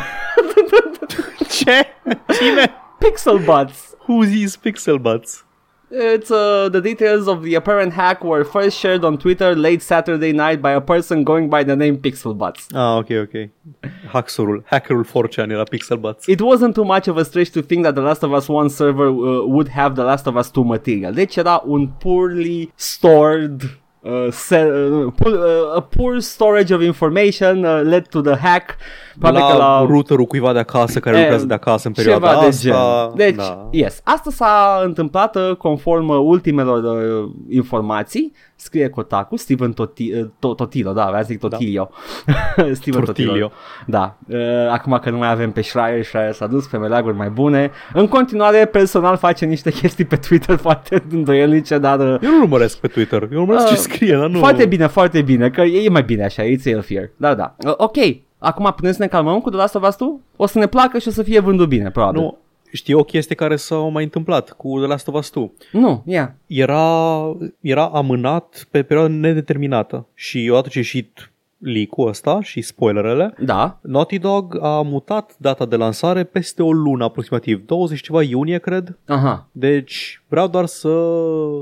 Ce? 1.48 1.64
Cine? 2.28 2.72
Pixelbots. 3.00 3.94
Who's 4.00 4.28
these 4.28 4.56
pixel 4.56 5.02
butts? 5.02 5.44
It's 5.92 6.30
uh, 6.30 6.68
the 6.68 6.80
details 6.80 7.26
of 7.26 7.42
the 7.42 7.54
apparent 7.56 7.94
hack 7.94 8.22
were 8.22 8.44
first 8.44 8.78
shared 8.78 9.04
on 9.04 9.18
Twitter 9.18 9.56
late 9.56 9.82
Saturday 9.82 10.32
night 10.32 10.62
by 10.62 10.72
a 10.72 10.80
person 10.80 11.24
going 11.24 11.50
by 11.50 11.64
the 11.64 11.74
name 11.74 11.98
Pixelbots. 11.98 12.68
Ah, 12.72 12.98
ok, 12.98 13.18
ok. 13.18 13.50
Hackserul, 14.06 14.62
hackerul 14.66 15.04
4chan 15.04 15.50
era 15.50 15.64
pixel 15.64 16.00
butts. 16.00 16.28
It 16.28 16.42
wasn't 16.42 16.76
too 16.76 16.84
much 16.84 17.08
of 17.08 17.16
a 17.16 17.24
stretch 17.24 17.50
to 17.52 17.62
think 17.62 17.82
that 17.84 17.96
The 17.96 18.02
Last 18.02 18.22
of 18.22 18.32
Us 18.32 18.48
1 18.48 18.70
server 18.70 19.08
uh, 19.08 19.46
would 19.46 19.68
have 19.68 19.96
The 19.96 20.04
Last 20.04 20.28
of 20.28 20.36
Us 20.36 20.50
2 20.50 20.64
material. 20.64 21.12
Deci 21.12 21.38
era 21.38 21.60
un 21.64 21.88
poorly 21.98 22.70
stored 22.76 23.68
uh, 24.00 24.26
se- 24.30 24.70
uh, 24.92 25.12
poor, 25.16 25.32
uh, 25.32 25.76
a 25.76 25.80
poor 25.80 26.20
storage 26.20 26.74
of 26.74 26.80
information 26.82 27.64
uh, 27.64 27.80
led 27.84 28.06
to 28.08 28.20
the 28.20 28.36
hack. 28.36 28.76
Probabil 29.18 29.40
că 29.46 29.56
la, 29.56 29.78
la 29.80 29.86
routerul 29.86 30.24
cuiva 30.24 30.52
de 30.52 30.58
acasă 30.58 31.00
care 31.00 31.16
E, 31.16 31.20
lucrează 31.20 31.44
de 31.46 31.54
acasă 31.54 31.86
în 31.88 31.94
perioada 31.94 32.28
ceva 32.28 32.40
de 32.40 32.46
asta. 32.46 32.60
gen. 32.68 33.16
Deci, 33.16 33.34
da. 33.46 33.68
yes, 33.70 34.00
asta 34.04 34.30
s-a 34.30 34.80
întâmplat 34.84 35.36
uh, 35.36 35.56
conform 35.56 36.08
uh, 36.08 36.16
ultimelor 36.22 36.82
uh, 36.82 37.30
informații. 37.50 38.32
Scrie 38.60 38.88
Kotaku, 38.88 39.36
Steven 39.36 39.72
Toti, 39.72 40.12
uh, 40.12 40.26
to, 40.38 40.54
Totilo, 40.54 40.92
da, 40.92 41.04
vreau 41.06 41.20
să 41.22 41.26
zic 41.30 41.38
Totilio. 41.38 41.90
Steven 42.72 43.04
Totilo. 43.04 43.04
Tortilio. 43.04 43.52
Da, 43.86 44.16
uh, 44.28 44.38
acum 44.70 44.98
că 45.02 45.10
nu 45.10 45.16
mai 45.16 45.30
avem 45.30 45.50
pe 45.52 45.60
Schreier, 45.60 46.04
Schreier 46.04 46.32
s-a 46.32 46.46
dus 46.46 46.66
pe 46.66 46.76
meleaguri 46.76 47.16
mai 47.16 47.28
bune. 47.28 47.70
În 47.92 48.08
continuare, 48.08 48.64
personal 48.64 49.16
face 49.16 49.44
niște 49.44 49.70
chestii 49.70 50.04
pe 50.04 50.16
Twitter 50.16 50.56
foarte 50.66 51.02
îndoielnice, 51.10 51.78
dar... 51.78 51.98
Uh, 51.98 52.18
Eu 52.22 52.30
nu 52.30 52.40
urmăresc 52.42 52.78
pe 52.78 52.88
Twitter, 52.88 53.28
eu 53.32 53.40
urmăresc 53.40 53.64
Uh, 53.64 53.70
ce 53.72 53.76
scrie, 53.78 54.16
dar 54.16 54.28
nu... 54.28 54.38
Foarte 54.38 54.66
bine, 54.66 54.86
foarte 54.86 55.22
bine, 55.22 55.50
că 55.50 55.60
e 55.60 55.88
mai 55.88 56.02
bine 56.02 56.24
așa, 56.24 56.42
it's 56.42 56.62
healthier. 56.64 57.10
Da, 57.16 57.34
da. 57.34 57.54
Uh, 57.66 57.72
ok, 57.76 57.96
acum 58.38 58.72
putem 58.76 58.92
să 58.92 59.02
ne 59.02 59.06
calmăm 59.08 59.40
cu 59.40 59.48
The 59.48 59.58
Last 59.58 59.74
of 59.74 59.86
Us 59.88 59.96
2? 59.96 60.08
O 60.36 60.46
să 60.46 60.58
ne 60.58 60.66
placă 60.66 60.98
și 60.98 61.08
o 61.08 61.10
să 61.10 61.22
fie 61.22 61.40
vândut 61.40 61.68
bine, 61.68 61.90
probabil. 61.90 62.20
Nu, 62.20 62.38
știi 62.72 62.94
o 62.94 63.02
chestie 63.04 63.34
care 63.34 63.56
s-a 63.56 63.76
mai 63.76 64.02
întâmplat 64.02 64.50
cu 64.50 64.78
The 64.78 64.86
Last 64.86 65.08
of 65.08 65.14
Us 65.14 65.30
2. 65.30 65.52
Nu, 65.72 66.02
ia. 66.06 66.34
Era, 66.46 67.36
era 67.60 67.86
amânat 67.86 68.66
pe 68.70 68.82
perioadă 68.82 69.12
nedeterminată 69.12 70.06
și 70.14 70.48
odată 70.50 70.68
ce 70.68 70.78
a 70.78 70.80
ieșit 70.80 71.32
leak-ul 71.58 72.08
ăsta 72.08 72.42
și 72.42 72.62
spoilerele, 72.62 73.34
Da. 73.38 73.78
Naughty 73.82 74.18
Dog 74.18 74.58
a 74.62 74.80
mutat 74.82 75.34
data 75.38 75.66
de 75.66 75.76
lansare 75.76 76.24
peste 76.24 76.62
o 76.62 76.72
lună 76.72 77.04
aproximativ, 77.04 77.66
20 77.66 78.00
ceva 78.02 78.22
iunie 78.22 78.58
cred. 78.58 78.98
Aha. 79.06 79.48
Deci 79.52 80.22
vreau 80.28 80.48
doar 80.48 80.66
să 80.66 80.90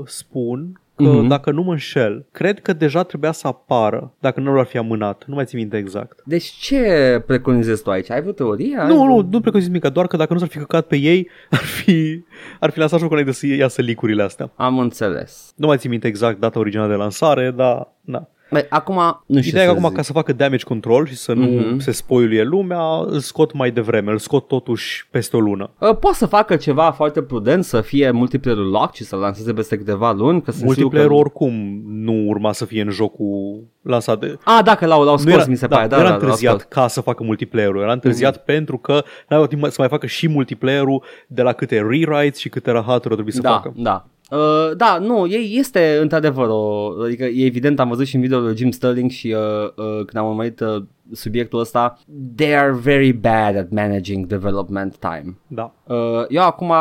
spun 0.05 0.81
că 1.03 1.09
Mhm. 1.09 1.27
dacă 1.27 1.51
nu 1.51 1.61
mă 1.63 1.71
înșel, 1.71 2.25
cred 2.31 2.59
că 2.59 2.73
deja 2.73 3.03
trebuia 3.03 3.31
să 3.31 3.47
apară 3.47 4.13
dacă 4.19 4.39
nu 4.39 4.59
ar 4.59 4.65
fi 4.65 4.77
amânat. 4.77 5.23
Nu 5.27 5.35
mai 5.35 5.45
țin 5.45 5.59
minte 5.59 5.77
exact. 5.77 6.19
Deci 6.25 6.43
ce 6.45 7.23
preconizezi 7.27 7.83
tu 7.83 7.89
aici? 7.89 8.11
Ai 8.11 8.19
vreo 8.21 8.31
teorie? 8.33 8.77
Ai 8.79 8.87
Nu, 8.87 8.93
vreo- 9.03 9.05
nu, 9.21 9.27
nu 9.31 9.39
preconizez 9.39 9.71
nimic, 9.71 9.87
doar 9.87 10.07
că 10.07 10.17
dacă 10.17 10.33
nu 10.33 10.39
s-ar 10.39 10.47
fi 10.47 10.57
căcat 10.57 10.85
pe 10.87 10.95
ei, 10.95 11.29
ar 11.49 11.57
fi, 11.59 12.23
ar 12.59 12.69
fi 12.69 12.79
lansat 12.79 12.99
jocul 12.99 13.17
înainte 13.17 13.37
să 13.39 13.47
iasă 13.47 13.81
licurile 13.81 14.23
astea. 14.23 14.51
Am 14.55 14.79
înțeles. 14.79 15.53
Nu 15.55 15.67
mai 15.67 15.77
țin 15.77 15.89
minte 15.89 16.07
exact 16.07 16.39
data 16.39 16.59
originală 16.59 16.89
de 16.89 16.95
lansare, 16.95 17.51
dar 17.51 17.87
na. 18.01 18.27
Bă, 18.51 18.65
acum, 18.69 18.95
nu 19.25 19.37
știu 19.37 19.49
Ideea 19.49 19.63
e 19.63 19.67
să 19.67 19.71
că 19.71 19.77
acum 19.77 19.87
zic. 19.87 19.95
ca 19.97 20.01
să 20.01 20.11
facă 20.13 20.33
damage 20.33 20.63
control 20.63 21.07
și 21.07 21.15
să 21.15 21.33
nu 21.33 21.45
Mhm. 21.45 21.79
se 21.79 21.91
spoiluie 21.91 22.43
lumea, 22.43 22.81
îl 23.05 23.19
scot 23.19 23.53
mai 23.53 23.71
devreme, 23.71 24.11
îl 24.11 24.17
scot 24.17 24.47
totuși 24.47 25.07
peste 25.11 25.35
o 25.35 25.39
lună. 25.39 25.69
Uh, 25.79 25.97
Poate 25.97 26.17
să 26.17 26.25
facă 26.25 26.55
ceva 26.55 26.91
foarte 26.91 27.21
prudent, 27.21 27.63
să 27.63 27.81
fie 27.81 28.11
multiplayer 28.11 28.57
lock 28.57 28.93
și 28.95 29.03
să 29.03 29.15
lanseze 29.15 29.53
peste 29.53 29.77
câteva 29.77 30.11
luni. 30.11 30.41
Că 30.41 30.51
sunt 30.51 30.63
Multiplayer 30.63 31.07
sigur 31.07 31.21
că... 31.21 31.27
oricum 31.27 31.81
nu 31.87 32.13
urma 32.27 32.51
să 32.53 32.65
fie 32.65 32.81
în 32.81 32.89
jocul 32.89 33.63
lansat 33.81 34.19
de... 34.19 34.37
A, 34.43 34.61
dacă 34.63 34.85
l-au, 34.85 35.03
l-au 35.03 35.17
scos, 35.17 35.45
mi 35.45 35.55
se 35.57 35.67
da, 35.67 35.75
pare. 35.75 35.87
Da, 35.87 35.95
nu 35.95 36.01
era 36.01 36.11
da, 36.11 36.15
l-au 36.15 36.23
întârziat 36.25 36.59
scos. 36.59 36.67
ca 36.69 36.87
să 36.87 37.01
facă 37.01 37.23
multiplayer-ul, 37.23 37.81
era 37.81 37.91
întârziat 37.91 38.35
Mhm. 38.35 38.45
pentru 38.45 38.77
că 38.77 39.03
n-aveau 39.27 39.47
timp 39.47 39.65
să 39.65 39.75
mai 39.77 39.87
facă 39.87 40.05
și 40.05 40.27
multiplayer-ul 40.27 41.03
de 41.27 41.41
la 41.41 41.53
câte 41.53 41.75
rewrites 41.75 42.37
și 42.37 42.49
câte 42.49 42.71
rahaturi 42.71 43.13
trebuie 43.13 43.33
să 43.33 43.41
da, 43.41 43.49
facă. 43.49 43.73
Da, 43.75 44.05
Uh, 44.29 44.75
da, 44.77 44.97
nu, 44.97 45.27
ei 45.27 45.55
este 45.57 45.97
într-adevăr 46.01 46.47
o, 46.49 46.91
adică 47.03 47.23
e 47.23 47.45
evident, 47.45 47.79
am 47.79 47.89
văzut 47.89 48.05
și 48.05 48.15
în 48.15 48.21
video 48.21 48.39
lui 48.39 48.57
Jim 48.57 48.71
Sterling 48.71 49.09
și 49.09 49.35
uh, 49.37 49.63
uh, 49.75 50.05
când 50.05 50.15
am 50.15 50.27
urmărit 50.27 50.59
uh, 50.59 50.83
subiectul 51.11 51.59
ăsta, 51.59 51.97
they 52.35 52.57
are 52.57 52.71
very 52.71 53.11
bad 53.11 53.57
at 53.57 53.69
managing 53.69 54.25
development 54.25 54.97
time. 54.97 55.37
Da. 55.47 55.73
Uh, 55.83 56.25
eu 56.27 56.43
acum 56.43 56.73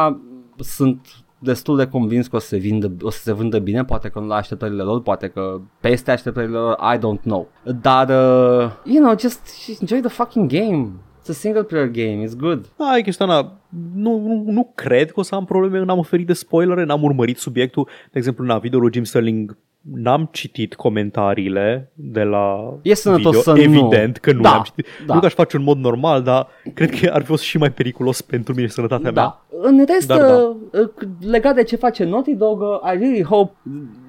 sunt 0.59 1.07
destul 1.39 1.77
de 1.77 1.87
convins 1.87 2.27
că 2.27 2.37
o 2.37 2.39
să 2.39 2.47
se, 2.47 2.57
vindă, 2.57 2.93
o 3.03 3.11
să 3.11 3.19
se 3.23 3.33
vândă 3.33 3.59
bine, 3.59 3.85
poate 3.85 4.09
că 4.09 4.19
nu 4.19 4.27
la 4.27 4.35
așteptările 4.35 4.83
lor, 4.83 5.03
poate 5.03 5.29
că 5.29 5.61
peste 5.81 6.11
așteptările 6.11 6.59
lor, 6.59 6.79
I 6.95 6.99
don't 6.99 7.23
know. 7.23 7.49
Dar, 7.81 8.09
uh, 8.09 8.71
you 8.85 9.03
know, 9.03 9.19
just, 9.19 9.65
just 9.67 9.81
enjoy 9.81 10.01
the 10.01 10.09
fucking 10.09 10.51
game. 10.51 10.91
It's 11.29 11.37
a 11.37 11.41
single 11.41 11.63
player 11.63 11.87
game, 11.91 12.25
it's 12.25 12.37
good. 12.37 12.67
Da, 12.77 12.97
e 12.97 13.01
chestia 13.03 13.27
na, 13.27 13.59
nu, 13.95 14.19
nu, 14.19 14.45
nu 14.47 14.73
cred 14.75 15.11
că 15.13 15.21
o 15.21 15.23
să 15.23 15.35
am 15.35 15.45
probleme, 15.45 15.85
n-am 15.85 15.99
oferit 15.99 16.27
de 16.27 16.33
spoilere, 16.33 16.85
n-am 16.85 17.03
urmărit 17.03 17.39
subiectul. 17.39 17.89
De 18.13 18.19
exemplu, 18.19 18.45
na, 18.45 18.59
video 18.59 18.79
lui 18.79 18.91
Jim 18.93 19.05
Sterling 19.05 19.57
n-am 19.81 20.29
citit 20.33 20.75
comentariile 20.75 21.93
de 21.95 22.23
la 22.23 22.75
E 22.83 22.95
sănătos 22.95 23.25
video. 23.37 23.41
să 23.41 23.53
nu. 23.53 23.61
Evident 23.63 24.17
că 24.17 24.33
nu 24.33 24.41
Da, 24.41 24.51
le-am 24.51 24.63
citit. 24.63 24.87
da. 25.07 25.15
Nu 25.15 25.21
că 25.21 25.27
aș 25.27 25.33
face 25.33 25.57
în 25.57 25.63
mod 25.63 25.79
normal, 25.79 26.23
dar 26.23 26.47
cred 26.75 26.91
că 27.01 27.11
ar 27.13 27.21
fi 27.21 27.27
fost 27.27 27.43
și 27.43 27.59
mai 27.59 27.71
periculos 27.73 28.21
pentru 28.21 28.55
mine 28.55 28.67
și 28.67 28.73
sănătatea 28.73 29.11
mea. 29.11 29.45
Da. 29.51 29.69
În 29.69 29.85
rest, 29.87 30.07
Dar 30.07 30.21
da. 30.21 30.35
uh, 30.35 30.57
uh, 30.73 31.09
legat 31.31 31.55
de 31.55 31.63
ce 31.63 31.77
face 31.77 32.05
Naughty 32.05 32.35
Dog, 32.35 32.61
uh, 32.61 32.67
I 32.95 32.97
really 32.99 33.23
hope 33.23 33.53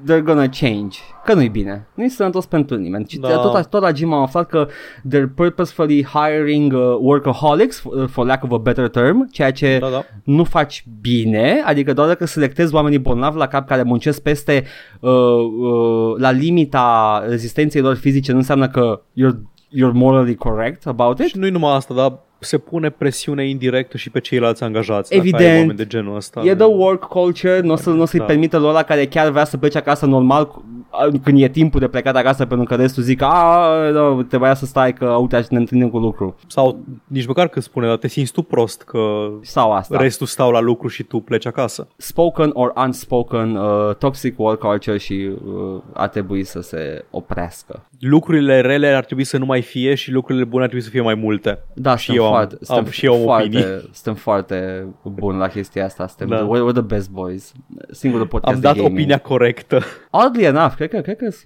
they're 0.04 0.24
gonna 0.24 0.50
change. 0.60 0.98
Că 1.26 1.34
nu-i 1.34 1.50
bine. 1.50 1.88
Nu-i 1.94 2.10
sănătos 2.10 2.46
pentru 2.46 2.76
nimeni. 2.76 3.06
Și 3.08 3.20
Da. 3.20 3.38
tot, 3.38 3.66
tot 3.66 3.82
la 3.82 3.92
Jim 3.94 4.14
am 4.14 4.22
aflat 4.22 4.48
că 4.50 4.68
they're 5.08 5.34
purposefully 5.36 6.04
hiring 6.06 6.74
uh, 6.74 6.96
workaholics, 7.00 7.80
for, 7.80 8.08
for 8.10 8.26
lack 8.26 8.44
of 8.44 8.52
a 8.52 8.58
better 8.58 8.88
term, 8.88 9.28
ceea 9.32 9.52
ce 9.52 9.78
Da, 9.82 9.90
da. 9.90 10.06
nu 10.24 10.44
faci 10.44 10.86
bine, 11.02 11.62
adică 11.66 11.94
doar 11.94 12.08
dacă 12.08 12.26
selectezi 12.26 12.74
oamenii 12.74 13.00
bolnavi 13.00 13.38
la 13.38 13.48
cap 13.48 13.68
care 13.68 13.84
muncesc 13.84 14.22
peste 14.22 14.64
uh, 15.00 15.12
uh, 15.12 16.16
la 16.18 16.32
limita 16.32 17.24
rezistenței 17.28 17.82
lor 17.82 17.96
fizice, 17.96 18.32
nu 18.32 18.38
înseamnă 18.38 18.68
că 18.68 19.02
you're, 19.12 19.38
you're 19.76 19.93
morally 19.93 20.36
correct 20.36 20.88
about 20.88 21.20
it. 21.20 21.26
Și 21.28 21.38
nu-i 21.38 21.49
numai 21.49 21.76
asta, 21.76 21.93
dar 21.93 22.13
se 22.39 22.57
pune 22.57 22.89
presiune 22.89 23.47
indirectă 23.49 23.97
și 23.97 24.09
pe 24.09 24.20
ceilalți 24.20 24.63
angajați. 24.63 25.09
dacă 25.09 25.22
Evident. 25.22 25.49
ai 25.51 25.57
oameni 25.59 25.78
de 25.78 25.86
genul 25.88 26.15
ăsta. 26.15 26.41
E 26.45 26.55
the 26.55 26.65
work 26.65 27.03
culture, 27.03 27.59
nu 27.59 27.72
o, 27.72 27.76
să, 27.76 27.89
nu 27.89 28.01
o 28.01 28.05
să-i 28.05 28.20
Da. 28.20 28.26
permită 28.26 28.57
lor 28.57 28.70
ăla 28.70 28.84
care 28.84 29.05
chiar 29.05 29.30
vrea 29.30 29.43
să 29.45 29.57
plece 29.57 29.78
acasă 29.78 30.05
normal 30.05 30.47
cu- 30.47 30.63
a- 30.65 30.78
când 31.24 31.42
e 31.42 31.48
timpul 31.48 31.80
de 31.80 31.88
plecat 31.88 32.16
acasă 32.16 32.46
pentru 32.46 32.66
că 32.68 32.76
restul 32.76 33.04
zic 33.04 33.22
a, 33.22 33.68
nu, 33.92 34.24
trebuia 34.24 34.54
să 34.54 34.66
stai 34.66 34.94
că 34.94 35.06
uite 35.06 35.46
ne 35.50 35.58
întâlnim 35.58 35.90
cu 35.90 35.98
lucru 35.98 36.36
Sau 36.48 36.80
nici 37.08 37.26
măcar 37.28 37.48
când 37.48 37.66
spune, 37.66 37.88
dar 37.88 37.98
te 37.98 38.08
simți 38.08 38.32
tu 38.32 38.42
prost 38.42 38.82
că 38.82 39.00
sau 39.42 39.72
asta. 39.72 39.98
restul 39.98 40.28
stau 40.28 40.52
la 40.52 40.60
lucru 40.60 40.88
și 40.88 41.04
tu 41.04 41.20
pleci 41.20 41.46
acasă. 41.46 41.88
Spoken 41.98 42.50
or 42.54 42.74
unspoken 42.86 43.56
uh, 43.56 43.96
toxic 43.96 44.40
work 44.40 44.60
culture 44.60 44.98
și 44.98 45.30
uh, 45.46 45.82
ar 45.94 46.08
trebui 46.08 46.44
să 46.44 46.62
se 46.62 47.06
oprească. 47.10 47.86
Lucrurile 48.00 48.62
rele 48.62 48.88
ar 48.88 49.06
trebui 49.06 49.24
să 49.24 49.38
nu 49.38 49.46
mai 49.46 49.62
fie 49.62 49.96
și 49.96 50.12
lucrurile 50.12 50.46
bune 50.46 50.62
ar 50.64 50.68
trebui 50.70 50.86
să 50.86 50.92
fie 50.92 51.02
mai 51.02 51.16
multe. 51.16 51.60
Da, 51.74 51.96
și 51.96 52.06
suntem 52.06 52.24
eu 52.24 52.30
am, 52.30 52.34
foarte, 52.36 52.56
am, 52.60 52.76
suntem 52.76 52.92
și 52.92 53.06
eu 53.06 53.14
am 53.14 53.22
foarte, 53.22 53.46
opinii. 53.48 53.66
Suntem 53.94 54.14
foarte 54.14 54.86
buni 55.04 55.38
la 55.38 55.48
chestia 55.48 55.86
asta. 55.86 56.08
Suntem 56.08 56.28
Da. 56.28 56.36
the, 56.36 56.46
we're, 56.46 56.70
we're 56.70 56.74
the 56.74 56.82
best 56.96 57.10
boys. 57.10 57.52
Singurul 57.92 58.28
podcast 58.28 58.54
Am 58.56 58.62
de 58.62 58.68
dat 58.68 58.76
gaming. 58.76 58.94
opinia 58.94 59.18
corectă. 59.18 59.80
Oddly 60.10 60.44
enough, 60.46 60.74
cred 60.88 60.89
că, 61.03 61.11
cred 61.11 61.17
că 61.17 61.38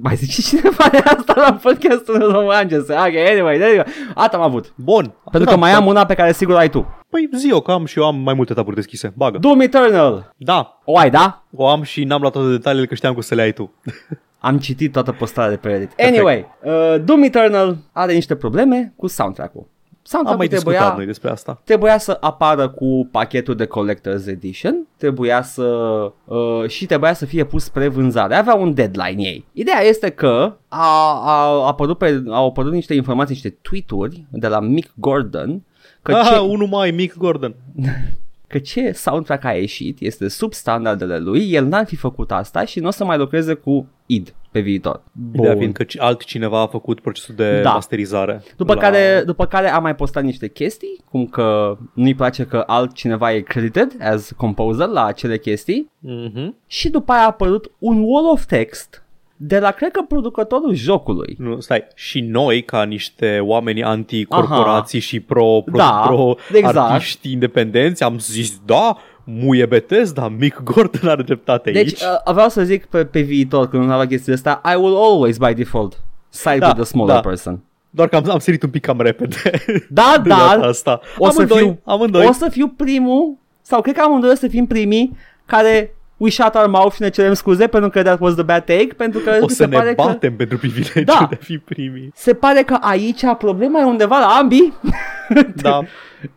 mai 0.00 0.14
zice 0.16 0.42
cineva 0.42 0.88
de 0.90 0.98
asta 0.98 1.34
la 1.36 1.52
podcastul 1.62 2.32
român, 2.32 2.68
ce 2.68 2.80
să 2.80 2.92
ok, 2.92 3.16
anyway, 3.30 3.54
anyway, 3.54 3.84
atât 4.14 4.32
am 4.38 4.40
avut. 4.40 4.72
Bun. 4.76 5.14
Pentru 5.30 5.50
că 5.50 5.56
mai 5.56 5.72
am 5.72 5.86
una 5.86 6.06
pe 6.06 6.14
care 6.14 6.32
sigur 6.32 6.56
ai 6.56 6.70
tu. 6.70 6.86
Păi 7.10 7.28
zi 7.36 7.52
o 7.52 7.60
că 7.60 7.72
am 7.72 7.84
și 7.84 7.98
eu 7.98 8.04
am 8.06 8.16
mai 8.16 8.34
multe 8.34 8.54
taburi 8.54 8.74
deschise. 8.74 9.12
Bagă. 9.16 9.38
Doom 9.38 9.60
Eternal. 9.60 10.34
Da, 10.36 10.80
O 10.84 10.98
ai, 10.98 11.10
da? 11.10 11.44
o 11.50 11.68
am 11.68 11.82
și 11.82 12.04
n-am 12.04 12.20
luat 12.20 12.32
toate 12.32 12.48
detaliile 12.48 12.86
că 12.86 12.94
știam 12.94 13.12
că 13.12 13.18
o 13.18 13.22
să 13.22 13.34
le 13.34 13.42
ai 13.42 13.52
tu. 13.52 13.72
Am 14.38 14.58
citit 14.58 14.92
toată 14.92 15.12
postarea 15.12 15.50
de 15.50 15.56
pe 15.56 15.68
Reddit. 15.68 15.92
Anyway, 16.00 16.46
uh, 16.62 17.04
Doom 17.04 17.22
Eternal 17.22 17.76
are 17.92 18.12
niște 18.12 18.34
probleme 18.36 18.92
cu 18.96 19.06
soundtrack-ul. 19.06 19.68
Am 20.06 20.12
Soundtrack-ul 20.12 20.36
mai 20.36 20.48
trebuia, 20.48 20.72
discutat 20.76 20.96
noi 20.96 21.06
despre 21.06 21.30
asta. 21.30 21.60
trebuia 21.64 21.98
să 21.98 22.16
apară 22.20 22.68
cu 22.68 23.08
pachetul 23.10 23.54
de 23.54 23.66
Collector's 23.66 24.26
Edition, 24.26 24.86
trebuia 24.96 25.42
să 25.42 25.64
uh, 26.24 26.68
și 26.68 26.86
trebuia 26.86 27.12
să 27.12 27.26
fie 27.26 27.44
pus 27.44 27.64
spre 27.64 27.88
vânzare. 27.88 28.34
Avea 28.34 28.54
un 28.54 28.74
deadline 28.74 29.22
ei. 29.22 29.44
Ideea 29.52 29.80
este 29.82 30.10
că 30.10 30.56
a, 30.68 31.20
a 31.24 31.66
apărut 31.66 31.98
pe, 31.98 32.22
au 32.28 32.46
apărut 32.46 32.72
niște 32.72 32.94
informații, 32.94 33.34
niște 33.34 33.58
tweet-uri 33.62 34.24
de 34.30 34.48
la 34.48 34.60
Mick 34.60 34.90
Gordon 34.94 35.62
că 36.02 36.12
Ah, 36.12 36.26
ce, 36.32 36.38
unul 36.38 36.66
mai 36.66 36.90
mic, 36.90 37.16
Gordon. 37.16 37.54
că 38.46 38.58
ce 38.58 38.92
soundtrack 38.92 39.44
a 39.44 39.52
ieșit 39.52 40.00
este 40.00 40.28
sub 40.28 40.52
standardele 40.52 41.18
lui, 41.18 41.52
el 41.52 41.64
n-ar 41.66 41.86
fi 41.86 41.96
făcut 41.96 42.30
asta 42.32 42.64
și 42.64 42.80
nu 42.80 42.86
o 42.86 42.90
să 42.90 43.04
mai 43.04 43.18
lucreze 43.18 43.54
cu 43.54 43.88
id 44.06 44.34
pe 44.50 44.60
viitor. 44.60 45.02
Ideea 45.34 45.50
Bun. 45.50 45.58
fiind 45.58 45.74
că 45.74 45.84
ci- 45.84 45.98
altcineva 46.00 46.60
a 46.60 46.66
făcut 46.66 47.00
procesul 47.00 47.34
de 47.34 47.60
Da. 47.60 47.72
masterizare. 47.72 48.42
După, 48.56 48.74
la... 48.74 48.80
care, 48.80 49.22
după 49.26 49.46
care 49.46 49.68
a 49.70 49.78
mai 49.78 49.94
postat 49.94 50.22
niște 50.24 50.48
chestii, 50.48 51.00
cum 51.10 51.26
că 51.26 51.78
nu-i 51.94 52.14
place 52.14 52.44
că 52.44 52.62
altcineva 52.66 53.32
e 53.34 53.40
credited 53.40 53.96
as 54.00 54.32
composer 54.36 54.86
la 54.88 55.04
acele 55.04 55.38
chestii 55.38 55.90
Mhm. 56.00 56.54
și 56.66 56.88
după 56.90 57.12
aia 57.12 57.22
a 57.22 57.26
apărut 57.26 57.70
un 57.78 57.96
wall 58.02 58.30
of 58.30 58.44
text 58.44 59.04
de 59.36 59.58
la, 59.58 59.70
cred 59.70 59.90
că, 59.90 60.02
producătorul 60.08 60.74
jocului. 60.74 61.36
Nu, 61.38 61.60
stai, 61.60 61.86
și 61.94 62.20
noi 62.20 62.62
ca 62.62 62.84
niște 62.84 63.38
oameni 63.42 63.82
anticorporații 63.84 65.00
și 65.00 65.20
pro, 65.20 65.62
pro, 65.64 65.76
Da, 65.76 66.02
pro 66.06 66.34
exact. 66.52 66.76
artiști 66.76 67.32
independenți 67.32 68.02
am 68.02 68.18
zis 68.18 68.60
da, 68.64 68.96
muie 69.24 69.66
Bethesda, 69.66 70.28
Mick 70.28 70.62
Gordon 70.62 71.08
are 71.10 71.22
dreptate 71.22 71.70
Deci, 71.70 72.02
aici. 72.02 72.12
uh, 72.26 72.32
vreau 72.32 72.48
să 72.48 72.64
zic 72.64 72.84
pe, 72.84 73.04
pe 73.04 73.20
viitor, 73.20 73.68
când 73.68 73.84
nu 73.84 73.92
avea 73.92 74.06
chestia 74.06 74.34
asta, 74.34 74.60
I 74.72 74.76
will 74.76 74.96
always, 74.96 75.36
by 75.36 75.54
default, 75.54 76.02
side 76.28 76.58
Da, 76.58 76.66
with 76.66 76.76
the 76.78 76.84
smaller 76.84 77.14
da. 77.14 77.20
person. 77.20 77.64
Doar 77.90 78.08
că 78.08 78.16
am, 78.16 78.30
am 78.30 78.38
sărit 78.38 78.62
un 78.62 78.70
pic 78.70 78.84
cam 78.84 79.00
repede. 79.00 79.36
Da, 79.88 80.14
de 80.22 80.28
data 80.28 80.58
da, 80.58 80.66
asta. 80.66 81.00
o 81.18 81.30
să, 81.30 81.36
amândoi, 81.36 81.58
fiu, 81.58 81.80
amândoi. 81.84 82.26
o 82.26 82.32
să 82.32 82.48
fiu 82.50 82.68
primul, 82.68 83.36
sau 83.62 83.80
cred 83.80 83.94
că 83.94 84.00
amândoi 84.00 84.30
o 84.30 84.34
să 84.34 84.48
fim 84.48 84.66
primii, 84.66 85.16
care 85.46 85.95
we 86.16 86.30
shut 86.30 86.54
our 86.54 86.66
mouth 86.68 86.94
și 86.94 87.02
ne 87.02 87.08
cerem 87.10 87.34
scuze 87.34 87.66
pentru 87.66 87.90
că 87.90 88.02
that 88.02 88.20
was 88.20 88.34
the 88.34 88.42
bad 88.42 88.64
take, 88.64 88.88
pentru 88.96 89.20
că 89.20 89.30
o 89.40 89.44
mi 89.44 89.48
să 89.50 89.54
se 89.54 89.66
ne 89.66 89.76
pare 89.76 89.94
că... 89.94 90.02
batem 90.02 90.36
pentru 90.36 90.58
privilegiul 90.58 91.04
Da. 91.04 91.26
de 91.30 91.36
a 91.40 91.44
fi 91.44 91.58
primii. 91.58 92.12
Se 92.14 92.34
pare 92.34 92.62
că 92.62 92.76
aici 92.80 93.22
problema 93.38 93.80
e 93.80 93.84
undeva 93.84 94.18
la 94.18 94.26
ambii. 94.26 94.72
Da. 95.54 95.80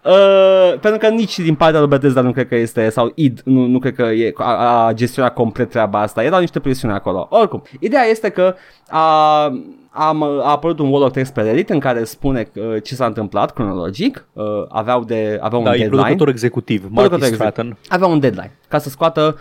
Uh, 0.03 0.79
pentru 0.79 0.99
că 0.99 1.07
nici 1.07 1.39
din 1.39 1.55
partea 1.55 1.79
lui 1.79 1.87
Bethesda 1.89 2.21
nu 2.21 2.31
cred 2.31 2.47
că 2.47 2.55
este, 2.55 2.89
sau 2.89 3.11
id, 3.15 3.41
nu, 3.45 3.65
nu 3.65 3.79
cred 3.79 3.95
că 3.95 4.01
e, 4.01 4.33
a, 4.35 4.85
a 4.85 4.93
gestionat 4.93 5.33
complet 5.33 5.69
treaba 5.69 6.01
asta. 6.01 6.23
Erau 6.23 6.39
niște 6.39 6.59
presiuni 6.59 6.93
acolo. 6.93 7.27
Oricum, 7.29 7.61
ideea 7.79 8.03
este 8.03 8.29
că 8.29 8.55
a, 8.87 9.43
am, 9.89 10.23
a 10.23 10.43
apărut 10.51 10.79
un 10.79 10.89
wall 10.91 11.03
of 11.03 11.11
text 11.11 11.33
pe 11.33 11.41
Reddit 11.41 11.69
în 11.69 11.79
care 11.79 12.03
spune 12.03 12.51
uh, 12.55 12.63
ce 12.83 12.95
s-a 12.95 13.05
întâmplat 13.05 13.53
cronologic. 13.53 14.25
Uh, 14.33 14.43
aveau, 14.69 15.03
de, 15.03 15.39
aveau 15.41 15.63
Da, 15.63 15.69
un 15.69 15.75
e 15.75 15.77
deadline. 15.77 16.01
producător 16.01 16.27
executiv, 16.27 16.81
Marty 16.81 16.93
Producător 16.93 17.27
executiv. 17.27 17.51
Stratton. 17.51 17.77
Avea 17.87 18.07
un 18.07 18.19
deadline 18.19 18.57
ca 18.67 18.77
să 18.77 18.89
scoată 18.89 19.35
uh, 19.35 19.39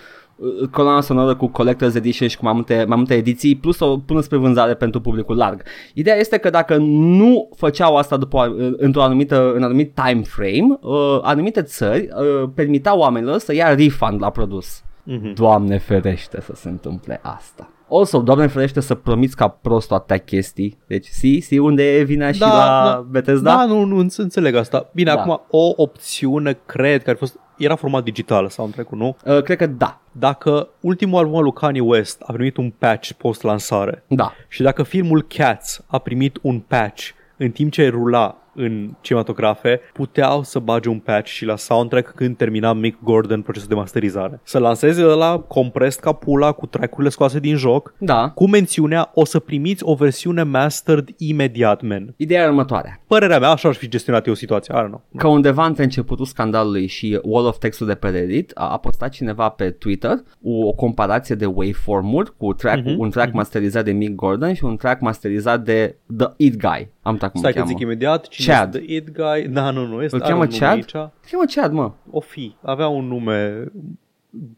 coloana 0.70 1.00
sonoră 1.00 1.34
cu 1.36 1.50
Collector's 1.50 1.94
Edition 1.94 2.28
și 2.28 2.36
cu 2.36 2.44
mai 2.44 2.52
multe, 2.52 2.84
mai 2.88 2.96
multe 2.96 3.14
ediții 3.14 3.56
plus 3.56 3.80
o 3.80 3.98
pună 3.98 4.20
spre 4.20 4.36
vânzare 4.36 4.74
pentru 4.74 5.00
publicul 5.00 5.36
larg. 5.36 5.62
Ideea 5.94 6.16
este 6.16 6.36
că 6.38 6.50
dacă 6.50 6.76
nu 6.76 7.48
făceau 7.56 7.96
asta 7.96 8.16
după, 8.16 8.54
uh, 8.58 8.72
într-o 8.76 9.02
anumită, 9.02 9.52
în 9.54 9.62
anumit 9.62 9.94
time 9.94 10.22
frame, 10.22 10.78
uh, 10.80 11.18
anumite 11.22 11.62
țări 11.62 12.08
uh, 12.42 12.48
permiteau 12.54 12.98
oamenilor 12.98 13.38
să 13.38 13.54
ia 13.54 13.74
refund 13.74 14.20
la 14.20 14.30
produs. 14.30 14.82
Mhm. 15.02 15.34
Doamne 15.34 15.78
ferește 15.78 16.40
să 16.40 16.52
se 16.54 16.68
întâmple 16.68 17.20
asta. 17.22 17.70
Also, 17.90 18.20
Doamne 18.20 18.46
ferește 18.46 18.80
să 18.80 18.94
promiți 18.94 19.36
ca 19.36 19.48
prost 19.48 19.92
atâtea 19.92 20.16
chestii. 20.16 20.78
Deci, 20.86 21.06
si, 21.06 21.40
si 21.40 21.58
unde 21.58 21.96
e 21.96 22.02
vina 22.02 22.32
și 22.32 22.40
la 22.40 23.06
Bethesda? 23.10 23.54
Da, 23.56 23.64
nu, 23.64 23.84
nu 23.84 23.96
înțe- 23.98 24.22
înțeleg 24.22 24.54
asta. 24.54 24.90
Bine, 24.94 25.12
Da. 25.14 25.20
acum 25.20 25.40
o 25.50 25.72
opțiune, 25.76 26.58
cred 26.66 27.02
că 27.02 27.10
ar 27.10 27.16
fi 27.16 27.20
fost, 27.20 27.38
era 27.58 27.74
format 27.76 28.04
digital 28.04 28.48
soundtrack-ul, 28.48 28.98
nu? 28.98 29.16
Uh, 29.24 29.42
cred 29.42 29.56
că 29.56 29.66
da. 29.66 30.00
Dacă 30.12 30.68
ultimul 30.80 31.18
album 31.18 31.36
al 31.36 31.42
lui 31.42 31.52
Kanye 31.52 31.80
West 31.80 32.22
a 32.26 32.32
primit 32.32 32.56
un 32.56 32.70
patch 32.78 33.10
post-lansare 33.12 34.02
Da. 34.08 34.32
și 34.48 34.62
dacă 34.62 34.82
filmul 34.82 35.22
Cats 35.22 35.84
a 35.86 35.98
primit 35.98 36.38
un 36.42 36.58
patch 36.58 37.08
în 37.36 37.50
timp 37.50 37.72
ce 37.72 37.88
rula 37.88 38.36
în 38.58 38.90
cinematografe 39.00 39.80
puteau 39.92 40.42
să 40.42 40.58
bage 40.58 40.88
un 40.88 40.98
patch 40.98 41.28
și 41.30 41.44
la 41.44 41.56
soundtrack 41.56 42.12
când 42.14 42.36
termina 42.36 42.72
Mick 42.72 43.02
Gordon 43.02 43.42
procesul 43.42 43.68
de 43.68 43.74
masterizare. 43.74 44.40
Să 44.42 44.58
lanseze 44.58 45.02
la 45.02 45.38
compressed 45.48 46.00
ca 46.02 46.12
pula 46.12 46.52
cu 46.52 46.66
track-urile 46.66 47.08
scoase 47.08 47.38
din 47.38 47.56
joc 47.56 47.94
Da. 47.98 48.30
cu 48.34 48.48
mențiunea 48.48 49.10
o 49.14 49.24
să 49.24 49.38
primiți 49.38 49.84
o 49.84 49.94
versiune 49.94 50.42
mastered 50.42 51.08
imediat, 51.16 51.82
man. 51.82 52.14
Ideea 52.16 52.42
e 52.44 52.46
următoarea. 52.46 53.00
Părerea 53.06 53.38
mea, 53.38 53.50
așa 53.50 53.68
aș 53.68 53.76
fi 53.76 53.88
gestionat 53.88 54.26
eu 54.26 54.34
situația, 54.34 54.74
I 54.78 54.82
don't 54.82 54.86
know. 54.86 55.02
Că 55.16 55.26
undeva 55.26 55.66
între 55.66 55.82
începutul 55.82 56.24
scandalului 56.26 56.86
și 56.86 57.20
Wall 57.22 57.46
of 57.46 57.58
Text-ul 57.58 57.86
de 57.86 57.94
pe 57.94 58.08
Reddit 58.08 58.50
a, 58.54 58.68
a 58.70 58.76
postat 58.78 59.08
cineva 59.10 59.48
pe 59.48 59.70
Twitter 59.70 60.14
o, 60.42 60.66
o 60.66 60.72
comparație 60.72 61.34
de 61.34 61.46
waveform-uri 61.46 62.36
cu 62.36 62.52
track, 62.52 62.76
Mhm, 62.84 62.98
un 62.98 63.10
track 63.10 63.32
masterizat 63.32 63.84
de 63.84 63.92
Mick 63.92 64.14
Gordon 64.14 64.54
și 64.54 64.64
un 64.64 64.76
track 64.76 65.00
masterizat 65.00 65.60
de 65.64 65.96
The 66.16 66.26
It 66.36 66.56
Guy. 66.56 66.88
Am 67.02 67.12
uitat 67.12 67.30
cum 67.30 67.40
Stai 67.40 67.50
îl 67.50 67.56
că 67.56 67.62
cheamă. 67.62 67.70
zic 67.78 67.78
imediat 67.86 68.28
cine 68.28 68.47
Chad. 68.50 68.74
este 68.74 68.78
The 68.78 68.94
It 68.94 69.10
Guy. 69.12 69.48
Da, 69.48 69.70
nu, 69.70 69.86
nu, 69.86 70.02
este 70.02 70.16
Îl 70.16 70.22
are 70.22 70.30
cheamă 70.30 70.42
un 70.42 70.48
nume 70.50 70.58
Chad? 70.58 70.72
Aici. 70.72 70.90
Cheamă 71.30 71.44
Chad, 71.54 71.72
mă. 71.72 71.92
O 72.10 72.20
fi. 72.20 72.56
Avea 72.62 72.88
un 72.88 73.06
nume 73.06 73.64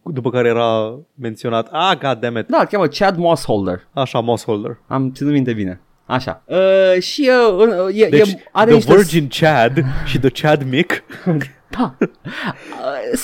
după 0.03 0.30
care 0.30 0.49
era 0.49 0.99
menționat. 1.14 1.68
Ah, 1.70 1.99
god 1.99 2.20
damn 2.20 2.36
it. 2.36 2.47
Da, 2.47 2.59
îl 2.59 2.66
cheamă 2.66 2.86
Chad 2.86 3.16
Mossholder. 3.16 3.86
Așa, 3.93 4.20
Mossholder. 4.20 4.78
Am 4.86 5.12
ținut 5.12 5.32
minte 5.32 5.53
bine. 5.53 5.80
Așa. 6.07 6.43
Uh, 6.45 7.03
și 7.03 7.30
uh, 7.49 7.66
uh, 7.86 8.01
e, 8.03 8.09
Deci, 8.09 8.32
e, 8.32 8.43
are 8.53 8.66
The 8.66 8.74
niște... 8.74 8.95
Virgin 8.95 9.28
Chad 9.28 9.84
și 10.05 10.18
The 10.18 10.30
Chad 10.30 10.62
Mick. 10.62 11.03
Da. 11.71 11.95
Uh, 12.01 12.09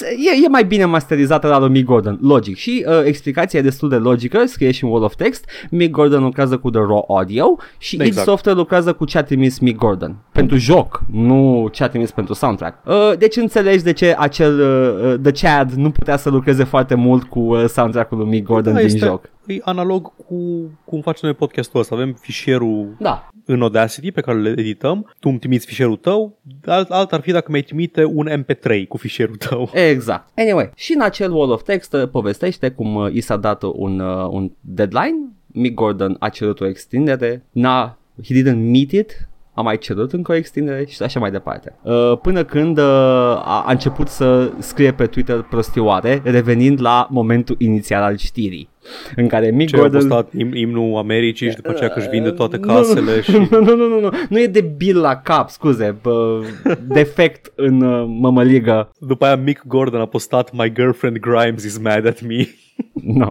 E, 0.00 0.44
e 0.44 0.48
mai 0.48 0.64
bine 0.64 0.84
masterizată 0.84 1.46
la 1.46 1.58
lui 1.58 1.68
Mick 1.68 1.86
Gordon, 1.86 2.18
logic. 2.22 2.56
Și 2.56 2.84
uh, 2.88 3.04
explicația 3.04 3.58
e 3.58 3.62
destul 3.62 3.88
de 3.88 3.96
logică, 3.96 4.46
scrie 4.46 4.70
și 4.70 4.84
în 4.84 4.90
Wall 4.90 5.02
of 5.02 5.14
Text. 5.14 5.44
Mick 5.70 5.92
Gordon 5.92 6.22
lucrează 6.22 6.56
cu 6.56 6.70
The 6.70 6.80
Raw 6.80 7.04
Audio 7.08 7.58
și 7.78 7.94
exact. 7.94 8.02
id 8.02 8.06
Exact. 8.06 8.26
Software 8.28 8.58
lucrează 8.58 8.92
cu 8.92 9.04
ce 9.04 9.18
a 9.18 9.22
trimis 9.22 9.58
Mick 9.58 9.78
Gordon. 9.78 10.16
Pentru 10.32 10.56
joc, 10.56 11.02
nu 11.12 11.68
ce 11.72 11.82
a 11.82 11.88
trimis 11.88 12.10
pentru 12.10 12.34
soundtrack. 12.34 12.86
Uh, 12.86 13.12
deci 13.18 13.36
înțelegi 13.36 13.82
de 13.82 13.92
ce 13.92 14.14
acel 14.18 14.60
uh, 14.60 15.12
uh, 15.12 15.32
The 15.32 15.46
Chad 15.46 15.72
nu 15.72 15.90
putea 15.90 16.16
să 16.16 16.30
lucreze 16.30 16.64
foarte 16.64 16.94
mult 16.94 17.22
cu 17.22 17.40
uh, 17.40 17.64
soundtrack-ul 17.68 18.18
lui 18.18 18.26
Mick 18.26 18.46
Gordon 18.46 18.72
Da, 18.72 18.78
din 18.78 18.88
este, 18.88 19.06
joc. 19.06 19.30
E 19.46 19.58
analog 19.62 20.12
cu 20.26 20.36
cum 20.84 21.00
facem 21.00 21.28
noi 21.28 21.34
podcastul 21.34 21.80
ăsta. 21.80 21.94
Avem 21.94 22.12
fișierul 22.12 22.96
Da, 22.98 23.28
în 23.44 23.62
Audacity 23.62 24.10
pe 24.12 24.20
care 24.20 24.38
le 24.38 24.50
edităm, 24.50 25.12
tu 25.20 25.28
îmi 25.28 25.38
trimiți 25.38 25.66
fișierul 25.66 25.96
tău, 25.96 26.38
alt, 26.64 26.90
alt 26.90 27.12
ar 27.12 27.20
fi 27.20 27.32
dacă 27.32 27.46
mi-ai 27.50 27.62
trimite 27.62 28.04
un 28.04 28.28
MP3 28.44 28.86
cu 28.88 28.96
fișierul 28.96 29.36
tău. 29.36 29.70
Exact. 29.72 30.28
Anyway, 30.36 30.70
și 30.74 30.92
în 30.92 31.00
acel 31.00 31.32
wall 31.32 31.50
of 31.50 31.62
text 31.62 31.92
uh, 31.92 32.08
povestește 32.08 32.70
cum 32.70 32.94
uh, 32.94 33.12
i 33.12 33.20
s-a 33.20 33.36
dat 33.36 33.62
un, 33.62 33.98
uh, 33.98 34.28
un 34.30 34.50
deadline. 34.60 35.16
Mick 35.46 35.74
Gordon 35.74 36.16
a 36.18 36.28
cerut 36.28 36.60
o 36.60 36.66
extindere, 36.66 37.44
n-a, 37.52 37.98
he 38.24 38.34
didn't 38.34 38.70
meet 38.70 38.92
it, 38.92 39.28
a 39.56 39.60
mai 39.60 39.78
cerut 39.78 40.12
încă 40.12 40.32
o 40.32 40.34
extindere 40.34 40.84
și 40.84 41.02
așa 41.02 41.20
mai 41.20 41.30
departe. 41.30 41.74
Uh, 41.82 42.18
până 42.22 42.44
când 42.44 42.78
uh, 42.78 42.84
a, 42.84 43.64
a 43.66 43.70
început 43.70 44.08
să 44.08 44.52
scrie 44.58 44.92
pe 44.92 45.06
Twitter 45.06 45.42
prostioare, 45.42 46.20
revenind 46.24 46.80
la 46.80 47.08
momentul 47.10 47.56
inițial 47.58 48.02
al 48.02 48.16
știrii. 48.16 48.68
În 49.16 49.26
care 49.28 49.50
Mick 49.50 49.70
Ce 49.70 49.76
a 49.76 49.78
Gordon... 49.80 50.00
postat 50.08 50.28
im- 50.32 50.52
imnul 50.54 50.96
Americii 50.96 51.48
și 51.50 51.56
după 51.56 51.70
aceea 51.70 51.88
că 51.88 51.98
își 51.98 52.08
vinde 52.08 52.30
toate 52.30 52.56
Nu, 52.56 52.66
casele 52.74 53.20
și... 53.20 53.30
Nu, 53.50 53.60
nu, 53.60 53.76
nu, 53.76 53.88
nu, 53.88 54.00
nu, 54.00 54.10
nu 54.28 54.40
e 54.40 54.46
de 54.46 54.60
bil 54.60 55.00
la 55.00 55.16
cap, 55.16 55.48
scuze, 55.48 55.96
bă, 56.02 56.40
defect 56.88 57.52
în 57.54 57.80
uh, 57.80 58.04
mămăligă. 58.20 58.90
După 58.98 59.24
aia 59.24 59.36
Mick 59.36 59.66
Gordon 59.66 60.00
a 60.00 60.06
postat 60.06 60.52
My 60.52 60.72
girlfriend 60.72 61.18
Grimes 61.18 61.64
is 61.64 61.78
mad 61.78 62.06
at 62.06 62.22
me. 62.22 62.46
No. 63.14 63.26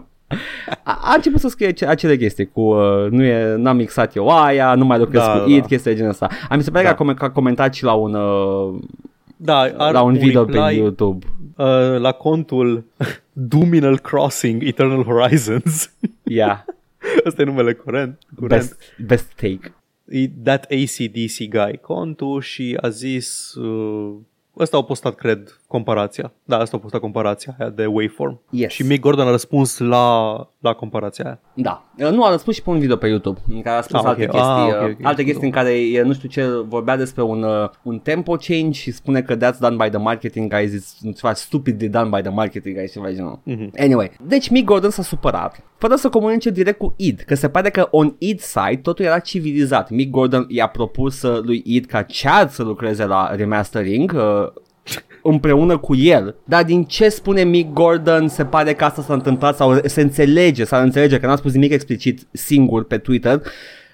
A, 0.84 1.00
a 1.04 1.14
început 1.16 1.40
să 1.40 1.48
scrie 1.48 1.68
ace- 1.68 1.86
acele 1.88 2.16
chestii 2.18 2.46
cu 2.54 2.62
uh, 2.62 3.08
nu 3.10 3.24
e, 3.24 3.56
n-am 3.56 3.76
mixat 3.76 4.16
eu 4.16 4.28
aia, 4.28 4.76
nu 4.76 4.86
mai 4.86 4.98
lucrez 5.00 5.22
Da, 5.22 5.32
cu 5.32 5.38
da, 5.38 5.54
it, 5.54 5.60
da. 5.62 5.66
chestii 5.68 5.92
de 5.92 5.96
genul 5.98 6.12
ăsta. 6.12 6.28
Am 6.50 6.58
mi 6.58 6.64
se 6.64 6.72
pare 6.72 6.84
Da. 6.86 6.94
că, 6.94 7.04
a, 7.04 7.14
com- 7.14 7.18
că 7.18 7.26
a 7.26 7.30
comentat 7.30 7.74
și 7.74 7.84
la 7.84 7.94
un, 7.94 8.14
uh, 8.14 8.80
Da, 9.38 9.60
are 9.60 9.92
la 9.92 10.02
un 10.02 10.14
video 10.14 10.44
reply, 10.46 10.76
pe 10.76 10.82
YouTube. 10.82 11.26
Uh, 11.58 12.00
la 12.00 12.12
contul 12.12 12.84
Dominal 13.34 14.00
Crossing 14.00 14.64
Eternal 14.64 15.04
Horizons. 15.04 15.90
Yeah, 16.28 16.66
Asta 17.26 17.42
e 17.42 17.46
numele 17.46 17.74
curent. 17.74 18.20
curent. 18.36 18.50
best, 18.50 18.78
best 19.08 19.34
take. 19.36 19.74
E 20.10 20.28
that 20.44 20.64
ACDC 20.72 21.38
guy 21.50 21.78
contul 21.82 22.42
și 22.42 22.78
a 22.82 22.90
zis... 22.90 23.54
Uh, 23.54 24.16
ăsta 24.58 24.78
au 24.78 24.84
postat, 24.84 25.16
cred, 25.16 25.60
comparația. 25.68 26.32
Da, 26.44 26.60
ăsta 26.62 26.76
au 26.76 26.82
postat 26.82 27.02
comparația 27.02 27.56
aia 27.60 27.70
de 27.70 27.86
waveform. 27.86 28.42
Yes. 28.50 28.72
Și 28.72 28.84
Mick 28.86 29.02
Gordon 29.02 29.28
a 29.28 29.32
răspuns 29.32 29.78
la, 29.78 30.36
la 30.60 30.74
comparația 30.74 31.26
aia. 31.26 31.40
Da. 31.54 31.86
Uh, 32.00 32.10
Nu, 32.10 32.24
a 32.26 32.30
răspuns 32.30 32.56
și 32.56 32.62
pe 32.62 32.70
un 32.70 32.80
video 32.80 32.96
pe 32.96 33.08
YouTube 33.08 33.40
în 33.54 33.62
care 33.62 33.78
a 33.78 33.82
spus 33.82 34.00
Ah, 34.00 34.06
alte 34.06 34.24
ok. 34.24 34.30
chestii, 34.32 34.52
Ah, 34.52 34.68
uh, 34.68 34.74
ok, 34.84 34.90
ok. 35.00 35.06
alte 35.06 35.24
chestii 35.24 35.46
în 35.46 35.52
care 35.52 35.80
e, 35.82 36.02
nu 36.02 36.14
știu 36.14 36.30
ce 36.30 36.48
vorbea 36.68 36.98
despre 36.98 37.24
un, 37.24 37.44
uh, 37.44 37.70
un 37.84 38.00
tempo 38.00 38.36
change 38.36 38.80
și 38.80 38.92
spune 38.92 39.22
că 39.22 39.36
that's 39.38 39.58
done 39.60 39.76
by 39.76 39.90
the 39.90 39.98
marketing 40.00 40.54
guys, 40.56 40.72
it's 40.72 41.16
ceva 41.16 41.34
stupidly 41.34 41.88
done 41.90 42.10
by 42.16 42.22
the 42.22 42.32
marketing 42.32 42.76
guys, 42.78 42.92
ceva 42.92 43.06
de 43.08 43.14
genul. 43.16 43.40
Mhm. 43.44 43.72
Anyway, 43.80 44.12
deci 44.28 44.50
Mick 44.50 44.66
Gordon 44.66 44.90
s-a 44.90 45.02
supărat 45.02 45.60
fără 45.78 45.96
să 45.96 46.10
comunice 46.10 46.50
direct 46.50 46.78
cu 46.78 46.94
id, 46.98 47.20
că 47.26 47.36
se 47.36 47.50
pare 47.50 47.70
că 47.70 47.88
on 47.92 48.16
id 48.18 48.40
side 48.40 48.80
totul 48.82 49.06
era 49.06 49.20
civilizat. 49.20 49.90
Mick 49.90 50.12
Gordon 50.12 50.46
i-a 50.48 50.68
propus 50.68 51.22
uh, 51.22 51.42
lui 51.44 51.62
id 51.66 51.86
ca 51.86 52.06
Chad 52.22 52.50
să 52.50 52.64
lucreze 52.64 53.06
la 53.06 53.36
remastering, 53.36 54.14
uh, 54.16 54.52
împreună 55.24 55.78
cu 55.78 55.96
el. 55.96 56.36
Dar 56.44 56.64
din 56.64 56.84
ce 56.84 57.10
spune 57.10 57.44
Mick 57.44 57.74
Gordon, 57.74 58.28
se 58.28 58.46
pare 58.46 58.74
că 58.74 58.84
asta 58.84 59.02
s-a 59.02 59.14
întâmplat 59.14 59.56
sau 59.56 59.80
se 59.86 60.02
înțelege, 60.02 60.64
s-ar 60.64 60.84
înțelege 60.84 61.20
că 61.20 61.26
n-a 61.26 61.36
spus 61.36 61.54
nimic 61.54 61.72
explicit 61.72 62.28
singur 62.32 62.84
pe 62.84 62.98
Twitter. 62.98 63.42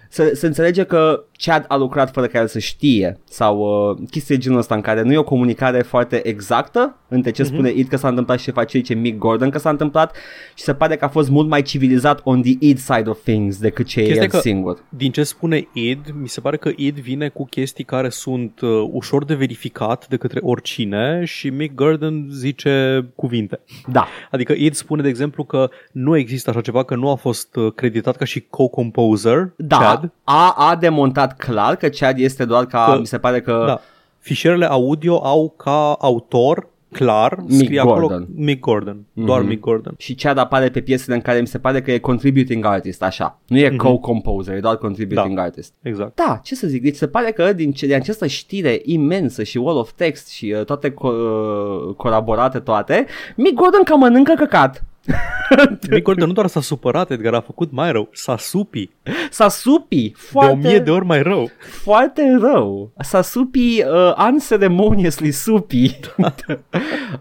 Se, 0.09 0.35
se 0.35 0.45
înțelege 0.45 0.83
că 0.83 1.23
Chad 1.31 1.65
a 1.67 1.75
lucrat 1.75 2.11
fără 2.11 2.27
ca 2.27 2.39
el 2.39 2.47
să 2.47 2.59
știe 2.59 3.19
sau 3.23 3.57
uh, 3.57 3.97
chestii 4.09 4.35
de 4.35 4.41
genul 4.41 4.59
ăsta 4.59 4.75
în 4.75 4.81
care 4.81 5.01
nu 5.01 5.11
e 5.11 5.17
o 5.17 5.23
comunicare 5.23 5.81
foarte 5.81 6.27
exactă 6.27 6.95
între 7.13 7.31
ce 7.31 7.43
spune 7.43 7.71
id 7.75 7.87
că 7.87 7.97
s-a 7.97 8.07
întâmplat 8.07 8.37
și 8.39 8.45
ce 8.45 8.51
face 8.51 8.79
ce 8.81 8.93
Mick 8.93 9.17
Gordon 9.17 9.49
că 9.49 9.57
s-a 9.57 9.69
întâmplat 9.69 10.15
și 10.55 10.63
se 10.63 10.73
pare 10.73 10.95
că 10.95 11.05
a 11.05 11.07
fost 11.07 11.29
mult 11.29 11.47
mai 11.47 11.61
civilizat 11.61 12.21
on 12.23 12.41
the 12.41 12.55
id 12.59 12.77
side 12.77 13.09
of 13.09 13.19
things 13.23 13.57
decât 13.59 13.85
ce 13.85 13.99
e 13.99 14.03
Chestia 14.03 14.23
el 14.23 14.29
că- 14.29 14.37
singur. 14.39 14.77
Din 14.89 15.11
ce 15.11 15.23
spune 15.23 15.67
id, 15.73 15.99
mi 16.21 16.27
se 16.27 16.39
pare 16.41 16.57
că 16.57 16.71
id 16.75 16.99
vine 16.99 17.29
cu 17.29 17.45
chestii 17.45 17.83
care 17.83 18.09
sunt 18.09 18.59
uh, 18.61 18.69
ușor 18.91 19.25
de 19.25 19.33
verificat 19.35 20.07
de 20.07 20.17
către 20.17 20.39
oricine 20.43 21.21
și 21.25 21.49
Mick 21.49 21.75
Gordon 21.75 22.27
zice 22.31 23.05
cuvinte. 23.15 23.59
Da, 23.87 24.07
Adică 24.31 24.53
id 24.57 24.73
spune, 24.73 25.01
de 25.01 25.07
exemplu, 25.09 25.43
că 25.43 25.69
nu 25.91 26.17
există 26.17 26.49
așa 26.49 26.61
ceva, 26.61 26.83
că 26.83 26.95
nu 26.95 27.09
a 27.09 27.15
fost 27.15 27.55
uh, 27.55 27.71
creditat 27.75 28.15
ca 28.15 28.25
și 28.25 28.45
co-composer, 28.49 29.53
da, 29.55 29.77
Chad. 29.77 30.11
a, 30.23 30.49
a 30.57 30.75
demontat 30.75 31.37
clar 31.37 31.75
că 31.75 31.87
Chad 31.87 32.19
este 32.19 32.45
doar 32.45 32.65
ca, 32.65 32.85
Că- 32.93 32.99
mi 32.99 33.05
se 33.07 33.17
pare 33.17 33.41
că 33.41 33.63
Da. 33.67 33.81
Fișierele 34.19 34.65
audio 34.65 35.25
au 35.25 35.53
ca 35.57 35.93
autor 35.99 36.69
clar, 36.91 37.37
Mick 37.47 37.63
scrie 37.63 37.81
Gordon. 37.83 38.03
acolo 38.11 38.25
Mick 38.35 38.59
Gordon, 38.59 39.05
doar 39.13 39.39
Mhm. 39.39 39.47
Mick 39.49 39.61
Gordon. 39.61 39.93
și 39.97 40.15
Chad 40.15 40.37
apare 40.37 40.69
pe 40.69 40.81
piesele 40.81 41.15
în 41.15 41.21
care 41.21 41.39
mi 41.39 41.47
se 41.47 41.59
pare 41.59 41.81
că 41.81 41.91
e 41.91 41.97
contributing 41.97 42.65
artist, 42.65 43.03
așa. 43.03 43.39
Nu 43.47 43.57
e 43.57 43.75
co-composer, 43.75 44.55
e 44.55 44.59
doar 44.59 44.77
contributing 44.77 45.25
Mhm. 45.27 45.35
Da. 45.35 45.41
artist. 45.41 45.73
Exact. 45.81 46.15
Da, 46.15 46.39
ce 46.43 46.55
să 46.55 46.67
zic, 46.67 46.81
deci 46.81 46.95
se 46.95 47.07
pare 47.07 47.31
că 47.31 47.53
din, 47.53 47.71
ce- 47.71 47.85
din 47.85 47.95
această 47.95 48.27
știre 48.27 48.81
imensă 48.83 49.43
și 49.43 49.57
wall 49.57 49.77
of 49.77 49.91
text 49.91 50.27
și 50.29 50.53
uh, 50.57 50.65
toate 50.65 50.89
co- 50.89 50.93
uh, 51.01 51.95
colaborate 51.95 52.59
toate, 52.59 53.05
Mick 53.35 53.53
Gordon 53.55 53.83
cam 53.83 53.99
mănâncă 53.99 54.33
căcat. 54.37 54.83
Mick 55.89 56.03
Gordon 56.03 56.27
nu 56.27 56.33
doar 56.33 56.47
s-a 56.47 56.61
supărat, 56.61 57.11
Edgar, 57.11 57.33
a 57.33 57.41
făcut 57.41 57.71
mai 57.71 57.91
rău. 57.91 58.09
S-a 58.11 58.37
supi. 58.37 58.89
S-a 59.29 59.49
supi 59.49 60.09
De 60.09 60.13
foarte, 60.15 60.51
o 60.51 60.55
mie 60.55 60.79
de 60.79 60.91
ori 60.91 61.05
mai 61.05 61.21
rău. 61.21 61.49
foarte 61.59 62.37
rău. 62.39 62.91
S-a 62.99 63.21
supi 63.21 63.83
uh, 63.83 64.27
unceremoniously 64.31 65.31
supi. 65.31 65.99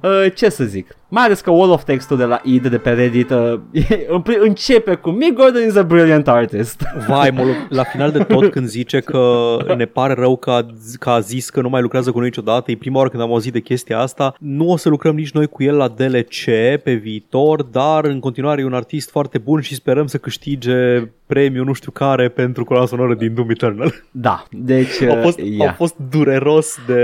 uh, 0.03 0.35
ce 0.35 0.49
să 0.49 0.65
zic? 0.65 0.97
Mai 1.13 1.25
ales 1.25 1.41
că 1.41 1.51
wall 1.51 1.71
of 1.71 1.85
text-ul 1.85 2.17
de 2.17 2.25
la 2.25 2.41
id 2.45 2.67
de 2.67 2.79
pe 2.79 2.91
Reddit 2.91 3.31
uh, 3.31 3.61
începe 4.49 4.95
cu 4.95 5.11
Mick 5.11 5.35
Gordon 5.35 5.67
is 5.67 5.77
a 5.77 5.83
brilliant 5.83 6.29
artist. 6.29 6.83
Vai, 7.09 7.31
mă, 7.31 7.43
la 7.69 7.83
final 7.83 8.11
de 8.11 8.19
tot 8.23 8.51
când 8.51 8.67
zice 8.67 9.01
că 9.01 9.57
ne 9.77 9.85
pare 9.85 10.13
rău 10.13 10.37
că 10.37 10.51
a, 10.51 10.67
că 10.99 11.11
a 11.11 11.21
zis 11.21 11.51
că 11.51 11.61
nu 11.61 11.69
mai 11.69 11.83
lucrează 11.83 12.11
cu 12.11 12.19
noi 12.19 12.27
niciodată, 12.27 12.71
e 12.71 12.77
prima 12.77 12.97
oară 12.97 13.09
când 13.09 13.23
am 13.23 13.31
auzit 13.31 13.53
de 13.53 13.61
chestia 13.61 13.99
asta, 13.99 14.35
nu 14.39 14.69
o 14.71 14.77
să 14.77 14.89
lucrăm 14.89 15.15
nici 15.15 15.33
noi 15.33 15.47
cu 15.47 15.63
el 15.63 15.77
la 15.77 15.89
DLC 15.89 16.45
pe 16.83 16.93
viitor, 16.93 17.63
dar 17.63 18.05
în 18.05 18.21
continuare 18.21 18.61
e 18.61 18.65
un 18.65 18.75
artist 18.75 19.11
foarte 19.11 19.39
bun 19.39 19.61
și 19.61 19.75
sperăm 19.75 20.07
să 20.07 20.19
câștige 20.19 21.03
premiul 21.27 21.65
nu 21.65 21.73
știu 21.73 21.91
care 21.91 22.29
pentru 22.29 22.65
coloana 22.65 22.89
sonoră 22.89 23.15
din 23.15 23.35
Doom 23.35 23.51
Eternal. 23.51 23.95
da, 24.11 24.47
deci 24.51 25.03
A 25.03 25.15
uh, 25.15 25.23
fost, 25.23 25.39
yeah. 25.39 25.71
a 25.71 25.73
fost 25.73 25.95
dureros 26.11 26.79
de, 26.87 27.03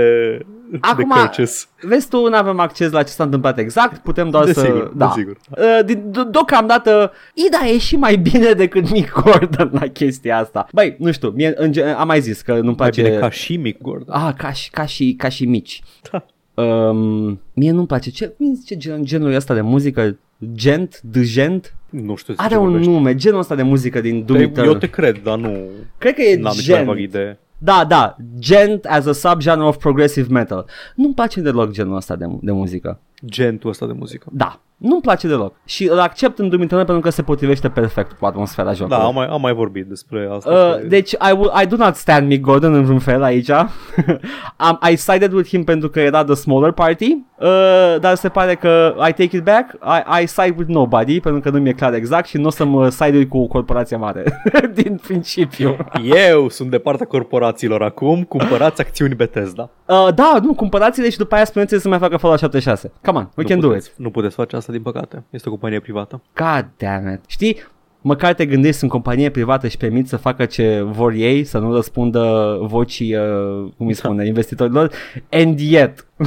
Acum, 0.79 1.11
de 1.13 1.19
Curtis. 1.19 1.69
vezi 1.81 2.09
tu, 2.09 2.29
nu 2.29 2.35
avem 2.35 2.59
acces 2.59 2.91
la 2.91 3.03
ce 3.03 3.11
s-a 3.11 3.23
întâmplat 3.23 3.57
exact, 3.57 3.97
putem 4.03 4.29
doar 4.29 4.45
să... 4.45 4.61
Desigur, 4.61 4.91
da. 4.95 5.05
desigur. 5.15 5.37
Uh, 5.49 5.85
din- 5.85 6.09
do- 6.11 6.31
deocamdată, 6.31 7.11
Ida 7.33 7.67
e 7.73 7.77
și 7.77 7.95
mai 7.95 8.15
bine 8.15 8.51
decât 8.51 8.91
Mick 8.91 9.21
Gordon 9.21 9.69
la 9.73 9.87
chestia 9.87 10.37
asta. 10.37 10.67
Băi, 10.73 10.95
nu 10.99 11.11
știu, 11.11 11.29
mie, 11.29 11.53
în, 11.55 11.71
gen- 11.71 11.95
am 11.97 12.07
mai 12.07 12.21
zis 12.21 12.41
că 12.41 12.51
nu-mi 12.51 12.63
Mai 12.65 12.73
place... 12.75 13.01
bine 13.01 13.15
ca 13.17 13.29
și 13.29 13.57
Mick 13.57 13.81
Gordon. 13.81 14.15
Ah, 14.15 14.33
ca 14.37 14.51
și, 14.51 14.69
ca 14.69 14.85
și, 14.85 15.13
ca 15.17 15.29
și 15.29 15.45
mici. 15.45 15.81
Da. 16.11 16.25
Um, 16.63 17.41
mie 17.53 17.71
nu-mi 17.71 17.87
place. 17.87 18.09
Ce, 18.09 18.27
cum 18.27 18.53
zice 18.55 18.77
gen, 18.77 19.03
genul 19.05 19.33
ăsta 19.33 19.53
de 19.53 19.61
muzică? 19.61 20.17
Gent? 20.53 20.99
De 21.01 21.23
gent? 21.23 21.75
Nu 21.89 22.15
știu 22.15 22.33
Are 22.37 22.49
ce 22.53 22.57
un 22.59 22.63
vorbești. 22.65 22.89
nume, 22.91 23.15
genul 23.15 23.39
ăsta 23.39 23.55
de 23.55 23.61
muzică 23.61 24.01
din 24.01 24.25
Doom 24.25 24.37
Te- 24.39 24.43
Eu 24.43 24.49
Eternal. 24.49 24.75
te 24.75 24.89
cred, 24.89 25.21
dar 25.23 25.37
nu 25.37 25.57
Cred 25.97 26.13
că 26.13 26.21
e 26.21 26.35
n-am 26.39 26.53
nici 26.55 26.69
mai 26.69 26.83
vag 26.85 26.95
gent. 26.97 27.07
idee. 27.09 27.39
Da, 27.57 27.83
da, 27.85 28.15
gent 28.39 28.85
as 28.85 29.05
a 29.05 29.13
subgenre 29.13 29.65
of 29.65 29.77
progressive 29.77 30.27
metal. 30.29 30.65
Nu-mi 30.95 31.13
place 31.13 31.41
deloc 31.41 31.71
genul 31.71 31.95
ăsta 31.95 32.15
de, 32.15 32.25
de 32.41 32.51
muzică. 32.51 32.99
Gentul 33.25 33.69
ăsta 33.69 33.85
de 33.85 33.93
muzică. 33.93 34.27
Da, 34.31 34.61
nu-mi 34.77 35.01
place 35.01 35.27
deloc. 35.27 35.55
Și 35.65 35.87
îl 35.87 35.99
accept 35.99 36.39
în 36.39 36.49
Doom 36.49 36.61
Eternal 36.61 36.85
pentru 36.85 37.03
că 37.03 37.09
se 37.09 37.21
potrivește 37.21 37.69
perfect 37.69 38.11
cu 38.11 38.25
atmosfera 38.25 38.73
jocului. 38.73 38.97
Da, 38.97 39.03
am 39.03 39.13
mai, 39.13 39.25
am 39.25 39.41
mai 39.41 39.53
vorbit 39.53 39.85
despre 39.85 40.29
asta. 40.31 40.51
Uh, 40.51 40.87
deci 40.87 41.11
I, 41.11 41.31
will, 41.37 41.51
I 41.63 41.65
do 41.65 41.75
not 41.75 41.95
stand 41.95 42.27
Mick 42.27 42.41
Gordon 42.41 42.73
în 42.73 42.83
vreun 42.83 42.99
fel 42.99 43.23
aici. 43.23 43.49
um, 43.49 44.79
I 44.91 44.95
sided 44.95 45.31
with 45.31 45.49
him 45.49 45.63
pentru 45.63 45.89
că 45.89 45.99
era 45.99 46.23
the 46.23 46.33
smaller 46.33 46.71
party, 46.71 47.17
uh, 47.39 47.99
dar 47.99 48.15
se 48.15 48.29
pare 48.29 48.55
că 48.55 48.95
I 48.97 49.13
take 49.13 49.37
it 49.37 49.43
back. 49.43 49.73
I, 49.73 50.23
I 50.23 50.27
side 50.27 50.55
with 50.57 50.69
nobody 50.69 51.19
pentru 51.19 51.41
că 51.41 51.49
nu 51.49 51.59
mi-e 51.59 51.73
clar 51.73 51.93
exact 51.93 52.27
și 52.27 52.37
nu 52.37 52.45
o 52.45 52.49
să 52.49 52.65
mă 52.65 52.89
side 52.89 53.25
cu 53.25 53.37
o 53.37 53.45
corporație 53.45 53.97
mare 53.97 54.23
din 54.81 54.99
principiu. 55.07 55.77
Eu 56.03 56.49
sunt 56.49 56.69
de 56.69 56.77
partea 56.77 57.05
corporațiilor 57.05 57.83
acum, 57.83 58.23
cumpărați 58.23 58.81
acțiuni 58.81 59.15
Bethesda. 59.15 59.69
Uh, 59.85 60.07
da, 60.15 60.39
nu, 60.41 60.53
cumpărați-le 60.53 61.09
și 61.09 61.17
după 61.17 61.35
aia 61.35 61.45
spuneți 61.45 61.81
să 61.81 61.87
mai 61.87 61.99
facă 61.99 62.17
Fallout 62.17 62.39
76. 62.39 62.91
Come 63.07 63.17
on, 63.19 63.29
we 63.35 63.43
nu 63.43 63.49
can 63.49 63.59
puteți, 63.59 63.85
do 63.87 63.91
it. 63.93 63.93
Nu 63.97 64.09
puteți 64.11 64.35
face 64.35 64.55
asta 64.55 64.71
din 64.71 64.81
păcate. 64.81 65.23
Este 65.29 65.47
o 65.47 65.51
companie 65.51 65.79
privată. 65.79 66.21
God 66.35 66.67
damn 66.77 67.13
it. 67.13 67.19
Știi, 67.27 67.57
măcar 68.01 68.33
te 68.33 68.45
gândești 68.45 68.83
în 68.83 68.89
companie 68.89 69.29
privată 69.29 69.67
și 69.67 69.77
permit 69.77 70.07
să 70.07 70.17
facă 70.17 70.45
ce 70.45 70.81
vor 70.85 71.11
ei, 71.11 71.43
să 71.43 71.57
nu 71.59 71.73
răspundă 71.73 72.57
vocii, 72.61 73.15
uh, 73.15 73.71
cum 73.77 73.87
îi 73.87 73.93
spune, 73.93 74.25
investitorilor, 74.25 74.91
and 75.31 75.59
yet. 75.59 76.07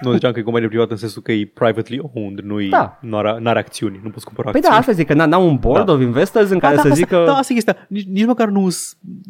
Nu 0.00 0.12
ziceam 0.12 0.32
că 0.32 0.38
e 0.38 0.42
companie 0.42 0.68
privată 0.68 0.92
în 0.92 0.98
sensul 0.98 1.22
că 1.22 1.32
e 1.32 1.50
privately 1.54 2.00
owned, 2.14 2.38
nu 2.44 2.60
Da. 2.70 2.98
nu 3.00 3.16
are, 3.16 3.36
n-are 3.40 3.58
acțiuni, 3.58 4.00
nu 4.02 4.10
poți 4.10 4.24
cumpăra 4.24 4.50
Păi 4.50 4.60
da, 4.60 4.66
acțiuni. 4.68 4.80
asta 4.88 4.92
zic, 5.02 5.06
că 5.06 5.12
n- 5.24 5.28
n-au 5.28 5.48
un 5.48 5.56
board 5.56 5.86
Da. 5.86 5.92
of 5.92 6.00
investors 6.00 6.50
în 6.50 6.58
care 6.58 6.74
da, 6.74 6.80
să 6.82 6.88
da, 6.88 6.94
zică... 6.94 7.16
asta, 7.16 7.32
da, 7.32 7.38
asta 7.38 7.52
e 7.52 7.54
chestia. 7.54 7.76
Nici, 7.88 8.06
nici 8.06 8.24
măcar 8.26 8.48
nu, 8.48 8.68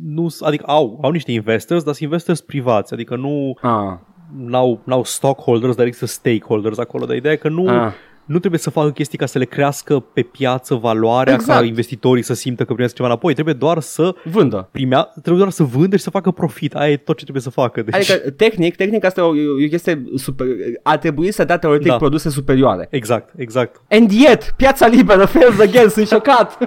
nu 0.04 0.26
adică 0.40 0.64
au, 0.66 0.98
au 1.02 1.10
niște 1.10 1.32
investors, 1.32 1.82
dar 1.84 1.94
sunt 1.94 2.04
investors 2.08 2.40
privați, 2.40 2.92
adică 2.92 3.16
nu 3.16 3.54
Ah, 3.62 3.96
n-au, 4.36 4.80
n-au 4.84 5.04
stockholders, 5.04 5.74
dar 5.76 5.86
există 5.86 6.06
stakeholders 6.06 6.78
acolo, 6.78 7.04
dar 7.06 7.16
ideea 7.16 7.32
e 7.34 7.36
că 7.36 7.48
nu, 7.48 7.68
Ah. 7.68 7.92
nu 8.24 8.38
trebuie 8.38 8.60
să 8.60 8.70
facă 8.70 8.90
chestii 8.90 9.18
ca 9.18 9.26
să 9.26 9.38
le 9.38 9.44
crească 9.44 9.98
pe 10.00 10.22
piață 10.22 10.74
valoarea, 10.74 11.34
Exact. 11.34 11.58
ca 11.60 11.64
investitorii 11.64 12.22
să 12.22 12.34
simtă 12.34 12.64
că 12.64 12.72
primesc 12.72 12.94
ceva 12.94 13.08
înapoi. 13.08 13.32
Trebuie 13.32 13.54
doar 13.54 13.80
să 13.80 14.14
vândă. 14.24 14.68
primea, 14.70 15.02
trebuie 15.02 15.36
doar 15.36 15.50
să 15.50 15.62
vândă 15.62 15.96
și 15.96 16.02
să 16.02 16.10
facă 16.10 16.30
profit. 16.30 16.74
Aia 16.74 16.92
e 16.92 16.96
tot 16.96 17.16
ce 17.16 17.22
trebuie 17.22 17.42
să 17.42 17.50
facă. 17.50 17.82
Deci, 17.82 17.94
Adică, 17.94 18.30
tehnic, 18.30 18.76
tehnic 18.76 19.04
asta 19.04 19.20
e 19.20 19.24
o, 19.24 19.36
e 19.36 19.64
o 19.64 19.68
chestie 19.68 20.02
super... 20.16 20.46
Ar 20.82 20.96
trebui 20.98 21.32
să 21.32 21.44
dea 21.44 21.58
teoretic 21.58 21.88
Da. 21.90 21.96
produse 21.96 22.28
superioare. 22.30 22.86
Exact, 22.90 23.32
exact. 23.36 23.80
And 23.90 24.10
yet, 24.10 24.52
piața 24.56 24.86
liberă 24.86 25.24
fails 25.24 25.58
again, 25.60 25.88
sunt 25.88 26.06
șocat. 26.08 26.58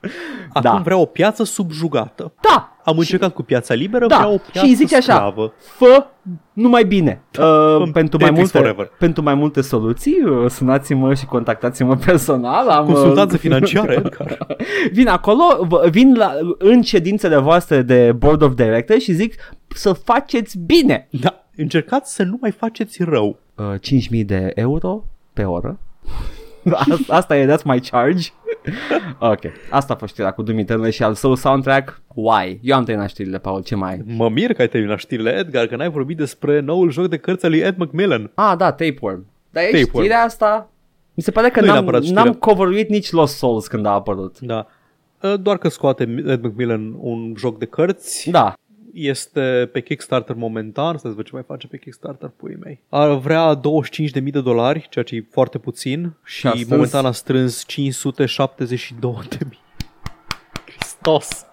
Acum 0.52 0.60
Da. 0.62 0.80
vreau 0.84 1.00
o 1.00 1.04
piață 1.04 1.44
subjugată. 1.44 2.32
da, 2.40 2.76
Am 2.84 2.98
încercat 2.98 3.34
cu 3.34 3.42
piața 3.42 3.74
liberă, 3.74 4.06
da. 4.06 4.16
vreau 4.16 4.32
o 4.32 4.36
piață 4.36 4.58
și 4.58 4.64
îi 4.72 4.74
zice 4.74 4.96
așa, 4.96 5.14
sclavă. 5.14 5.52
fă 5.58 6.06
numai 6.52 6.84
bine. 6.84 7.22
Uh, 7.38 7.82
pentru, 7.92 8.18
mai 8.18 8.28
Tetris 8.28 8.36
multe, 8.36 8.58
forever. 8.58 8.90
pentru 8.98 9.22
mai 9.22 9.34
multe 9.34 9.60
soluții, 9.60 10.16
uh, 10.24 10.50
sunați-mă 10.50 11.14
și 11.14 11.26
contactați-mă 11.26 11.96
personal. 11.96 12.68
Am, 12.68 12.86
uh, 12.88 12.92
Consultanță 12.94 13.36
financiară, 13.46 13.92
Edgar. 13.92 14.46
Vin 14.92 15.08
acolo, 15.08 15.42
v- 15.68 15.88
vin 15.90 16.14
la, 16.16 16.32
în 16.58 16.82
ședințele 16.82 17.36
voastre 17.36 17.82
de 17.82 18.12
Board 18.12 18.42
of 18.42 18.54
Directors 18.54 19.02
și 19.02 19.12
zic 19.12 19.34
să 19.68 19.92
faceți 19.92 20.58
bine. 20.58 21.08
Da, 21.10 21.44
încercați 21.56 22.14
să 22.14 22.22
nu 22.22 22.38
mai 22.40 22.50
faceți 22.50 23.02
rău. 23.02 23.38
Uh, 23.56 23.64
5.000 23.80 24.24
de 24.26 24.52
euro 24.54 25.04
pe 25.32 25.42
oră. 25.44 25.78
Asta, 26.74 27.14
asta 27.14 27.36
e, 27.36 27.46
that's 27.56 27.62
my 27.64 27.80
charge. 27.90 28.28
ok, 29.18 29.40
asta 29.70 29.92
a 29.92 29.96
fost 29.96 30.12
știrea 30.12 30.30
cu 30.30 30.42
Dumitru 30.42 30.90
și 30.90 31.02
al 31.02 31.14
său 31.14 31.34
soundtrack. 31.34 32.00
Why? 32.14 32.58
Eu 32.62 32.76
am 32.76 32.84
terminat 32.84 33.08
știrile, 33.08 33.38
Paul, 33.38 33.62
ce 33.62 33.74
mai 33.74 33.90
ai? 33.92 34.00
Mă 34.16 34.28
mir 34.28 34.52
că 34.52 34.60
ai 34.60 34.68
terminat 34.68 34.98
știrile, 34.98 35.30
Edgar, 35.38 35.66
că 35.66 35.76
n-ai 35.76 35.90
vorbit 35.90 36.16
despre 36.16 36.60
noul 36.60 36.90
joc 36.90 37.06
de 37.08 37.16
cărți 37.16 37.44
al 37.44 37.50
lui 37.50 37.60
Ed 37.60 37.76
McMillan. 37.76 38.30
Ah, 38.34 38.54
da, 38.56 38.72
Tapeworm. 38.72 39.26
Dar 39.50 39.62
e 39.62 39.66
Tapeworm. 39.66 39.98
știrea 39.98 40.20
asta? 40.22 40.70
Mi 41.14 41.22
se 41.22 41.30
pare 41.30 41.48
că 41.50 41.60
Nu 41.60 41.66
e 41.66 41.68
n-am, 41.68 41.76
neapărat 41.78 42.02
știrea. 42.02 42.22
n-am 42.24 42.32
coveruit 42.34 42.88
nici 42.88 43.10
Lost 43.10 43.36
Souls 43.36 43.66
când 43.66 43.86
a 43.86 43.90
apărut. 43.90 44.38
Da. 44.40 44.66
Doar 45.40 45.58
că 45.58 45.68
scoate 45.68 46.22
Ed 46.26 46.42
McMillan 46.42 46.94
un 46.98 47.34
joc 47.36 47.58
de 47.58 47.64
cărți. 47.64 48.30
Da. 48.30 48.52
Este 48.92 49.68
pe 49.72 49.80
Kickstarter 49.80 50.36
momentan, 50.36 50.96
să 50.98 51.08
văd 51.08 51.24
ce 51.24 51.30
mai 51.32 51.42
face 51.46 51.66
pe 51.66 51.76
Kickstarter, 51.78 52.28
puii 52.36 52.56
mei. 52.62 52.80
Ar 52.88 53.14
vrea 53.18 53.60
25.000 53.60 54.22
de 54.32 54.40
dolari, 54.40 54.86
ceea 54.90 55.04
ce 55.04 55.14
e 55.16 55.26
foarte 55.30 55.58
puțin, 55.58 56.12
și 56.24 56.38
Și 56.38 56.46
a 56.46 56.50
strâns- 56.50 56.68
momentan 56.70 57.04
a 57.06 57.12
strâns 57.12 57.64
572.000. 57.66 59.58
Hristos! 60.78 61.44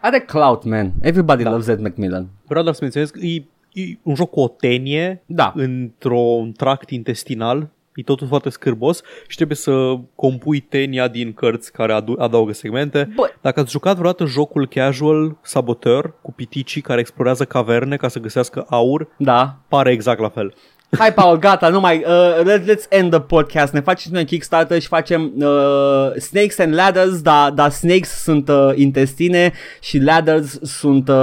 Are 0.00 0.18
clout, 0.20 0.64
man. 0.64 0.92
Everybody 1.00 1.42
Da. 1.42 1.50
loves 1.50 1.66
Ed 1.66 1.80
McMillan. 1.80 2.28
Vreau 2.46 2.62
doar 2.62 2.74
să 2.74 2.80
menționez 2.82 3.10
că 3.10 3.18
e, 3.20 3.44
e 3.72 3.82
un 4.02 4.14
joc 4.14 4.30
cu 4.30 4.40
o 4.40 4.48
tenie 4.48 5.22
Da. 5.26 5.52
într-un 5.56 6.52
tract 6.52 6.90
intestinal, 6.90 7.68
e 7.94 8.02
totul 8.02 8.26
foarte 8.26 8.48
scârbos 8.48 9.02
și 9.28 9.36
trebuie 9.36 9.56
să 9.56 9.94
compui 10.14 10.60
tenia 10.60 11.08
din 11.08 11.32
cărți 11.32 11.72
care 11.72 11.92
adu- 11.92 12.16
adaugă 12.18 12.52
segmente. 12.52 13.12
Bă. 13.14 13.30
Dacă 13.40 13.60
ați 13.60 13.70
jucat 13.70 13.96
vreodată 13.96 14.24
jocul 14.24 14.68
casual 14.68 15.36
Saboteur 15.42 16.14
cu 16.22 16.23
piticii 16.34 16.80
care 16.80 17.00
explorează 17.00 17.44
caverne 17.44 17.96
ca 17.96 18.08
să 18.08 18.18
găsească 18.18 18.66
aur, 18.68 19.08
Da. 19.16 19.56
pare 19.68 19.90
exact 19.90 20.20
la 20.20 20.28
fel. 20.28 20.54
Hai, 20.98 21.12
Paul, 21.12 21.36
gata, 21.38 21.68
nu 21.68 21.80
mai... 21.80 22.04
Uh, 22.06 22.44
let, 22.44 22.62
let's 22.62 22.88
end 22.88 23.10
the 23.10 23.20
podcast. 23.20 23.72
Ne 23.72 23.80
facem 23.80 24.12
noi 24.12 24.24
Kickstarter 24.24 24.80
și 24.80 24.86
facem 24.86 25.32
uh, 25.36 26.10
Snakes 26.16 26.58
and 26.58 26.74
Ladders, 26.74 27.20
dar 27.22 27.50
da, 27.50 27.68
snakes 27.68 28.22
sunt 28.22 28.48
uh, 28.48 28.70
intestine 28.74 29.52
și 29.80 29.98
ladders 29.98 30.58
sunt 30.62 31.08
uh, 31.08 31.14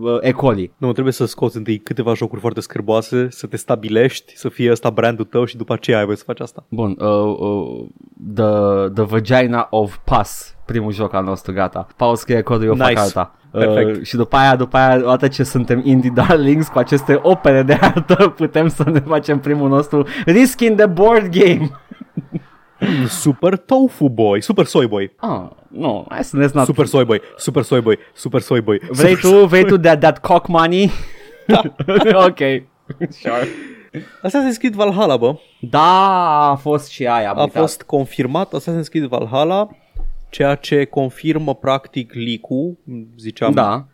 uh, 0.00 0.18
E. 0.20 0.30
coli. 0.32 0.72
Nu, 0.76 0.92
trebuie 0.92 1.12
să 1.12 1.24
scoți 1.26 1.56
întâi 1.56 1.78
câteva 1.78 2.14
jocuri 2.14 2.40
foarte 2.40 2.60
scârboase, 2.60 3.26
să 3.30 3.46
te 3.46 3.56
stabilești, 3.56 4.36
să 4.36 4.48
fie 4.48 4.70
ăsta 4.70 4.90
brandul 4.90 5.24
tău 5.24 5.44
și 5.44 5.56
după 5.56 5.72
aceea 5.72 5.98
ai 5.98 6.04
voie 6.04 6.16
să 6.16 6.24
faci 6.26 6.40
asta. 6.40 6.64
Bun, 6.68 6.96
uh, 7.00 7.36
uh, 7.38 7.86
the, 8.34 8.88
the 8.94 9.02
Vagina 9.04 9.66
of 9.70 9.96
Pus, 10.04 10.54
primul 10.72 10.92
joc 10.92 11.14
al 11.14 11.24
nostru, 11.24 11.52
gata. 11.52 11.86
Paul 11.96 12.16
scrie 12.16 12.42
codul, 12.42 12.66
eu 12.66 12.74
fac 12.74 12.88
Nice. 12.88 13.00
alta. 13.00 13.34
Uh, 13.50 13.60
Perfect. 13.60 14.06
și 14.06 14.16
după 14.16 14.36
aia, 14.36 14.56
după 14.56 14.76
aia, 14.76 14.96
odată 14.96 15.28
ce 15.28 15.42
suntem 15.42 15.80
indie 15.84 16.10
darlings 16.14 16.68
cu 16.68 16.78
aceste 16.78 17.18
opere 17.22 17.62
de 17.62 17.72
artă, 17.80 18.14
putem 18.36 18.68
să 18.68 18.90
ne 18.90 19.00
facem 19.00 19.38
primul 19.40 19.68
nostru 19.68 20.06
Risk 20.24 20.60
in 20.60 20.76
the 20.76 20.86
Board 20.86 21.26
Game. 21.38 21.70
Super 23.08 23.56
Tofu 23.56 24.08
Boy, 24.08 24.40
Super 24.40 24.64
Soy 24.64 24.86
Boy, 24.86 25.12
Ah, 25.16 25.42
nu, 25.68 26.06
hai 26.08 26.24
să 26.24 26.36
ne 26.36 26.48
not 26.52 26.64
Super 26.64 26.86
Soy 26.86 27.04
Boy, 27.04 27.20
Super 27.36 27.62
Soy 27.62 27.80
Boy, 27.80 27.98
Super 28.14 28.40
Soy 28.40 28.60
Boy. 28.60 28.80
Vrei 28.90 29.16
Super 29.16 29.40
tu, 29.40 29.46
vrei 29.46 29.64
tu 29.64 29.78
that, 29.78 30.00
that 30.00 30.18
cock 30.18 30.46
money? 30.48 30.90
Da. 31.46 31.60
ok. 32.26 32.38
Sure. 33.20 33.48
Assassin's 34.22 34.58
Creed 34.58 34.74
Valhalla, 34.74 35.16
bă. 35.16 35.34
Da, 35.60 36.50
a 36.50 36.54
fost 36.54 36.88
și 36.90 37.06
aia. 37.06 37.30
am 37.30 37.38
A 37.38 37.42
uitat. 37.42 37.60
fost 37.62 37.82
confirmat 37.82 38.54
Assassin's 38.58 38.88
Creed 38.90 39.04
Valhalla, 39.04 39.68
ceea 40.30 40.54
ce 40.54 40.84
confirmă 40.84 41.54
practic 41.54 42.12
leak-ul, 42.14 42.76
ziceam. 43.18 43.52
Da. 43.52 43.86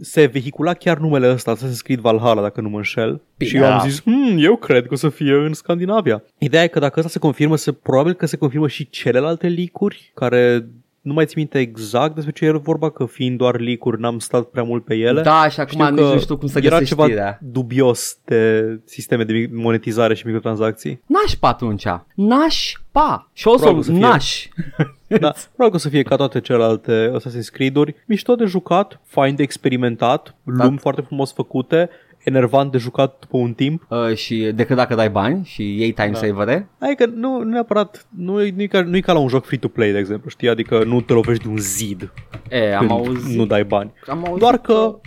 Se 0.00 0.26
vehicula 0.26 0.74
chiar 0.74 0.98
numele 0.98 1.32
ăsta, 1.32 1.56
Assassin's 1.56 1.82
Creed 1.82 2.00
Valhalla, 2.00 2.42
dacă 2.42 2.60
nu 2.60 2.68
mă 2.68 2.76
înșel. 2.76 3.22
Bine, 3.36 3.50
și 3.50 3.56
eu 3.56 3.64
am 3.64 3.78
da. 3.78 3.88
zis, 3.88 4.02
hmm, 4.02 4.36
eu 4.38 4.56
cred 4.56 4.86
că 4.86 4.94
o 4.94 4.96
să 4.96 5.08
fie 5.08 5.32
în 5.32 5.52
Scandinavia. 5.52 6.22
Ideea 6.38 6.62
e 6.62 6.66
că 6.66 6.78
dacă 6.78 6.98
asta 6.98 7.10
se 7.10 7.18
confirmă, 7.18 7.56
se, 7.56 7.72
probabil 7.72 8.12
că 8.12 8.26
se 8.26 8.36
confirmă 8.36 8.68
și 8.68 8.88
celelalte 8.88 9.48
leak-uri, 9.48 10.10
care 10.14 10.66
nu 11.00 11.12
mai 11.12 11.24
țin 11.24 11.34
minte 11.36 11.58
exact 11.58 12.14
despre 12.14 12.32
ce 12.32 12.44
era 12.44 12.58
vorba, 12.58 12.90
că 12.90 13.06
fiind 13.06 13.38
doar 13.38 13.60
leak-uri 13.60 14.00
n-am 14.00 14.18
stat 14.18 14.44
prea 14.44 14.62
mult 14.62 14.84
pe 14.84 14.94
ele. 14.94 15.22
Da, 15.22 15.48
și 15.48 15.60
acum 15.60 15.80
Știu 15.80 15.90
nici 15.94 16.04
că 16.08 16.12
nu 16.14 16.20
știu 16.20 16.36
cum 16.36 16.48
să 16.48 16.58
era 16.58 16.68
găsești 16.68 16.88
ceva 16.94 17.04
știrea. 17.06 17.38
dubios 17.42 18.18
de 18.24 18.64
sisteme 18.84 19.24
de 19.24 19.48
monetizare 19.52 20.14
și 20.14 20.26
microtransacții. 20.26 21.00
Nașpa 21.06 21.48
atunci. 21.48 21.84
Nașpa. 22.14 23.30
Și 23.32 23.48
o 23.48 23.54
Probabil 23.54 23.82
să 23.82 23.88
să 23.90 23.96
fie. 23.96 24.06
naș. 24.06 24.46
Da, 25.20 25.30
probabil 25.30 25.70
că 25.70 25.74
o 25.74 25.78
să 25.78 25.88
fie 25.88 26.02
ca 26.02 26.16
toate 26.16 26.40
celelalte 26.40 27.12
Assassin's 27.18 27.52
Creed-uri. 27.52 27.94
Mișto 28.06 28.34
de 28.34 28.44
jucat, 28.44 29.00
fain 29.04 29.34
de 29.34 29.42
experimentat, 29.42 30.34
Da. 30.42 30.64
lumi 30.64 30.78
foarte 30.78 31.00
frumos 31.00 31.32
făcute, 31.32 31.90
enervant 32.24 32.72
de 32.72 32.78
jucat 32.78 33.16
după 33.20 33.36
un 33.36 33.52
timp. 33.52 33.86
Uh, 33.88 34.14
și 34.14 34.50
decât 34.54 34.76
dacă 34.76 34.94
dai 34.94 35.10
bani 35.10 35.44
și 35.44 35.62
iei 35.62 35.92
time 35.92 36.10
Da. 36.10 36.18
savere. 36.18 36.68
Adică 36.78 37.06
nu 37.14 37.38
nu 37.42 37.50
neapărat, 37.50 38.06
nu 38.16 38.42
e, 38.42 38.52
nu, 38.56 38.62
e 38.62 38.66
ca, 38.66 38.82
nu 38.82 38.96
e 38.96 39.00
ca 39.00 39.12
la 39.12 39.18
un 39.18 39.28
joc 39.28 39.44
free-to-play, 39.44 39.92
de 39.92 39.98
exemplu, 39.98 40.30
știi? 40.30 40.48
Adică 40.48 40.84
nu 40.84 41.00
te 41.00 41.12
lovești 41.12 41.42
de 41.42 41.48
un 41.48 41.58
zid 41.58 42.12
E, 42.48 42.74
am 42.74 42.86
când 42.86 42.90
auzit. 43.00 43.36
nu 43.36 43.46
dai 43.46 43.64
bani. 43.64 43.92
Am 44.06 44.18
auzit 44.24 44.38
Doar 44.40 44.58
că 44.58 44.98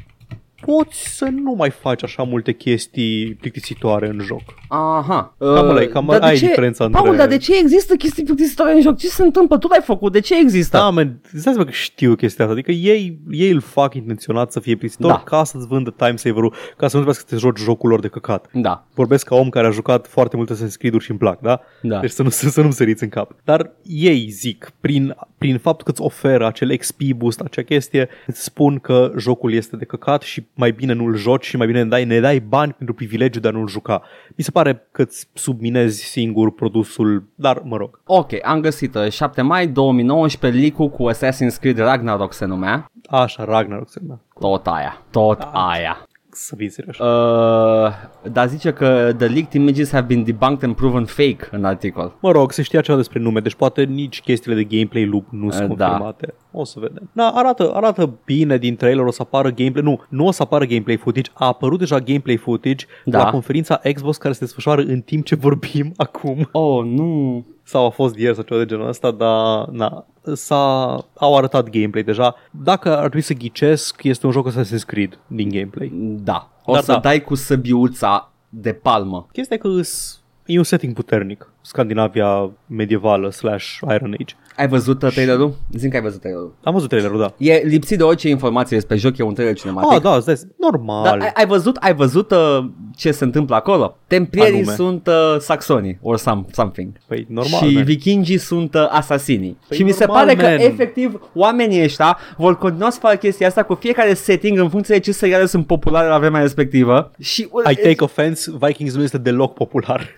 poți 0.66 1.16
să 1.16 1.26
nu 1.26 1.54
mai 1.58 1.70
faci 1.70 2.04
așa 2.04 2.24
multe 2.24 2.52
chestii 2.52 3.34
plictisitoare 3.34 4.08
în 4.08 4.20
joc. 4.20 4.42
Aha. 4.68 5.36
Cam 5.38 5.50
Uh, 5.66 5.70
ăla 5.70 5.82
e, 5.82 5.86
cam 5.86 6.06
dar 6.06 6.20
de 6.20 6.26
aia 6.26 6.34
e 6.34 6.38
ce- 6.38 6.46
diferența 6.48 6.90
Paul, 6.90 7.06
între- 7.08 7.18
dar 7.18 7.28
de 7.28 7.38
ce 7.38 7.58
există 7.60 7.96
chestii 7.96 8.24
plictisitoare 8.24 8.74
în 8.74 8.82
joc? 8.82 8.98
Ce 8.98 9.08
se 9.08 9.24
întâmplă? 9.24 9.58
Tu 9.58 9.68
l-ai 9.68 9.82
făcut, 9.84 10.12
de 10.12 10.20
ce 10.20 10.40
există? 10.40 10.78
Da, 10.78 10.90
man, 10.90 11.20
îți 11.24 11.44
dai 11.44 11.54
seama 11.54 11.64
că 11.66 11.72
știu 11.72 12.16
chestia 12.16 12.44
asta. 12.46 12.58
Adică 12.58 12.72
ei, 12.72 13.20
ei 13.32 13.50
îl 13.52 13.60
fac 13.62 13.94
intenționat 13.96 14.52
să 14.52 14.60
fie 14.60 14.76
plictisitor 14.76 15.12
Da. 15.12 15.22
ca 15.26 15.44
să-ți 15.44 15.68
vândă 15.68 15.94
time 15.98 16.16
saver-ul, 16.16 16.50
ca 16.78 16.88
să 16.88 16.98
nu 16.98 17.04
trebuiască 17.04 17.24
să 17.28 17.34
te 17.36 17.40
joci 17.42 17.60
jocul 17.60 17.90
lor 17.90 18.00
de 18.00 18.08
căcat. 18.08 18.50
Da. 18.54 18.86
Vorbesc 18.94 19.26
ca 19.28 19.36
om 19.36 19.50
care 19.50 19.68
a 19.68 19.72
jucat 19.72 20.08
foarte 20.08 20.36
multe 20.36 20.54
Assassin's 20.54 20.78
Creed-uri 20.78 21.04
și 21.04 21.10
îmi 21.10 21.20
plac, 21.20 21.40
da? 21.40 21.62
Da. 21.82 22.00
Deci 22.00 22.12
să 22.12 22.24
nu, 22.24 22.30
să 22.30 22.62
nu-mi 22.62 22.74
săriți 22.74 23.04
în 23.04 23.10
cap. 23.10 23.36
Dar 23.44 23.72
ei 23.84 24.30
zic, 24.30 24.72
prin, 24.80 25.16
prin 25.38 25.58
faptul 25.58 25.86
că 25.86 25.92
îți 25.92 26.02
oferă 26.02 26.48
acel 26.48 26.76
XP 26.78 27.02
boost, 27.16 27.40
acea 27.40 27.62
chestie, 27.62 28.10
îți 28.28 28.44
spun 28.44 28.80
că 28.80 29.12
jocul 29.18 29.54
este 29.54 29.76
de 29.76 29.86
căcat 29.86 30.22
și 30.22 30.46
mai 30.54 30.72
bine 30.72 30.94
nu-l 30.94 31.16
joci 31.16 31.46
și 31.46 31.58
mai 31.58 31.68
bine 31.68 31.84
ne 31.84 31.90
dai, 31.90 32.06
ne 32.06 32.20
dai 32.20 32.40
bani 32.40 32.74
pentru 32.74 32.96
privilegiul 32.96 33.42
de 33.42 33.48
a 33.48 33.52
nu-l 33.52 33.68
juca. 33.68 34.02
Mi 34.36 34.44
se 34.44 34.52
pare 34.52 34.88
că 34.92 35.02
îți 35.02 35.30
subminezi 35.34 36.04
singur 36.04 36.52
produsul, 36.54 37.24
dar 37.36 37.62
mă 37.64 37.78
rog. 37.78 38.00
Ok, 38.06 38.30
am 38.44 38.60
găsit 38.60 38.96
uh, 38.96 39.10
7 39.10 39.42
mai 39.42 39.68
2019 39.68 40.62
leak 40.62 40.92
cu 40.92 41.10
Assassin's 41.12 41.60
Creed 41.60 41.78
Ragnarok 41.78 42.34
se 42.34 42.46
numea. 42.46 42.92
Așa, 43.10 43.44
Ragnarok 43.44 43.90
se 43.90 44.00
numea. 44.02 44.20
Tot 44.40 44.68
aia, 44.68 45.02
tot 45.12 45.38
Da. 45.38 45.46
aia. 45.46 46.08
Să 46.36 46.56
fii 46.56 46.70
serios. 46.70 46.98
Uh, 46.98 47.92
dar 48.32 48.48
zice 48.48 48.72
că 48.74 49.14
the 49.18 49.28
leaked 49.28 49.54
images 49.54 49.92
have 49.92 50.06
been 50.08 50.24
debunked 50.24 50.64
and 50.64 50.76
proven 50.76 51.06
fake 51.06 51.48
în 51.52 51.66
articol. 51.66 52.16
Mă 52.22 52.32
rog, 52.32 52.52
se 52.52 52.62
știa 52.62 52.82
ceva 52.82 52.98
despre 52.98 53.20
nume, 53.20 53.40
deci 53.40 53.56
poate 53.56 53.84
nici 53.84 54.22
chestiile 54.22 54.64
de 54.64 54.76
gameplay 54.76 55.06
loop 55.06 55.26
nu 55.30 55.50
sunt 55.52 55.78
Da. 55.78 55.86
confirmate. 55.88 56.34
O 56.52 56.64
să 56.64 56.80
vedem. 56.80 57.10
Da, 57.14 57.32
arată, 57.36 57.72
arată 57.74 58.14
bine 58.26 58.58
din 58.58 58.76
trailer, 58.76 59.06
o 59.06 59.12
să 59.12 59.22
apară 59.22 59.50
gameplay. 59.50 59.84
Nu, 59.84 60.02
nu 60.10 60.26
o 60.28 60.32
să 60.32 60.42
apară 60.42 60.66
gameplay 60.66 60.96
footage. 60.98 61.30
A 61.34 61.46
apărut 61.46 61.80
deja 61.80 62.00
gameplay 62.00 62.36
footage 62.38 62.86
Da. 63.06 63.18
la 63.24 63.30
conferința 63.30 63.82
Xbox 63.94 64.18
care 64.18 64.34
se 64.34 64.40
desfășoară 64.40 64.82
în 64.82 65.02
timp 65.02 65.26
ce 65.26 65.36
vorbim 65.36 65.92
acum. 66.06 66.50
Oh, 66.52 66.84
nu. 66.86 67.46
Sau 67.64 67.86
a 67.86 67.90
fost 67.90 68.18
ieri 68.18 68.36
sau 68.36 68.44
ceva 68.44 68.60
de 68.60 68.66
genul 68.66 68.88
ăsta, 68.88 69.12
dar 69.12 69.66
na, 69.66 70.06
s-a, 70.34 70.84
au 71.18 71.38
arătat 71.38 71.70
gameplay 71.70 72.04
deja. 72.04 72.36
Dacă 72.52 72.92
ar 72.92 73.00
trebui 73.00 73.22
să 73.22 73.34
ghicesc, 73.34 74.04
este 74.04 74.26
un 74.26 74.32
joc 74.32 74.50
Assassin's 74.52 74.86
Creed 74.86 75.20
din 75.28 75.50
gameplay. 75.50 75.92
Da. 76.24 76.52
O 76.66 76.74
Dar 76.74 76.82
să 76.84 76.92
da. 76.92 76.98
dai 77.00 77.22
cu 77.22 77.36
săbiuța 77.36 78.32
de 78.50 78.74
palmă. 78.74 79.28
Chestia 79.32 79.56
e 79.56 79.60
că 79.60 79.68
îs- 79.68 80.22
e 80.46 80.58
un 80.58 80.64
setting 80.64 80.94
puternic. 80.94 81.52
Scandinavia 81.62 82.50
medievală 82.68 83.30
slash 83.30 83.78
Iron 83.94 84.16
Age. 84.20 84.36
Ai 84.58 84.68
văzut 84.68 85.04
uh, 85.04 85.12
trailerul? 85.12 85.56
Zic 85.74 85.90
că 85.90 85.96
ai 85.96 86.02
văzut 86.02 86.20
trailerul. 86.20 86.56
Am 86.64 86.74
văzut 86.74 86.90
trailerul, 86.90 87.20
da. 87.20 87.34
E 87.38 87.62
lipsit 87.66 87.98
de 87.98 88.04
orice 88.04 88.30
informație 88.30 88.78
despre 88.78 88.96
joc, 88.96 89.18
e 89.18 89.24
un 89.24 89.34
trailer 89.34 89.56
cinematic. 89.56 89.92
Ah, 89.92 90.02
da, 90.02 90.16
îți 90.16 90.26
dai, 90.26 90.36
normal. 90.58 91.04
Dar 91.04 91.20
ai, 91.22 91.32
ai 91.34 91.46
văzut, 91.46 91.76
ai 91.76 91.94
văzut 91.94 92.32
uh, 92.32 92.66
ce 92.96 93.12
se 93.12 93.24
întâmplă 93.24 93.56
acolo? 93.56 93.98
Templierii 94.08 94.58
Anume. 94.58 94.74
sunt 94.74 95.08
uh, 95.08 95.40
saxonii 95.40 95.98
or 96.02 96.18
some, 96.18 96.46
something. 96.52 96.92
Păi 97.08 97.26
normal, 97.30 97.70
și 97.70 97.74
man. 97.74 97.84
vikingii 97.84 98.38
sunt 98.38 98.74
uh, 98.74 98.88
asasinii. 98.90 99.58
Păi 99.68 99.78
și 99.78 99.84
mi 99.84 99.92
se 99.92 100.06
normal, 100.06 100.26
pare 100.26 100.36
că 100.38 100.46
man. 100.46 100.72
efectiv 100.72 101.30
oamenii 101.34 101.84
ăștia 101.84 102.18
vor 102.38 102.58
continua 102.58 102.90
să 102.90 103.00
facă 103.00 103.16
chestia 103.16 103.48
asta 103.48 103.64
cu 103.64 103.74
fiecare 103.74 104.14
setting 104.14 104.58
în 104.58 104.70
funcție 104.70 104.96
de 104.96 105.02
ce 105.02 105.12
seriale 105.12 105.46
sunt 105.46 105.66
populare 105.66 106.08
la 106.08 106.20
vremea 106.20 106.42
respectivă. 106.42 107.12
Și 107.20 107.42
I 107.72 107.76
take 107.76 108.04
offense, 108.04 108.52
Vikings 108.60 108.96
nu 108.96 109.04
este 109.04 109.18
deloc 109.18 109.54
popular. 109.54 110.16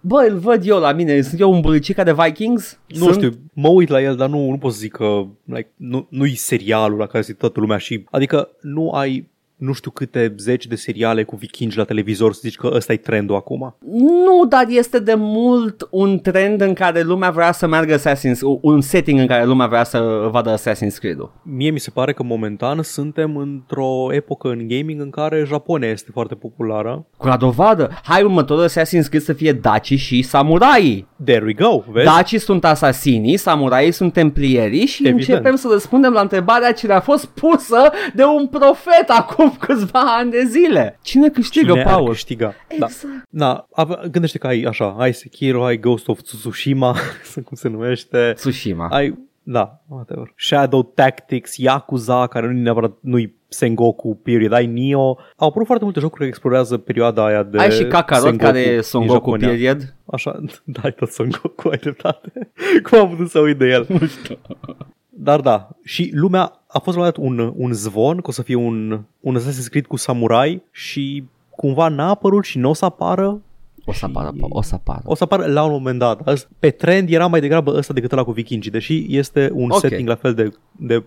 Bă, 0.00 0.26
îl 0.28 0.38
văd 0.38 0.66
eu 0.66 0.78
la 0.78 0.92
mine, 0.92 1.20
sunt 1.20 1.40
eu 1.40 1.52
un 1.52 1.60
bălicica 1.60 2.02
de 2.02 2.12
Vikings? 2.12 2.78
nu 2.86 3.04
sunt? 3.04 3.14
știu, 3.14 3.30
mă 3.52 3.68
uit 3.70 3.88
la 3.88 4.02
el, 4.02 4.16
dar 4.16 4.28
nu, 4.28 4.50
nu 4.50 4.58
pot 4.58 4.72
să 4.72 4.78
zic 4.78 4.92
că 4.92 5.26
like, 5.44 5.70
nu, 5.76 6.06
nu-i 6.10 6.34
serialul 6.34 6.98
la 6.98 7.06
care 7.06 7.22
se 7.22 7.28
uită 7.30 7.40
toată 7.40 7.60
lumea 7.60 7.78
și 7.78 8.04
adică 8.10 8.48
nu 8.60 8.90
ai 8.90 9.28
nu 9.60 9.72
știu 9.72 9.90
câte 9.90 10.34
zeci 10.38 10.66
de 10.66 10.74
seriale 10.74 11.22
cu 11.22 11.36
vikingi 11.36 11.76
la 11.76 11.84
televizor 11.84 12.32
să 12.32 12.40
zici 12.42 12.56
că 12.56 12.70
ăsta 12.72 12.92
e 12.92 12.96
trendul 12.96 13.36
acum. 13.36 13.76
Nu, 13.90 14.46
dar 14.48 14.64
este 14.68 14.98
de 14.98 15.14
mult 15.16 15.88
un 15.90 16.20
trend 16.20 16.60
în 16.60 16.72
care 16.72 17.02
lumea 17.02 17.30
vrea 17.30 17.52
să 17.52 17.66
meargă 17.66 17.98
Assassin's, 17.98 18.38
un 18.60 18.80
setting 18.80 19.20
în 19.20 19.26
care 19.26 19.44
lumea 19.44 19.66
vrea 19.66 19.84
să 19.84 20.28
vadă 20.30 20.56
Assassin's 20.56 20.98
Creed-ul. 20.98 21.32
Mie 21.42 21.70
mi 21.70 21.78
se 21.78 21.90
pare 21.90 22.12
că 22.12 22.22
momentan 22.22 22.82
suntem 22.82 23.36
într-o 23.36 24.08
epocă 24.12 24.48
în 24.48 24.68
gaming 24.68 25.00
în 25.00 25.10
care 25.10 25.44
Japonia 25.46 25.88
este 25.88 26.10
foarte 26.12 26.34
populară. 26.34 27.06
Cu 27.16 27.26
la 27.26 27.36
dovadă, 27.36 27.90
hai 28.02 28.22
următorul 28.22 28.68
Assassin's 28.68 29.08
Creed 29.08 29.22
să 29.22 29.32
fie 29.32 29.52
Daci 29.52 29.94
și 29.98 30.22
Samurai. 30.22 31.06
There 31.24 31.44
we 31.44 31.52
go, 31.52 31.82
vezi? 31.90 32.06
Daci 32.06 32.34
sunt 32.34 32.64
asasinii, 32.64 33.36
samurai 33.36 33.90
sunt 33.90 34.12
templierii 34.12 34.86
și 34.86 35.06
Evident. 35.06 35.28
începem 35.28 35.56
să 35.56 35.68
răspundem 35.72 36.12
la 36.12 36.20
întrebarea 36.20 36.72
ce 36.72 36.92
a 36.92 37.00
fost 37.00 37.26
pusă 37.26 37.90
de 38.14 38.24
un 38.24 38.46
profet 38.46 39.08
acum 39.08 39.49
câțiva 39.66 40.16
ani 40.16 40.30
de 40.30 40.44
zile. 40.44 40.98
Cine 41.02 41.28
câștigă, 41.28 41.70
Cine 41.70 41.82
ar 41.84 41.92
Paul? 41.94 42.08
câștiga? 42.08 42.54
Da. 42.78 42.84
Exact. 42.86 43.24
Na, 43.30 43.68
ave- 43.72 44.08
gândește 44.10 44.38
că 44.38 44.46
ai 44.46 44.62
așa, 44.62 44.94
ai 44.98 45.12
Sekiro, 45.14 45.64
ai 45.64 45.76
Ghost 45.78 46.08
of 46.08 46.20
Tsushima, 46.20 46.96
cum 47.46 47.56
se 47.56 47.68
numește, 47.68 48.32
Tsushima. 48.36 48.88
ai, 48.88 49.18
da, 49.42 49.82
whatever. 49.88 50.32
Shadow 50.36 50.82
Tactics, 50.82 51.56
Yakuza, 51.56 52.26
care 52.26 52.46
nu 52.46 52.52
neapărat 52.60 52.92
nu-i 53.00 53.38
Sengoku 53.48 54.14
period, 54.22 54.52
ai 54.52 54.66
Nioh. 54.66 55.16
Au 55.36 55.48
apărut 55.48 55.66
foarte 55.66 55.84
multe 55.84 56.00
jocuri 56.00 56.18
care 56.18 56.30
explorează 56.30 56.76
perioada 56.78 57.24
aia 57.24 57.42
de 57.42 57.58
Ai 57.58 57.70
și 57.70 57.84
Kakarot 57.84 58.22
Sengoku 58.24 58.44
care 58.44 58.58
e 58.60 58.72
din 58.72 58.80
Son 58.82 59.00
Goku 59.06 59.12
Japonia. 59.14 59.48
period. 59.48 59.94
Așa, 60.06 60.40
da, 60.64 60.80
ai 60.84 60.92
tot 60.92 61.10
Son 61.10 61.28
Goku, 61.42 61.68
ai 61.68 61.76
dreptate. 61.78 62.32
Cum 62.82 62.98
am 62.98 63.08
putut 63.08 63.30
să 63.30 63.38
uit 63.38 63.58
de 63.58 63.66
el? 63.66 63.86
Nu 63.88 64.06
știu. 64.06 64.38
Dar 65.10 65.40
da, 65.40 65.68
și 65.84 66.10
lumea 66.14 66.52
a 66.66 66.78
fost 66.78 66.96
la 66.96 67.02
un 67.02 67.12
moment 67.16 67.36
dat 67.38 67.48
un, 67.56 67.64
un 67.66 67.72
zvon 67.72 68.16
că 68.16 68.28
o 68.28 68.32
să 68.32 68.42
fie 68.42 68.54
un, 68.54 69.00
un 69.20 69.38
Assassin's 69.38 69.68
Creed 69.70 69.86
cu 69.86 69.96
samurai 69.96 70.62
și 70.70 71.24
cumva 71.56 71.88
n-a 71.88 72.08
apărut 72.08 72.44
și 72.44 72.58
nu 72.58 72.68
o 72.68 72.74
să 72.74 72.84
apară. 72.84 73.40
O 73.84 73.92
să 73.92 74.04
apară, 74.04 74.32
Paul, 74.40 74.50
o 74.52 74.62
să 74.62 74.74
apară. 74.74 75.02
O 75.04 75.14
să 75.14 75.24
apară 75.24 75.46
la 75.46 75.62
un 75.64 75.70
moment 75.70 75.98
dat. 75.98 76.30
Azi- 76.32 76.48
Pe 76.58 76.70
trend 76.70 77.10
era 77.10 77.26
mai 77.26 77.40
degrabă 77.40 77.76
ăsta 77.76 77.92
decât 77.92 78.12
ăla 78.12 78.24
cu 78.24 78.32
vikingii, 78.32 78.70
deși 78.70 79.06
este 79.08 79.50
un 79.54 79.70
Ok. 79.70 79.78
setting 79.78 80.08
la 80.08 80.14
fel 80.14 80.34
de, 80.34 80.52
de 80.76 81.02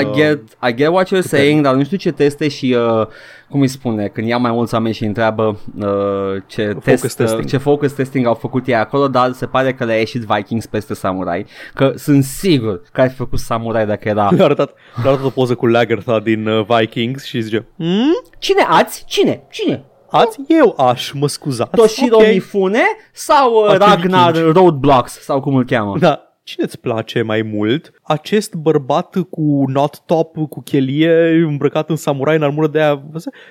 I 0.00 0.04
uh, 0.04 0.14
get, 0.14 0.40
I 0.68 0.74
get 0.74 0.88
what 0.88 1.08
you're 1.08 1.26
saying, 1.26 1.62
dar 1.62 1.74
nu 1.74 1.84
știu 1.84 1.96
ce 1.96 2.10
teste 2.10 2.48
și 2.48 2.76
uh, 2.78 3.06
cum 3.48 3.60
îi 3.60 3.68
spune, 3.68 4.08
când 4.08 4.26
ia 4.26 4.36
mai 4.36 4.50
mulți 4.50 4.74
oameni 4.74 4.94
și 4.94 5.04
întreabă 5.04 5.60
uh, 5.78 6.42
ce, 6.46 6.66
Focus 6.66 7.00
test, 7.00 7.16
testing. 7.16 7.42
Uh, 7.44 7.50
ce 7.50 7.56
focus 7.56 7.92
testing 7.92 8.26
au 8.26 8.34
făcut 8.34 8.66
ei 8.66 8.74
acolo, 8.74 9.08
dar 9.08 9.32
se 9.32 9.46
pare 9.46 9.74
că 9.74 9.84
le-a 9.84 9.98
ieșit 9.98 10.22
Vikings 10.22 10.66
peste 10.66 10.94
Samurai, 10.94 11.46
că 11.74 11.92
sunt 11.96 12.24
sigur 12.24 12.82
că 12.92 13.00
ai 13.00 13.08
făcut 13.08 13.38
Samurai 13.38 13.86
dacă 13.86 14.08
era... 14.08 14.30
Le-a 14.30 14.44
arătat, 14.44 14.74
le-a 15.02 15.10
arătat 15.10 15.26
o 15.26 15.30
poză 15.30 15.54
cu 15.54 15.66
Lagertha 15.66 16.20
din 16.20 16.46
uh, 16.46 16.66
Vikings 16.68 17.24
și 17.24 17.40
zice 17.40 17.66
hmm? 17.76 18.22
Cine 18.38 18.62
ați? 18.68 19.04
Cine? 19.06 19.42
Cine? 19.50 19.84
Ați? 20.10 20.38
Eu 20.48 20.74
aș, 20.78 21.12
mă 21.12 21.28
scuzați. 21.28 21.70
Toshiro 21.70 22.16
Ok. 22.16 22.26
Mifune 22.26 22.82
sau 23.12 23.52
uh, 23.52 23.68
Ar 23.68 23.72
fi 23.72 23.78
Ragnar 23.78 24.32
vikingi. 24.32 24.52
Roadblocks 24.58 25.20
sau 25.20 25.40
cum 25.40 25.54
îl 25.54 25.64
cheamă? 25.64 25.98
Da. 25.98 26.31
Cine 26.44 26.64
îți 26.64 26.80
place 26.80 27.22
mai 27.22 27.42
mult? 27.42 27.92
Acest 28.02 28.54
bărbat 28.54 29.16
cu 29.30 29.64
not 29.66 30.00
top, 30.06 30.36
cu 30.48 30.60
chelie, 30.62 31.42
îmbrăcat 31.44 31.90
în 31.90 31.96
samurai 31.96 32.36
în 32.36 32.42
armură 32.42 32.66
de 32.66 32.80
aia? 32.80 33.02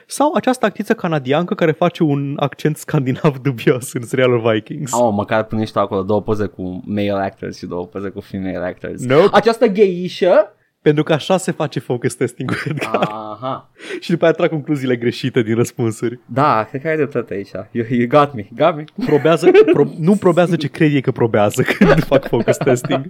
Sau 0.08 0.34
această 0.34 0.66
actriță 0.66 0.94
canadiancă 0.94 1.54
care 1.54 1.72
face 1.72 2.04
un 2.04 2.34
accent 2.40 2.78
scandinav 2.78 3.38
dubios 3.48 3.94
în 3.94 4.02
serialul 4.02 4.52
Vikings? 4.52 4.92
Oh, 4.94 5.14
măcar 5.14 5.44
pune 5.44 5.66
și 5.66 5.72
tu 5.72 5.80
acolo 5.80 6.04
două 6.04 6.22
poze 6.22 6.46
cu 6.46 6.82
male 6.86 7.24
actors 7.24 7.58
și 7.58 7.66
două 7.66 7.86
poze 7.86 8.10
cu 8.10 8.20
female 8.20 8.66
actors. 8.66 9.06
Nope. 9.06 9.30
Această 9.32 9.68
geișă 9.68 10.56
Pentru 10.82 11.03
că 11.03 11.14
așa 11.14 11.38
se 11.38 11.52
face 11.52 11.80
focus 11.80 12.16
testing-ul, 12.16 12.58
Edgar. 12.66 13.08
Aha. 13.10 13.70
Și 13.99 14.10
după 14.10 14.24
aia 14.24 14.34
trag 14.34 14.49
concluziile 14.49 14.95
greșite 14.95 15.41
din 15.41 15.56
răspunsuri. 15.56 16.20
Da, 16.26 16.64
cred 16.70 16.82
că 16.82 16.88
ai 16.88 16.95
dreptate 16.95 17.34
aici. 17.34 17.52
You, 17.72 17.86
you 17.90 18.08
got 18.08 18.34
me, 18.34 18.48
got 18.56 18.76
me. 18.76 18.84
Probează, 19.06 19.52
pro, 19.72 19.84
nu 19.99 20.16
probează 20.16 20.56
ce 20.56 20.68
crede 20.68 20.99
că 20.99 21.12
probează 21.12 21.62
când 21.62 22.03
fac 22.14 22.28
focus 22.28 22.58
testing. 22.58 23.06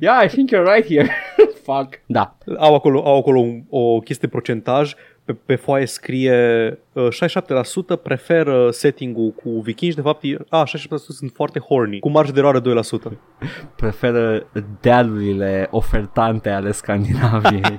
yeah, 0.00 0.24
I 0.24 0.28
think 0.28 0.50
you're 0.50 0.74
right 0.74 0.86
here. 0.86 1.10
Fuck. 1.66 2.00
Da. 2.06 2.36
Au 2.58 2.74
acolo, 2.74 3.06
au 3.06 3.18
acolo 3.18 3.38
un, 3.38 3.62
o 3.68 3.98
chestie 4.00 4.28
procentaj, 4.28 4.94
pe, 5.24 5.32
pe 5.32 5.54
foaie 5.54 5.86
scrie 5.86 6.78
uh, 6.92 7.08
67% 7.96 8.02
preferă 8.02 8.70
setting-ul 8.70 9.30
cu 9.30 9.50
vikingi, 9.60 9.94
de 9.96 10.00
fapt, 10.02 10.22
e, 10.24 10.36
a, 10.48 10.64
67% 10.66 10.70
sunt 11.08 11.30
foarte 11.34 11.58
horny, 11.58 11.98
cu 12.00 12.08
marjă 12.10 12.32
de 12.32 12.38
eroare 12.38 12.60
2%. 12.60 12.62
Preferă 13.76 14.46
dealurile 14.80 15.68
ofertante 15.70 16.50
ale 16.50 16.72
Scandinaviei. 16.72 17.78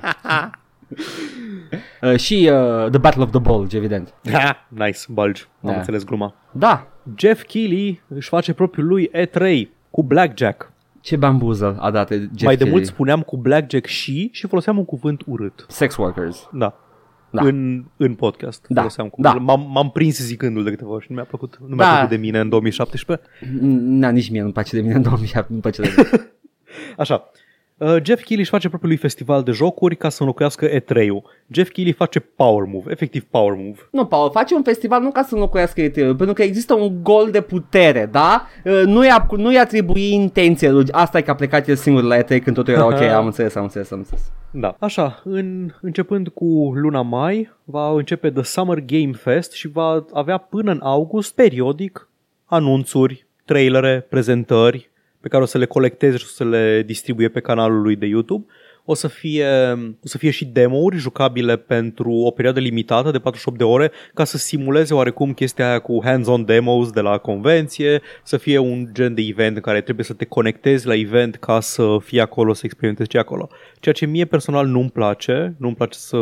uh, 2.02 2.16
și 2.16 2.50
uh, 2.52 2.90
The 2.90 2.98
Battle 2.98 3.22
of 3.22 3.30
the 3.30 3.38
Bulge, 3.40 3.76
evident. 3.76 4.14
Ha, 4.32 4.66
nice, 4.68 4.98
bulge, 5.08 5.42
am 5.62 5.70
Da. 5.70 5.76
înțeles 5.76 6.04
gluma. 6.04 6.34
Da. 6.52 6.86
Jeff 7.16 7.42
Keighley 7.42 8.02
își 8.08 8.28
face 8.28 8.52
propriul 8.52 8.86
lui 8.86 9.10
E3 9.14 9.68
cu 9.90 10.02
Blackjack. 10.02 10.72
Ce 11.00 11.16
bambuză 11.16 11.76
a 11.80 11.90
dat 11.90 12.08
Jeff 12.10 12.20
Mai 12.20 12.28
de 12.30 12.40
Keighley. 12.46 12.70
mult 12.70 12.86
spuneam 12.86 13.20
cu 13.22 13.36
Blackjack 13.36 13.86
și 13.86 14.28
și 14.32 14.46
foloseam 14.46 14.78
un 14.78 14.84
cuvânt 14.84 15.22
urât. 15.26 15.64
Sex 15.68 15.96
workers. 15.96 16.48
Da. 16.52 16.74
Da. 17.34 17.42
În, 17.46 17.84
în 17.96 18.14
podcast. 18.14 18.64
Da, 18.68 18.80
Foloseam 18.80 19.08
cu, 19.08 19.20
da. 19.20 19.32
M-am, 19.32 19.70
m-am 19.72 19.90
prins 19.90 20.18
zicându-l 20.18 20.64
de 20.64 20.70
câteva 20.70 20.90
ori 20.90 21.02
și 21.02 21.10
nu 21.10 21.16
mi-a 21.16 21.24
plăcut, 21.24 21.58
nu 21.60 21.74
mi-a 21.74 21.84
Da. 21.84 21.90
plăcut 21.92 22.08
de 22.08 22.16
mine 22.16 22.38
în 22.38 22.48
2017. 22.48 23.26
Na, 23.72 24.10
nici 24.10 24.30
mie 24.30 24.40
nu-mi 24.40 24.52
place 24.52 24.76
de 24.76 24.82
mine 24.82 24.94
în 24.94 25.02
2007, 25.02 25.46
nu-mi 25.48 25.60
place 25.60 25.82
de 25.82 25.94
mine. 25.96 26.08
Așa. 27.02 27.30
Uh, 27.78 27.88
Jeff 28.02 28.16
Keighley 28.16 28.38
își 28.40 28.50
face 28.50 28.68
propriul 28.68 28.90
lui 28.92 29.00
festival 29.00 29.42
de 29.42 29.50
jocuri 29.50 29.96
ca 29.96 30.08
să 30.08 30.22
înlocuiască 30.22 30.68
E3-ul. 30.68 31.22
Jeff 31.50 31.70
Keighley 31.70 31.92
face 31.96 32.18
Power 32.20 32.64
Move, 32.72 32.90
efectiv 32.92 33.24
Power 33.30 33.54
Move. 33.56 33.78
Nu, 33.90 34.06
Paul, 34.06 34.30
face 34.30 34.54
un 34.54 34.62
festival 34.62 35.02
nu 35.02 35.10
ca 35.10 35.22
să 35.22 35.34
înlocuiască 35.34 35.80
e 35.80 35.88
pentru 35.90 36.32
că 36.32 36.42
există 36.42 36.74
un 36.74 37.02
gol 37.02 37.28
de 37.30 37.40
putere, 37.40 38.08
da? 38.12 38.46
Uh, 38.64 38.82
Nu-i, 38.84 39.08
a- 39.08 39.26
nu-i 39.36 39.58
atribui 39.58 40.12
intenție 40.12 40.70
lui. 40.70 40.84
Asta 40.90 41.18
e 41.18 41.22
că 41.22 41.30
a 41.30 41.34
plecat 41.34 41.68
el 41.68 41.76
singur 41.76 42.02
la 42.02 42.16
E3 42.22 42.26
când 42.42 42.56
totul 42.56 42.72
era 42.74 42.86
ok, 42.86 43.00
am 43.00 43.24
înțeles, 43.26 43.54
am 43.54 43.62
înțeles, 43.62 43.90
am 43.90 43.98
înțeles. 43.98 44.22
Da. 44.50 44.76
Așa, 44.78 45.20
în, 45.24 45.70
începând 45.80 46.28
cu 46.28 46.72
luna 46.74 47.02
mai, 47.02 47.50
va 47.64 47.90
începe 47.90 48.30
The 48.30 48.42
Summer 48.42 48.78
Game 48.80 49.12
Fest 49.12 49.52
și 49.52 49.68
va 49.68 50.04
avea 50.12 50.36
până 50.36 50.70
în 50.70 50.80
august, 50.82 51.34
periodic, 51.34 52.08
anunțuri, 52.44 53.26
trailere, 53.44 54.06
prezentări 54.08 54.90
pe 55.24 55.30
care 55.30 55.42
o 55.42 55.46
să 55.46 55.58
le 55.58 55.66
colecteze 55.66 56.16
și 56.16 56.24
o 56.24 56.28
să 56.28 56.44
le 56.44 56.82
distribuie 56.86 57.28
pe 57.28 57.40
canalul 57.40 57.82
lui 57.82 57.96
de 57.96 58.06
YouTube. 58.06 58.46
O 58.84 58.94
să 58.94 59.08
fie, 59.08 59.46
o 60.02 60.06
să 60.06 60.18
fie 60.18 60.30
și 60.30 60.44
demo-uri 60.44 60.96
jucabile 60.96 61.56
pentru 61.56 62.10
o 62.12 62.30
perioadă 62.30 62.60
limitată 62.60 63.10
de 63.10 63.18
48 63.18 63.58
de 63.58 63.64
ore 63.64 63.90
ca 64.14 64.24
să 64.24 64.36
simuleze 64.36 64.94
oarecum 64.94 65.32
chestia 65.32 65.68
aia 65.68 65.78
cu 65.78 66.00
hands-on 66.04 66.44
demos 66.44 66.90
de 66.90 67.00
la 67.00 67.18
convenție, 67.18 68.02
să 68.22 68.36
fie 68.36 68.58
un 68.58 68.88
gen 68.92 69.14
de 69.14 69.22
event 69.22 69.56
în 69.56 69.62
care 69.62 69.80
trebuie 69.80 70.04
să 70.04 70.12
te 70.12 70.24
conectezi 70.24 70.86
la 70.86 70.94
event 70.94 71.36
ca 71.36 71.60
să 71.60 71.96
fii 72.00 72.20
acolo, 72.20 72.52
să 72.52 72.62
experimentezi 72.64 73.08
ce 73.08 73.16
e 73.16 73.20
acolo. 73.20 73.48
Ceea 73.80 73.94
ce 73.94 74.06
mie 74.06 74.24
personal 74.24 74.66
nu-mi 74.66 74.90
place, 74.90 75.54
nu-mi 75.58 75.74
place 75.74 75.98
să 75.98 76.16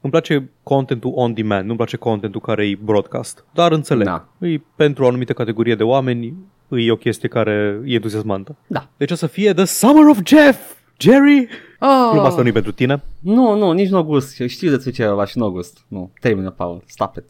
îmi 0.00 0.10
place 0.10 0.50
contentul 0.62 1.12
on 1.14 1.34
demand, 1.34 1.64
nu-mi 1.64 1.76
place 1.76 1.96
contentul 1.96 2.40
care 2.40 2.68
e 2.68 2.78
broadcast. 2.82 3.44
Dar 3.54 3.72
înțeleg. 3.72 4.06
Da. 4.06 4.28
E 4.38 4.60
pentru 4.76 5.04
o 5.04 5.06
anumită 5.06 5.32
categorie 5.32 5.74
de 5.74 5.82
oameni, 5.82 6.34
e 6.70 6.90
o 6.90 6.96
chestie 6.96 7.28
care 7.28 7.80
e 7.84 7.94
entuziasmantă. 7.94 8.56
Da. 8.66 8.88
Deci 8.96 9.10
o 9.10 9.14
să 9.14 9.26
fie 9.26 9.52
The 9.52 9.64
Summer 9.64 10.06
of 10.06 10.18
Jeff! 10.24 10.74
Jerry! 10.98 11.48
Oh, 11.80 12.08
Gluma 12.12 12.26
asta 12.26 12.42
nu 12.42 12.48
e 12.48 12.52
pentru 12.52 12.72
tine. 12.72 13.02
nu, 13.20 13.56
nu, 13.56 13.72
nici 13.72 13.88
nu 13.88 14.02
gust. 14.02 14.40
Știu 14.46 14.76
de 14.76 14.90
ce 14.90 15.02
era 15.02 15.24
și 15.24 15.38
nu 15.38 15.50
gust. 15.50 15.84
Nu, 15.88 16.12
termină, 16.20 16.50
Paul. 16.50 16.82
Stop 16.86 17.16
it. 17.16 17.24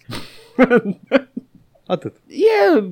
Atât. 1.87 2.17
e... 2.27 2.83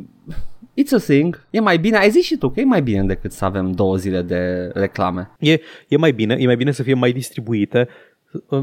It's 0.83 0.93
a 0.93 0.99
thing. 0.99 1.47
E 1.51 1.61
mai 1.61 1.79
bine, 1.79 1.97
ai 1.97 2.11
zis 2.11 2.25
și 2.25 2.37
tu 2.37 2.51
că 2.51 2.61
e 2.61 2.65
mai 2.65 2.83
bine 2.83 3.03
decât 3.05 3.33
să 3.33 3.45
avem 3.45 3.73
două 3.73 3.97
zile 3.97 4.23
de 4.23 4.71
reclame. 4.75 5.31
E, 5.39 5.61
e 5.89 5.97
mai 5.97 6.12
bine, 6.12 6.37
e 6.39 6.47
mai 6.47 6.57
bine 6.57 6.71
să 6.71 6.83
fie 6.83 6.95
mai 6.95 7.12
distribuite. 7.12 7.89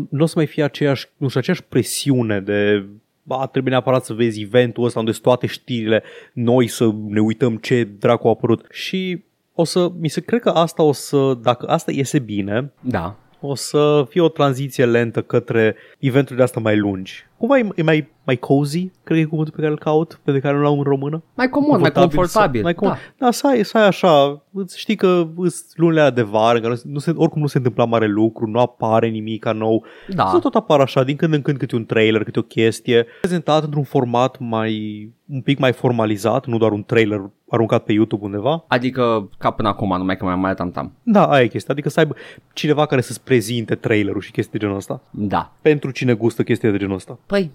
Nu 0.09 0.23
o 0.23 0.25
să 0.25 0.33
mai 0.35 0.45
fie 0.45 0.63
aceeași, 0.63 1.07
nu 1.17 1.27
știu, 1.27 1.39
aceeași 1.39 1.63
presiune 1.63 2.39
de 2.39 2.85
ba, 3.23 3.47
trebuie 3.47 3.71
neapărat 3.73 4.05
să 4.05 4.13
vezi 4.13 4.41
eventul 4.41 4.83
ăsta 4.83 4.99
unde 4.99 5.11
sunt 5.11 5.23
toate 5.23 5.47
știrile 5.47 6.03
noi 6.33 6.67
să 6.67 6.91
ne 7.07 7.19
uităm 7.19 7.57
ce 7.57 7.83
dracu 7.83 8.27
a 8.27 8.29
apărut 8.29 8.65
și 8.71 9.23
o 9.53 9.63
să, 9.63 9.91
mi 9.99 10.09
se 10.09 10.21
cred 10.21 10.41
că 10.41 10.49
asta 10.49 10.83
o 10.83 10.91
să, 10.91 11.37
dacă 11.41 11.67
asta 11.67 11.91
iese 11.91 12.19
bine, 12.19 12.71
Da. 12.79 13.15
o 13.39 13.55
să 13.55 14.05
fie 14.09 14.21
o 14.21 14.29
tranziție 14.29 14.85
lentă 14.85 15.21
către 15.21 15.75
eventuri 15.99 16.37
de 16.37 16.43
asta 16.43 16.59
mai 16.59 16.77
lungi. 16.77 17.25
Cumva 17.41 17.57
e, 17.57 17.67
e 17.75 17.83
mai, 17.83 18.09
mai 18.23 18.35
cozy, 18.35 18.91
cred 19.03 19.17
că 19.17 19.23
e 19.23 19.25
cuvântul 19.25 19.53
pe 19.53 19.61
care 19.61 19.71
îl 19.71 19.77
caut, 19.77 20.19
pe 20.23 20.39
care 20.39 20.55
nu 20.55 20.61
l-au 20.61 20.77
în 20.77 20.83
română. 20.83 21.23
Mai 21.35 21.49
comod, 21.49 21.79
mai 21.79 21.91
confortabil. 21.91 22.59
Să, 22.59 22.63
mai 22.63 22.73
comod. 22.73 22.93
Da. 22.93 22.99
Da, 23.17 23.25
da 23.25 23.31
să, 23.31 23.47
ai, 23.47 23.65
să 23.65 23.77
ai 23.77 23.87
așa, 23.87 24.43
îți 24.51 24.79
știi 24.79 24.95
că 24.95 25.27
sunt 25.35 25.65
lunile 25.75 25.99
alea 25.99 26.13
de 26.13 26.21
vară, 26.21 26.57
în 26.57 26.63
care 26.63 26.75
nu 26.83 26.99
se, 26.99 27.11
oricum 27.15 27.41
nu 27.41 27.47
se 27.47 27.57
întâmpla 27.57 27.85
mare 27.85 28.07
lucru, 28.07 28.47
nu 28.47 28.59
apare 28.59 29.07
nimic 29.07 29.45
nou. 29.45 29.85
Da. 30.07 30.27
Să 30.27 30.39
tot 30.39 30.55
apar 30.55 30.79
așa, 30.79 31.03
din 31.03 31.15
când 31.15 31.33
în 31.33 31.41
când 31.41 31.57
câte 31.57 31.75
un 31.75 31.85
trailer, 31.85 32.23
câte 32.23 32.39
o 32.39 32.41
chestie, 32.41 33.05
prezentat 33.21 33.63
într-un 33.63 33.83
format 33.83 34.35
mai, 34.39 35.09
un 35.29 35.41
pic 35.41 35.59
mai 35.59 35.73
formalizat, 35.73 36.45
nu 36.45 36.57
doar 36.57 36.71
un 36.71 36.83
trailer 36.83 37.29
aruncat 37.49 37.83
pe 37.83 37.91
YouTube 37.91 38.25
undeva. 38.25 38.63
Adică 38.67 39.29
ca 39.37 39.51
până 39.51 39.67
acum, 39.67 39.97
numai 39.97 40.17
că 40.17 40.25
mai 40.25 40.35
mare 40.35 40.53
tam-tam. 40.53 40.91
Da, 41.03 41.25
aia 41.25 41.43
e 41.43 41.47
chestia, 41.47 41.73
adică 41.73 41.89
să 41.89 41.99
aibă 41.99 42.15
cineva 42.53 42.85
care 42.85 43.01
să-ți 43.01 43.23
prezinte 43.23 43.75
trailerul 43.75 44.21
și 44.21 44.31
chestii 44.31 44.59
de 44.59 44.65
genul 44.65 44.77
ăsta. 44.77 45.01
Da. 45.09 45.51
Pentru 45.61 45.91
cine 45.91 46.13
gustă 46.13 46.43
chestii 46.43 46.71
de 46.71 46.77
genul 46.77 46.95
ăsta. 46.95 47.19
Păi, 47.31 47.51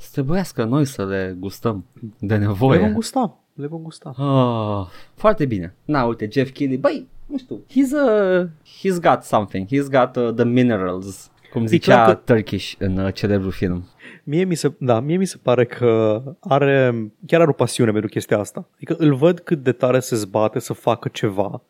să 0.00 0.08
trebuiască 0.12 0.64
noi 0.64 0.84
să 0.84 1.04
le 1.06 1.36
gustăm 1.38 1.84
de 2.18 2.34
Le 2.36 2.46
vom 2.46 2.48
nevoie. 2.70 2.90
gusta, 2.94 3.38
le 3.54 3.66
vom 3.66 3.82
gusta. 3.82 4.08
Ah, 4.16 4.86
foarte 5.14 5.46
bine. 5.46 5.74
Na, 5.84 6.04
uite, 6.04 6.28
Jeff 6.32 6.50
Keighley, 6.52 6.78
băi, 6.80 7.06
nu 7.26 7.38
știu, 7.38 7.60
he's, 7.70 8.08
a, 8.08 8.48
he's 8.48 9.00
got 9.10 9.22
something, 9.22 9.66
he's 9.66 9.90
got 9.90 10.16
uh, 10.16 10.34
the 10.34 10.44
minerals, 10.44 11.30
cum 11.52 11.66
zicea 11.66 11.94
clar 12.04 12.14
că- 12.14 12.32
Turkish 12.32 12.74
în 12.78 12.98
uh, 12.98 13.12
celebrul 13.14 13.50
film. 13.50 13.84
Mie 14.24 14.44
mi, 14.44 14.54
se, 14.54 14.72
da, 14.78 15.00
mie 15.00 15.16
mi 15.16 15.24
se 15.26 15.36
pare 15.42 15.64
că 15.64 16.22
are, 16.40 16.94
chiar 17.26 17.40
are 17.40 17.50
o 17.50 17.52
pasiune 17.52 17.90
pentru 17.90 18.08
chestia 18.10 18.38
asta. 18.38 18.68
Adică 18.74 18.94
îl 18.98 19.14
văd 19.14 19.38
cât 19.38 19.62
de 19.62 19.72
tare 19.72 20.00
se 20.00 20.16
zbate 20.16 20.58
să 20.58 20.72
facă 20.72 21.08
ceva. 21.08 21.62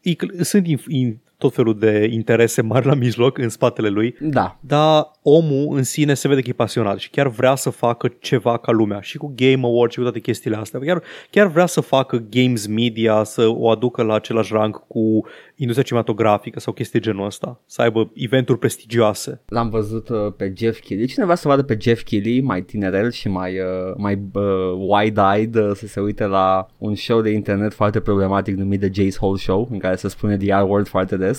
E, 0.00 0.14
că 0.14 0.26
sunt 0.42 0.66
in, 0.66 0.78
in, 0.88 1.18
tot 1.42 1.54
felul 1.54 1.78
de 1.78 2.08
interese 2.10 2.62
mari 2.62 2.86
la 2.86 2.94
mijloc 2.94 3.38
în 3.38 3.48
spatele 3.48 3.88
lui, 3.88 4.16
Da, 4.20 4.58
dar 4.60 5.10
omul 5.22 5.76
în 5.76 5.82
sine 5.82 6.14
se 6.14 6.28
vede 6.28 6.40
că 6.40 6.48
e 6.48 6.52
pasionat 6.52 6.98
și 6.98 7.10
chiar 7.10 7.28
vrea 7.28 7.54
să 7.54 7.70
facă 7.70 8.12
ceva 8.20 8.58
ca 8.58 8.72
lumea 8.72 9.00
și 9.00 9.18
cu 9.18 9.32
Game 9.36 9.60
Awards 9.62 9.92
și 9.92 9.98
cu 9.98 10.04
toate 10.04 10.20
chestiile 10.20 10.56
astea. 10.56 10.80
Chiar, 10.80 11.02
chiar 11.30 11.46
vrea 11.46 11.66
să 11.66 11.80
facă 11.80 12.24
games 12.30 12.66
media, 12.66 13.24
să 13.24 13.48
o 13.48 13.70
aducă 13.70 14.02
la 14.02 14.14
același 14.14 14.52
rang 14.52 14.86
cu 14.86 15.24
industria 15.56 15.86
cinematografică 15.86 16.60
sau 16.60 16.72
chestii 16.72 17.00
de 17.00 17.06
genul 17.06 17.26
ăsta, 17.26 17.60
să 17.66 17.82
aibă 17.82 18.10
eventuri 18.14 18.58
prestigioase. 18.58 19.40
l-am 19.46 19.68
văzut 19.68 20.08
uh, 20.08 20.32
pe 20.36 20.52
Jeff 20.56 20.80
Keighley. 20.80 21.08
Cine 21.08 21.24
vrea 21.24 21.36
să 21.36 21.48
vadă 21.48 21.62
pe 21.62 21.76
Jeff 21.80 22.02
Keighley 22.02 22.40
mai 22.40 22.62
tinerel 22.62 23.10
și 23.10 23.28
mai, 23.28 23.58
uh, 23.58 23.94
mai 23.96 24.22
uh, 24.32 24.42
wide-eyed 24.88 25.54
uh, 25.54 25.70
să 25.74 25.86
se 25.86 26.00
uite 26.00 26.26
la 26.26 26.66
un 26.78 26.94
show 26.94 27.20
de 27.20 27.30
internet 27.30 27.72
foarte 27.72 28.00
problematic 28.00 28.56
numit 28.56 28.80
The 28.80 28.90
Jace 28.92 29.16
Hole 29.18 29.38
Show, 29.38 29.68
în 29.70 29.78
care 29.78 29.96
se 29.96 30.08
spune 30.08 30.36
the 30.36 30.54
R-word 30.54 30.86
foarte 30.88 31.16
des. 31.16 31.31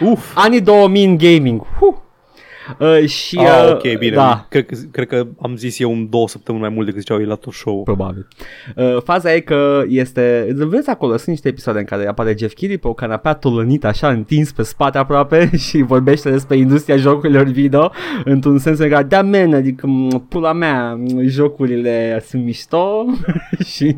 Uf! 0.00 0.32
Anii 0.34 0.60
2000 0.60 1.04
în 1.04 1.16
gaming. 1.16 1.60
Huh. 1.78 1.94
Uh, 2.78 3.08
și, 3.08 3.38
Ah, 3.38 3.64
uh, 3.64 3.72
ok, 3.72 3.98
bine. 3.98 4.14
Da, 4.14 4.46
Cred, 4.48 4.66
că, 4.66 4.76
cred 4.90 5.06
că 5.06 5.26
am 5.42 5.56
zis 5.56 5.78
eu 5.78 5.90
un 5.90 6.08
două 6.10 6.28
săptămâni 6.28 6.64
mai 6.64 6.72
mult 6.74 6.84
decât 6.86 7.00
ziceau 7.00 7.18
ei 7.18 7.26
la 7.26 7.34
tot 7.34 7.52
show 7.52 7.82
Probabil. 7.82 8.28
Uh, 8.76 8.96
faza 9.04 9.34
e 9.34 9.40
că 9.40 9.84
este, 9.88 10.46
vezi 10.56 10.90
acolo, 10.90 11.16
sunt 11.16 11.28
niște 11.28 11.48
episoade 11.48 11.78
în 11.78 11.84
care 11.84 12.06
apare 12.06 12.34
Jeff 12.38 12.54
Keighley 12.54 12.78
pe 12.78 12.88
o 12.88 12.94
canapea 12.94 13.34
tolănită 13.34 13.86
așa 13.86 14.08
întins 14.08 14.52
pe 14.52 14.62
spate 14.62 14.98
aproape 14.98 15.50
și 15.68 15.82
vorbește 15.82 16.30
despre 16.30 16.56
industria 16.56 16.96
jocurilor 16.96 17.44
video 17.44 17.92
într-un 18.24 18.58
sens 18.58 18.78
în 18.78 18.88
care, 18.88 19.04
da 19.04 19.22
men, 19.22 19.54
adică 19.54 19.86
m, 19.86 20.26
pula 20.28 20.52
mea, 20.52 20.94
m, 20.94 21.20
jocurile 21.26 22.22
sunt 22.26 22.44
mișto 22.44 23.04
și 23.74 23.96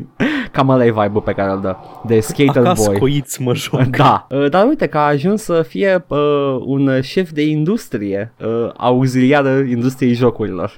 cam 0.51 0.69
ăla 0.69 0.85
e 0.85 0.91
vibe-ul 0.91 1.21
pe 1.21 1.33
care 1.33 1.51
îl 1.51 1.61
dă 1.61 1.75
de 2.05 2.19
skater 2.19 2.65
Acasă 2.65 2.89
boy. 2.89 2.99
coiți 2.99 3.41
mă 3.41 3.53
joc. 3.53 3.81
Da, 3.97 4.27
uh, 4.29 4.49
dar 4.49 4.67
uite 4.67 4.87
că 4.87 4.97
a 4.97 5.01
ajuns 5.05 5.41
să 5.41 5.61
fie 5.61 6.05
uh, 6.07 6.57
un 6.59 7.01
șef 7.01 7.31
de 7.31 7.45
industrie 7.45 8.33
uh, 8.39 8.69
auxiliară 8.77 9.59
industriei 9.59 10.13
jocurilor. 10.13 10.71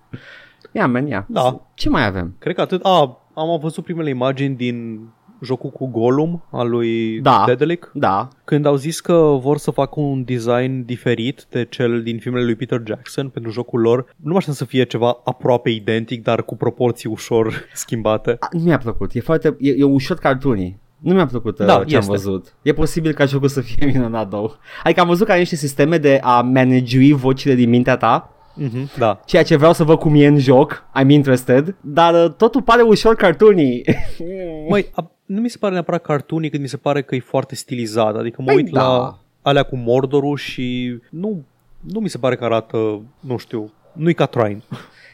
ia, 0.72 0.86
man, 0.86 1.06
ia. 1.06 1.24
Da. 1.28 1.60
Ce 1.74 1.88
mai 1.88 2.06
avem? 2.06 2.34
Cred 2.38 2.54
că 2.54 2.60
atât. 2.60 2.84
A, 2.84 3.18
am 3.34 3.58
văzut 3.60 3.84
primele 3.84 4.08
imagini 4.08 4.54
din 4.54 5.08
jocul 5.42 5.70
cu 5.70 5.86
Gollum 5.90 6.42
al 6.50 6.68
lui 6.70 7.20
Da. 7.20 7.42
Dedelic. 7.46 7.90
Da, 7.94 8.28
Când 8.44 8.66
au 8.66 8.74
zis 8.76 9.00
că 9.00 9.38
vor 9.42 9.58
să 9.58 9.70
facă 9.70 10.00
un 10.00 10.24
design 10.24 10.84
diferit 10.84 11.46
de 11.50 11.66
cel 11.70 12.02
din 12.02 12.18
filmele 12.18 12.44
lui 12.44 12.54
Peter 12.54 12.82
Jackson 12.86 13.28
pentru 13.28 13.50
jocul 13.50 13.80
lor, 13.80 14.04
nu 14.16 14.30
mă 14.30 14.36
aștept 14.36 14.56
să 14.56 14.64
fie 14.64 14.84
ceva 14.84 15.20
aproape 15.24 15.70
identic, 15.70 16.22
dar 16.22 16.42
cu 16.42 16.56
proporții 16.56 17.08
ușor 17.10 17.54
schimbate. 17.74 18.36
A, 18.40 18.48
nu 18.52 18.60
mi-a 18.60 18.78
plăcut. 18.78 19.14
E 19.14 19.20
foarte, 19.20 19.56
e, 19.58 19.70
e 19.76 19.84
ușor 19.84 20.16
cartoonii. 20.16 20.78
Nu 20.98 21.14
mi-a 21.14 21.26
plăcut 21.26 21.56
Da, 21.58 21.64
da, 21.64 21.72
ce 21.72 21.94
am 21.94 22.00
este. 22.00 22.10
văzut. 22.10 22.54
E 22.62 22.72
posibil 22.72 23.12
ca 23.12 23.24
jocul 23.24 23.48
să 23.48 23.60
fie 23.60 23.86
minunat 23.92 24.28
două. 24.28 24.50
Adică 24.82 25.00
am 25.00 25.06
văzut 25.06 25.24
că 25.26 25.30
are 25.30 25.40
niște 25.40 25.56
sisteme 25.56 25.98
de 25.98 26.20
a 26.22 26.40
managui 26.40 27.12
vocile 27.12 27.54
din 27.54 27.68
mintea 27.68 27.96
ta, 27.96 28.34
Mm-hmm, 28.62 28.96
da. 28.98 29.20
ceea 29.24 29.42
ce 29.42 29.56
vreau 29.56 29.72
să 29.72 29.84
văd 29.84 29.98
cum 29.98 30.14
e 30.14 30.26
în 30.26 30.38
joc, 30.38 30.84
I'm 31.02 31.08
interested, 31.08 31.74
dar 31.80 32.14
uh, 32.24 32.32
totul 32.36 32.62
pare 32.62 32.82
ușor 32.82 33.14
cartoonii. 33.14 33.84
Măi, 34.70 34.90
a, 34.94 35.10
nu 35.30 35.40
mi 35.40 35.48
se 35.48 35.56
pare 35.58 35.72
neapărat 35.72 36.02
cartoonic, 36.02 36.50
cât 36.50 36.60
mi 36.60 36.68
se 36.68 36.76
pare 36.76 37.02
că 37.02 37.14
e 37.14 37.20
foarte 37.20 37.54
stilizat. 37.54 38.16
Adică 38.16 38.42
mă 38.42 38.46
Păi 38.46 38.56
uit 38.56 38.70
da. 38.70 38.82
la 38.82 39.18
alea 39.42 39.62
cu 39.62 39.76
Mordorul 39.76 40.36
și 40.36 40.98
nu, 41.10 41.44
nu 41.80 42.00
mi 42.00 42.08
se 42.08 42.18
pare 42.18 42.36
că 42.36 42.44
arată, 42.44 43.02
nu 43.20 43.36
știu, 43.36 43.72
nu-i 43.92 44.14
ca 44.14 44.26
Trine. 44.26 44.62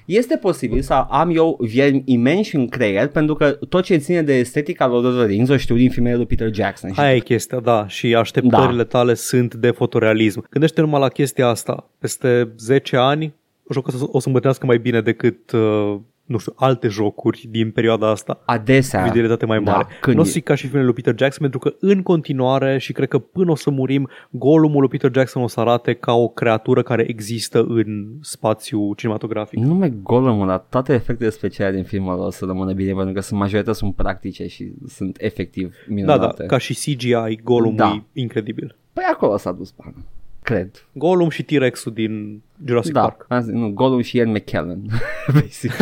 Este 0.04 0.36
posibil 0.36 0.82
să 0.82 0.92
am 0.94 1.36
eu 1.36 1.58
viermi 1.60 2.02
imensi 2.04 2.56
în 2.56 2.68
creier 2.68 3.08
pentru 3.08 3.34
că 3.34 3.50
tot 3.50 3.84
ce 3.84 3.96
ține 3.96 4.22
de 4.22 4.34
estetica 4.34 4.86
Lord 4.86 5.04
of 5.04 5.14
the 5.14 5.26
Rings 5.26 5.48
o 5.48 5.56
știu 5.56 5.76
din 5.76 5.90
filmele 5.90 6.16
lui 6.16 6.26
Peter 6.26 6.54
Jackson. 6.54 6.92
Și 6.92 7.00
Aia 7.00 7.14
e 7.14 7.18
chestia, 7.18 7.60
da, 7.60 7.88
și 7.88 8.14
așteptările 8.14 8.82
da. 8.82 8.88
tale 8.88 9.14
sunt 9.14 9.54
de 9.54 9.70
fotorealism. 9.70 10.46
Gândește 10.50 10.80
numai 10.80 11.00
la 11.00 11.08
chestia 11.08 11.46
asta. 11.46 11.90
Peste 11.98 12.48
10 12.58 12.96
ani, 12.96 13.34
jocul 13.70 13.92
ăsta 13.94 14.08
o 14.10 14.18
să 14.18 14.26
îmbătrânească 14.26 14.66
mai 14.66 14.78
bine 14.78 15.00
decât 15.00 15.50
uh, 15.50 15.96
nu 16.26 16.38
știu, 16.38 16.52
alte 16.56 16.88
jocuri 16.88 17.46
din 17.50 17.70
perioada 17.70 18.10
asta. 18.10 18.42
Adesea. 18.46 19.02
Fidelizate 19.04 19.46
mai 19.46 19.62
Da, 19.62 19.72
mare. 19.72 19.86
când 20.00 20.16
nu 20.16 20.22
o 20.22 20.24
e- 20.24 20.26
să 20.28 20.32
zic 20.32 20.44
ca 20.44 20.54
și 20.54 20.62
filmele 20.66 20.84
lui 20.84 20.94
Peter 20.94 21.14
Jackson, 21.18 21.40
pentru 21.50 21.58
că 21.58 21.86
în 21.86 22.02
continuare 22.02 22.78
și 22.78 22.92
cred 22.92 23.08
că 23.08 23.18
până 23.18 23.50
o 23.50 23.54
să 23.54 23.70
murim, 23.70 24.08
golumul 24.30 24.80
lui 24.80 24.88
Peter 24.88 25.10
Jackson 25.14 25.42
o 25.42 25.46
să 25.46 25.60
arate 25.60 25.92
ca 25.94 26.12
o 26.12 26.28
creatură 26.28 26.82
care 26.82 27.04
există 27.08 27.64
în 27.68 28.06
spațiu 28.20 28.94
cinematografic. 28.94 29.58
Nu 29.58 29.66
numai 29.66 29.94
Gollum, 30.02 30.46
dar 30.46 30.58
toate 30.68 30.92
efectele 30.92 31.30
speciale 31.30 31.74
din 31.74 31.84
filmul 31.84 32.12
ăla 32.12 32.24
o 32.26 32.30
să 32.30 32.44
rămână 32.44 32.72
bine, 32.72 32.92
pentru 32.92 33.12
că 33.12 33.20
sunt 33.20 33.38
majoritatea 33.38 33.72
sunt 33.72 33.94
practice 33.94 34.46
și 34.46 34.72
sunt 34.86 35.16
efectiv 35.20 35.68
Da, 35.88 35.94
minunate. 35.94 36.34
da, 36.42 36.46
ca 36.46 36.58
și 36.58 36.74
CGI, 36.74 37.40
golumul 37.42 37.76
Da. 37.76 38.04
e 38.12 38.20
incredibil. 38.20 38.76
Păi 38.92 39.04
acolo 39.12 39.36
s-a 39.36 39.52
dus 39.52 39.70
banul. 39.70 40.02
Cred. 40.46 40.86
Golum 40.92 41.28
și 41.28 41.42
T-Rex-ul 41.42 41.92
din 41.92 42.42
Jurassic 42.64 42.92
da, 42.92 43.00
Park. 43.00 43.26
am 43.28 43.40
zis, 43.40 43.52
nu, 43.52 43.68
Gollum 43.68 44.00
și 44.00 44.16
Ian 44.16 44.30
McKellen. 44.30 44.82
Basic. 45.40 45.72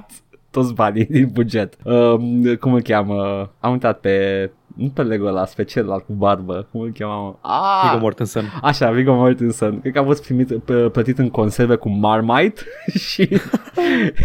Toți 0.50 0.74
banii 0.74 1.04
din 1.04 1.28
buget. 1.32 1.76
Um, 1.84 2.54
cum 2.60 2.72
îl 2.72 2.82
cheamă? 2.82 3.50
Am 3.60 3.72
uitat 3.72 4.00
pe... 4.00 4.50
Nu 4.76 4.88
pe 4.88 5.02
Legolas, 5.02 5.54
pe 5.54 5.64
celălalt 5.64 6.04
cu 6.04 6.12
barbă. 6.12 6.68
Cum 6.70 6.80
îl 6.80 6.92
cheamă? 6.98 7.38
Ah! 7.40 7.82
Viggo 7.82 7.98
Mortensen. 8.00 8.44
Așa, 8.62 8.90
Viggo 8.90 9.14
Mortensen. 9.14 9.80
Cred 9.80 9.92
că 9.92 9.98
a 9.98 10.04
fost 10.04 10.22
primit, 10.24 10.52
p- 10.52 10.92
plătit 10.92 11.18
în 11.18 11.28
conserve 11.30 11.74
cu 11.74 11.88
Marmite 11.88 12.62
și 13.08 13.40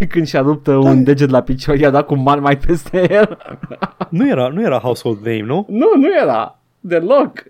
când 0.10 0.28
și-a 0.28 0.42
rupt 0.42 0.68
uh, 0.68 0.76
un 0.76 1.04
deget 1.04 1.30
la 1.30 1.42
picior, 1.42 1.78
i-a 1.78 1.90
dat 1.90 2.06
cu 2.06 2.16
Marmite 2.16 2.66
peste 2.66 3.14
el. 3.14 3.38
Nu 4.10 4.30
era, 4.30 4.48
nu 4.48 4.62
era 4.62 4.78
household 4.78 5.18
name, 5.26 5.42
nu? 5.42 5.66
nu, 5.70 5.86
nu 5.96 6.08
era. 6.22 6.60
Deloc. 6.88 7.44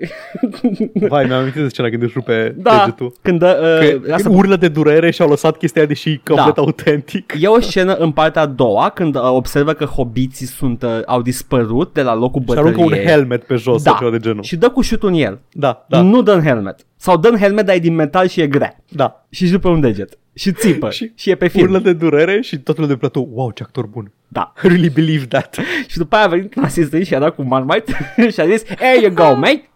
Vai, 0.93 1.25
mi-am 1.25 1.39
amintit 1.39 1.61
de 1.61 1.67
scena 1.67 1.89
când 1.89 2.01
își 2.03 2.13
rupe 2.15 2.55
da, 2.57 2.77
degetul. 2.79 3.13
când 3.21 3.39
dă, 3.39 3.79
uh, 3.83 4.01
Că 4.07 4.13
asta 4.13 4.29
urlă 4.29 4.55
de 4.55 4.67
durere 4.67 5.11
și 5.11 5.21
au 5.21 5.29
lăsat 5.29 5.57
chestia 5.57 5.81
aia, 5.81 5.89
deși 5.89 6.09
e 6.09 6.21
complet 6.23 6.55
Da. 6.55 6.61
autentic. 6.61 7.33
E 7.39 7.47
o 7.47 7.59
scenă 7.59 7.93
în 7.95 8.11
partea 8.11 8.41
a 8.41 8.45
doua 8.45 8.89
când 8.89 9.15
uh, 9.15 9.21
observă 9.23 9.73
că 9.73 9.85
hobiții 9.85 10.45
sunt, 10.45 10.83
uh, 10.83 10.99
au 11.05 11.21
dispărut 11.21 11.93
de 11.93 12.01
la 12.01 12.15
locul 12.15 12.39
Și 12.41 12.45
bătăliei. 12.47 12.73
aruncă 12.73 12.95
un 12.95 13.01
helmet 13.07 13.43
pe 13.43 13.55
jos 13.55 13.83
da. 13.83 13.89
sau 13.89 13.99
ceva 13.99 14.11
de 14.11 14.19
genul. 14.19 14.43
Și 14.43 14.55
dă 14.55 14.69
cu 14.69 14.81
șutul 14.81 15.09
în 15.09 15.15
el. 15.15 15.39
Da, 15.51 15.85
da, 15.89 16.01
Nu 16.01 16.21
dă 16.21 16.31
în 16.31 16.41
helmet. 16.41 16.79
Sau 16.95 17.17
dă 17.17 17.27
în 17.27 17.37
helmet, 17.37 17.65
dar 17.65 17.75
e 17.75 17.79
din 17.79 17.95
metal 17.95 18.27
și 18.27 18.41
e 18.41 18.47
grea. 18.47 18.75
da. 18.89 19.25
Și 19.29 19.43
își 19.43 19.53
rupe 19.53 19.67
un 19.67 19.79
deget. 19.79 20.17
Și 20.33 20.51
țipă. 20.51 20.89
și, 20.89 21.03
Și 21.03 21.11
și 21.15 21.29
e 21.29 21.35
pe 21.35 21.47
film. 21.47 21.63
Urlă 21.63 21.79
de 21.79 21.93
durere 21.93 22.41
și 22.41 22.57
totul 22.57 22.81
lumea 22.81 22.95
de 22.95 22.99
platou. 22.99 23.29
Wow, 23.33 23.51
ce 23.51 23.63
actor 23.63 23.85
bun. 23.85 24.11
Da. 24.35 24.53
I 24.63 24.67
really 24.73 24.89
believe 24.89 25.25
that. 25.25 25.57
Și 25.91 25.97
după 25.97 26.15
aia 26.15 26.25
a 26.25 26.27
venit 26.27 26.55
un 26.55 26.63
asistent 26.63 27.05
și 27.05 27.15
a 27.15 27.19
dat 27.19 27.35
cu 27.35 27.41
Marmite 27.43 27.93
și 28.33 28.39
a 28.39 28.45
zis, 28.47 28.65
Here 28.65 28.99
you 29.01 29.11
go, 29.13 29.35
mate. 29.35 29.69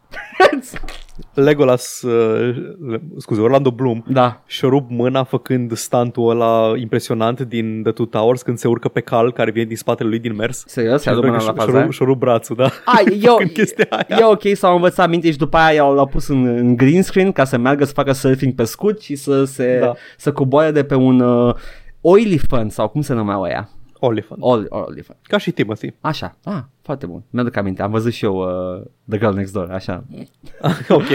Legolas, 1.34 2.02
uh, 2.02 2.56
le- 2.90 3.02
scuze, 3.18 3.42
Orlando 3.42 3.72
Bloom 3.72 4.04
da. 4.08 4.44
și-a 4.46 4.68
rupt 4.70 4.90
mâna 4.92 5.24
făcând 5.24 5.72
stuntul 5.78 6.30
ăla 6.30 6.74
impresionant 6.78 7.42
din 7.42 7.84
The 7.84 7.92
Two 7.92 8.06
Towers 8.06 8.42
când 8.42 8.58
se 8.58 8.68
urcă 8.68 8.88
pe 8.88 9.00
cal 9.00 9.34
care 9.34 9.52
vine 9.52 9.66
din 9.66 9.76
spatele 9.76 10.10
lui 10.10 10.20
din 10.20 10.36
mers. 10.36 10.64
Serios? 10.68 11.02
Și 11.02 11.08
Și-a 11.08 11.12
și-a 11.12 11.22
mâna 11.22 11.38
la 11.38 11.46
rupt- 11.52 11.58
faza 11.60 11.78
aia? 11.78 11.90
și-a 11.90 12.06
rupt 12.06 12.20
brațul, 12.20 12.56
da. 12.56 12.66
A, 12.86 13.02
eu, 13.22 13.36
Când 13.36 13.50
chestia 13.52 13.88
aia. 13.90 14.18
e 14.20 14.24
ok, 14.24 14.42
s-au 14.54 14.76
învățat 14.76 15.10
minte 15.10 15.32
și 15.32 15.38
după 15.38 15.58
aia 15.58 15.74
i-au 15.76 15.94
l-au 15.94 16.08
pus 16.08 16.28
în, 16.28 16.46
în 16.46 16.76
green 16.76 17.02
screen 17.02 17.32
ca 17.32 17.44
să 17.44 17.58
meargă 17.58 17.86
să 17.86 17.94
facă 17.94 18.12
surfing 18.12 18.54
pe 18.54 18.64
scut 18.64 19.02
și 19.02 19.16
să 19.16 19.44
se 19.44 19.78
Da. 19.82 19.94
să 20.18 20.32
coboare 20.32 20.72
de 20.72 20.84
pe 20.84 20.96
un 20.96 21.20
uh, 21.20 21.56
oilifant 22.02 22.72
sau 22.72 22.88
cum 22.88 23.02
se 23.02 23.14
numeau 23.14 23.42
aia? 23.42 23.70
Oliphant. 24.00 24.42
Ol, 24.44 24.66
olifant. 24.70 25.20
Ca 25.24 25.38
și 25.38 25.52
Timothy. 25.52 25.94
Așa. 26.02 26.36
Ah, 26.44 26.60
foarte 26.82 27.06
bun. 27.06 27.24
Mi-aduc 27.30 27.56
aminte. 27.56 27.82
Am 27.82 27.92
văzut 27.92 28.14
și 28.14 28.26
eu 28.26 28.36
uh, 28.36 28.82
The 29.10 29.18
Girl 29.18 29.34
Next 29.34 29.54
Door, 29.54 29.72
așa. 29.72 30.04
ok, 30.90 31.08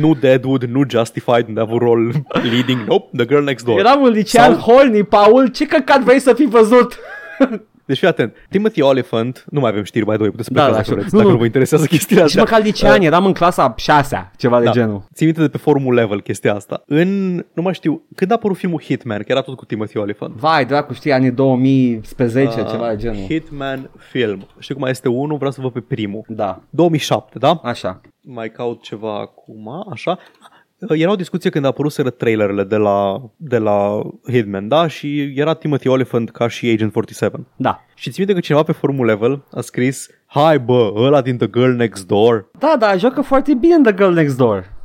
nu 0.00 0.14
Deadwood, 0.14 0.62
nu 0.62 0.82
Justified, 0.88 1.48
unde 1.48 1.60
a 1.60 1.62
avut 1.62 1.80
rol 1.80 2.12
leading. 2.42 2.86
Nope, 2.86 3.16
The 3.16 3.26
Girl 3.26 3.42
Next 3.44 3.64
Door. 3.64 3.78
Eram 3.78 4.02
un 4.02 4.08
licean 4.08 4.54
Sau- 4.54 4.74
horny, 4.74 5.02
Paul. 5.04 5.46
Ce 5.48 5.66
căcat 5.66 6.00
vrei 6.02 6.18
să 6.20 6.32
fi 6.34 6.44
văzut? 6.44 6.98
Deci 7.86 7.98
fii 7.98 8.08
atent. 8.08 8.34
Timothy 8.50 8.80
Oliphant, 8.82 9.44
nu 9.50 9.60
mai 9.60 9.70
avem 9.70 9.82
știri, 9.82 10.04
mai 10.06 10.16
doi, 10.16 10.30
puteți 10.30 10.48
să 10.48 10.54
Da, 10.54 10.64
plecați 10.64 10.88
da, 10.88 10.94
dacă 10.94 11.00
știu. 11.00 11.00
vreți, 11.00 11.14
Nu, 11.14 11.18
dacă 11.18 11.28
nu. 11.30 11.34
nu 11.34 11.40
vă 11.40 11.44
interesează 11.46 11.86
chestiile 11.86 12.20
și 12.20 12.26
astea. 12.26 12.42
măcar 12.42 12.62
licean, 12.62 13.00
eram 13.02 13.26
în 13.26 13.32
clasa 13.32 13.74
6 13.76 14.30
ceva 14.36 14.58
de 14.58 14.64
Da. 14.64 14.70
genul. 14.70 15.02
Țin 15.14 15.26
minte 15.26 15.40
de 15.40 15.48
pe 15.48 15.58
forumul 15.58 15.94
level 15.94 16.20
chestia 16.20 16.54
asta. 16.54 16.82
În, 16.86 17.34
nu 17.54 17.62
mai 17.62 17.74
știu, 17.74 18.02
când 18.14 18.30
a 18.30 18.34
apărut 18.34 18.56
filmul 18.56 18.80
Hitman, 18.80 19.18
că 19.18 19.24
era 19.28 19.40
tot 19.40 19.56
cu 19.56 19.64
Timothy 19.64 19.96
Oliphant. 19.96 20.34
Vai, 20.34 20.64
dracu, 20.66 20.92
știi, 20.92 21.12
anii 21.12 21.30
2000 21.30 22.00
spre 22.02 22.26
10, 22.26 22.60
Uh, 22.60 22.70
ceva 22.70 22.88
de 22.88 22.96
genul. 22.96 23.24
Hitman 23.28 23.90
film. 24.10 24.46
Știu 24.58 24.74
cum 24.74 24.82
mai 24.82 24.90
este 24.92 25.08
unul, 25.08 25.36
vreau 25.36 25.52
să 25.52 25.60
văd 25.60 25.72
pe 25.72 25.80
primul. 25.80 26.24
Da, 26.28 26.60
2007, 26.70 27.38
da? 27.38 27.60
așa. 27.62 28.00
Mai 28.28 28.50
caut 28.50 28.82
ceva 28.82 29.18
acum, 29.20 29.86
așa. 29.92 30.18
Era 30.88 31.10
o 31.10 31.16
discuție 31.16 31.50
când 31.50 31.64
a 31.64 31.68
apăruseră 31.68 32.10
trailerele 32.10 32.64
de 32.64 32.76
la, 32.76 33.22
de 33.36 33.58
la 33.58 34.02
Hitman, 34.30 34.68
da? 34.68 34.86
Și 34.86 35.32
era 35.36 35.54
Timothy 35.54 35.88
Oliphant 35.88 36.30
ca 36.30 36.48
și 36.48 36.66
Agent 36.66 36.92
47. 36.92 37.46
Da. 37.56 37.84
Și 37.94 38.10
ți 38.10 38.18
minte 38.18 38.34
că 38.34 38.40
cineva 38.40 38.62
pe 38.62 38.72
forumul 38.72 39.06
level 39.06 39.44
a 39.50 39.60
scris 39.60 40.08
Hai 40.26 40.58
bă, 40.58 40.92
ăla 40.96 41.22
din 41.22 41.36
The 41.36 41.46
Girl 41.50 41.70
Next 41.70 42.06
Door 42.06 42.50
Da, 42.58 42.76
da, 42.78 42.96
joacă 42.96 43.20
foarte 43.20 43.54
bine 43.54 43.74
în 43.74 43.82
The 43.82 43.94
Girl 43.94 44.12
Next 44.12 44.36
Door. 44.36 44.75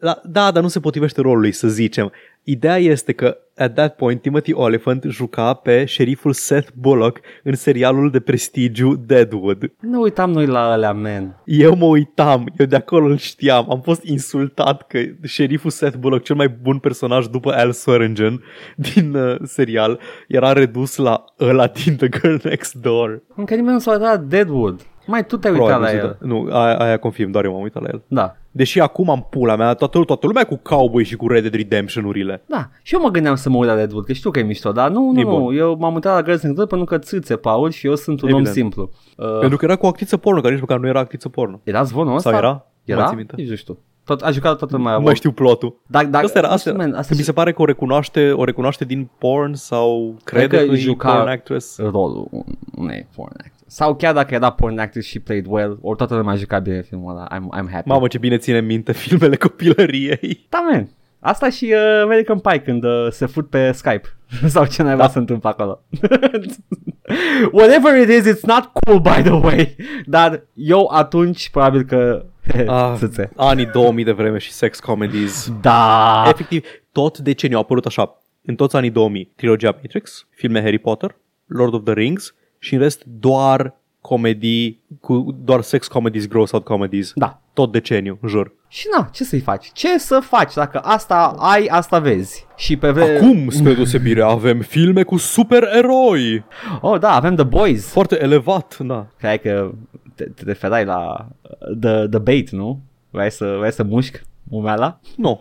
Da, 0.00 0.20
da, 0.24 0.50
dar 0.50 0.62
nu 0.62 0.68
se 0.68 0.80
potrivește 0.80 1.20
rolului, 1.20 1.52
să 1.52 1.68
zicem. 1.68 2.12
Ideea 2.42 2.76
este 2.76 3.12
că, 3.12 3.36
at 3.56 3.74
that 3.74 3.96
point, 3.96 4.22
Timothy 4.22 4.52
Oliphant 4.52 5.04
juca 5.08 5.54
pe 5.54 5.84
șeriful 5.84 6.32
Seth 6.32 6.68
Bullock 6.78 7.20
în 7.42 7.54
serialul 7.54 8.10
de 8.10 8.20
prestigiu 8.20 8.94
Deadwood. 8.96 9.72
Nu 9.80 10.00
uitam 10.00 10.30
noi 10.30 10.46
la 10.46 10.70
alea, 10.70 10.92
man. 10.92 11.40
Eu 11.44 11.76
mă 11.76 11.84
uitam, 11.84 12.52
eu 12.58 12.66
de 12.66 12.76
acolo 12.76 13.06
îl 13.06 13.16
știam, 13.16 13.70
am 13.70 13.80
fost 13.80 14.02
insultat 14.04 14.86
că 14.86 14.98
șeriful 15.24 15.70
Seth 15.70 15.96
Bullock, 15.96 16.24
cel 16.24 16.36
mai 16.36 16.48
bun 16.48 16.78
personaj 16.78 17.26
după 17.26 17.52
Al 17.52 17.72
Swearingen 17.72 18.42
din 18.74 19.14
uh, 19.14 19.36
serial, 19.44 19.98
era 20.28 20.52
redus 20.52 20.96
la 20.96 21.24
ăla 21.40 21.66
din 21.66 21.96
The 21.96 22.08
Girl 22.08 22.36
Next 22.48 22.74
Door. 22.74 23.22
Încă 23.36 23.54
nimeni 23.54 23.72
nu 23.72 23.78
s-a 23.78 23.90
uitat 23.92 24.08
la 24.10 24.16
Deadwood. 24.16 24.80
Mai 25.06 25.26
tu 25.26 25.36
te-ai 25.36 25.52
uitat 25.52 25.68
Probabil 25.68 25.96
la 25.96 26.02
nu 26.02 26.08
el. 26.08 26.16
se- 26.20 26.26
Nu, 26.26 26.48
aia, 26.58 26.76
aia 26.78 26.96
confirm, 26.96 27.30
doar 27.30 27.44
eu 27.44 27.52
m-am 27.52 27.62
uitat 27.62 27.82
la 27.82 27.88
el. 27.92 28.02
Da. 28.08 28.36
Deși 28.52 28.80
acum 28.80 29.10
am 29.10 29.26
pula 29.30 29.56
mea, 29.56 29.74
toată, 29.74 29.98
toată 30.04 30.26
lumea 30.26 30.44
cu 30.44 30.56
cowboy 30.62 31.04
și 31.04 31.16
cu 31.16 31.28
Red 31.28 31.40
Dead 31.40 31.54
Redemption-urile. 31.54 32.42
Da, 32.46 32.68
și 32.82 32.94
eu 32.94 33.00
mă 33.00 33.08
gândeam 33.08 33.34
să 33.34 33.48
mă 33.50 33.56
uit 33.56 33.68
la 33.68 33.74
Deadwood, 33.74 34.04
că 34.04 34.12
știu 34.12 34.30
că 34.30 34.38
e 34.38 34.42
mișto, 34.42 34.72
dar 34.72 34.90
nu, 34.90 35.10
nu, 35.10 35.20
E 35.20 35.22
nu, 35.22 35.38
bun. 35.38 35.56
eu 35.56 35.76
m-am 35.78 35.94
uitat 35.94 36.14
la 36.14 36.22
Girls 36.22 36.42
Next 36.42 36.56
Door 36.56 36.66
pentru 36.66 36.86
că 36.86 36.98
țâțe, 36.98 37.36
Paul, 37.36 37.70
și 37.70 37.86
eu 37.86 37.94
sunt 37.94 38.20
un 38.20 38.28
Evident. 38.28 38.46
om 38.48 38.52
simplu. 38.52 38.90
Uh, 39.16 39.38
Pentru 39.40 39.58
că 39.58 39.64
era 39.64 39.76
cu 39.76 39.86
actriță 39.86 40.16
porno, 40.16 40.40
care 40.40 40.52
nici 40.52 40.60
măcar 40.62 40.78
nu 40.78 40.86
era 40.86 40.98
actriță 40.98 41.28
porno. 41.28 41.60
era 41.62 41.82
zvonul 41.82 42.14
ăsta? 42.16 42.30
Sau 42.30 42.38
era? 42.38 42.48
Nu 42.50 42.94
mai 42.94 42.96
Era? 42.98 43.06
țin 43.08 43.16
minte. 43.16 43.34
Nici 43.36 43.48
nu 43.48 43.54
știu. 43.54 43.78
Tot, 44.04 44.22
a 44.22 44.30
jucat 44.30 44.58
toată 44.58 44.76
lumea. 44.76 44.96
Nu 44.96 45.00
mai 45.02 45.14
știu 45.14 45.32
plotul. 45.32 45.80
Dar, 45.86 46.04
dar, 46.06 46.24
Asta 46.24 46.38
era, 46.38 46.46
nu 46.48 46.52
asta 46.54 46.70
știu, 46.70 46.80
era. 46.82 46.90
man, 46.90 46.98
asta 46.98 47.14
Mi 47.16 47.22
se 47.22 47.32
pare 47.32 47.52
că 47.52 47.62
o 47.62 47.64
recunoaște, 47.64 48.30
o 48.32 48.44
recunoaște 48.44 48.84
din 48.84 49.08
porn 49.18 49.52
sau 49.52 50.14
crede 50.24 50.46
Cred 50.46 50.60
că 50.60 50.66
că 50.66 50.72
e 50.72 50.76
juca- 50.76 51.12
porn 51.16 51.28
actress. 51.28 51.78
rolul 51.78 52.26
un- 52.30 52.42
unei 52.76 53.06
porn 53.16 53.32
actress. 53.32 53.58
Sau 53.72 53.94
chiar 53.96 54.14
dacă 54.14 54.34
era 54.34 54.50
porn 54.50 54.78
actress 54.78 55.06
și 55.08 55.18
played 55.20 55.44
well, 55.48 55.78
ori 55.82 55.96
toată 55.96 56.14
lumea 56.14 56.32
a 56.32 56.36
jucat 56.36 56.62
bine 56.62 56.82
filmul 56.82 57.10
ăla. 57.10 57.26
I'm, 57.28 57.60
I'm 57.60 57.70
happy. 57.72 57.88
Mamă, 57.88 58.06
ce 58.08 58.18
bine 58.18 58.36
ține 58.38 58.60
minte 58.60 58.92
filmele 58.92 59.36
copilăriei. 59.36 60.46
Da, 60.48 60.58
man. 60.70 60.88
Asta 61.20 61.50
și 61.50 61.64
uh, 61.74 62.00
American 62.02 62.38
Pie 62.38 62.60
când 62.60 62.84
uh, 62.84 63.06
se 63.10 63.26
fut 63.26 63.48
pe 63.50 63.72
Skype 63.72 64.02
sau 64.54 64.66
ce 64.66 64.82
naiba 64.82 65.02
Da. 65.02 65.08
se 65.08 65.18
întâmplă 65.18 65.48
acolo. 65.48 65.82
Whatever 67.52 67.96
it 68.00 68.08
is, 68.08 68.32
it's 68.34 68.44
not 68.46 68.70
cool 68.72 69.00
by 69.00 69.22
the 69.22 69.32
way. 69.32 69.76
Dar 70.06 70.42
eu 70.54 70.90
atunci 70.92 71.50
probabil 71.50 71.82
că 71.82 72.24
Ah, 72.66 72.92
țâțe. 72.96 73.30
anii 73.36 73.66
2000 73.66 74.04
de 74.04 74.12
vreme 74.12 74.38
și 74.38 74.52
sex 74.52 74.80
comedies. 74.80 75.52
Da. 75.60 76.24
Efectiv, 76.28 76.64
tot 76.92 77.18
deceniul 77.18 77.58
a 77.58 77.62
apărut 77.62 77.86
așa. 77.86 78.22
În 78.44 78.54
toți 78.54 78.76
anii 78.76 78.90
2000, 78.90 79.32
trilogia 79.36 79.70
Matrix, 79.82 80.26
filme 80.30 80.60
Harry 80.62 80.78
Potter, 80.78 81.16
Lord 81.46 81.74
of 81.74 81.84
the 81.84 81.92
Rings 81.92 82.34
și 82.62 82.74
în 82.74 82.80
rest 82.80 83.04
doar 83.04 83.74
comedii, 84.00 84.80
cu 85.00 85.36
doar 85.44 85.60
sex 85.60 85.86
comedies, 85.86 86.26
gross 86.26 86.52
out 86.52 86.64
comedies. 86.64 87.12
Da. 87.14 87.40
Tot 87.52 87.72
deceniu, 87.72 88.18
jur. 88.26 88.52
Și 88.68 88.86
na, 88.96 89.08
ce 89.12 89.24
să-i 89.24 89.40
faci? 89.40 89.70
Ce 89.72 89.98
să 89.98 90.20
faci? 90.22 90.54
Dacă 90.54 90.78
asta 90.78 91.34
ai, 91.38 91.66
asta 91.66 91.98
vezi. 91.98 92.46
Și 92.56 92.76
pe 92.76 92.90
vre... 92.90 93.16
Acum, 93.16 93.48
spre 93.48 93.74
deosebire, 93.74 94.22
avem 94.22 94.60
filme 94.60 95.02
cu 95.02 95.16
supereroi. 95.16 96.44
Oh, 96.80 97.00
da, 97.00 97.14
avem 97.14 97.34
The 97.34 97.44
Boys. 97.44 97.86
Foarte 97.90 98.22
elevat, 98.22 98.78
da. 98.78 99.06
Cred 99.18 99.40
că 99.40 99.72
te, 100.14 100.24
te 100.24 100.44
referai 100.44 100.84
la 100.84 101.28
uh, 101.42 101.78
the, 101.80 102.06
the 102.08 102.18
Bait, 102.18 102.50
nu? 102.50 102.80
Vrei 103.10 103.30
să, 103.30 103.56
vrei 103.58 103.72
să 103.72 103.82
mușc 103.82 104.22
umeala? 104.48 105.00
Nu. 105.16 105.40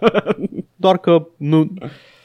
Doar 0.75 0.97
că 0.97 1.27
nu, 1.37 1.73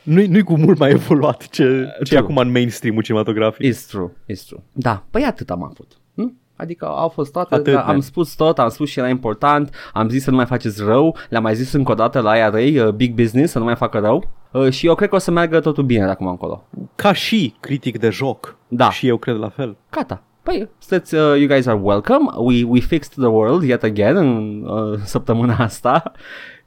nu-i, 0.04 0.26
nu-i 0.26 0.42
cu 0.42 0.56
mult 0.58 0.78
mai 0.78 0.90
evoluat 0.90 1.48
ce, 1.48 1.62
ce 1.62 1.68
e 2.00 2.02
True. 2.04 2.18
acum 2.18 2.36
în 2.36 2.50
mainstream-ul 2.50 3.02
cinematografic. 3.02 3.74
It's 3.74 3.86
true, 3.88 4.10
it's 4.32 4.46
true. 4.46 4.60
Da, 4.72 5.04
păi 5.10 5.22
atât 5.22 5.50
am 5.50 5.62
avut. 5.62 5.92
Hm? 6.14 6.38
Adică 6.56 6.86
au 6.86 7.08
fost 7.08 7.32
toate, 7.32 7.54
Atât, 7.54 7.72
dar 7.72 7.82
am 7.82 7.88
man. 7.88 8.00
spus 8.00 8.34
tot, 8.34 8.58
am 8.58 8.68
spus 8.68 8.88
și 8.90 8.98
era 8.98 9.08
important, 9.08 9.74
am 9.92 10.08
zis 10.08 10.22
să 10.22 10.30
nu 10.30 10.36
mai 10.36 10.46
faceți 10.46 10.82
rău, 10.82 11.16
le-am 11.28 11.42
mai 11.42 11.54
zis 11.54 11.72
încă 11.72 11.92
o 11.92 11.94
dată 11.94 12.20
la 12.20 12.36
IRA, 12.36 12.86
uh, 12.86 12.92
Big 12.92 13.14
Business, 13.14 13.52
să 13.52 13.58
nu 13.58 13.64
mai 13.64 13.76
facă 13.76 13.98
rău 13.98 14.30
uh, 14.52 14.70
și 14.70 14.86
eu 14.86 14.94
cred 14.94 15.08
că 15.08 15.14
o 15.14 15.18
să 15.18 15.30
meargă 15.30 15.60
totul 15.60 15.84
bine 15.84 16.04
de 16.04 16.10
acum 16.10 16.26
încolo. 16.26 16.64
Ca 16.94 17.12
și 17.12 17.54
critic 17.60 17.98
de 17.98 18.10
joc. 18.10 18.56
Da. 18.68 18.90
Și 18.90 19.06
eu 19.08 19.16
cred 19.16 19.36
la 19.36 19.48
fel. 19.48 19.76
Gata. 19.90 20.22
Păi, 20.42 20.68
sunteți, 20.78 21.14
uh, 21.14 21.20
you 21.20 21.46
guys 21.46 21.66
are 21.66 21.80
welcome. 21.82 22.24
We, 22.36 22.64
we 22.64 22.80
fixed 22.80 23.12
the 23.16 23.26
world 23.26 23.62
yet 23.62 23.82
again 23.82 24.16
în 24.16 24.62
uh, 24.66 24.98
săptămâna 25.04 25.56
asta. 25.58 26.12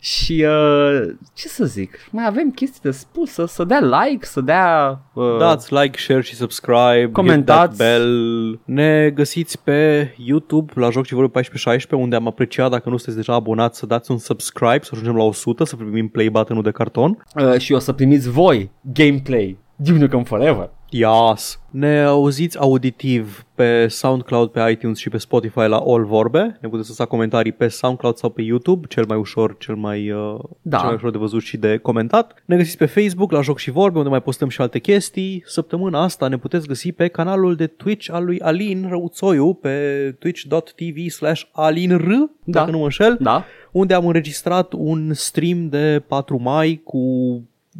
Și 0.08 0.46
uh, 0.48 1.08
ce 1.34 1.48
să 1.48 1.66
zic, 1.66 2.08
mai 2.12 2.26
avem 2.26 2.52
chestii 2.52 2.80
de 2.82 2.92
spus, 2.92 3.32
să, 3.32 3.46
să 3.46 3.64
dea 3.64 3.80
like, 3.80 4.26
să 4.26 4.42
dea... 4.42 5.00
Uh, 5.14 5.38
Dați 5.40 5.74
like, 5.74 6.00
share 6.00 6.22
și 6.22 6.36
subscribe, 6.36 7.10
Comentați. 7.12 7.70
hit 7.70 7.78
that 7.78 8.00
bell. 8.00 8.60
Ne 8.66 9.10
găsiți 9.10 9.60
pe 9.64 10.10
YouTube 10.18 10.72
la 10.76 10.90
Joc 10.90 11.06
și 11.06 11.14
Vorbe 11.14 11.32
1416 11.36 11.96
unde 11.96 12.16
am 12.16 12.28
apreciat 12.28 12.70
dacă 12.70 12.90
nu 12.90 12.98
sunteți 12.98 13.18
deja 13.18 13.34
abonați 13.34 13.80
să 13.80 13.86
dați 13.86 14.12
un 14.12 14.18
subscribe, 14.18 14.80
să 14.82 14.90
ajungem 14.92 15.16
la 15.16 15.24
100, 15.24 15.64
să 15.64 15.76
primim 15.76 16.08
play 16.08 16.30
button-ul 16.30 16.64
de 16.64 16.72
carton. 16.72 17.24
uh, 17.36 17.58
și 17.58 17.74
o 17.74 17.80
să 17.80 17.94
primiți 17.94 18.30
voi 18.30 18.72
gameplay 18.94 19.58
Duke 19.80 20.00
Nukem 20.00 20.24
Forever. 20.24 20.70
Yes. 20.90 21.60
Ne 21.72 22.02
auziți 22.02 22.58
auditiv 22.58 23.46
pe 23.56 23.88
SoundCloud, 23.88 24.50
pe 24.50 24.70
iTunes 24.72 24.98
și 24.98 25.10
pe 25.10 25.18
Spotify 25.18 25.60
la 25.60 25.78
All 25.86 26.06
Vorbe. 26.06 26.58
Ne 26.62 26.70
puteți 26.70 26.90
lăsa 26.90 27.06
comentarii 27.06 27.52
pe 27.52 27.68
SoundCloud 27.68 28.16
sau 28.16 28.30
pe 28.30 28.42
YouTube, 28.42 28.88
cel 28.88 29.06
mai 29.08 29.18
ușor, 29.18 29.58
cel 29.58 29.76
mai, 29.76 30.12
uh, 30.12 30.40
Da. 30.62 30.78
cel 30.78 30.86
mai 30.86 30.96
ușor 30.96 31.12
de 31.12 31.18
văzut 31.18 31.42
și 31.42 31.58
de 31.58 31.78
comentat. 31.78 32.44
Ne 32.46 32.56
găsiți 32.58 32.78
pe 32.78 32.86
Facebook 32.86 33.32
la 33.32 33.42
Joc 33.42 33.58
și 33.58 33.72
Vorbe, 33.72 33.98
unde 33.98 34.10
mai 34.10 34.22
postăm 34.22 34.50
și 34.50 34.62
alte 34.62 34.80
chestii. 34.80 35.44
Săptămâna 35.46 36.04
asta 36.04 36.28
ne 36.28 36.38
puteți 36.38 36.68
găsi 36.68 36.92
pe 36.92 37.08
canalul 37.08 37.56
de 37.56 37.68
Twitch 37.68 38.10
al 38.12 38.26
lui 38.26 38.40
Alin 38.42 38.86
Răuțoiu, 38.90 39.54
pe 39.54 40.16
twitch.tv 40.20 41.10
slash 41.10 41.42
alinr, 41.52 42.04
Da. 42.08 42.26
dacă 42.44 42.72
nu 42.72 42.78
mă 42.78 42.84
înșel 42.84 43.18
Da? 43.20 43.44
unde 43.72 43.94
am 43.94 44.06
înregistrat 44.08 44.74
un 44.74 45.14
stream 45.14 45.70
de 45.70 46.04
4 46.08 46.40
mai 46.42 46.82
cu 46.84 47.02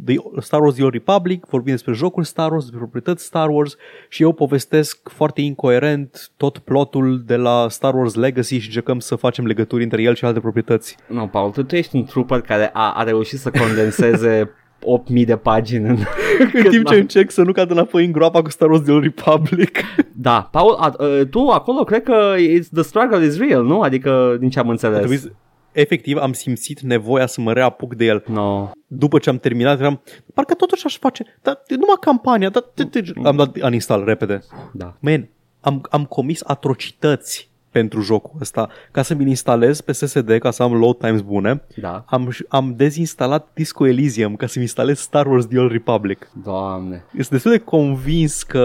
The 0.04 0.16
Star 0.40 0.60
Wars 0.60 0.74
The 0.74 0.82
Old 0.84 0.92
Republic, 0.92 1.46
vorbim 1.50 1.72
despre 1.72 1.92
jocul 1.92 2.22
Star 2.22 2.50
Wars, 2.50 2.62
despre 2.62 2.78
proprietăți 2.80 3.24
Star 3.24 3.48
Wars 3.48 3.76
și 4.08 4.22
eu 4.22 4.32
povestesc 4.32 5.08
foarte 5.08 5.40
incoerent 5.40 6.30
tot 6.36 6.58
plotul 6.58 7.22
de 7.26 7.36
la 7.36 7.66
Star 7.68 7.94
Wars 7.94 8.14
Legacy 8.14 8.58
și 8.58 8.66
încercăm 8.66 8.98
să 8.98 9.14
facem 9.14 9.46
legături 9.46 9.82
între 9.82 10.02
el 10.02 10.14
și 10.14 10.24
alte 10.24 10.40
proprietăți. 10.40 10.96
Nu, 11.06 11.26
Paul, 11.26 11.50
tu, 11.50 11.62
tu 11.62 11.76
ești 11.76 11.96
un 11.96 12.04
trooper 12.04 12.40
care 12.40 12.70
a, 12.72 12.92
a 12.96 13.02
reușit 13.02 13.38
să 13.38 13.50
condenseze 13.50 14.50
8000 14.82 15.24
de 15.24 15.36
pagini 15.36 15.88
în... 15.88 15.96
În 16.52 16.62
timp 16.70 16.86
ce 16.86 16.94
încerc 16.94 17.30
să 17.30 17.42
nu 17.42 17.52
cad 17.52 17.70
înapoi 17.70 18.04
în 18.04 18.12
groapa 18.12 18.42
cu 18.42 18.50
Star 18.50 18.70
Wars 18.70 18.82
The 18.82 18.92
Old 18.92 19.02
Republic. 19.02 19.78
Da, 20.12 20.48
Paul, 20.52 20.74
a, 20.80 20.84
a, 20.98 21.24
tu 21.30 21.48
acolo 21.48 21.84
cred 21.84 22.02
că 22.02 22.34
it's, 22.36 22.68
the 22.72 22.82
struggle 22.82 23.24
is 23.26 23.38
real, 23.38 23.64
nu? 23.64 23.80
Adică 23.80 24.36
din 24.40 24.48
ce 24.50 24.58
am 24.58 24.74
Trebuie 24.76 24.92
înțeles. 25.00 25.20
să- 25.22 25.32
Efectiv, 25.80 26.16
am 26.16 26.32
simțit 26.32 26.80
nevoia 26.80 27.26
să 27.26 27.40
mă 27.40 27.52
reapuc 27.52 27.94
de 27.94 28.04
el. 28.04 28.24
No. 28.26 28.70
După 28.86 29.18
ce 29.18 29.30
am 29.30 29.38
terminat, 29.38 29.78
eram, 29.80 30.02
parcă 30.34 30.54
totuși 30.54 30.86
aș 30.86 30.98
face, 30.98 31.24
dar 31.42 31.62
numai 31.68 31.96
campania, 32.00 32.48
dar 32.48 32.62
te- 32.62 32.84
te- 32.84 33.02
am 33.24 33.36
dat 33.36 33.56
uninstall 33.62 34.04
repede. 34.04 34.40
Da. 34.72 34.96
Man, 35.00 35.28
am, 35.60 35.86
am 35.90 36.04
comis 36.04 36.42
atrocități 36.44 37.50
pentru 37.78 38.00
jocul 38.00 38.30
ăsta 38.40 38.68
ca 38.90 39.02
să 39.02 39.14
mi-l 39.14 39.26
instalez 39.28 39.80
pe 39.80 39.92
SSD 39.92 40.38
ca 40.38 40.50
să 40.50 40.62
am 40.62 40.72
load 40.74 40.96
times 40.98 41.20
bune. 41.20 41.62
Da. 41.76 42.04
Am, 42.06 42.30
am 42.48 42.74
dezinstalat 42.76 43.48
Disco 43.54 43.86
Elysium 43.86 44.36
ca 44.36 44.46
să-mi 44.46 44.64
instalez 44.64 44.98
Star 44.98 45.26
Wars 45.26 45.46
The 45.46 45.58
Old 45.58 45.70
Republic. 45.70 46.30
Doamne. 46.44 47.04
Sunt 47.12 47.28
destul 47.28 47.50
de 47.50 47.58
convins 47.58 48.42
că 48.42 48.62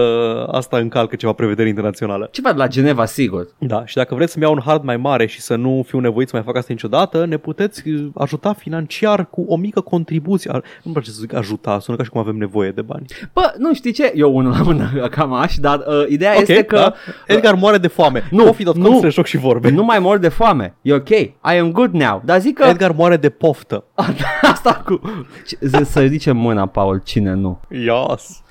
asta 0.52 0.76
încalcă 0.78 1.16
ceva 1.16 1.32
prevedere 1.32 1.68
internațională. 1.68 2.28
Ceva 2.32 2.52
de 2.52 2.58
la 2.58 2.66
Geneva, 2.68 3.04
sigur. 3.04 3.48
Da, 3.58 3.86
și 3.86 3.96
dacă 3.96 4.14
vreți 4.14 4.32
să-mi 4.32 4.44
iau 4.44 4.52
un 4.54 4.60
hard 4.64 4.82
mai 4.84 4.96
mare 4.96 5.26
și 5.26 5.40
să 5.40 5.54
nu 5.56 5.84
fiu 5.86 5.98
nevoit 6.00 6.28
să 6.28 6.36
mai 6.36 6.44
fac 6.44 6.56
asta 6.56 6.72
niciodată, 6.72 7.24
ne 7.26 7.36
puteți 7.36 7.88
uh, 7.88 8.06
ajuta 8.14 8.52
financiar 8.52 9.26
cu 9.30 9.44
o 9.48 9.56
mică 9.56 9.80
contribuție. 9.80 10.50
Ar- 10.50 10.62
Nu-mi 10.82 10.94
place 10.94 11.10
să 11.10 11.16
zic 11.20 11.34
ajuta, 11.34 11.78
sună 11.78 11.96
ca 11.96 12.02
și 12.02 12.10
cum 12.10 12.20
avem 12.20 12.36
nevoie 12.36 12.70
de 12.70 12.82
bani. 12.82 13.06
Bă, 13.32 13.54
nu 13.58 13.74
știi 13.74 13.92
ce? 13.92 14.12
Eu 14.14 14.36
unul 14.36 14.50
la 14.50 14.62
mână 14.62 14.90
cam 15.16 15.32
aș, 15.32 15.54
dar 15.56 15.78
uh, 15.86 16.04
ideea 16.08 16.34
este 16.34 16.62
că... 16.62 16.76
da? 16.76 16.94
Edgar 17.26 17.54
moare 17.54 17.78
de 17.78 17.88
foame. 17.88 18.28
Nu, 18.30 18.44
Coffee.com 18.44 18.82
nu. 18.82 19.03
Slash 19.04 19.14
joc 19.14 19.26
și 19.26 19.36
vorbe. 19.36 19.70
Nu 19.70 19.84
mai 19.84 19.98
mor 19.98 20.18
de 20.18 20.28
foame. 20.28 20.74
E 20.82 20.92
ok. 20.94 21.08
I 21.08 21.34
am 21.42 21.72
good 21.72 21.92
now. 21.92 22.22
Dar 22.24 22.40
zic 22.40 22.54
că... 22.58 22.64
Edgar 22.64 22.92
moare 22.92 23.16
de 23.16 23.30
poftă. 23.30 23.84
Asta 24.52 24.82
cu... 24.86 25.00
Ce- 25.46 25.84
Să 25.84 26.00
ridicem 26.00 26.36
mâna, 26.36 26.66
Paul, 26.66 27.00
cine 27.04 27.32
nu. 27.32 27.60
Yes. 27.68 28.42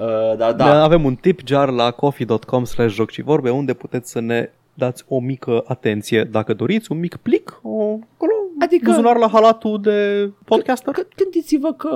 Uh, 0.00 0.36
dar 0.38 0.52
Da. 0.52 0.64
da. 0.64 0.82
Avem 0.82 1.04
un 1.04 1.14
tip 1.14 1.40
jar 1.46 1.68
la 1.68 1.90
coffee.com 1.90 2.64
slash 2.64 2.94
joc 2.94 3.10
și 3.10 3.22
vorbe 3.22 3.50
unde 3.50 3.72
puteți 3.74 4.10
să 4.10 4.20
ne 4.20 4.50
dați 4.74 5.04
o 5.08 5.20
mică 5.20 5.64
atenție 5.66 6.24
dacă 6.24 6.54
doriți, 6.54 6.92
un 6.92 6.98
mic 6.98 7.16
plic, 7.16 7.60
o, 7.62 7.98
acolo, 8.14 8.32
Adică- 8.60 8.90
buzunar 8.90 9.16
la 9.16 9.28
halatul 9.28 9.80
de 9.80 10.30
podcaster. 10.44 10.92
Că 10.92 11.02
gândiți-vă 11.16 11.72
că 11.72 11.90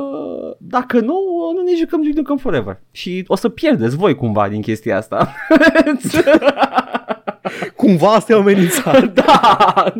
dacă 0.58 1.00
nu, 1.00 1.14
nu 1.54 1.62
ne 1.62 1.74
jucăm 1.78 2.02
Duke 2.02 2.14
Nukem 2.16 2.36
Forever. 2.36 2.80
Și 2.90 3.24
o 3.26 3.36
să 3.36 3.48
pierdeți 3.48 3.96
voi 3.96 4.14
cumva 4.14 4.48
din 4.48 4.60
chestia 4.60 4.96
asta. 4.96 5.28
Cumva 7.76 8.12
asta 8.14 8.32
e 8.32 8.36
o 8.36 8.40
amenințare. 8.40 9.06
da! 9.14 9.84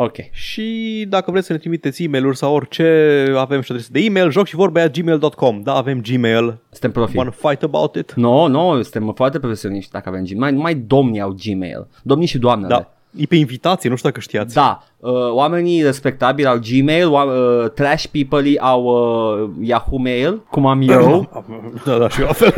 ok. 0.00 0.16
și 0.30 1.06
dacă 1.08 1.30
vreți 1.30 1.46
să 1.46 1.52
ne 1.52 1.58
trimiteți 1.58 2.02
e 2.02 2.08
mail 2.08 2.34
sau 2.34 2.54
orice, 2.54 3.32
avem 3.36 3.60
și 3.60 3.72
adrese 3.72 3.92
de 3.92 4.00
e-mail, 4.00 4.30
joc 4.30 4.46
și 4.46 4.54
vorbe 4.54 4.80
at 4.80 4.98
gmail.com. 4.98 5.62
Da, 5.62 5.74
avem 5.74 6.00
Gmail. 6.00 6.58
Suntem 6.70 6.90
profi. 6.90 7.16
Wanna 7.16 7.30
fight 7.30 7.62
about 7.62 7.94
it? 7.94 8.12
Nu, 8.14 8.46
no, 8.46 8.74
nu, 8.74 8.82
suntem 8.82 9.12
foarte 9.14 9.38
profesioniști 9.38 9.90
dacă 9.90 10.08
avem 10.08 10.24
Gmail. 10.24 10.40
Mai, 10.40 10.52
numai 10.52 10.74
domnii 10.74 11.20
au 11.20 11.36
Gmail. 11.44 11.86
Domnii 12.02 12.26
și 12.26 12.38
doamnele. 12.38 12.74
Da. 12.74 12.92
E 13.16 13.24
pe 13.28 13.36
invitație, 13.36 13.90
nu 13.90 13.96
știu 13.96 14.08
dacă 14.08 14.20
știați. 14.20 14.54
Da, 14.54 14.82
uh, 14.96 15.10
oamenii 15.30 15.82
respectabili 15.82 16.48
au 16.48 16.58
Gmail, 16.58 17.06
oa- 17.08 17.62
uh, 17.64 17.70
trash 17.70 18.06
people 18.06 18.52
au 18.58 18.82
uh, 18.84 19.50
Yahoo 19.60 19.98
Mail, 19.98 20.42
cum 20.50 20.66
am 20.66 20.80
eu. 20.88 21.30
Da, 21.84 21.98
da, 21.98 22.08
și 22.08 22.20
eu 22.20 22.26
la 22.26 22.32
fel. 22.32 22.52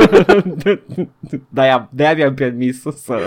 de-aia, 1.48 1.88
de-aia 1.92 2.14
mi-am 2.14 2.34
permis 2.34 2.80
să... 2.82 3.18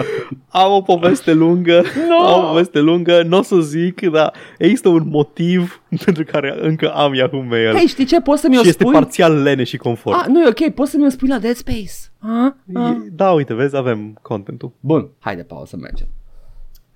Am 0.50 0.72
o 0.72 0.82
poveste 0.82 1.34
lungă, 1.34 1.82
No! 2.10 2.26
am 2.28 2.44
o 2.44 2.48
poveste 2.48 2.80
lungă, 2.80 3.24
nu 3.24 3.38
o 3.38 3.42
să 3.42 3.56
zic, 3.60 4.02
dar 4.10 4.34
există 4.58 4.90
un 4.90 5.04
motiv 5.10 5.82
pentru 6.06 6.24
care 6.24 6.58
încă 6.62 6.90
am 6.94 7.14
Yahoo 7.14 7.42
Mail. 7.50 7.76
Hei, 7.76 7.88
știi 7.88 8.06
ce? 8.06 8.22
Poți 8.22 8.42
să 8.42 8.48
mi-o 8.50 8.62
și 8.62 8.68
este 8.68 8.82
spui? 8.84 8.94
parțial 8.94 9.42
lene 9.42 9.64
și 9.64 9.78
confort. 9.78 10.20
Ah, 10.22 10.26
nu 10.28 10.42
e 10.42 10.48
ok, 10.48 10.74
poți 10.74 10.92
să 10.92 10.98
mi-o 10.98 11.10
spui 11.10 11.28
la 11.28 11.38
Dead 11.40 11.56
Space. 11.56 11.92
Ah? 12.20 12.52
Ah. 12.74 12.90
E- 12.92 13.10
Da, 13.12 13.32
uite, 13.32 13.54
vezi, 13.54 13.76
avem 13.76 14.18
contentul. 14.22 14.72
Bun, 14.80 15.10
haide, 15.20 15.42
Paul, 15.42 15.66
să 15.66 15.78
mergem. 15.78 16.08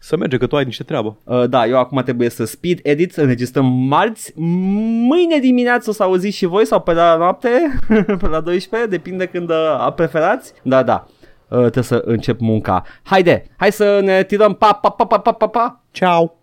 Să 0.07 0.17
merge, 0.17 0.37
că 0.37 0.47
tu 0.47 0.55
ai 0.55 0.63
niște 0.63 0.83
treabă. 0.83 1.17
Uh, 1.23 1.49
da, 1.49 1.65
eu 1.65 1.77
acum 1.77 2.01
trebuie 2.01 2.29
să 2.29 2.45
speed 2.45 2.79
edit, 2.83 3.13
să 3.13 3.21
înregistrăm 3.21 3.65
marți. 3.65 4.33
Mâine 4.35 5.39
dimineață 5.39 5.89
o 5.89 5.93
să 5.93 6.03
auziți 6.03 6.37
și 6.37 6.45
voi 6.45 6.65
sau 6.65 6.81
pe 6.81 6.93
la 6.93 7.15
noapte, 7.15 7.49
pe 8.21 8.27
la 8.27 8.39
12, 8.39 8.89
depinde 8.89 9.25
când 9.25 9.49
uh, 9.49 9.93
preferați. 9.95 10.53
Da, 10.63 10.83
da, 10.83 11.07
uh, 11.47 11.59
trebuie 11.59 11.83
să 11.83 12.01
încep 12.05 12.39
munca. 12.39 12.83
Haide, 13.03 13.45
hai 13.57 13.71
să 13.71 13.99
ne 14.03 14.23
tirăm 14.23 14.53
pa, 14.53 14.73
pa, 14.73 14.89
pa, 14.89 15.05
pa, 15.05 15.17
pa, 15.19 15.31
pa, 15.31 15.47
pa. 15.47 15.83
Ciao! 15.91 16.35